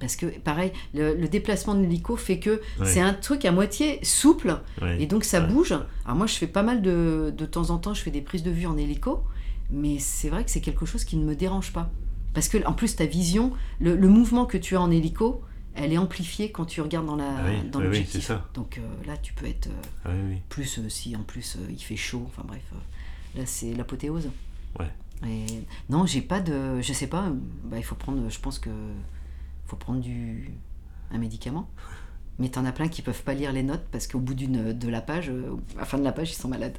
Parce 0.00 0.14
que, 0.14 0.26
pareil, 0.26 0.72
le, 0.94 1.14
le 1.14 1.28
déplacement 1.28 1.74
de 1.74 1.80
l'hélico 1.82 2.16
fait 2.16 2.38
que 2.38 2.60
Ouais. 2.78 2.86
c'est 2.86 3.00
un 3.00 3.14
truc 3.14 3.44
à 3.44 3.50
moitié 3.52 3.98
souple 4.04 4.60
ouais. 4.80 5.02
et 5.02 5.06
donc 5.06 5.24
ça 5.24 5.40
Ouais. 5.40 5.48
bouge. 5.48 5.72
Alors 6.04 6.16
moi 6.16 6.26
je 6.26 6.34
fais 6.34 6.46
pas 6.46 6.62
mal 6.62 6.82
de, 6.82 7.34
de 7.36 7.46
temps 7.46 7.70
en 7.70 7.78
temps, 7.78 7.94
je 7.94 8.02
fais 8.02 8.12
des 8.12 8.20
prises 8.22 8.44
de 8.44 8.50
vue 8.52 8.66
en 8.66 8.76
hélico, 8.78 9.24
mais 9.70 9.98
c'est 9.98 10.28
vrai 10.28 10.44
que 10.44 10.50
c'est 10.50 10.60
quelque 10.60 10.86
chose 10.86 11.04
qui 11.04 11.16
ne 11.16 11.24
me 11.24 11.34
dérange 11.34 11.72
pas. 11.72 11.90
Parce 12.32 12.48
que 12.48 12.64
en 12.64 12.72
plus 12.74 12.94
ta 12.94 13.06
vision, 13.06 13.52
le, 13.80 13.96
le 13.96 14.08
mouvement 14.08 14.46
que 14.46 14.56
tu 14.56 14.76
as 14.76 14.80
en 14.80 14.90
hélico, 14.92 15.42
elle 15.74 15.92
est 15.92 15.98
amplifiée 15.98 16.52
quand 16.52 16.64
tu 16.64 16.80
regardes 16.80 17.06
dans 17.06 17.16
la 17.16 17.28
Ah 17.36 17.42
oui, 17.48 17.68
dans 17.70 17.80
oui, 17.80 18.06
oui, 18.14 18.20
ça. 18.22 18.48
Donc 18.54 18.78
euh, 18.78 18.82
là 19.06 19.16
tu 19.16 19.32
peux 19.32 19.46
être 19.46 19.66
euh, 19.66 19.82
Ah 20.04 20.10
oui, 20.12 20.20
oui. 20.34 20.36
plus 20.48 20.78
euh, 20.78 20.88
si 20.88 21.16
en 21.16 21.22
plus 21.22 21.56
euh, 21.56 21.66
il 21.70 21.78
fait 21.82 21.96
chaud, 21.96 22.22
enfin 22.26 22.42
bref, 22.46 22.62
euh, 22.72 23.40
là 23.40 23.46
c'est 23.46 23.74
l'apothéose. 23.74 24.28
Ouais. 24.78 24.90
Et 25.28 25.46
non, 25.90 26.06
j'ai 26.06 26.20
pas 26.20 26.38
de, 26.38 26.80
je 26.80 26.92
sais 26.92 27.08
pas, 27.08 27.32
bah, 27.64 27.78
il 27.78 27.82
faut 27.84 27.96
prendre, 27.96 28.28
je 28.30 28.38
pense 28.38 28.60
que 28.60 28.70
faut 29.68 29.76
prendre 29.76 30.00
du 30.00 30.50
un 31.12 31.18
médicament. 31.18 31.68
Mais 32.38 32.48
t'en 32.48 32.64
as 32.64 32.72
plein 32.72 32.88
qui 32.88 33.02
peuvent 33.02 33.22
pas 33.22 33.34
lire 33.34 33.52
les 33.52 33.64
notes 33.64 33.84
parce 33.90 34.06
qu'au 34.06 34.20
bout 34.20 34.34
d'une 34.34 34.72
de 34.72 34.88
la 34.88 35.00
page, 35.00 35.28
euh, 35.28 35.56
à 35.76 35.80
la 35.80 35.84
fin 35.84 35.98
de 35.98 36.04
la 36.04 36.12
page, 36.12 36.30
ils 36.30 36.36
sont 36.36 36.48
malades. 36.48 36.78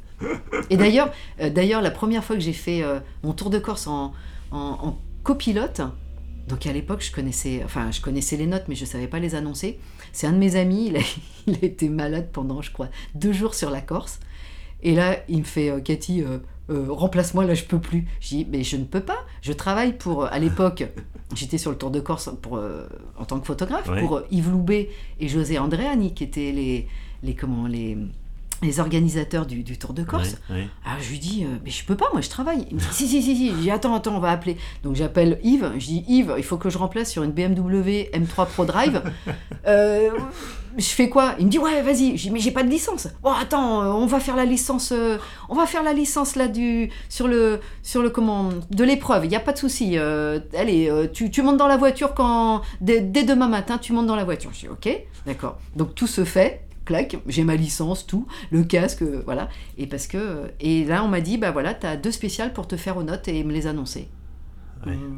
Et 0.69 0.77
d'ailleurs, 0.77 1.11
euh, 1.41 1.49
d'ailleurs, 1.49 1.81
la 1.81 1.91
première 1.91 2.23
fois 2.23 2.37
que 2.37 2.41
j'ai 2.41 2.53
fait 2.53 2.81
euh, 2.81 2.99
mon 3.23 3.33
tour 3.33 3.49
de 3.49 3.59
Corse 3.59 3.87
en, 3.87 4.13
copilote, 5.23 5.81
donc 6.47 6.65
à 6.65 6.71
l'époque, 6.71 7.03
je 7.03 7.11
connaissais, 7.11 7.61
enfin, 7.65 7.91
je 7.91 7.99
connaissais 7.99 8.37
les 8.37 8.47
notes, 8.47 8.63
mais 8.69 8.75
je 8.75 8.85
savais 8.85 9.07
pas 9.07 9.19
les 9.19 9.35
annoncer. 9.35 9.79
C'est 10.13 10.27
un 10.27 10.31
de 10.31 10.37
mes 10.37 10.55
amis, 10.55 10.87
il 10.87 10.97
a, 10.97 11.01
il 11.47 11.55
a 11.61 11.65
été 11.65 11.89
malade 11.89 12.29
pendant, 12.31 12.61
je 12.61 12.71
crois, 12.71 12.87
deux 13.13 13.33
jours 13.33 13.53
sur 13.53 13.69
la 13.69 13.81
Corse. 13.81 14.21
Et 14.81 14.95
là, 14.95 15.17
il 15.27 15.39
me 15.39 15.43
fait, 15.43 15.83
Cathy, 15.83 16.23
euh, 16.69 16.85
euh, 16.87 16.91
remplace-moi, 16.93 17.45
là, 17.45 17.53
je 17.53 17.63
peux 17.63 17.79
plus. 17.79 18.05
Je 18.19 18.27
dis, 18.29 18.47
mais 18.49 18.63
je 18.63 18.77
ne 18.77 18.83
peux 18.85 18.99
pas. 19.01 19.17
Je 19.41 19.53
travaille 19.53 19.97
pour, 19.97 20.25
à 20.25 20.37
l'époque, 20.39 20.83
j'étais 21.35 21.57
sur 21.57 21.71
le 21.71 21.77
Tour 21.77 21.91
de 21.91 21.99
Corse 21.99 22.29
pour, 22.41 22.57
euh, 22.57 22.87
en 23.17 23.25
tant 23.25 23.39
que 23.39 23.45
photographe, 23.47 23.87
Ouais. 23.89 24.01
pour 24.01 24.17
euh, 24.17 24.27
Yves 24.31 24.51
Loubet 24.51 24.89
et 25.19 25.27
José 25.27 25.57
Andréani, 25.59 26.13
qui 26.13 26.23
étaient 26.23 26.51
les, 26.51 26.87
les, 27.23 27.35
comment, 27.35 27.67
les, 27.67 27.97
les 28.61 28.79
organisateurs 28.79 29.45
du, 29.45 29.63
du 29.63 29.77
Tour 29.77 29.93
de 29.93 30.03
Corse. 30.03 30.35
Alors 30.85 30.99
je 31.01 31.09
lui 31.09 31.19
dis, 31.19 31.45
euh, 31.45 31.57
mais 31.63 31.69
je 31.69 31.85
peux 31.85 31.95
pas, 31.95 32.09
moi 32.11 32.21
je 32.21 32.29
travaille. 32.29 32.65
Il 32.69 32.75
me 32.75 32.79
dit, 32.81 32.87
si, 32.91 33.07
si, 33.07 33.21
si, 33.21 33.35
si. 33.35 33.49
Je 33.51 33.55
dis, 33.55 33.71
attends, 33.71 33.95
attends, 33.95 34.15
on 34.15 34.19
va 34.19 34.31
appeler. 34.31 34.57
Donc 34.83 34.95
j'appelle 34.95 35.39
Yves. 35.43 35.71
Je 35.77 35.85
dis, 35.85 36.05
Yves, 36.07 36.33
il 36.37 36.43
faut 36.43 36.57
que 36.57 36.69
je 36.69 36.77
remplace 36.77 37.09
sur 37.11 37.23
une 37.23 37.31
BMW 37.31 38.09
M3 38.13 38.47
Pro 38.47 38.65
Drive. 38.65 39.01
Euh, 39.67 40.09
je 40.77 40.85
fais 40.87 41.09
quoi? 41.09 41.35
Il 41.37 41.45
me 41.45 41.51
dit, 41.51 41.59
ouais, 41.59 41.81
vas-y. 41.81 42.17
Je 42.17 42.23
dis, 42.23 42.31
mais 42.31 42.39
j'ai 42.39 42.51
pas 42.51 42.63
de 42.63 42.69
licence. 42.69 43.07
Bon, 43.21 43.31
attends, 43.31 43.81
euh, 43.83 43.87
on 43.87 44.05
va 44.05 44.19
faire 44.19 44.35
la 44.35 44.45
licence. 44.45 44.91
euh, 44.93 45.17
on 45.49 45.53
va 45.55 45.65
faire 45.65 45.83
la 45.83 45.93
licence 45.93 46.35
là 46.35 46.47
du 46.47 46.89
sur 47.09 47.27
le 47.27 47.59
sur 47.83 48.01
le 48.01 48.09
comment 48.09 48.49
de 48.71 48.83
l'épreuve. 48.83 49.25
Il 49.25 49.31
y 49.31 49.35
a 49.35 49.39
pas 49.41 49.51
de 49.51 49.57
souci. 49.57 49.97
allez, 49.97 50.91
tu, 51.13 51.29
tu 51.29 51.41
montes 51.41 51.57
dans 51.57 51.67
la 51.67 51.77
voiture 51.77 52.13
quand 52.15 52.61
dès, 52.81 53.01
dès 53.01 53.23
demain 53.23 53.47
matin, 53.49 53.77
tu 53.77 53.91
montes 53.93 54.07
dans 54.07 54.15
la 54.15 54.23
voiture. 54.23 54.51
Je 54.53 54.59
dis, 54.61 54.67
ok, 54.69 54.89
d'accord. 55.25 55.59
Donc 55.75 55.93
tout 55.93 56.07
se 56.07 56.23
fait. 56.23 56.65
Clac, 56.89 57.17
j'ai 57.27 57.43
ma 57.43 57.55
licence, 57.55 58.07
tout, 58.07 58.25
le 58.49 58.63
casque, 58.63 59.03
euh, 59.03 59.21
voilà. 59.25 59.47
Et 59.77 59.85
parce 59.85 60.07
que 60.07 60.49
et 60.59 60.83
là 60.85 61.03
on 61.03 61.07
m'a 61.07 61.21
dit 61.21 61.37
bah 61.37 61.51
voilà, 61.51 61.75
t'as 61.75 61.95
deux 61.97 62.09
spéciales 62.11 62.51
pour 62.51 62.67
te 62.67 62.77
faire 62.77 62.97
aux 62.97 63.03
notes 63.03 63.27
et 63.27 63.43
me 63.43 63.53
les 63.53 63.67
annoncer. 63.67 64.07
Ouais. 64.87 64.93
Euh, 64.93 65.09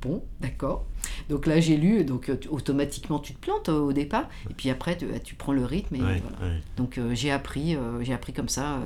bon, 0.00 0.22
d'accord. 0.40 0.86
Donc 1.28 1.46
là 1.46 1.58
j'ai 1.58 1.76
lu, 1.76 2.04
donc 2.04 2.28
euh, 2.28 2.36
automatiquement 2.50 3.18
tu 3.18 3.34
te 3.34 3.40
plantes 3.40 3.68
euh, 3.68 3.80
au 3.80 3.92
départ, 3.92 4.28
et 4.48 4.54
puis 4.54 4.70
après 4.70 4.96
tu, 4.96 5.06
tu 5.24 5.34
prends 5.34 5.52
le 5.52 5.64
rythme 5.64 5.96
et 5.96 6.00
Ouais, 6.00 6.22
voilà. 6.22 6.54
ouais. 6.54 6.62
Donc 6.76 6.98
euh, 6.98 7.12
j'ai 7.16 7.32
appris, 7.32 7.74
euh, 7.74 8.00
j'ai 8.04 8.14
appris 8.14 8.32
comme 8.32 8.48
ça, 8.48 8.74
euh, 8.74 8.80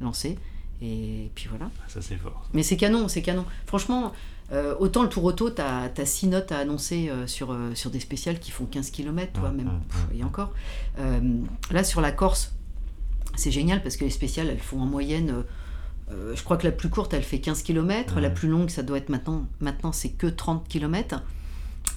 lancer, 0.00 0.38
et 0.80 1.28
puis 1.34 1.48
voilà. 1.50 1.72
Ça 1.88 2.00
c'est 2.02 2.14
fort. 2.16 2.48
Mais 2.52 2.62
c'est 2.62 2.76
canon, 2.76 3.08
c'est 3.08 3.22
canon. 3.22 3.44
Franchement, 3.66 4.12
euh, 4.52 4.74
autant 4.78 5.02
le 5.02 5.08
tour 5.08 5.24
auto, 5.24 5.50
t'as 5.50 5.88
as 5.96 6.04
6 6.06 6.26
notes 6.28 6.52
à 6.52 6.58
annoncer 6.58 7.08
euh, 7.08 7.26
sur, 7.26 7.52
euh, 7.52 7.74
sur 7.74 7.90
des 7.90 8.00
spéciales 8.00 8.38
qui 8.38 8.50
font 8.50 8.66
15 8.66 8.90
km, 8.90 9.32
toi, 9.40 9.50
Mm, 9.50 9.56
même. 9.56 9.66
mm, 9.66 9.80
Pff, 9.88 10.06
mm, 10.12 10.20
et 10.20 10.24
encore. 10.24 10.52
Là, 11.70 11.84
sur 11.84 12.00
la 12.00 12.12
Corse, 12.12 12.52
c'est 13.36 13.50
génial 13.50 13.82
parce 13.82 13.96
que 13.96 14.04
les 14.04 14.10
spéciales, 14.10 14.48
elles 14.48 14.58
font 14.60 14.80
en 14.80 14.86
moyenne. 14.86 15.44
je 16.10 16.42
crois 16.42 16.56
que 16.56 16.66
la 16.66 16.72
plus 16.72 16.90
courte, 16.90 17.14
elle 17.14 17.22
fait 17.24 17.40
15 17.40 17.62
km. 17.62 18.20
La 18.20 18.30
plus 18.30 18.48
longue, 18.48 18.68
ça 18.70 18.82
doit 18.82 18.98
être 18.98 19.08
maintenant. 19.08 19.46
Maintenant, 19.60 19.92
c'est 19.92 20.10
que 20.10 20.26
30 20.26 20.68
km. 20.68 21.22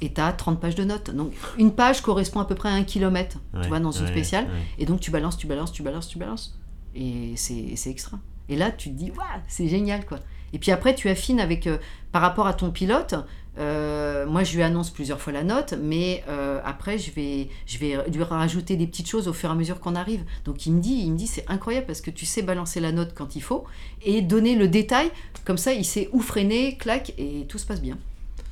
Et 0.01 0.13
tu 0.13 0.21
as 0.21 0.31
30 0.31 0.59
pages 0.61 0.75
de 0.75 0.83
notes. 0.83 1.09
Donc, 1.11 1.33
une 1.57 1.71
page 1.73 2.01
correspond 2.01 2.39
à 2.39 2.45
peu 2.45 2.55
près 2.55 2.69
à 2.69 2.73
un 2.73 2.83
kilomètre, 2.83 3.37
Ouais, 3.53 3.61
tu 3.63 3.67
vois, 3.67 3.79
dans 3.79 3.91
une 3.91 4.05
ouais, 4.05 4.11
spéciale. 4.11 4.45
ouais. 4.45 4.51
Et 4.79 4.85
donc, 4.85 4.99
tu 4.99 5.09
balances, 5.11 5.37
tu 5.37 5.47
balances, 5.47 5.71
tu 5.71 5.81
balances, 5.83 6.07
tu 6.07 6.17
balances. 6.19 6.57
Et 6.95 7.33
c'est 7.35 7.75
c'est 7.75 7.89
extra. 7.89 8.19
Et 8.49 8.55
là, 8.55 8.71
tu 8.71 8.89
te 8.91 8.95
dis, 8.95 9.11
waouh, 9.11 9.25
c'est 9.47 9.67
génial, 9.67 10.05
quoi. 10.05 10.19
Et 10.53 10.59
puis 10.59 10.71
après, 10.71 10.95
tu 10.95 11.09
affines 11.09 11.39
avec, 11.39 11.67
euh, 11.67 11.77
par 12.11 12.21
rapport 12.21 12.47
à 12.47 12.53
ton 12.53 12.71
pilote. 12.71 13.15
euh, 13.59 14.25
moi, 14.27 14.43
je 14.43 14.55
lui 14.55 14.63
annonce 14.63 14.91
plusieurs 14.91 15.19
fois 15.19 15.33
la 15.33 15.43
note, 15.43 15.73
mais 15.81 16.23
euh, 16.29 16.59
après, 16.63 16.99
je 16.99 17.11
vais, 17.11 17.49
je 17.65 17.77
vais 17.79 17.97
lui 18.09 18.21
rajouter 18.23 18.75
des 18.75 18.85
petites 18.85 19.09
choses 19.09 19.27
au 19.27 19.33
fur 19.33 19.49
et 19.49 19.51
à 19.51 19.55
mesure 19.55 19.79
qu'on 19.79 19.95
arrive. 19.95 20.23
Donc, 20.45 20.65
il 20.67 20.73
me 20.73 20.79
dit, 20.79 21.01
il 21.05 21.11
me 21.11 21.17
dit, 21.17 21.27
c'est 21.27 21.45
incroyable 21.49 21.87
parce 21.87 22.01
que 22.01 22.11
tu 22.11 22.25
sais 22.25 22.43
balancer 22.43 22.79
la 22.79 22.91
note 22.91 23.13
quand 23.15 23.35
il 23.35 23.41
faut 23.41 23.65
et 24.03 24.21
donner 24.21 24.55
le 24.55 24.67
détail. 24.67 25.09
Comme 25.43 25.57
ça, 25.57 25.73
il 25.73 25.85
sait 25.85 26.09
où 26.11 26.21
freiner, 26.21 26.77
clac, 26.77 27.13
et 27.17 27.45
tout 27.47 27.57
se 27.57 27.65
passe 27.65 27.81
bien. 27.81 27.97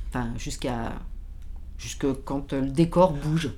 Enfin, 0.08 0.30
jusqu'à, 0.38 0.92
jusque 1.78 2.06
quand 2.24 2.52
le 2.52 2.68
décor 2.68 3.12
bouge. 3.12 3.50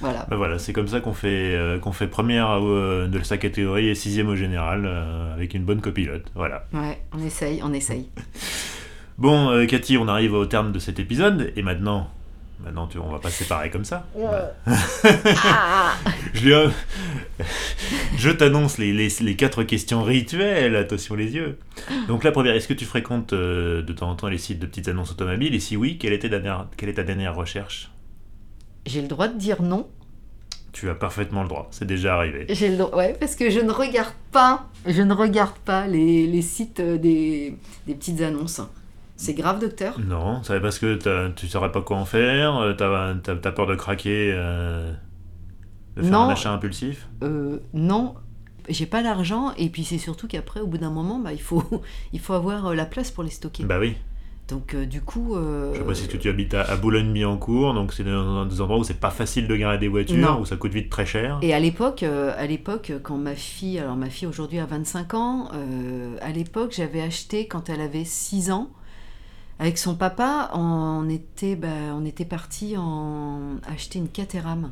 Voilà. 0.00 0.26
Bah 0.30 0.36
voilà, 0.36 0.58
c'est 0.58 0.72
comme 0.72 0.88
ça 0.88 1.00
qu'on 1.00 1.12
fait, 1.12 1.54
euh, 1.54 1.78
qu'on 1.78 1.92
fait 1.92 2.06
première 2.06 2.64
euh, 2.64 3.08
de 3.08 3.22
sa 3.22 3.36
catégorie 3.36 3.88
et 3.88 3.94
sixième 3.94 4.28
au 4.28 4.36
général, 4.36 4.84
euh, 4.86 5.34
avec 5.34 5.54
une 5.54 5.64
bonne 5.64 5.80
copilote. 5.80 6.30
Voilà. 6.34 6.66
Ouais, 6.72 7.00
on 7.12 7.24
essaye, 7.24 7.60
on 7.62 7.72
essaye. 7.72 8.08
Bon, 9.18 9.50
euh, 9.50 9.66
Cathy, 9.66 9.98
on 9.98 10.06
arrive 10.06 10.32
au 10.32 10.46
terme 10.46 10.70
de 10.70 10.78
cet 10.78 11.00
épisode, 11.00 11.52
et 11.56 11.62
maintenant, 11.62 12.08
maintenant 12.64 12.86
tu, 12.86 12.98
on 12.98 13.10
va 13.10 13.18
pas 13.18 13.30
se 13.30 13.42
séparer 13.42 13.68
comme 13.68 13.84
ça. 13.84 14.06
Ah 14.16 15.94
Je, 16.34 16.44
lui, 16.48 16.54
je 18.16 18.30
t'annonce 18.30 18.78
les, 18.78 18.92
les, 18.92 19.08
les 19.20 19.34
quatre 19.34 19.64
questions 19.64 20.04
rituelles, 20.04 20.76
attention 20.76 21.16
les 21.16 21.34
yeux. 21.34 21.58
Donc 22.06 22.22
la 22.22 22.30
première, 22.30 22.54
est-ce 22.54 22.68
que 22.68 22.74
tu 22.74 22.84
fréquentes 22.84 23.32
euh, 23.32 23.82
de 23.82 23.92
temps 23.92 24.08
en 24.08 24.14
temps 24.14 24.28
les 24.28 24.38
sites 24.38 24.60
de 24.60 24.66
petites 24.66 24.86
annonces 24.86 25.10
automobiles? 25.10 25.52
Et 25.52 25.60
si 25.60 25.76
oui, 25.76 25.98
quelle, 25.98 26.12
était 26.12 26.30
ta 26.30 26.38
dernière, 26.38 26.68
quelle 26.76 26.88
est 26.88 26.94
ta 26.94 27.02
dernière 27.02 27.34
recherche? 27.34 27.90
J'ai 28.88 29.02
le 29.02 29.08
droit 29.08 29.28
de 29.28 29.38
dire 29.38 29.62
non. 29.62 29.86
Tu 30.72 30.88
as 30.90 30.94
parfaitement 30.94 31.42
le 31.42 31.48
droit, 31.48 31.68
c'est 31.70 31.86
déjà 31.86 32.16
arrivé. 32.16 32.46
J'ai 32.48 32.70
le 32.70 32.76
droit, 32.76 32.96
ouais, 32.98 33.16
parce 33.18 33.34
que 33.36 33.50
je 33.50 33.60
ne 33.60 33.70
regarde 33.70 34.12
pas, 34.32 34.68
je 34.86 35.02
ne 35.02 35.12
regarde 35.14 35.56
pas 35.64 35.86
les, 35.86 36.26
les 36.26 36.42
sites 36.42 36.80
euh, 36.80 36.98
des, 36.98 37.56
des 37.86 37.94
petites 37.94 38.20
annonces. 38.20 38.60
C'est 39.16 39.34
grave, 39.34 39.60
docteur? 39.60 39.98
Non, 39.98 40.42
c'est 40.44 40.60
parce 40.60 40.78
que 40.78 40.96
tu 41.34 41.48
saurais 41.48 41.72
pas 41.72 41.80
quoi 41.82 41.96
en 41.96 42.04
faire, 42.04 42.56
euh, 42.58 42.72
t'as 42.74 43.14
t'as 43.36 43.52
peur 43.52 43.66
de 43.66 43.74
craquer, 43.74 44.30
euh, 44.34 44.92
de 45.96 46.02
faire 46.02 46.12
Non. 46.12 46.20
un 46.20 46.30
achat 46.30 46.52
impulsif? 46.52 47.08
Euh, 47.24 47.58
non, 47.74 48.14
j'ai 48.68 48.86
pas 48.86 49.02
l'argent, 49.02 49.52
et 49.56 49.70
puis 49.70 49.84
c'est 49.84 49.98
surtout 49.98 50.28
qu'après, 50.28 50.60
au 50.60 50.66
bout 50.66 50.78
d'un 50.78 50.90
moment, 50.90 51.18
bah, 51.18 51.32
il, 51.32 51.40
faut, 51.42 51.64
il 52.12 52.20
faut 52.20 52.34
avoir 52.34 52.74
la 52.74 52.86
place 52.86 53.10
pour 53.10 53.24
les 53.24 53.30
stocker. 53.30 53.64
Bah 53.64 53.78
oui, 53.80 53.96
Donc, 54.48 54.74
euh, 54.74 54.86
du 54.86 55.02
coup. 55.02 55.36
euh, 55.36 55.74
je 55.74 55.82
précise 55.82 56.08
que 56.08 56.16
tu 56.16 56.28
habites 56.28 56.54
à, 56.54 56.62
à 56.62 56.76
Boulogne-Billancourt, 56.76 57.74
donc 57.74 57.92
c'est 57.92 58.02
dans 58.04 58.46
des 58.46 58.60
endroits 58.62 58.78
où 58.78 58.84
c'est 58.84 58.98
pas 58.98 59.10
facile 59.10 59.46
de 59.46 59.54
garer 59.54 59.76
des 59.78 59.88
voitures, 59.88 60.16
Non. 60.16 60.40
où 60.40 60.46
ça 60.46 60.56
coûte 60.56 60.72
vite 60.72 60.88
très 60.88 61.04
cher. 61.04 61.38
Et 61.42 61.52
à 61.52 61.60
l'époque, 61.60 62.02
euh, 62.02 62.32
à 62.38 62.46
l'époque, 62.46 62.92
quand 63.02 63.18
ma 63.18 63.34
fille, 63.34 63.78
alors 63.78 63.96
ma 63.96 64.08
fille 64.08 64.26
aujourd'hui 64.26 64.58
a 64.58 64.64
25 64.66 65.12
ans, 65.14 65.50
à 66.22 66.30
l'époque, 66.30 66.72
j'avais 66.74 67.02
acheté 67.02 67.46
quand 67.46 67.68
elle 67.68 67.80
avait 67.82 68.04
6 68.04 68.50
ans. 68.50 68.70
Avec 69.60 69.76
son 69.76 69.96
papa, 69.96 70.50
on 70.54 71.08
était, 71.10 71.56
bah, 71.56 71.66
on 71.92 72.04
était 72.04 72.24
parti 72.24 72.76
en 72.76 73.56
acheter 73.70 73.98
une 73.98 74.08
Caterham. 74.08 74.70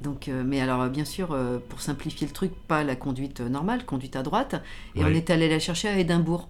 Donc, 0.00 0.28
euh, 0.28 0.42
mais 0.46 0.60
alors, 0.60 0.86
bien 0.88 1.04
sûr, 1.04 1.32
euh, 1.32 1.58
pour 1.68 1.80
simplifier 1.80 2.26
le 2.26 2.32
truc, 2.32 2.52
pas 2.68 2.84
la 2.84 2.94
conduite 2.94 3.40
normale, 3.40 3.84
conduite 3.84 4.16
à 4.16 4.22
droite. 4.22 4.62
Et 4.94 5.02
on 5.04 5.08
est 5.08 5.28
allé 5.30 5.48
la 5.48 5.58
chercher 5.58 5.88
à 5.88 5.98
Édimbourg. 5.98 6.48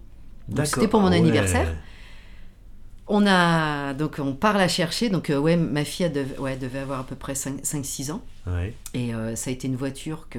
Donc. 0.49 0.67
C'était 0.67 0.89
pour 0.89 1.01
mon 1.01 1.07
Ah 1.07 1.11
ouais. 1.11 1.17
anniversaire. 1.19 1.75
On 3.07 3.27
a 3.27 3.93
donc 3.95 4.17
on 4.19 4.33
part 4.33 4.57
la 4.57 4.69
chercher. 4.69 5.09
Donc 5.11 5.31
euh, 5.31 5.39
ouais, 5.39 5.57
ma 5.57 5.85
fille 5.85 6.09
devait, 6.11 6.39
ouais, 6.39 6.57
devait 6.57 6.79
avoir 6.79 7.01
à 7.01 7.05
peu 7.05 7.17
près 7.17 7.35
5-6 7.35 8.13
ans. 8.13 8.23
Ouais, 8.47 8.75
Et 8.95 9.15
euh, 9.15 9.37
ça 9.37 9.51
a 9.51 9.53
été 9.53 9.69
une 9.69 9.77
voiture 9.77 10.27
que 10.31 10.39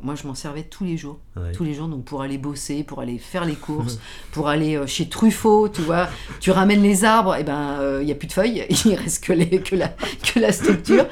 moi 0.00 0.14
je 0.14 0.26
m'en 0.26 0.34
servais 0.34 0.62
tous 0.62 0.84
les 0.84 0.96
jours. 0.96 1.18
ouais. 1.36 1.52
Tous 1.52 1.64
les 1.64 1.74
jours, 1.74 1.88
donc 1.88 2.04
pour 2.04 2.22
aller 2.22 2.38
bosser, 2.38 2.84
pour 2.84 3.00
aller 3.00 3.18
faire 3.18 3.44
les 3.44 3.54
courses, 3.66 3.98
pour 4.32 4.48
aller 4.48 4.76
euh, 4.76 4.86
chez 4.86 5.08
Truffaut, 5.08 5.68
tu 5.68 5.82
vois. 5.82 6.08
Tu 6.40 6.50
ramènes 6.50 6.82
les 6.82 7.04
arbres, 7.04 7.34
et 7.34 7.44
ben 7.44 7.98
il 8.00 8.06
n'y 8.06 8.12
a 8.12 8.14
plus 8.14 8.28
de 8.28 8.32
feuilles, 8.32 8.64
il 8.84 8.94
reste 8.94 9.24
que, 9.24 9.32
les, 9.32 9.60
que, 9.60 9.74
la, 9.74 9.88
que 9.88 10.38
la 10.38 10.52
structure. 10.52 11.06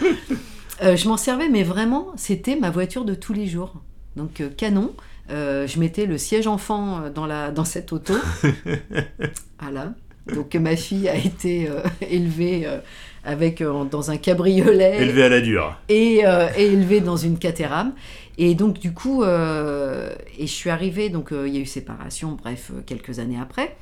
Euh, 0.82 0.94
je 0.96 1.08
m'en 1.08 1.16
servais, 1.16 1.48
mais 1.48 1.62
vraiment, 1.62 2.12
c'était 2.16 2.54
ma 2.56 2.70
voiture 2.70 3.04
de 3.04 3.14
tous 3.14 3.32
les 3.32 3.46
jours. 3.46 3.74
Donc 4.16 4.40
euh, 4.40 4.48
canon. 4.48 4.92
Euh, 5.28 5.66
je 5.66 5.80
mettais 5.80 6.06
le 6.06 6.18
siège 6.18 6.46
enfant 6.46 7.00
euh, 7.02 7.10
dans, 7.10 7.26
la, 7.26 7.50
dans 7.50 7.64
cette 7.64 7.92
auto. 7.92 8.14
voilà. 9.60 9.92
Donc 10.34 10.54
ma 10.56 10.74
fille 10.76 11.08
a 11.08 11.14
été 11.16 11.68
euh, 11.68 11.80
élevée 12.00 12.66
euh, 12.66 12.78
avec, 13.24 13.60
euh, 13.60 13.84
dans 13.84 14.10
un 14.10 14.16
cabriolet 14.16 15.00
Élevé 15.02 15.22
à 15.24 15.28
la 15.28 15.40
dure. 15.40 15.78
et, 15.88 16.22
et 16.56 16.62
élevée 16.66 17.00
dans 17.00 17.16
une 17.16 17.38
Caterham. 17.38 17.92
Et 18.38 18.54
donc, 18.54 18.78
du 18.78 18.92
coup, 18.92 19.24
et 19.24 19.26
je 19.26 20.46
suis 20.46 20.68
arrivée, 20.68 21.08
donc 21.08 21.30
il 21.32 21.54
y 21.54 21.56
a 21.56 21.60
eu 21.60 21.64
séparation, 21.66 22.32
bref, 22.40 22.70
quelques 22.84 23.18
années 23.18 23.38
après. 23.40 23.76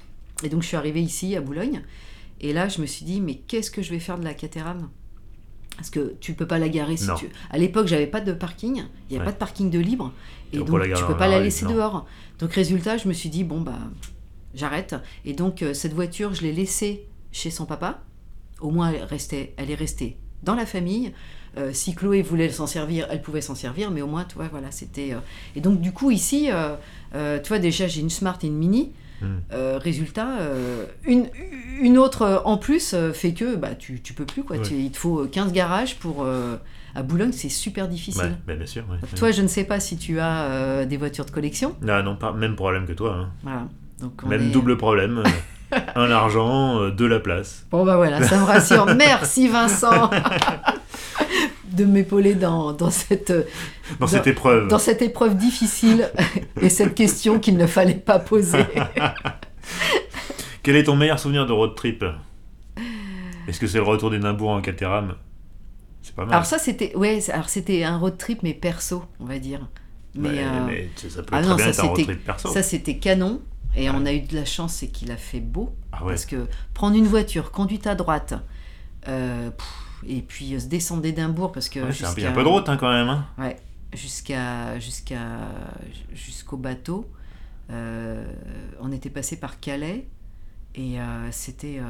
Et 0.44 0.48
donc, 0.48 0.62
je 0.62 0.68
suis 0.68 0.76
arrivée 0.76 1.00
ici, 1.00 1.34
à 1.34 1.40
Boulogne. 1.40 1.82
Et 2.40 2.52
là, 2.52 2.68
je 2.68 2.80
me 2.80 2.86
suis 2.86 3.04
dit, 3.04 3.20
mais 3.20 3.34
qu'est-ce 3.34 3.70
que 3.72 3.82
je 3.82 3.90
vais 3.90 3.98
faire 3.98 4.16
de 4.18 4.24
la 4.24 4.32
Caterham 4.34 4.90
Parce 5.76 5.90
que 5.90 6.14
tu 6.20 6.34
peux 6.34 6.46
pas 6.46 6.58
la 6.60 6.68
garer 6.68 6.96
si 6.96 7.08
Non. 7.08 7.14
tu. 7.16 7.30
À 7.50 7.58
l'époque, 7.58 7.88
j'avais 7.88 8.06
pas 8.06 8.20
de 8.20 8.32
parking, 8.32 8.76
il 8.76 8.82
n'y 8.82 9.16
avait 9.16 9.18
Ouais. 9.18 9.24
pas 9.24 9.32
de 9.32 9.38
parking 9.38 9.70
de 9.70 9.78
libre. 9.80 10.12
Et 10.52 10.58
Donc, 10.58 10.66
tu 10.68 11.04
peux 11.04 11.16
pas 11.16 11.26
la 11.28 11.40
laisser 11.40 11.64
non. 11.64 11.72
dehors. 11.72 12.06
Donc, 12.38 12.52
résultat, 12.52 12.96
je 12.96 13.08
me 13.08 13.12
suis 13.12 13.30
dit, 13.30 13.42
bon, 13.42 13.60
bah, 13.60 13.78
j'arrête. 14.54 14.94
Et 15.24 15.32
donc, 15.32 15.62
euh, 15.62 15.74
cette 15.74 15.92
voiture, 15.92 16.34
je 16.34 16.42
l'ai 16.42 16.52
laissée 16.52 17.06
chez 17.32 17.50
son 17.50 17.64
papa. 17.66 18.00
Au 18.60 18.70
moins, 18.70 18.90
elle, 18.92 19.02
restait, 19.04 19.54
elle 19.56 19.70
est 19.70 19.74
restée 19.74 20.16
dans 20.42 20.54
la 20.54 20.66
famille. 20.66 21.12
Euh, 21.56 21.70
si 21.72 21.94
Chloé 21.94 22.22
voulait 22.22 22.48
s'en 22.50 22.66
servir, 22.66 23.06
elle 23.10 23.22
pouvait 23.22 23.40
s'en 23.40 23.54
servir, 23.54 23.90
mais 23.90 24.02
au 24.02 24.06
moins, 24.08 24.24
tu 24.24 24.34
vois, 24.36 24.48
voilà, 24.48 24.70
c'était. 24.70 25.12
euh, 25.12 25.18
Et 25.56 25.60
donc, 25.60 25.80
du 25.80 25.92
coup, 25.92 26.10
ici, 26.10 26.48
euh, 26.50 27.38
tu 27.40 27.48
vois, 27.48 27.58
déjà, 27.58 27.86
j'ai 27.86 28.00
une 28.00 28.10
Smart 28.10 28.38
et 28.42 28.46
une 28.46 28.56
Mini. 28.56 28.92
Euh, 29.54 29.78
résultat, 29.78 30.36
une, 31.06 31.30
une 31.80 31.96
autre 31.96 32.42
en 32.44 32.58
plus 32.58 32.94
fait 33.14 33.32
que 33.32 33.56
bah, 33.56 33.74
tu, 33.74 34.02
tu 34.02 34.12
peux 34.12 34.26
plus. 34.26 34.42
Quoi. 34.44 34.56
Ouais. 34.58 34.62
Tu- 34.62 34.74
il 34.74 34.90
te 34.90 34.98
faut 34.98 35.24
15 35.26 35.50
garages 35.52 35.96
pour. 35.96 36.26
à 36.94 37.02
Boulogne, 37.02 37.32
c'est 37.32 37.48
super 37.48 37.88
difficile. 37.88 38.36
Ouais, 38.46 38.54
bien 38.56 38.66
sûr. 38.66 38.84
ouais. 38.90 38.98
Toi, 39.16 39.30
je 39.30 39.40
ne 39.40 39.46
sais 39.48 39.64
pas 39.64 39.80
si 39.80 39.96
tu 39.96 40.20
as 40.20 40.84
des 40.84 40.98
voitures 40.98 41.24
de 41.24 41.30
collection. 41.30 41.74
Ah 41.88 42.02
non, 42.02 42.16
pas, 42.16 42.32
même 42.34 42.54
problème 42.54 42.84
que 42.86 42.92
toi. 42.92 43.14
hein. 43.14 43.30
Voilà. 43.42 43.66
Donc 44.00 44.12
on 44.24 44.28
Même 44.28 44.42
est- 44.48 44.50
double 44.50 44.76
problème. 44.76 45.22
euh, 45.72 45.78
un 45.96 46.06
l'argent, 46.06 46.80
euh, 46.80 46.90
deux 46.90 47.06
la 47.08 47.20
place. 47.20 47.66
Bon, 47.70 47.84
bah 47.84 47.96
voilà, 47.96 48.22
ça 48.22 48.38
me 48.38 48.44
rassure. 48.44 48.86
Merci 48.96 49.48
Vincent 49.48 50.10
de 51.72 51.84
m'épauler 51.84 52.34
dans, 52.34 52.72
dans, 52.72 52.90
cette, 52.90 53.32
Dans 53.98 54.06
cette 54.06 54.26
épreuve. 54.28 54.68
dans 54.68 54.78
cette 54.78 55.02
épreuve 55.02 55.36
difficile 55.36 56.10
et 56.60 56.68
cette 56.68 56.94
question 56.94 57.40
qu'il 57.40 57.56
ne 57.56 57.66
fallait 57.66 57.94
pas 57.94 58.18
poser. 58.20 58.64
Quel 60.62 60.76
est 60.76 60.84
ton 60.84 60.96
meilleur 60.96 61.18
souvenir 61.18 61.46
de 61.46 61.52
road 61.52 61.74
trip? 61.74 62.04
Est-ce 63.48 63.58
que 63.60 63.66
c'est 63.66 63.78
le 63.78 63.84
retour 63.84 64.10
d'Édimbourg 64.10 64.50
en 64.50 64.60
Caterham 64.60 65.16
C'est 66.02 66.14
pas 66.14 66.24
mal. 66.24 66.32
Alors 66.34 66.46
ça, 66.46 66.58
c'était 66.58 66.94
ouais, 66.96 67.18
alors 67.30 67.48
c'était 67.48 67.82
un 67.84 67.98
road 67.98 68.16
trip, 68.16 68.42
mais 68.42 68.54
perso, 68.54 69.04
on 69.20 69.24
va 69.24 69.38
dire. 69.38 69.60
Mais, 70.16 70.28
euh, 70.44 70.84
ça 71.08 71.22
peut 71.22 71.30
ah 71.32 71.42
non, 71.42 71.56
bien 71.56 71.64
ça, 71.64 71.70
être 71.70 71.84
un 71.84 71.88
road 71.88 72.04
trip 72.04 72.24
perso. 72.24 72.48
ça 72.52 72.62
c'était 72.62 72.98
canon. 72.98 73.40
Et 73.76 73.88
Ouais. 73.90 73.96
on 73.96 74.06
a 74.06 74.12
eu 74.12 74.20
de 74.20 74.34
la 74.34 74.44
chance, 74.44 74.74
c'est 74.74 74.88
qu'il 74.88 75.10
a 75.10 75.16
fait 75.16 75.40
beau. 75.40 75.74
ah 75.92 76.02
ouais. 76.04 76.10
Parce 76.12 76.26
que 76.26 76.46
prendre 76.74 76.96
une 76.96 77.06
voiture, 77.06 77.50
conduite 77.50 77.86
à 77.86 77.94
droite, 77.94 78.34
euh, 79.08 79.50
pff, 79.50 79.66
et 80.06 80.20
puis 80.22 80.54
euh, 80.54 80.60
se 80.60 80.66
descendre 80.66 81.02
d'Édimbourg, 81.02 81.50
parce 81.52 81.68
que 81.68 81.80
Ouais, 81.80 81.92
c'est 81.92 82.04
un, 82.26 82.32
peu 82.32 82.42
de 82.42 82.48
route 82.48 82.68
hein, 82.68 82.76
quand 82.76 82.90
même. 82.92 83.08
hein. 83.08 83.26
Ouais, 83.38 83.56
jusqu'à 83.92 84.78
jusqu'à 84.78 85.18
jusqu'au 86.12 86.56
bateau. 86.56 87.10
Euh, 87.70 88.24
on 88.80 88.92
était 88.92 89.08
passé 89.10 89.36
par 89.40 89.58
Calais 89.58 90.06
et 90.74 90.96
c'était 91.30 91.80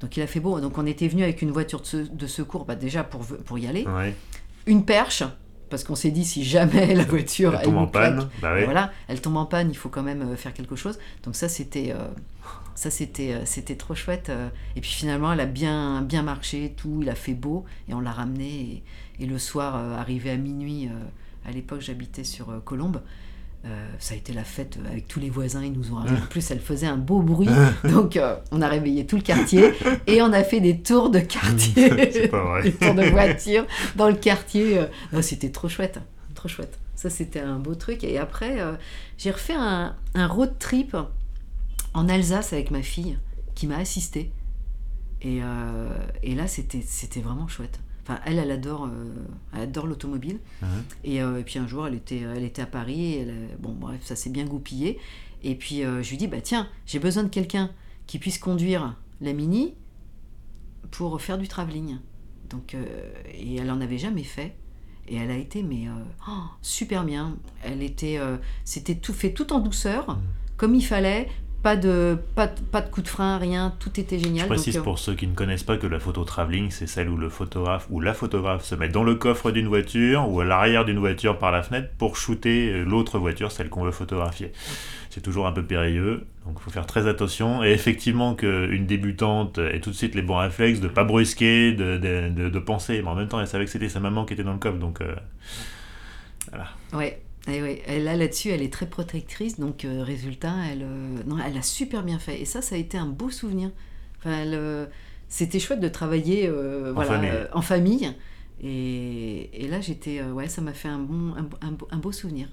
donc 0.00 0.16
il 0.16 0.22
a 0.22 0.26
fait 0.26 0.40
beau. 0.40 0.58
Donc 0.60 0.78
on 0.78 0.86
était 0.86 1.06
venu 1.08 1.22
avec 1.22 1.42
une 1.42 1.50
voiture 1.52 1.80
de, 1.80 1.86
se- 1.86 1.96
de 1.96 2.26
secours, 2.26 2.64
bah, 2.64 2.74
déjà 2.74 3.04
pour 3.04 3.20
pour 3.24 3.58
y 3.58 3.66
aller, 3.66 3.86
une 4.66 4.84
perche 4.84 5.22
parce 5.72 5.84
qu'on 5.84 5.94
s'est 5.96 6.10
dit 6.10 6.24
si 6.24 6.44
jamais 6.44 6.94
la 6.94 7.04
voiture 7.04 7.54
Elle 7.54 7.64
tombe 7.64 7.78
en 7.78 7.86
panne. 7.86 8.16
claque, 8.18 8.28
Bah 8.42 8.52
ouais. 8.54 8.64
voilà, 8.64 8.92
elle 9.08 9.20
tombe 9.22 9.38
en 9.38 9.46
panne, 9.46 9.70
il 9.70 9.76
faut 9.76 9.88
quand 9.88 10.02
même 10.02 10.20
euh, 10.22 10.36
faire 10.36 10.52
quelque 10.52 10.76
chose. 10.76 10.98
Donc 11.24 11.34
ça 11.34 11.48
c'était 11.48 11.92
euh, 11.96 12.08
ça 12.74 12.90
c'était 12.90 13.32
euh, 13.32 13.46
c'était 13.46 13.76
trop 13.76 13.94
chouette. 13.94 14.30
Et 14.76 14.80
puis 14.82 14.90
finalement 14.90 15.32
elle 15.32 15.40
a 15.40 15.46
bien 15.46 16.02
bien 16.02 16.22
marché, 16.22 16.74
tout, 16.76 16.98
il 17.02 17.08
a 17.08 17.14
fait 17.14 17.32
beau 17.34 17.64
et 17.88 17.94
on 17.94 18.00
l'a 18.00 18.12
ramené 18.12 18.82
et, 19.18 19.24
et 19.24 19.26
le 19.26 19.38
soir 19.38 19.74
arrivé 19.98 20.30
à 20.30 20.36
minuit. 20.36 20.90
à 21.46 21.50
l'époque 21.50 21.80
j'habitais 21.80 22.24
sur 22.24 22.62
Colombes. 22.64 23.00
Euh, 23.64 23.88
ça 24.00 24.14
a 24.14 24.16
été 24.16 24.32
la 24.32 24.42
fête 24.44 24.76
avec 24.90 25.06
tous 25.06 25.20
les 25.20 25.30
voisins, 25.30 25.62
ils 25.62 25.72
nous 25.72 25.92
ont 25.92 25.98
En 25.98 26.26
plus, 26.28 26.50
elle 26.50 26.58
faisait 26.60 26.86
un 26.86 26.96
beau 26.96 27.20
bruit, 27.22 27.48
donc 27.84 28.16
euh, 28.16 28.36
on 28.50 28.60
a 28.60 28.68
réveillé 28.68 29.06
tout 29.06 29.16
le 29.16 29.22
quartier 29.22 29.72
et 30.06 30.20
on 30.20 30.32
a 30.32 30.42
fait 30.42 30.60
des 30.60 30.80
tours 30.80 31.10
de 31.10 31.20
quartier, 31.20 31.88
des 31.90 32.28
tours 32.28 32.94
de 32.94 33.08
voiture 33.10 33.64
dans 33.96 34.08
le 34.08 34.16
quartier. 34.16 34.78
euh. 35.12 35.22
C'était 35.22 35.50
trop 35.50 35.68
chouette, 35.68 36.00
trop 36.34 36.48
chouette. 36.48 36.78
Ça, 36.96 37.08
c'était 37.10 37.40
un 37.40 37.58
beau 37.58 37.74
truc. 37.74 38.04
Et 38.04 38.18
après, 38.18 38.58
j'ai 39.18 39.30
refait 39.30 39.54
un, 39.56 39.94
un 40.14 40.26
road 40.28 40.54
trip 40.58 40.96
en 41.94 42.08
Alsace 42.08 42.52
avec 42.52 42.70
ma 42.70 42.82
fille 42.82 43.18
qui 43.54 43.66
m'a 43.66 43.78
assistée. 43.78 44.30
Et, 45.22 45.40
et 46.22 46.34
là, 46.34 46.46
c'était 46.46 47.20
vraiment 47.20 47.48
chouette. 47.48 47.80
Enfin, 48.04 48.20
elle, 48.24 48.38
elle 48.38 48.50
adore, 48.50 48.86
euh, 48.86 49.14
elle 49.54 49.62
adore 49.62 49.86
l'automobile. 49.86 50.40
Et, 51.04 51.22
euh, 51.22 51.38
et 51.38 51.44
puis 51.44 51.58
un 51.58 51.66
jour, 51.68 51.86
elle 51.86 51.94
était, 51.94 52.20
elle 52.20 52.42
était 52.42 52.62
à 52.62 52.66
Paris. 52.66 53.14
et 53.14 53.20
Elle, 53.20 53.30
euh, 53.30 53.46
bon, 53.60 53.72
bref, 53.72 54.00
ça 54.02 54.16
s'est 54.16 54.30
bien 54.30 54.44
goupillé. 54.44 54.98
Et 55.44 55.54
puis 55.54 55.84
euh, 55.84 56.02
je 56.02 56.10
lui 56.10 56.16
dis, 56.16 56.26
bah 56.26 56.40
tiens, 56.40 56.68
j'ai 56.86 56.98
besoin 56.98 57.22
de 57.22 57.28
quelqu'un 57.28 57.70
qui 58.06 58.18
puisse 58.18 58.38
conduire 58.38 58.96
la 59.20 59.32
Mini 59.32 59.74
pour 60.90 61.20
faire 61.20 61.38
du 61.38 61.48
travelling. 61.48 61.98
Donc, 62.50 62.76
et 63.32 63.56
elle 63.56 63.70
en 63.70 63.80
avait 63.80 63.98
jamais 63.98 64.24
fait. 64.24 64.54
Et 65.08 65.16
elle 65.16 65.30
a 65.30 65.36
été, 65.36 65.62
mais 65.62 65.86
oh, 66.28 66.32
super 66.60 67.04
bien. 67.04 67.38
Elle 67.64 67.82
était, 67.82 68.20
c'était 68.64 68.96
tout 68.96 69.14
fait 69.14 69.32
tout 69.32 69.54
en 69.54 69.60
douceur, 69.60 70.18
comme 70.58 70.74
il 70.74 70.84
fallait. 70.84 71.28
Pas 71.62 71.76
de, 71.76 72.18
pas, 72.34 72.48
de- 72.48 72.60
pas 72.60 72.80
de 72.80 72.88
coup 72.88 73.02
de 73.02 73.08
frein, 73.08 73.38
rien. 73.38 73.72
Tout 73.78 74.00
était 74.00 74.18
génial. 74.18 74.44
Je 74.44 74.48
précise 74.48 74.74
Donc, 74.74 74.80
euh, 74.80 74.84
pour 74.84 74.98
ceux 74.98 75.14
qui 75.14 75.28
ne 75.28 75.34
connaissent 75.34 75.62
pas 75.62 75.76
que 75.76 75.86
la 75.86 76.00
photo 76.00 76.24
travelling, 76.24 76.70
c'est 76.72 76.88
celle 76.88 77.08
où 77.08 77.16
le 77.16 77.28
photographe 77.28 77.86
ou 77.90 78.00
la 78.00 78.14
photographe 78.14 78.64
se 78.64 78.74
met 78.74 78.88
dans 78.88 79.04
le 79.04 79.14
coffre 79.14 79.52
d'une 79.52 79.68
voiture 79.68 80.28
ou 80.28 80.40
à 80.40 80.44
l'arrière 80.44 80.84
d'une 80.84 80.98
voiture 80.98 81.38
par 81.38 81.52
la 81.52 81.62
fenêtre 81.62 81.90
pour 81.98 82.16
shooter 82.16 82.70
euh, 82.72 82.84
l'autre 82.84 83.18
voiture, 83.20 83.52
celle 83.52 83.68
qu'on 83.68 83.84
veut 83.84 83.92
photographier. 83.92 84.52
C'est 85.10 85.20
toujours 85.20 85.46
un 85.46 85.52
peu 85.52 85.62
périlleux, 85.62 86.24
donc 86.46 86.56
il 86.58 86.62
faut 86.62 86.70
faire 86.70 86.86
très 86.86 87.06
attention. 87.06 87.62
Et 87.62 87.70
effectivement 87.70 88.34
qu'une 88.34 88.86
débutante 88.86 89.58
ait 89.58 89.78
tout 89.80 89.90
de 89.90 89.94
suite 89.94 90.14
les 90.16 90.22
bons 90.22 90.38
réflexes 90.38 90.80
de 90.80 90.88
pas 90.88 91.04
brusquer, 91.04 91.72
de, 91.72 91.98
de, 91.98 92.58
penser, 92.58 93.02
mais 93.02 93.08
en 93.08 93.14
même 93.14 93.28
temps 93.28 93.38
elle 93.38 93.46
savait 93.46 93.66
que 93.66 93.70
c'était 93.70 93.90
sa 93.90 94.00
maman 94.00 94.24
qui 94.24 94.32
était 94.32 94.42
dans 94.42 94.54
le 94.54 94.58
coffre, 94.58 94.78
donc 94.78 95.00
euh, 95.00 95.14
eh 96.52 96.96
ouais. 96.96 97.20
Et 97.48 97.98
là, 98.00 98.16
là-dessus, 98.16 98.50
elle 98.50 98.62
est 98.62 98.72
très 98.72 98.86
protectrice, 98.86 99.58
donc 99.58 99.84
euh, 99.84 100.02
résultat, 100.04 100.54
elle, 100.70 100.82
euh, 100.82 101.22
non, 101.26 101.36
elle 101.44 101.56
a 101.58 101.62
super 101.62 102.04
bien 102.04 102.18
fait. 102.20 102.40
Et 102.40 102.44
ça, 102.44 102.62
ça 102.62 102.76
a 102.76 102.78
été 102.78 102.96
un 102.96 103.06
beau 103.06 103.30
souvenir. 103.30 103.70
Enfin, 104.18 104.38
elle, 104.42 104.54
euh, 104.54 104.86
c'était 105.28 105.58
chouette 105.58 105.80
de 105.80 105.88
travailler 105.88 106.48
En 106.48 106.92
voilà, 106.92 107.10
famille. 107.10 107.30
en 107.52 107.62
famille. 107.62 108.12
Et, 108.62 109.64
et 109.64 109.66
là, 109.66 109.80
j'étais, 109.80 110.22
ouais, 110.22 110.48
ça 110.48 110.60
m'a 110.62 110.72
fait 110.72 110.86
un 110.88 111.00
bon, 111.00 111.34
un, 111.36 111.42
beau- 111.42 111.56
un 111.62 111.72
beau- 111.72 111.88
un 111.90 111.96
beau 111.98 112.12
souvenir. 112.12 112.46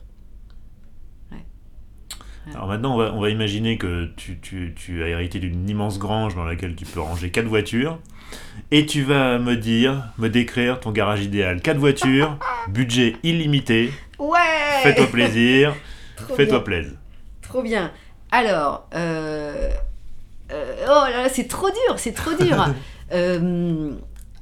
Alors 2.55 2.67
maintenant, 2.67 2.95
on 2.95 2.97
va, 2.97 3.13
on 3.13 3.19
va 3.21 3.29
imaginer 3.29 3.77
que 3.77 4.09
tu, 4.15 4.39
tu- 4.39 4.73
tu 4.75 5.03
as 5.03 5.09
hérité 5.09 5.39
d'une 5.39 5.69
immense 5.69 5.99
grange 5.99 6.33
dans 6.35 6.45
laquelle 6.45 6.75
tu 6.75 6.83
peux 6.85 6.99
ranger 6.99 7.29
quatre 7.29 7.45
voitures. 7.47 7.99
Et 8.71 8.87
tu 8.87 9.03
vas 9.03 9.37
me 9.37 9.55
dire, 9.55 10.05
me 10.17 10.29
décrire 10.29 10.79
ton 10.79 10.91
garage 10.91 11.23
idéal. 11.23 11.61
Quatre 11.61 11.77
voitures, 11.77 12.39
budget 12.69 13.17
illimité, 13.21 13.91
Ouais. 14.19 14.83
fais-toi 14.83 15.07
plaisir, 15.07 15.75
fais-toi 16.35 16.63
plaisir. 16.63 16.93
Trop 17.41 17.61
bien. 17.63 17.91
Alors, 18.31 18.87
euh, 18.93 19.69
euh, 20.51 20.75
oh 20.85 21.09
là 21.09 21.23
là, 21.23 21.29
c'est 21.29 21.47
trop 21.47 21.69
dur, 21.69 21.97
c'est 21.97 22.13
trop 22.13 22.33
dur. 22.33 22.67
Euh, 23.11 23.93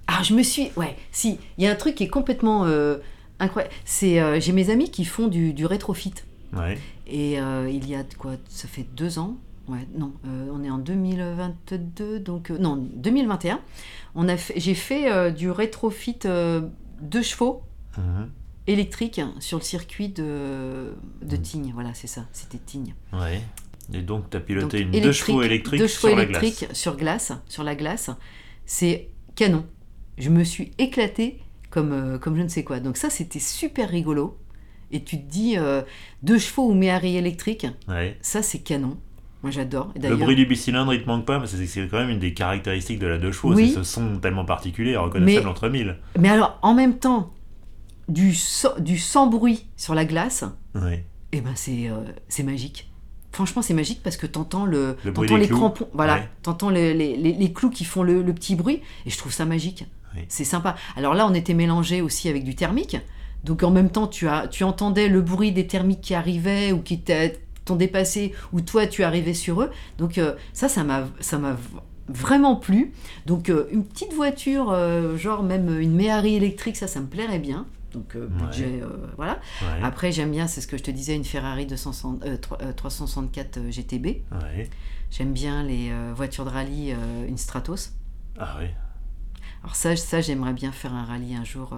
alors, 0.08 0.26
je 0.26 0.34
me 0.34 0.44
suis. 0.44 0.72
Ouais, 0.76 0.98
si, 1.10 1.40
il 1.58 1.64
y 1.64 1.68
a 1.68 1.72
un 1.72 1.76
truc 1.76 1.96
qui 1.96 2.04
est 2.04 2.10
complètement 2.10 2.66
euh, 2.66 2.98
incroyable. 3.40 3.74
C'est. 3.86 4.42
J'ai 4.42 4.52
mes 4.52 4.70
amis 4.70 4.92
qui 4.92 5.06
font 5.06 5.30
du, 5.30 5.54
du 5.54 5.66
rétrofit. 5.66 6.14
Ouais. 6.52 6.78
Et 7.08 7.36
il 7.38 7.88
y 7.90 7.96
a 7.96 8.04
quoi 8.18 8.34
Ça 8.50 8.68
fait 8.68 8.86
deux 8.94 9.20
ans? 9.20 9.38
Ouais, 9.70 9.88
non, 9.98 10.12
euh, 10.26 10.50
on 10.52 10.66
est 10.66 10.70
en 10.70 10.80
2022, 10.80 12.20
donc. 12.20 12.52
euh, 12.52 12.58
non, 12.58 12.76
2021. 12.76 13.62
On 14.16 14.28
a 14.28 14.36
fait- 14.36 14.60
J'ai 14.60 14.76
fait 14.76 15.10
euh, 15.10 15.32
du 15.32 15.50
rétrofit 15.50 16.20
deux 17.02 17.22
chevaux 17.22 17.62
Mhm. 17.98 18.30
Électrique 18.68 19.22
sur 19.40 19.58
le 19.58 19.64
circuit 19.64 20.10
de, 20.10 20.94
de 21.22 21.38
Mm. 21.38 21.42
Tignes. 21.42 21.72
Voilà, 21.74 21.94
c'est 21.94 22.08
ça, 22.08 22.26
c'était 22.34 22.58
Tignes. 22.60 22.94
Ouais. 23.14 23.42
Et 23.94 24.02
donc, 24.02 24.30
tu 24.30 24.38
as 24.38 24.42
piloté 24.42 24.84
Donc, 24.84 24.94
une 24.96 25.02
deux 25.02 25.12
chevaux 25.14 25.42
électriques 25.42 25.80
deux 25.80 25.88
chevaux 25.88 26.10
sur 26.10 26.20
électriques 26.20 26.62
la 26.62 26.68
glace. 26.68 26.78
sur 26.78 26.98
glace, 26.98 27.32
sur 27.48 27.64
la 27.64 27.76
glace. 27.76 28.10
C'est 28.66 29.10
canon. 29.36 29.66
Je 30.18 30.30
me 30.30 30.44
suis 30.44 30.72
éclatée 30.78 31.40
comme, 31.70 31.92
euh, 31.94 32.18
comme 32.18 32.36
je 32.36 32.42
ne 32.42 32.48
sais 32.50 32.64
quoi. 32.64 32.80
Donc 32.80 32.98
ça, 32.98 33.10
c'était 33.10 33.40
super 33.40 33.90
rigolo. 33.90 34.38
Et 34.92 35.04
tu 35.04 35.18
te 35.18 35.30
dis, 35.30 35.58
euh, 35.58 35.82
deux 36.24 36.38
chevaux 36.40 36.70
ou 36.70 36.74
Méhari 36.74 37.18
électrique, 37.18 37.68
Ouais. 37.88 38.18
ça 38.22 38.42
c'est 38.42 38.60
canon. 38.60 38.98
Moi 39.44 39.52
j'adore. 39.52 39.94
Le 40.02 40.16
bruit 40.16 40.36
du 40.36 40.46
bicylindre, 40.46 40.94
il 40.94 41.04
te 41.04 41.08
manque 41.08 41.26
pas, 41.26 41.40
que 41.40 41.46
c'est 41.46 41.88
quand 41.88 42.00
même 42.00 42.10
une 42.10 42.20
des 42.20 42.34
caractéristiques 42.34 43.00
de 43.00 43.06
la 43.08 43.18
deux 43.18 43.32
chevaux. 43.32 43.54
Oui. 43.54 43.70
C'est 43.70 43.76
ce 43.76 43.84
son 43.84 44.18
tellement 44.20 44.46
particulier, 44.46 44.98
reconnaissable 44.98 45.46
Mais- 45.46 45.50
entre 45.52 45.70
mille. 45.70 45.98
Mais 46.20 46.30
alors, 46.30 46.58
en 46.62 46.74
même 46.74 46.98
temps, 46.98 47.32
du, 48.08 48.34
so- 48.34 48.80
du 48.80 48.98
sans 48.98 49.28
bruit 49.28 49.66
sur 49.78 49.94
la 49.96 50.06
glace, 50.06 50.44
Ouais. 50.76 51.06
eh 51.32 51.42
ben 51.42 51.54
c'est 51.56 51.90
euh, 51.90 51.98
c'est 52.30 52.44
magique. 52.44 52.92
Franchement, 53.32 53.62
c'est 53.62 53.74
magique 53.74 54.02
parce 54.04 54.18
que 54.18 54.26
t'entends 54.26 54.66
le, 54.66 54.98
des 55.04 55.38
les 55.38 55.48
clous. 55.48 55.58
crampons, 55.58 55.88
voilà, 55.94 56.16
Ouais. 56.16 56.30
t'entends 56.42 56.70
les, 56.70 56.94
les, 56.94 57.16
les- 57.18 57.34
les 57.34 57.54
clous 57.54 57.70
qui 57.70 57.84
font 57.86 58.02
le, 58.04 58.24
le 58.24 58.34
petit 58.34 58.56
bruit 58.56 58.82
et 59.06 59.10
je 59.10 59.18
trouve 59.18 59.32
ça 59.34 59.46
magique. 59.46 59.86
Oui. 60.16 60.22
C'est 60.30 60.46
sympa. 60.46 60.76
Alors 60.96 61.14
là, 61.14 61.28
on 61.28 61.34
était 61.34 61.54
mélangé 61.54 62.02
aussi 62.02 62.30
avec 62.30 62.44
du 62.44 62.56
thermique, 62.56 62.98
donc 63.44 63.62
en 63.64 63.70
même 63.72 63.90
temps, 63.90 64.08
tu 64.08 64.28
as, 64.28 64.48
tu 64.48 64.64
entendais 64.64 65.08
le 65.10 65.22
bruit 65.22 65.52
des 65.52 65.68
thermiques 65.68 66.02
qui 66.02 66.16
arrivaient 66.16 66.72
ou 66.72 66.80
qui 66.82 67.04
t'ont 67.66 67.76
dépassé 67.76 68.34
ou 68.54 68.62
toi 68.62 68.88
tu 68.88 69.04
arrivais 69.04 69.34
sur 69.36 69.62
eux. 69.62 69.70
Donc 70.00 70.18
euh, 70.18 70.34
ça, 70.54 70.70
ça 70.70 70.84
m'a, 70.84 71.08
ça 71.20 71.38
m'a 71.38 71.52
v- 71.52 71.60
vraiment 72.08 72.56
plu. 72.56 72.94
Donc 73.28 73.50
euh, 73.50 73.68
une 73.72 73.84
petite 73.84 74.14
voiture, 74.14 74.72
euh, 74.72 75.18
genre 75.18 75.44
même 75.44 75.80
une 75.80 75.92
Méhari 75.94 76.36
électrique, 76.36 76.78
ça, 76.78 76.88
ça 76.88 77.02
me 77.02 77.08
plairait 77.08 77.40
bien. 77.40 77.68
Donc 77.98 78.16
euh, 78.16 78.28
Ouais. 78.28 78.46
budget, 78.46 78.80
euh, 78.84 78.88
voilà. 79.16 79.40
Ouais. 79.62 79.82
Après, 79.84 80.12
j'aime 80.12 80.32
bien, 80.32 80.48
c'est 80.48 80.62
ce 80.62 80.68
que 80.68 80.78
je 80.78 80.84
te 80.84 80.92
disais, 80.92 81.16
une 81.16 81.24
Ferrari 81.24 81.66
260, 81.66 82.24
euh, 82.26 82.38
trois- 82.38 82.62
euh, 82.62 82.72
364 82.74 83.58
euh, 83.58 83.72
GTB. 83.72 84.06
Ouais. 84.32 84.70
J'aime 85.10 85.34
bien 85.34 85.64
les 85.64 85.90
voitures 86.16 86.44
de 86.46 86.50
rallye, 86.50 86.94
une 87.30 87.38
Stratos. 87.38 87.94
Ah 88.38 88.58
oui. 88.60 88.68
Alors 89.64 89.76
ça, 89.76 89.96
ça 89.96 90.20
j'aimerais 90.20 90.52
bien 90.54 90.72
faire 90.74 90.94
un 90.94 91.06
rallye 91.06 91.34
un 91.36 91.46
jour 91.46 91.76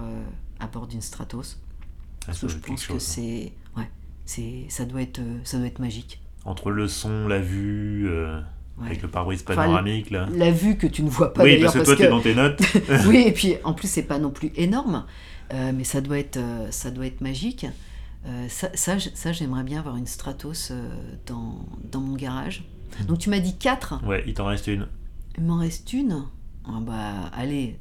à 0.59 0.65
bord 0.65 0.88
d'une 0.88 1.01
Stratos. 1.01 1.59
Ah, 1.61 2.26
Parce 2.26 2.39
que 2.41 2.47
je 2.47 2.57
pense 2.57 2.88
que 2.88 2.93
hein. 2.93 2.99
c'est... 2.99 3.53
Ouais, 3.78 3.88
c'est, 4.26 4.65
ça, 4.70 4.86
doit 4.86 5.03
être, 5.03 5.22
ça 5.43 5.57
doit 5.59 5.67
être 5.67 5.78
magique. 5.78 6.22
Entre 6.43 6.72
le 6.72 6.88
son, 6.88 7.28
la 7.28 7.39
vue, 7.39 8.09
Ouais. 8.80 8.88
avec 8.88 9.01
le 9.01 9.09
pare-brise 9.09 9.43
Enfin, 9.45 9.55
panoramique, 9.55 10.09
là. 10.09 10.28
La 10.34 10.51
vue 10.51 10.78
que 10.78 10.88
tu 10.88 11.03
ne 11.03 11.09
vois 11.09 11.34
pas 11.34 11.43
oui, 11.43 11.59
parce 11.61 11.74
que 11.76 11.84
toi, 11.84 11.95
t'es 11.97 12.07
dans 12.09 12.22
tes 12.22 12.34
notes. 12.34 12.61
oui, 13.07 13.26
et 13.28 13.32
puis 13.34 13.55
en 13.63 13.74
plus, 13.74 13.88
c'est 13.89 14.03
pas 14.03 14.17
non 14.20 14.32
plus 14.32 14.51
énorme, 14.55 15.05
euh, 15.54 15.72
mais 15.74 15.84
ça 15.84 16.02
doit 16.02 16.20
être, 16.20 16.38
euh, 16.38 16.72
ça 16.72 16.91
doit 16.91 17.06
être 17.06 17.22
magique. 17.22 17.66
Euh, 18.26 18.47
ça, 18.50 18.70
ça, 18.74 19.32
j'aimerais 19.32 19.64
bien 19.64 19.80
avoir 19.80 19.95
une 19.95 20.08
Stratos 20.08 20.72
dans, 21.26 21.66
dans 21.91 22.02
mon 22.02 22.16
garage. 22.16 22.66
Donc 23.08 23.20
tu 23.20 23.30
m'as 23.30 23.39
dit 23.39 23.58
4, 23.58 24.06
Ouais, 24.06 24.24
il 24.28 24.34
t'en 24.34 24.45
reste 24.45 24.68
une. 24.68 24.88
il 25.38 25.43
m'en 25.43 25.58
reste 25.58 25.93
une. 25.93 26.26
Ah 26.66 26.80
bah, 26.82 27.32
allez, 27.34 27.80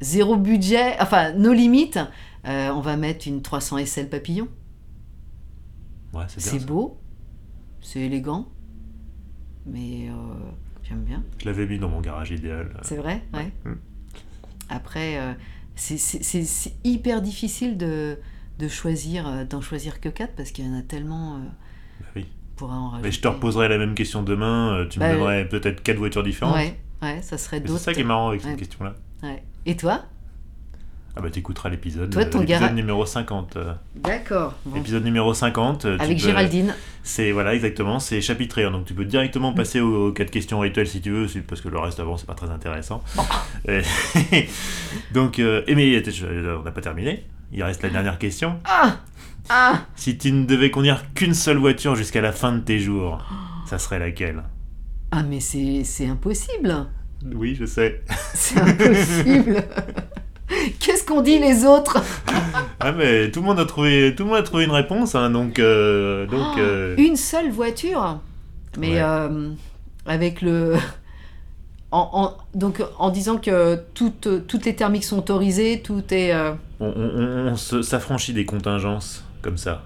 zéro 0.00 0.36
budget, 0.36 0.96
enfin, 1.00 1.32
nos 1.32 1.52
limites, 1.52 1.98
euh, 2.46 2.70
on 2.70 2.80
va 2.80 2.96
mettre 2.96 3.28
une 3.28 3.42
300 3.42 3.84
SL 3.84 4.08
papillon. 4.08 4.48
Ouais, 6.12 6.24
c'est 6.28 6.64
beau, 6.64 6.98
c'est 7.80 8.00
élégant, 8.00 8.48
mais 9.66 10.08
euh, 10.08 10.12
j'aime 10.84 11.02
bien. 11.02 11.24
Je 11.38 11.46
l'avais 11.46 11.66
mis 11.66 11.78
dans 11.78 11.88
mon 11.88 12.00
garage 12.00 12.30
idéal. 12.30 12.78
C'est 12.82 12.96
vrai, 12.96 13.24
ouais. 13.34 13.52
Mm. 13.64 13.74
Après, 14.68 15.18
euh, 15.18 15.34
c'est- 15.76 16.74
hyper 16.84 17.20
difficile 17.22 17.76
de, 17.76 18.18
de 18.58 18.68
choisir, 18.68 19.26
euh, 19.26 19.44
d'en 19.44 19.60
choisir 19.60 20.00
que 20.00 20.08
4 20.08 20.34
parce 20.36 20.50
qu'il 20.50 20.66
y 20.66 20.68
en 20.68 20.78
a 20.78 20.82
tellement 20.82 21.34
euh, 21.36 21.38
Bah 22.00 22.06
oui. 22.16 22.26
pour 22.56 22.70
en 22.70 22.88
rajouter. 22.90 23.08
Mais 23.08 23.12
je 23.12 23.20
te 23.20 23.28
reposerai 23.28 23.68
la 23.68 23.78
même 23.78 23.94
question 23.94 24.22
demain. 24.22 24.74
euh, 24.74 24.88
Tu 24.88 24.98
me 25.00 25.04
Bah, 25.04 25.12
donnerais 25.12 25.48
peut-être 25.48 25.82
quatre 25.82 25.98
voitures 25.98 26.22
différentes. 26.22 26.54
Ouais, 26.56 26.78
ouais, 27.02 27.22
ça 27.22 27.38
serait 27.38 27.60
d'autres. 27.60 27.78
c'est 27.78 27.84
ça 27.86 27.94
qui 27.94 28.00
est 28.00 28.04
marrant 28.04 28.28
avec 28.28 28.42
cette 28.42 28.56
question-là. 28.56 28.94
Ouais. 29.22 29.42
Et 29.66 29.76
toi? 29.76 30.04
Ah 31.16 31.20
bah 31.20 31.30
t'écouteras 31.30 31.68
l'épisode. 31.68 32.10
Toi, 32.10 32.22
euh, 32.22 32.30
ton 32.30 32.40
l'épisode 32.40 32.60
gara- 32.62 32.72
numéro 32.72 33.06
50. 33.06 33.56
euh, 33.56 33.72
D'accord. 33.94 34.54
Bon. 34.66 34.76
Épisode 34.76 35.04
numéro 35.04 35.32
50. 35.32 35.84
euh, 35.84 35.96
Avec 36.00 36.18
peux- 36.18 36.24
Géraldine. 36.24 36.74
C'est 37.04 37.30
voilà 37.30 37.54
exactement, 37.54 38.00
c'est 38.00 38.20
chapitré. 38.20 38.64
hein, 38.64 38.72
donc 38.72 38.84
tu 38.86 38.94
peux 38.94 39.04
directement 39.04 39.52
Mm. 39.52 39.54
passer 39.54 39.80
aux, 39.80 40.08
aux 40.08 40.12
quatre 40.12 40.30
questions 40.32 40.58
rituelles 40.58 40.88
si 40.88 41.00
tu 41.00 41.10
veux, 41.10 41.26
parce 41.46 41.60
que 41.60 41.68
le 41.68 41.78
reste 41.78 42.00
avant 42.00 42.16
c'est 42.16 42.26
pas 42.26 42.34
très 42.34 42.50
intéressant. 42.50 43.02
Euh, 43.68 43.80
donc, 45.14 45.38
euh, 45.38 45.62
mais 45.68 45.94
euh, 46.22 46.58
on 46.60 46.62
n'a 46.64 46.70
pas 46.70 46.80
terminé. 46.82 47.24
Il 47.52 47.62
reste 47.62 47.82
la 47.82 47.88
dernière 47.90 48.18
question. 48.18 48.58
Ah 48.64 48.96
Ah 49.48 49.86
Si 49.96 50.18
tu 50.18 50.32
ne 50.32 50.44
devais 50.44 50.70
conduire 50.70 51.14
qu'une 51.14 51.32
seule 51.34 51.56
voiture 51.58 51.94
jusqu'à 51.94 52.20
la 52.20 52.32
fin 52.32 52.52
de 52.52 52.58
tes 52.60 52.78
jours, 52.78 53.24
ça 53.66 53.78
serait 53.78 53.98
laquelle? 53.98 54.42
Ah, 55.12 55.22
mais 55.22 55.40
c'est 55.40 56.06
impossible 56.06 56.74
Oui, 57.34 57.54
je 57.58 57.64
sais. 57.64 58.02
C'est 58.34 58.58
impossible 58.60 59.62
Qu'est-ce 60.80 61.04
qu'on 61.04 61.22
dit 61.22 61.38
les 61.38 61.64
autres 61.64 61.98
Ah 62.80 62.92
mais 62.92 63.30
tout 63.30 63.40
le 63.40 63.46
monde 63.46 63.58
a 63.60 63.64
trouvé, 63.64 64.14
tout 64.16 64.24
le 64.24 64.30
monde 64.30 64.38
a 64.38 64.42
trouvé 64.42 64.64
une 64.64 64.70
réponse, 64.70 65.14
hein, 65.14 65.30
donc 65.30 65.58
euh, 65.58 66.26
donc. 66.26 66.40
Oh, 66.56 66.60
euh, 66.60 66.94
Une 66.98 67.16
seule 67.16 67.50
voiture 67.50 68.20
Mais 68.78 68.94
Ouais. 68.94 69.00
euh, 69.02 69.50
avec 70.06 70.40
le. 70.42 70.74
En, 71.96 72.10
en- 72.12 72.58
donc 72.58 72.82
en 72.98 73.10
disant 73.10 73.36
que 73.38 73.78
toutes, 73.94 74.26
toutes 74.48 74.64
les 74.64 74.74
thermiques 74.74 75.04
sont 75.04 75.16
autorisées, 75.18 75.80
tout 75.80 76.02
est. 76.12 76.32
euh, 76.34 76.50
on, 76.80 76.86
on- 76.88 76.90
on- 77.22 77.52
on 77.52 77.56
se- 77.56 77.82
s'affranchit 77.82 78.32
des 78.32 78.44
contingences 78.44 79.24
comme 79.42 79.56
ça. 79.56 79.84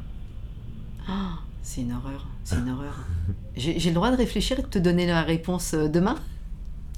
ah, 1.06 1.32
c'est 1.62 1.82
une 1.82 1.93
horreur, 1.93 2.26
c'est 2.44 2.56
une 2.56 2.70
horreur. 2.70 2.94
J'ai 3.56 3.78
j'ai 3.78 3.90
le 3.90 3.94
droit 3.94 4.10
de 4.10 4.16
réfléchir 4.16 4.59
et 4.59 4.62
de 4.62 4.68
te 4.68 4.78
donner 4.78 5.06
la 5.06 5.20
réponse 5.20 5.74
euh, 5.74 5.89
demain? 5.89 6.14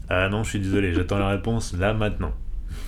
Ah 0.09 0.29
non, 0.29 0.45
je 0.45 0.51
suis 0.51 0.61
désolé, 0.61 0.95
j'attends 0.95 1.19
la 1.19 1.31
réponse 1.31 1.73
là 1.73 1.93
maintenant. 1.93 2.31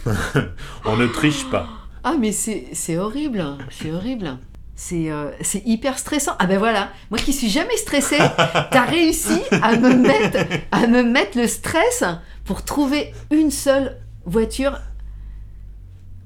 On 0.85 0.97
ne 0.97 1.07
triche 1.07 1.49
pas. 1.51 1.69
Ah, 2.05 2.15
mais 2.19 2.33
c'est 2.33 2.99
horrible, 2.99 3.45
c'est 3.71 3.93
horrible. 3.93 4.39
C'est 4.75 5.13
euh, 5.13 5.31
c'est 5.43 5.63
hyper 5.67 5.99
stressant. 5.99 6.33
Ah 6.39 6.47
ben 6.47 6.59
voilà, 6.59 6.91
moi 7.11 7.19
qui 7.21 7.33
suis 7.33 7.51
jamais 7.51 7.77
stressée, 7.77 8.19
t'as 8.19 8.85
réussi 8.87 9.41
à 9.61 9.77
me, 9.77 9.95
mettre, 9.95 10.39
à 10.73 10.87
me 10.87 11.03
mettre 11.03 11.39
le 11.39 11.47
stress 11.47 12.03
pour 12.45 12.65
trouver 12.65 13.13
une 13.31 13.51
seule 13.51 13.99
voiture 14.25 14.81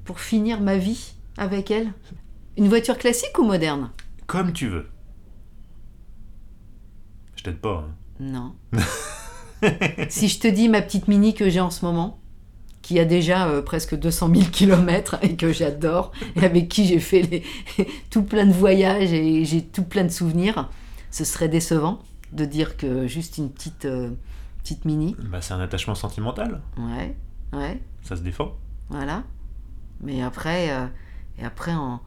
pour 0.05 0.19
finir 0.21 0.61
ma 0.61 0.77
vie 0.77 1.13
avec 1.37 1.69
elle. 1.69 1.91
Une 2.55 2.69
voiture 2.69 2.97
classique 2.97 3.37
ou 3.37 3.43
moderne? 3.43 3.91
Comme 4.25 4.53
tu 4.53 4.67
veux. 4.69 4.87
Je 7.35 7.43
t'aide 7.43 7.59
pas. 7.59 7.85
hein. 7.87 7.93
Non. 8.19 8.55
si 10.09 10.27
je 10.29 10.39
te 10.39 10.47
dis 10.47 10.69
ma 10.69 10.81
petite 10.81 11.07
mini 11.07 11.35
que 11.35 11.49
j'ai 11.49 11.59
en 11.59 11.69
ce 11.69 11.85
moment, 11.85 12.19
qui 12.87 12.99
a 12.99 13.05
déjà 13.05 13.49
euh, 13.49 13.61
presque 13.61 13.99
200 13.99 14.33
000 14.33 14.45
km 14.49 15.17
et 15.21 15.35
que 15.35 15.51
j'adore, 15.51 16.13
et 16.37 16.45
avec 16.45 16.69
qui 16.69 16.85
j'ai 16.87 17.01
fait 17.01 17.21
les- 17.21 17.43
tout 18.09 18.23
plein 18.23 18.45
de 18.45 18.53
voyages 18.53 19.11
et 19.11 19.43
j'ai 19.43 19.61
tout 19.61 19.83
plein 19.83 20.05
de 20.05 20.09
souvenirs, 20.09 20.69
ce 21.11 21.25
serait 21.25 21.49
décevant 21.49 21.99
de 22.31 22.45
dire 22.45 22.77
que 22.77 23.05
juste 23.05 23.39
une 23.39 23.49
petite, 23.49 23.83
euh, 23.83 24.11
petite 24.63 24.85
mini. 24.85 25.17
Bah, 25.19 25.41
c'est 25.41 25.53
un 25.53 25.59
attachement 25.59 25.95
sentimental. 25.95 26.61
Ouais, 26.77 27.13
ouais, 27.51 27.81
Ça 28.03 28.15
se 28.15 28.21
défend. 28.21 28.55
voilà. 28.89 29.23
Mais 29.99 30.21
après, 30.21 30.71
euh, 30.71 30.85
et 31.39 31.43
après 31.43 31.73
en, 31.73 31.99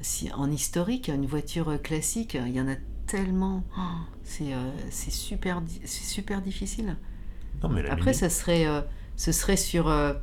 si, 0.00 0.30
en 0.32 0.48
historique, 0.48 1.08
une 1.08 1.26
voiture 1.26 1.76
classique, 1.82 2.38
il 2.40 2.52
y 2.54 2.60
en 2.60 2.68
a 2.68 2.76
tellement. 3.08 3.64
Oh, 3.76 3.80
c'est 4.22 4.52
euh, 4.54 4.70
c'est 4.90 5.10
super, 5.10 5.60
c'est 5.84 6.04
super 6.04 6.40
difficile. 6.40 6.96
Non, 7.64 7.68
mais 7.68 7.82
la 7.82 7.92
Après, 7.94 8.10
Mini- 8.12 8.18
ça 8.20 8.30
serait, 8.30 8.64
ce 9.20 9.32
serait 9.32 9.58
sur 9.58 9.90
euh, 9.90 10.14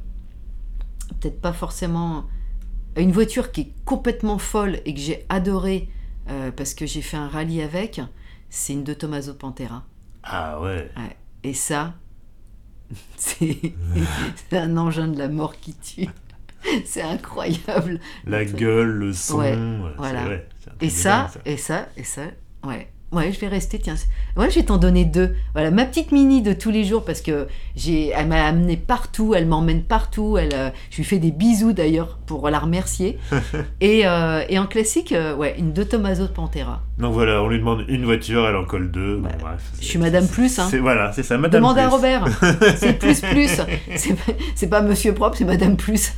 peut-être 1.20 1.40
pas 1.40 1.54
forcément 1.54 2.26
une 2.96 3.12
voiture 3.12 3.52
qui 3.52 3.62
est 3.62 3.74
complètement 3.86 4.40
folle 4.40 4.80
et 4.86 4.96
que 4.96 5.00
j'ai 5.00 5.24
adorée 5.30 5.88
euh, 6.32 6.50
parce 6.50 6.74
que 6.74 6.88
j'ai 6.88 7.04
fait 7.04 7.16
un 7.16 7.28
rallye 7.28 7.62
avec. 7.62 8.02
C'est 8.50 8.74
une 8.74 8.84
de 8.84 8.96
Tommaso 8.96 9.36
Pantera. 9.36 9.86
Ah 10.24 10.60
ouais. 10.60 10.90
Ouais. 10.98 11.16
Et 11.44 11.54
ça, 11.54 11.94
c'est 13.18 13.76
un 14.54 14.76
engin 14.78 15.10
de 15.10 15.20
la 15.20 15.28
mort 15.30 15.56
qui 15.58 15.76
tue. 15.76 16.10
C'est 16.86 17.04
incroyable. 17.04 18.00
La 18.26 18.46
gueule, 18.46 18.90
le 18.90 19.14
son. 19.14 19.38
Ouais, 19.38 19.56
voilà. 19.98 20.26
vrai, 20.26 20.50
Et 20.82 20.90
ça, 20.90 21.30
et 21.46 21.56
ça, 21.56 21.88
et 21.96 22.04
ça, 22.04 22.24
ouais. 22.64 22.92
Ouais, 23.14 23.32
je 23.32 23.40
vais 23.40 23.48
rester, 23.48 23.80
tiens. 23.80 23.96
Ouais, 24.36 24.50
je 24.50 24.56
vais 24.56 24.64
t'en 24.66 24.76
donner 24.78 25.06
deux. 25.06 25.34
Voilà, 25.54 25.72
ma 25.72 25.86
petite 25.86 26.12
mini 26.12 26.42
de 26.42 26.52
tous 26.52 26.72
les 26.72 26.84
jours 26.84 27.06
parce 27.06 27.22
que 27.22 27.48
j'ai, 27.76 28.10
elle 28.10 28.28
m'a 28.28 28.46
amené 28.46 28.76
partout, 28.76 29.34
elle 29.34 29.46
m'emmène 29.48 29.84
partout. 29.84 30.38
Elle, 30.38 30.54
euh, 30.54 30.70
je 30.92 30.98
lui 30.98 31.04
fais 31.06 31.18
des 31.18 31.32
bisous 31.32 31.72
d'ailleurs 31.72 32.18
pour 32.26 32.50
la 32.50 32.60
remercier. 32.60 33.18
et, 33.80 34.06
euh, 34.06 34.44
et 34.50 34.60
en 34.60 34.68
classique, 34.68 35.14
euh, 35.14 35.34
ouais, 35.36 35.56
une 35.58 35.72
de 35.72 35.84
Tommaso 35.84 36.24
de 36.24 36.32
Pantera. 36.34 36.82
Donc 36.98 37.14
voilà, 37.14 37.42
on 37.42 37.48
lui 37.48 37.60
demande 37.60 37.86
une 37.88 38.04
voiture, 38.04 38.46
elle 38.46 38.58
en 38.58 38.66
colle 38.66 38.92
deux. 38.92 39.18
Bon, 39.20 39.30
Ouais. 39.30 39.36
bref, 39.40 39.62
Je 39.80 39.86
suis 39.86 40.00
Madame 40.00 40.28
Plus, 40.28 40.60
hein. 40.60 40.68
c'est- 40.70 40.80
Voilà, 40.80 41.14
c'est 41.14 41.24
ça, 41.24 41.38
Madame 41.38 41.62
Demande 41.62 41.78
à. 41.80 41.88
Robert. 41.88 42.26
C'est 42.78 43.00
plus 43.00 43.22
plus. 43.22 43.62
C'est 43.96 44.70
pas- 44.70 44.82
pas 44.82 44.82
Monsieur 44.86 45.14
Propre, 45.14 45.38
c'est 45.38 45.46
Madame 45.46 45.78
Plus. 45.78 46.12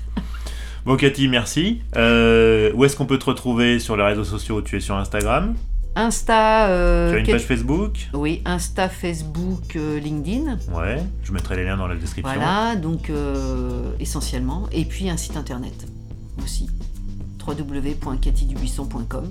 Bon, 0.87 0.95
Cathy, 0.95 1.27
merci. 1.27 1.81
Où 1.95 2.83
est-ce 2.83 2.95
qu'on 2.95 3.05
peut 3.05 3.19
te 3.19 3.25
retrouver 3.25 3.77
sur 3.77 3.95
les 3.95 4.03
réseaux 4.03 4.23
sociaux 4.23 4.61
Tu 4.63 4.77
es 4.77 4.79
sur 4.79 4.95
Instagram? 4.95 5.53
Insta. 5.99 6.67
euh, 6.69 7.09
Tu 7.11 7.15
as 7.15 7.19
une 7.19 7.25
quel- 7.25 7.35
page 7.35 7.45
Facebook 7.45 8.09
Oui, 8.13 8.41
Insta, 8.45 8.89
Facebook, 8.89 9.75
euh, 9.75 9.99
LinkedIn. 9.99 10.57
Ouais, 10.73 11.01
je 11.23 11.31
mettrai 11.31 11.55
les 11.55 11.65
liens 11.65 11.77
dans 11.77 11.87
la 11.87 11.95
description. 11.95 12.33
Voilà, 12.35 12.75
donc 12.75 13.09
euh, 13.09 13.91
essentiellement. 13.99 14.67
Et 14.71 14.85
puis 14.85 15.09
un 15.09 15.17
site 15.17 15.37
internet 15.37 15.85
aussi, 16.43 16.69
www.cathydubuisson.com. 17.45 19.25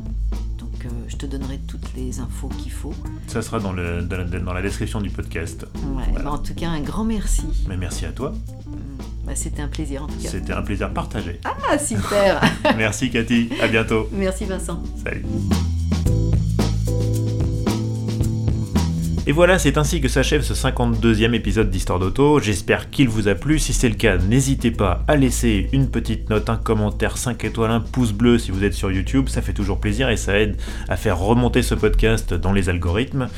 Donc 0.58 0.84
euh, 0.84 0.88
je 1.08 1.16
te 1.16 1.26
donnerai 1.26 1.58
toutes 1.66 1.94
les 1.96 2.20
infos 2.20 2.48
qu'il 2.48 2.70
faut. 2.72 2.94
Ça 3.26 3.42
sera 3.42 3.58
dans, 3.60 3.72
le, 3.72 4.02
dans, 4.02 4.16
la, 4.18 4.24
dans 4.24 4.52
la 4.52 4.62
description 4.62 5.00
du 5.00 5.10
podcast. 5.10 5.66
Ouais, 5.96 6.04
Voilà. 6.10 6.24
bah, 6.24 6.32
en 6.32 6.38
tout 6.38 6.54
cas, 6.54 6.68
un 6.68 6.80
grand 6.80 7.04
merci. 7.04 7.44
Mais 7.68 7.76
merci 7.76 8.04
à 8.06 8.12
toi. 8.12 8.32
Bah, 9.26 9.32
C'était 9.34 9.62
un 9.62 9.68
plaisir 9.68 10.04
en 10.04 10.06
tout 10.06 10.14
cas. 10.22 10.28
C'était 10.30 10.52
un 10.52 10.62
plaisir 10.62 10.92
partagé. 10.92 11.40
Ah, 11.44 11.78
super 11.78 12.40
merci 12.76 13.10
Cathy, 13.10 13.50
à 13.62 13.68
bientôt. 13.68 14.08
Merci 14.12 14.44
Vincent. 14.46 14.82
Salut. 15.04 15.24
Et 19.28 19.32
voilà, 19.32 19.58
c'est 19.58 19.76
ainsi 19.76 20.00
que 20.00 20.08
s'achève 20.08 20.40
ce 20.40 20.54
52e 20.54 21.34
épisode 21.34 21.68
d'Histoire 21.68 21.98
d'Auto. 21.98 22.40
J'espère 22.40 22.88
qu'il 22.88 23.10
vous 23.10 23.28
a 23.28 23.34
plu. 23.34 23.58
Si 23.58 23.74
c'est 23.74 23.90
le 23.90 23.94
cas, 23.94 24.16
n'hésitez 24.16 24.70
pas 24.70 25.04
à 25.06 25.16
laisser 25.16 25.68
une 25.74 25.90
petite 25.90 26.30
note, 26.30 26.48
un 26.48 26.56
commentaire, 26.56 27.18
5 27.18 27.44
étoiles, 27.44 27.70
un 27.70 27.80
pouce 27.80 28.12
bleu 28.12 28.38
si 28.38 28.52
vous 28.52 28.64
êtes 28.64 28.72
sur 28.72 28.90
YouTube. 28.90 29.28
Ça 29.28 29.42
fait 29.42 29.52
toujours 29.52 29.80
plaisir 29.80 30.08
et 30.08 30.16
ça 30.16 30.38
aide 30.38 30.56
à 30.88 30.96
faire 30.96 31.18
remonter 31.18 31.60
ce 31.60 31.74
podcast 31.74 32.32
dans 32.32 32.54
les 32.54 32.70
algorithmes. 32.70 33.28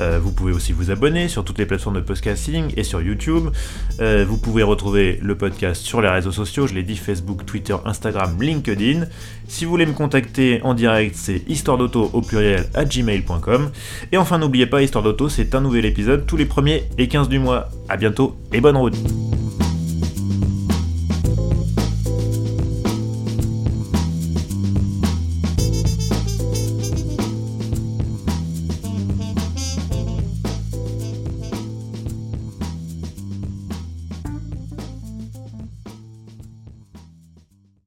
Euh, 0.00 0.18
vous 0.22 0.32
pouvez 0.32 0.52
aussi 0.52 0.72
vous 0.72 0.90
abonner 0.90 1.28
sur 1.28 1.44
toutes 1.44 1.58
les 1.58 1.66
plateformes 1.66 1.96
de 1.96 2.00
podcasting 2.00 2.72
et 2.76 2.84
sur 2.84 3.02
YouTube. 3.02 3.48
Euh, 4.00 4.24
vous 4.26 4.38
pouvez 4.38 4.62
retrouver 4.62 5.18
le 5.22 5.36
podcast 5.36 5.82
sur 5.82 6.00
les 6.00 6.08
réseaux 6.08 6.32
sociaux, 6.32 6.66
je 6.66 6.74
l'ai 6.74 6.82
dit, 6.82 6.96
Facebook, 6.96 7.44
Twitter, 7.46 7.76
Instagram, 7.84 8.36
LinkedIn. 8.40 9.06
Si 9.48 9.64
vous 9.64 9.70
voulez 9.70 9.86
me 9.86 9.92
contacter 9.92 10.60
en 10.62 10.74
direct, 10.74 11.16
c'est 11.16 11.42
histoire 11.48 11.78
d'auto 11.78 12.10
au 12.12 12.20
pluriel 12.20 12.66
à 12.74 12.84
gmail.com. 12.84 13.70
Et 14.12 14.16
enfin, 14.16 14.38
n'oubliez 14.38 14.66
pas, 14.66 14.82
Histoire 14.84 15.02
d'auto, 15.02 15.28
c'est 15.28 15.54
un 15.54 15.60
nouvel 15.60 15.86
épisode 15.86 16.26
tous 16.26 16.36
les 16.36 16.44
premiers 16.44 16.84
et 16.98 17.08
15 17.08 17.28
du 17.28 17.38
mois. 17.38 17.68
A 17.88 17.96
bientôt 17.96 18.36
et 18.52 18.60
bonne 18.60 18.76
route 18.76 18.96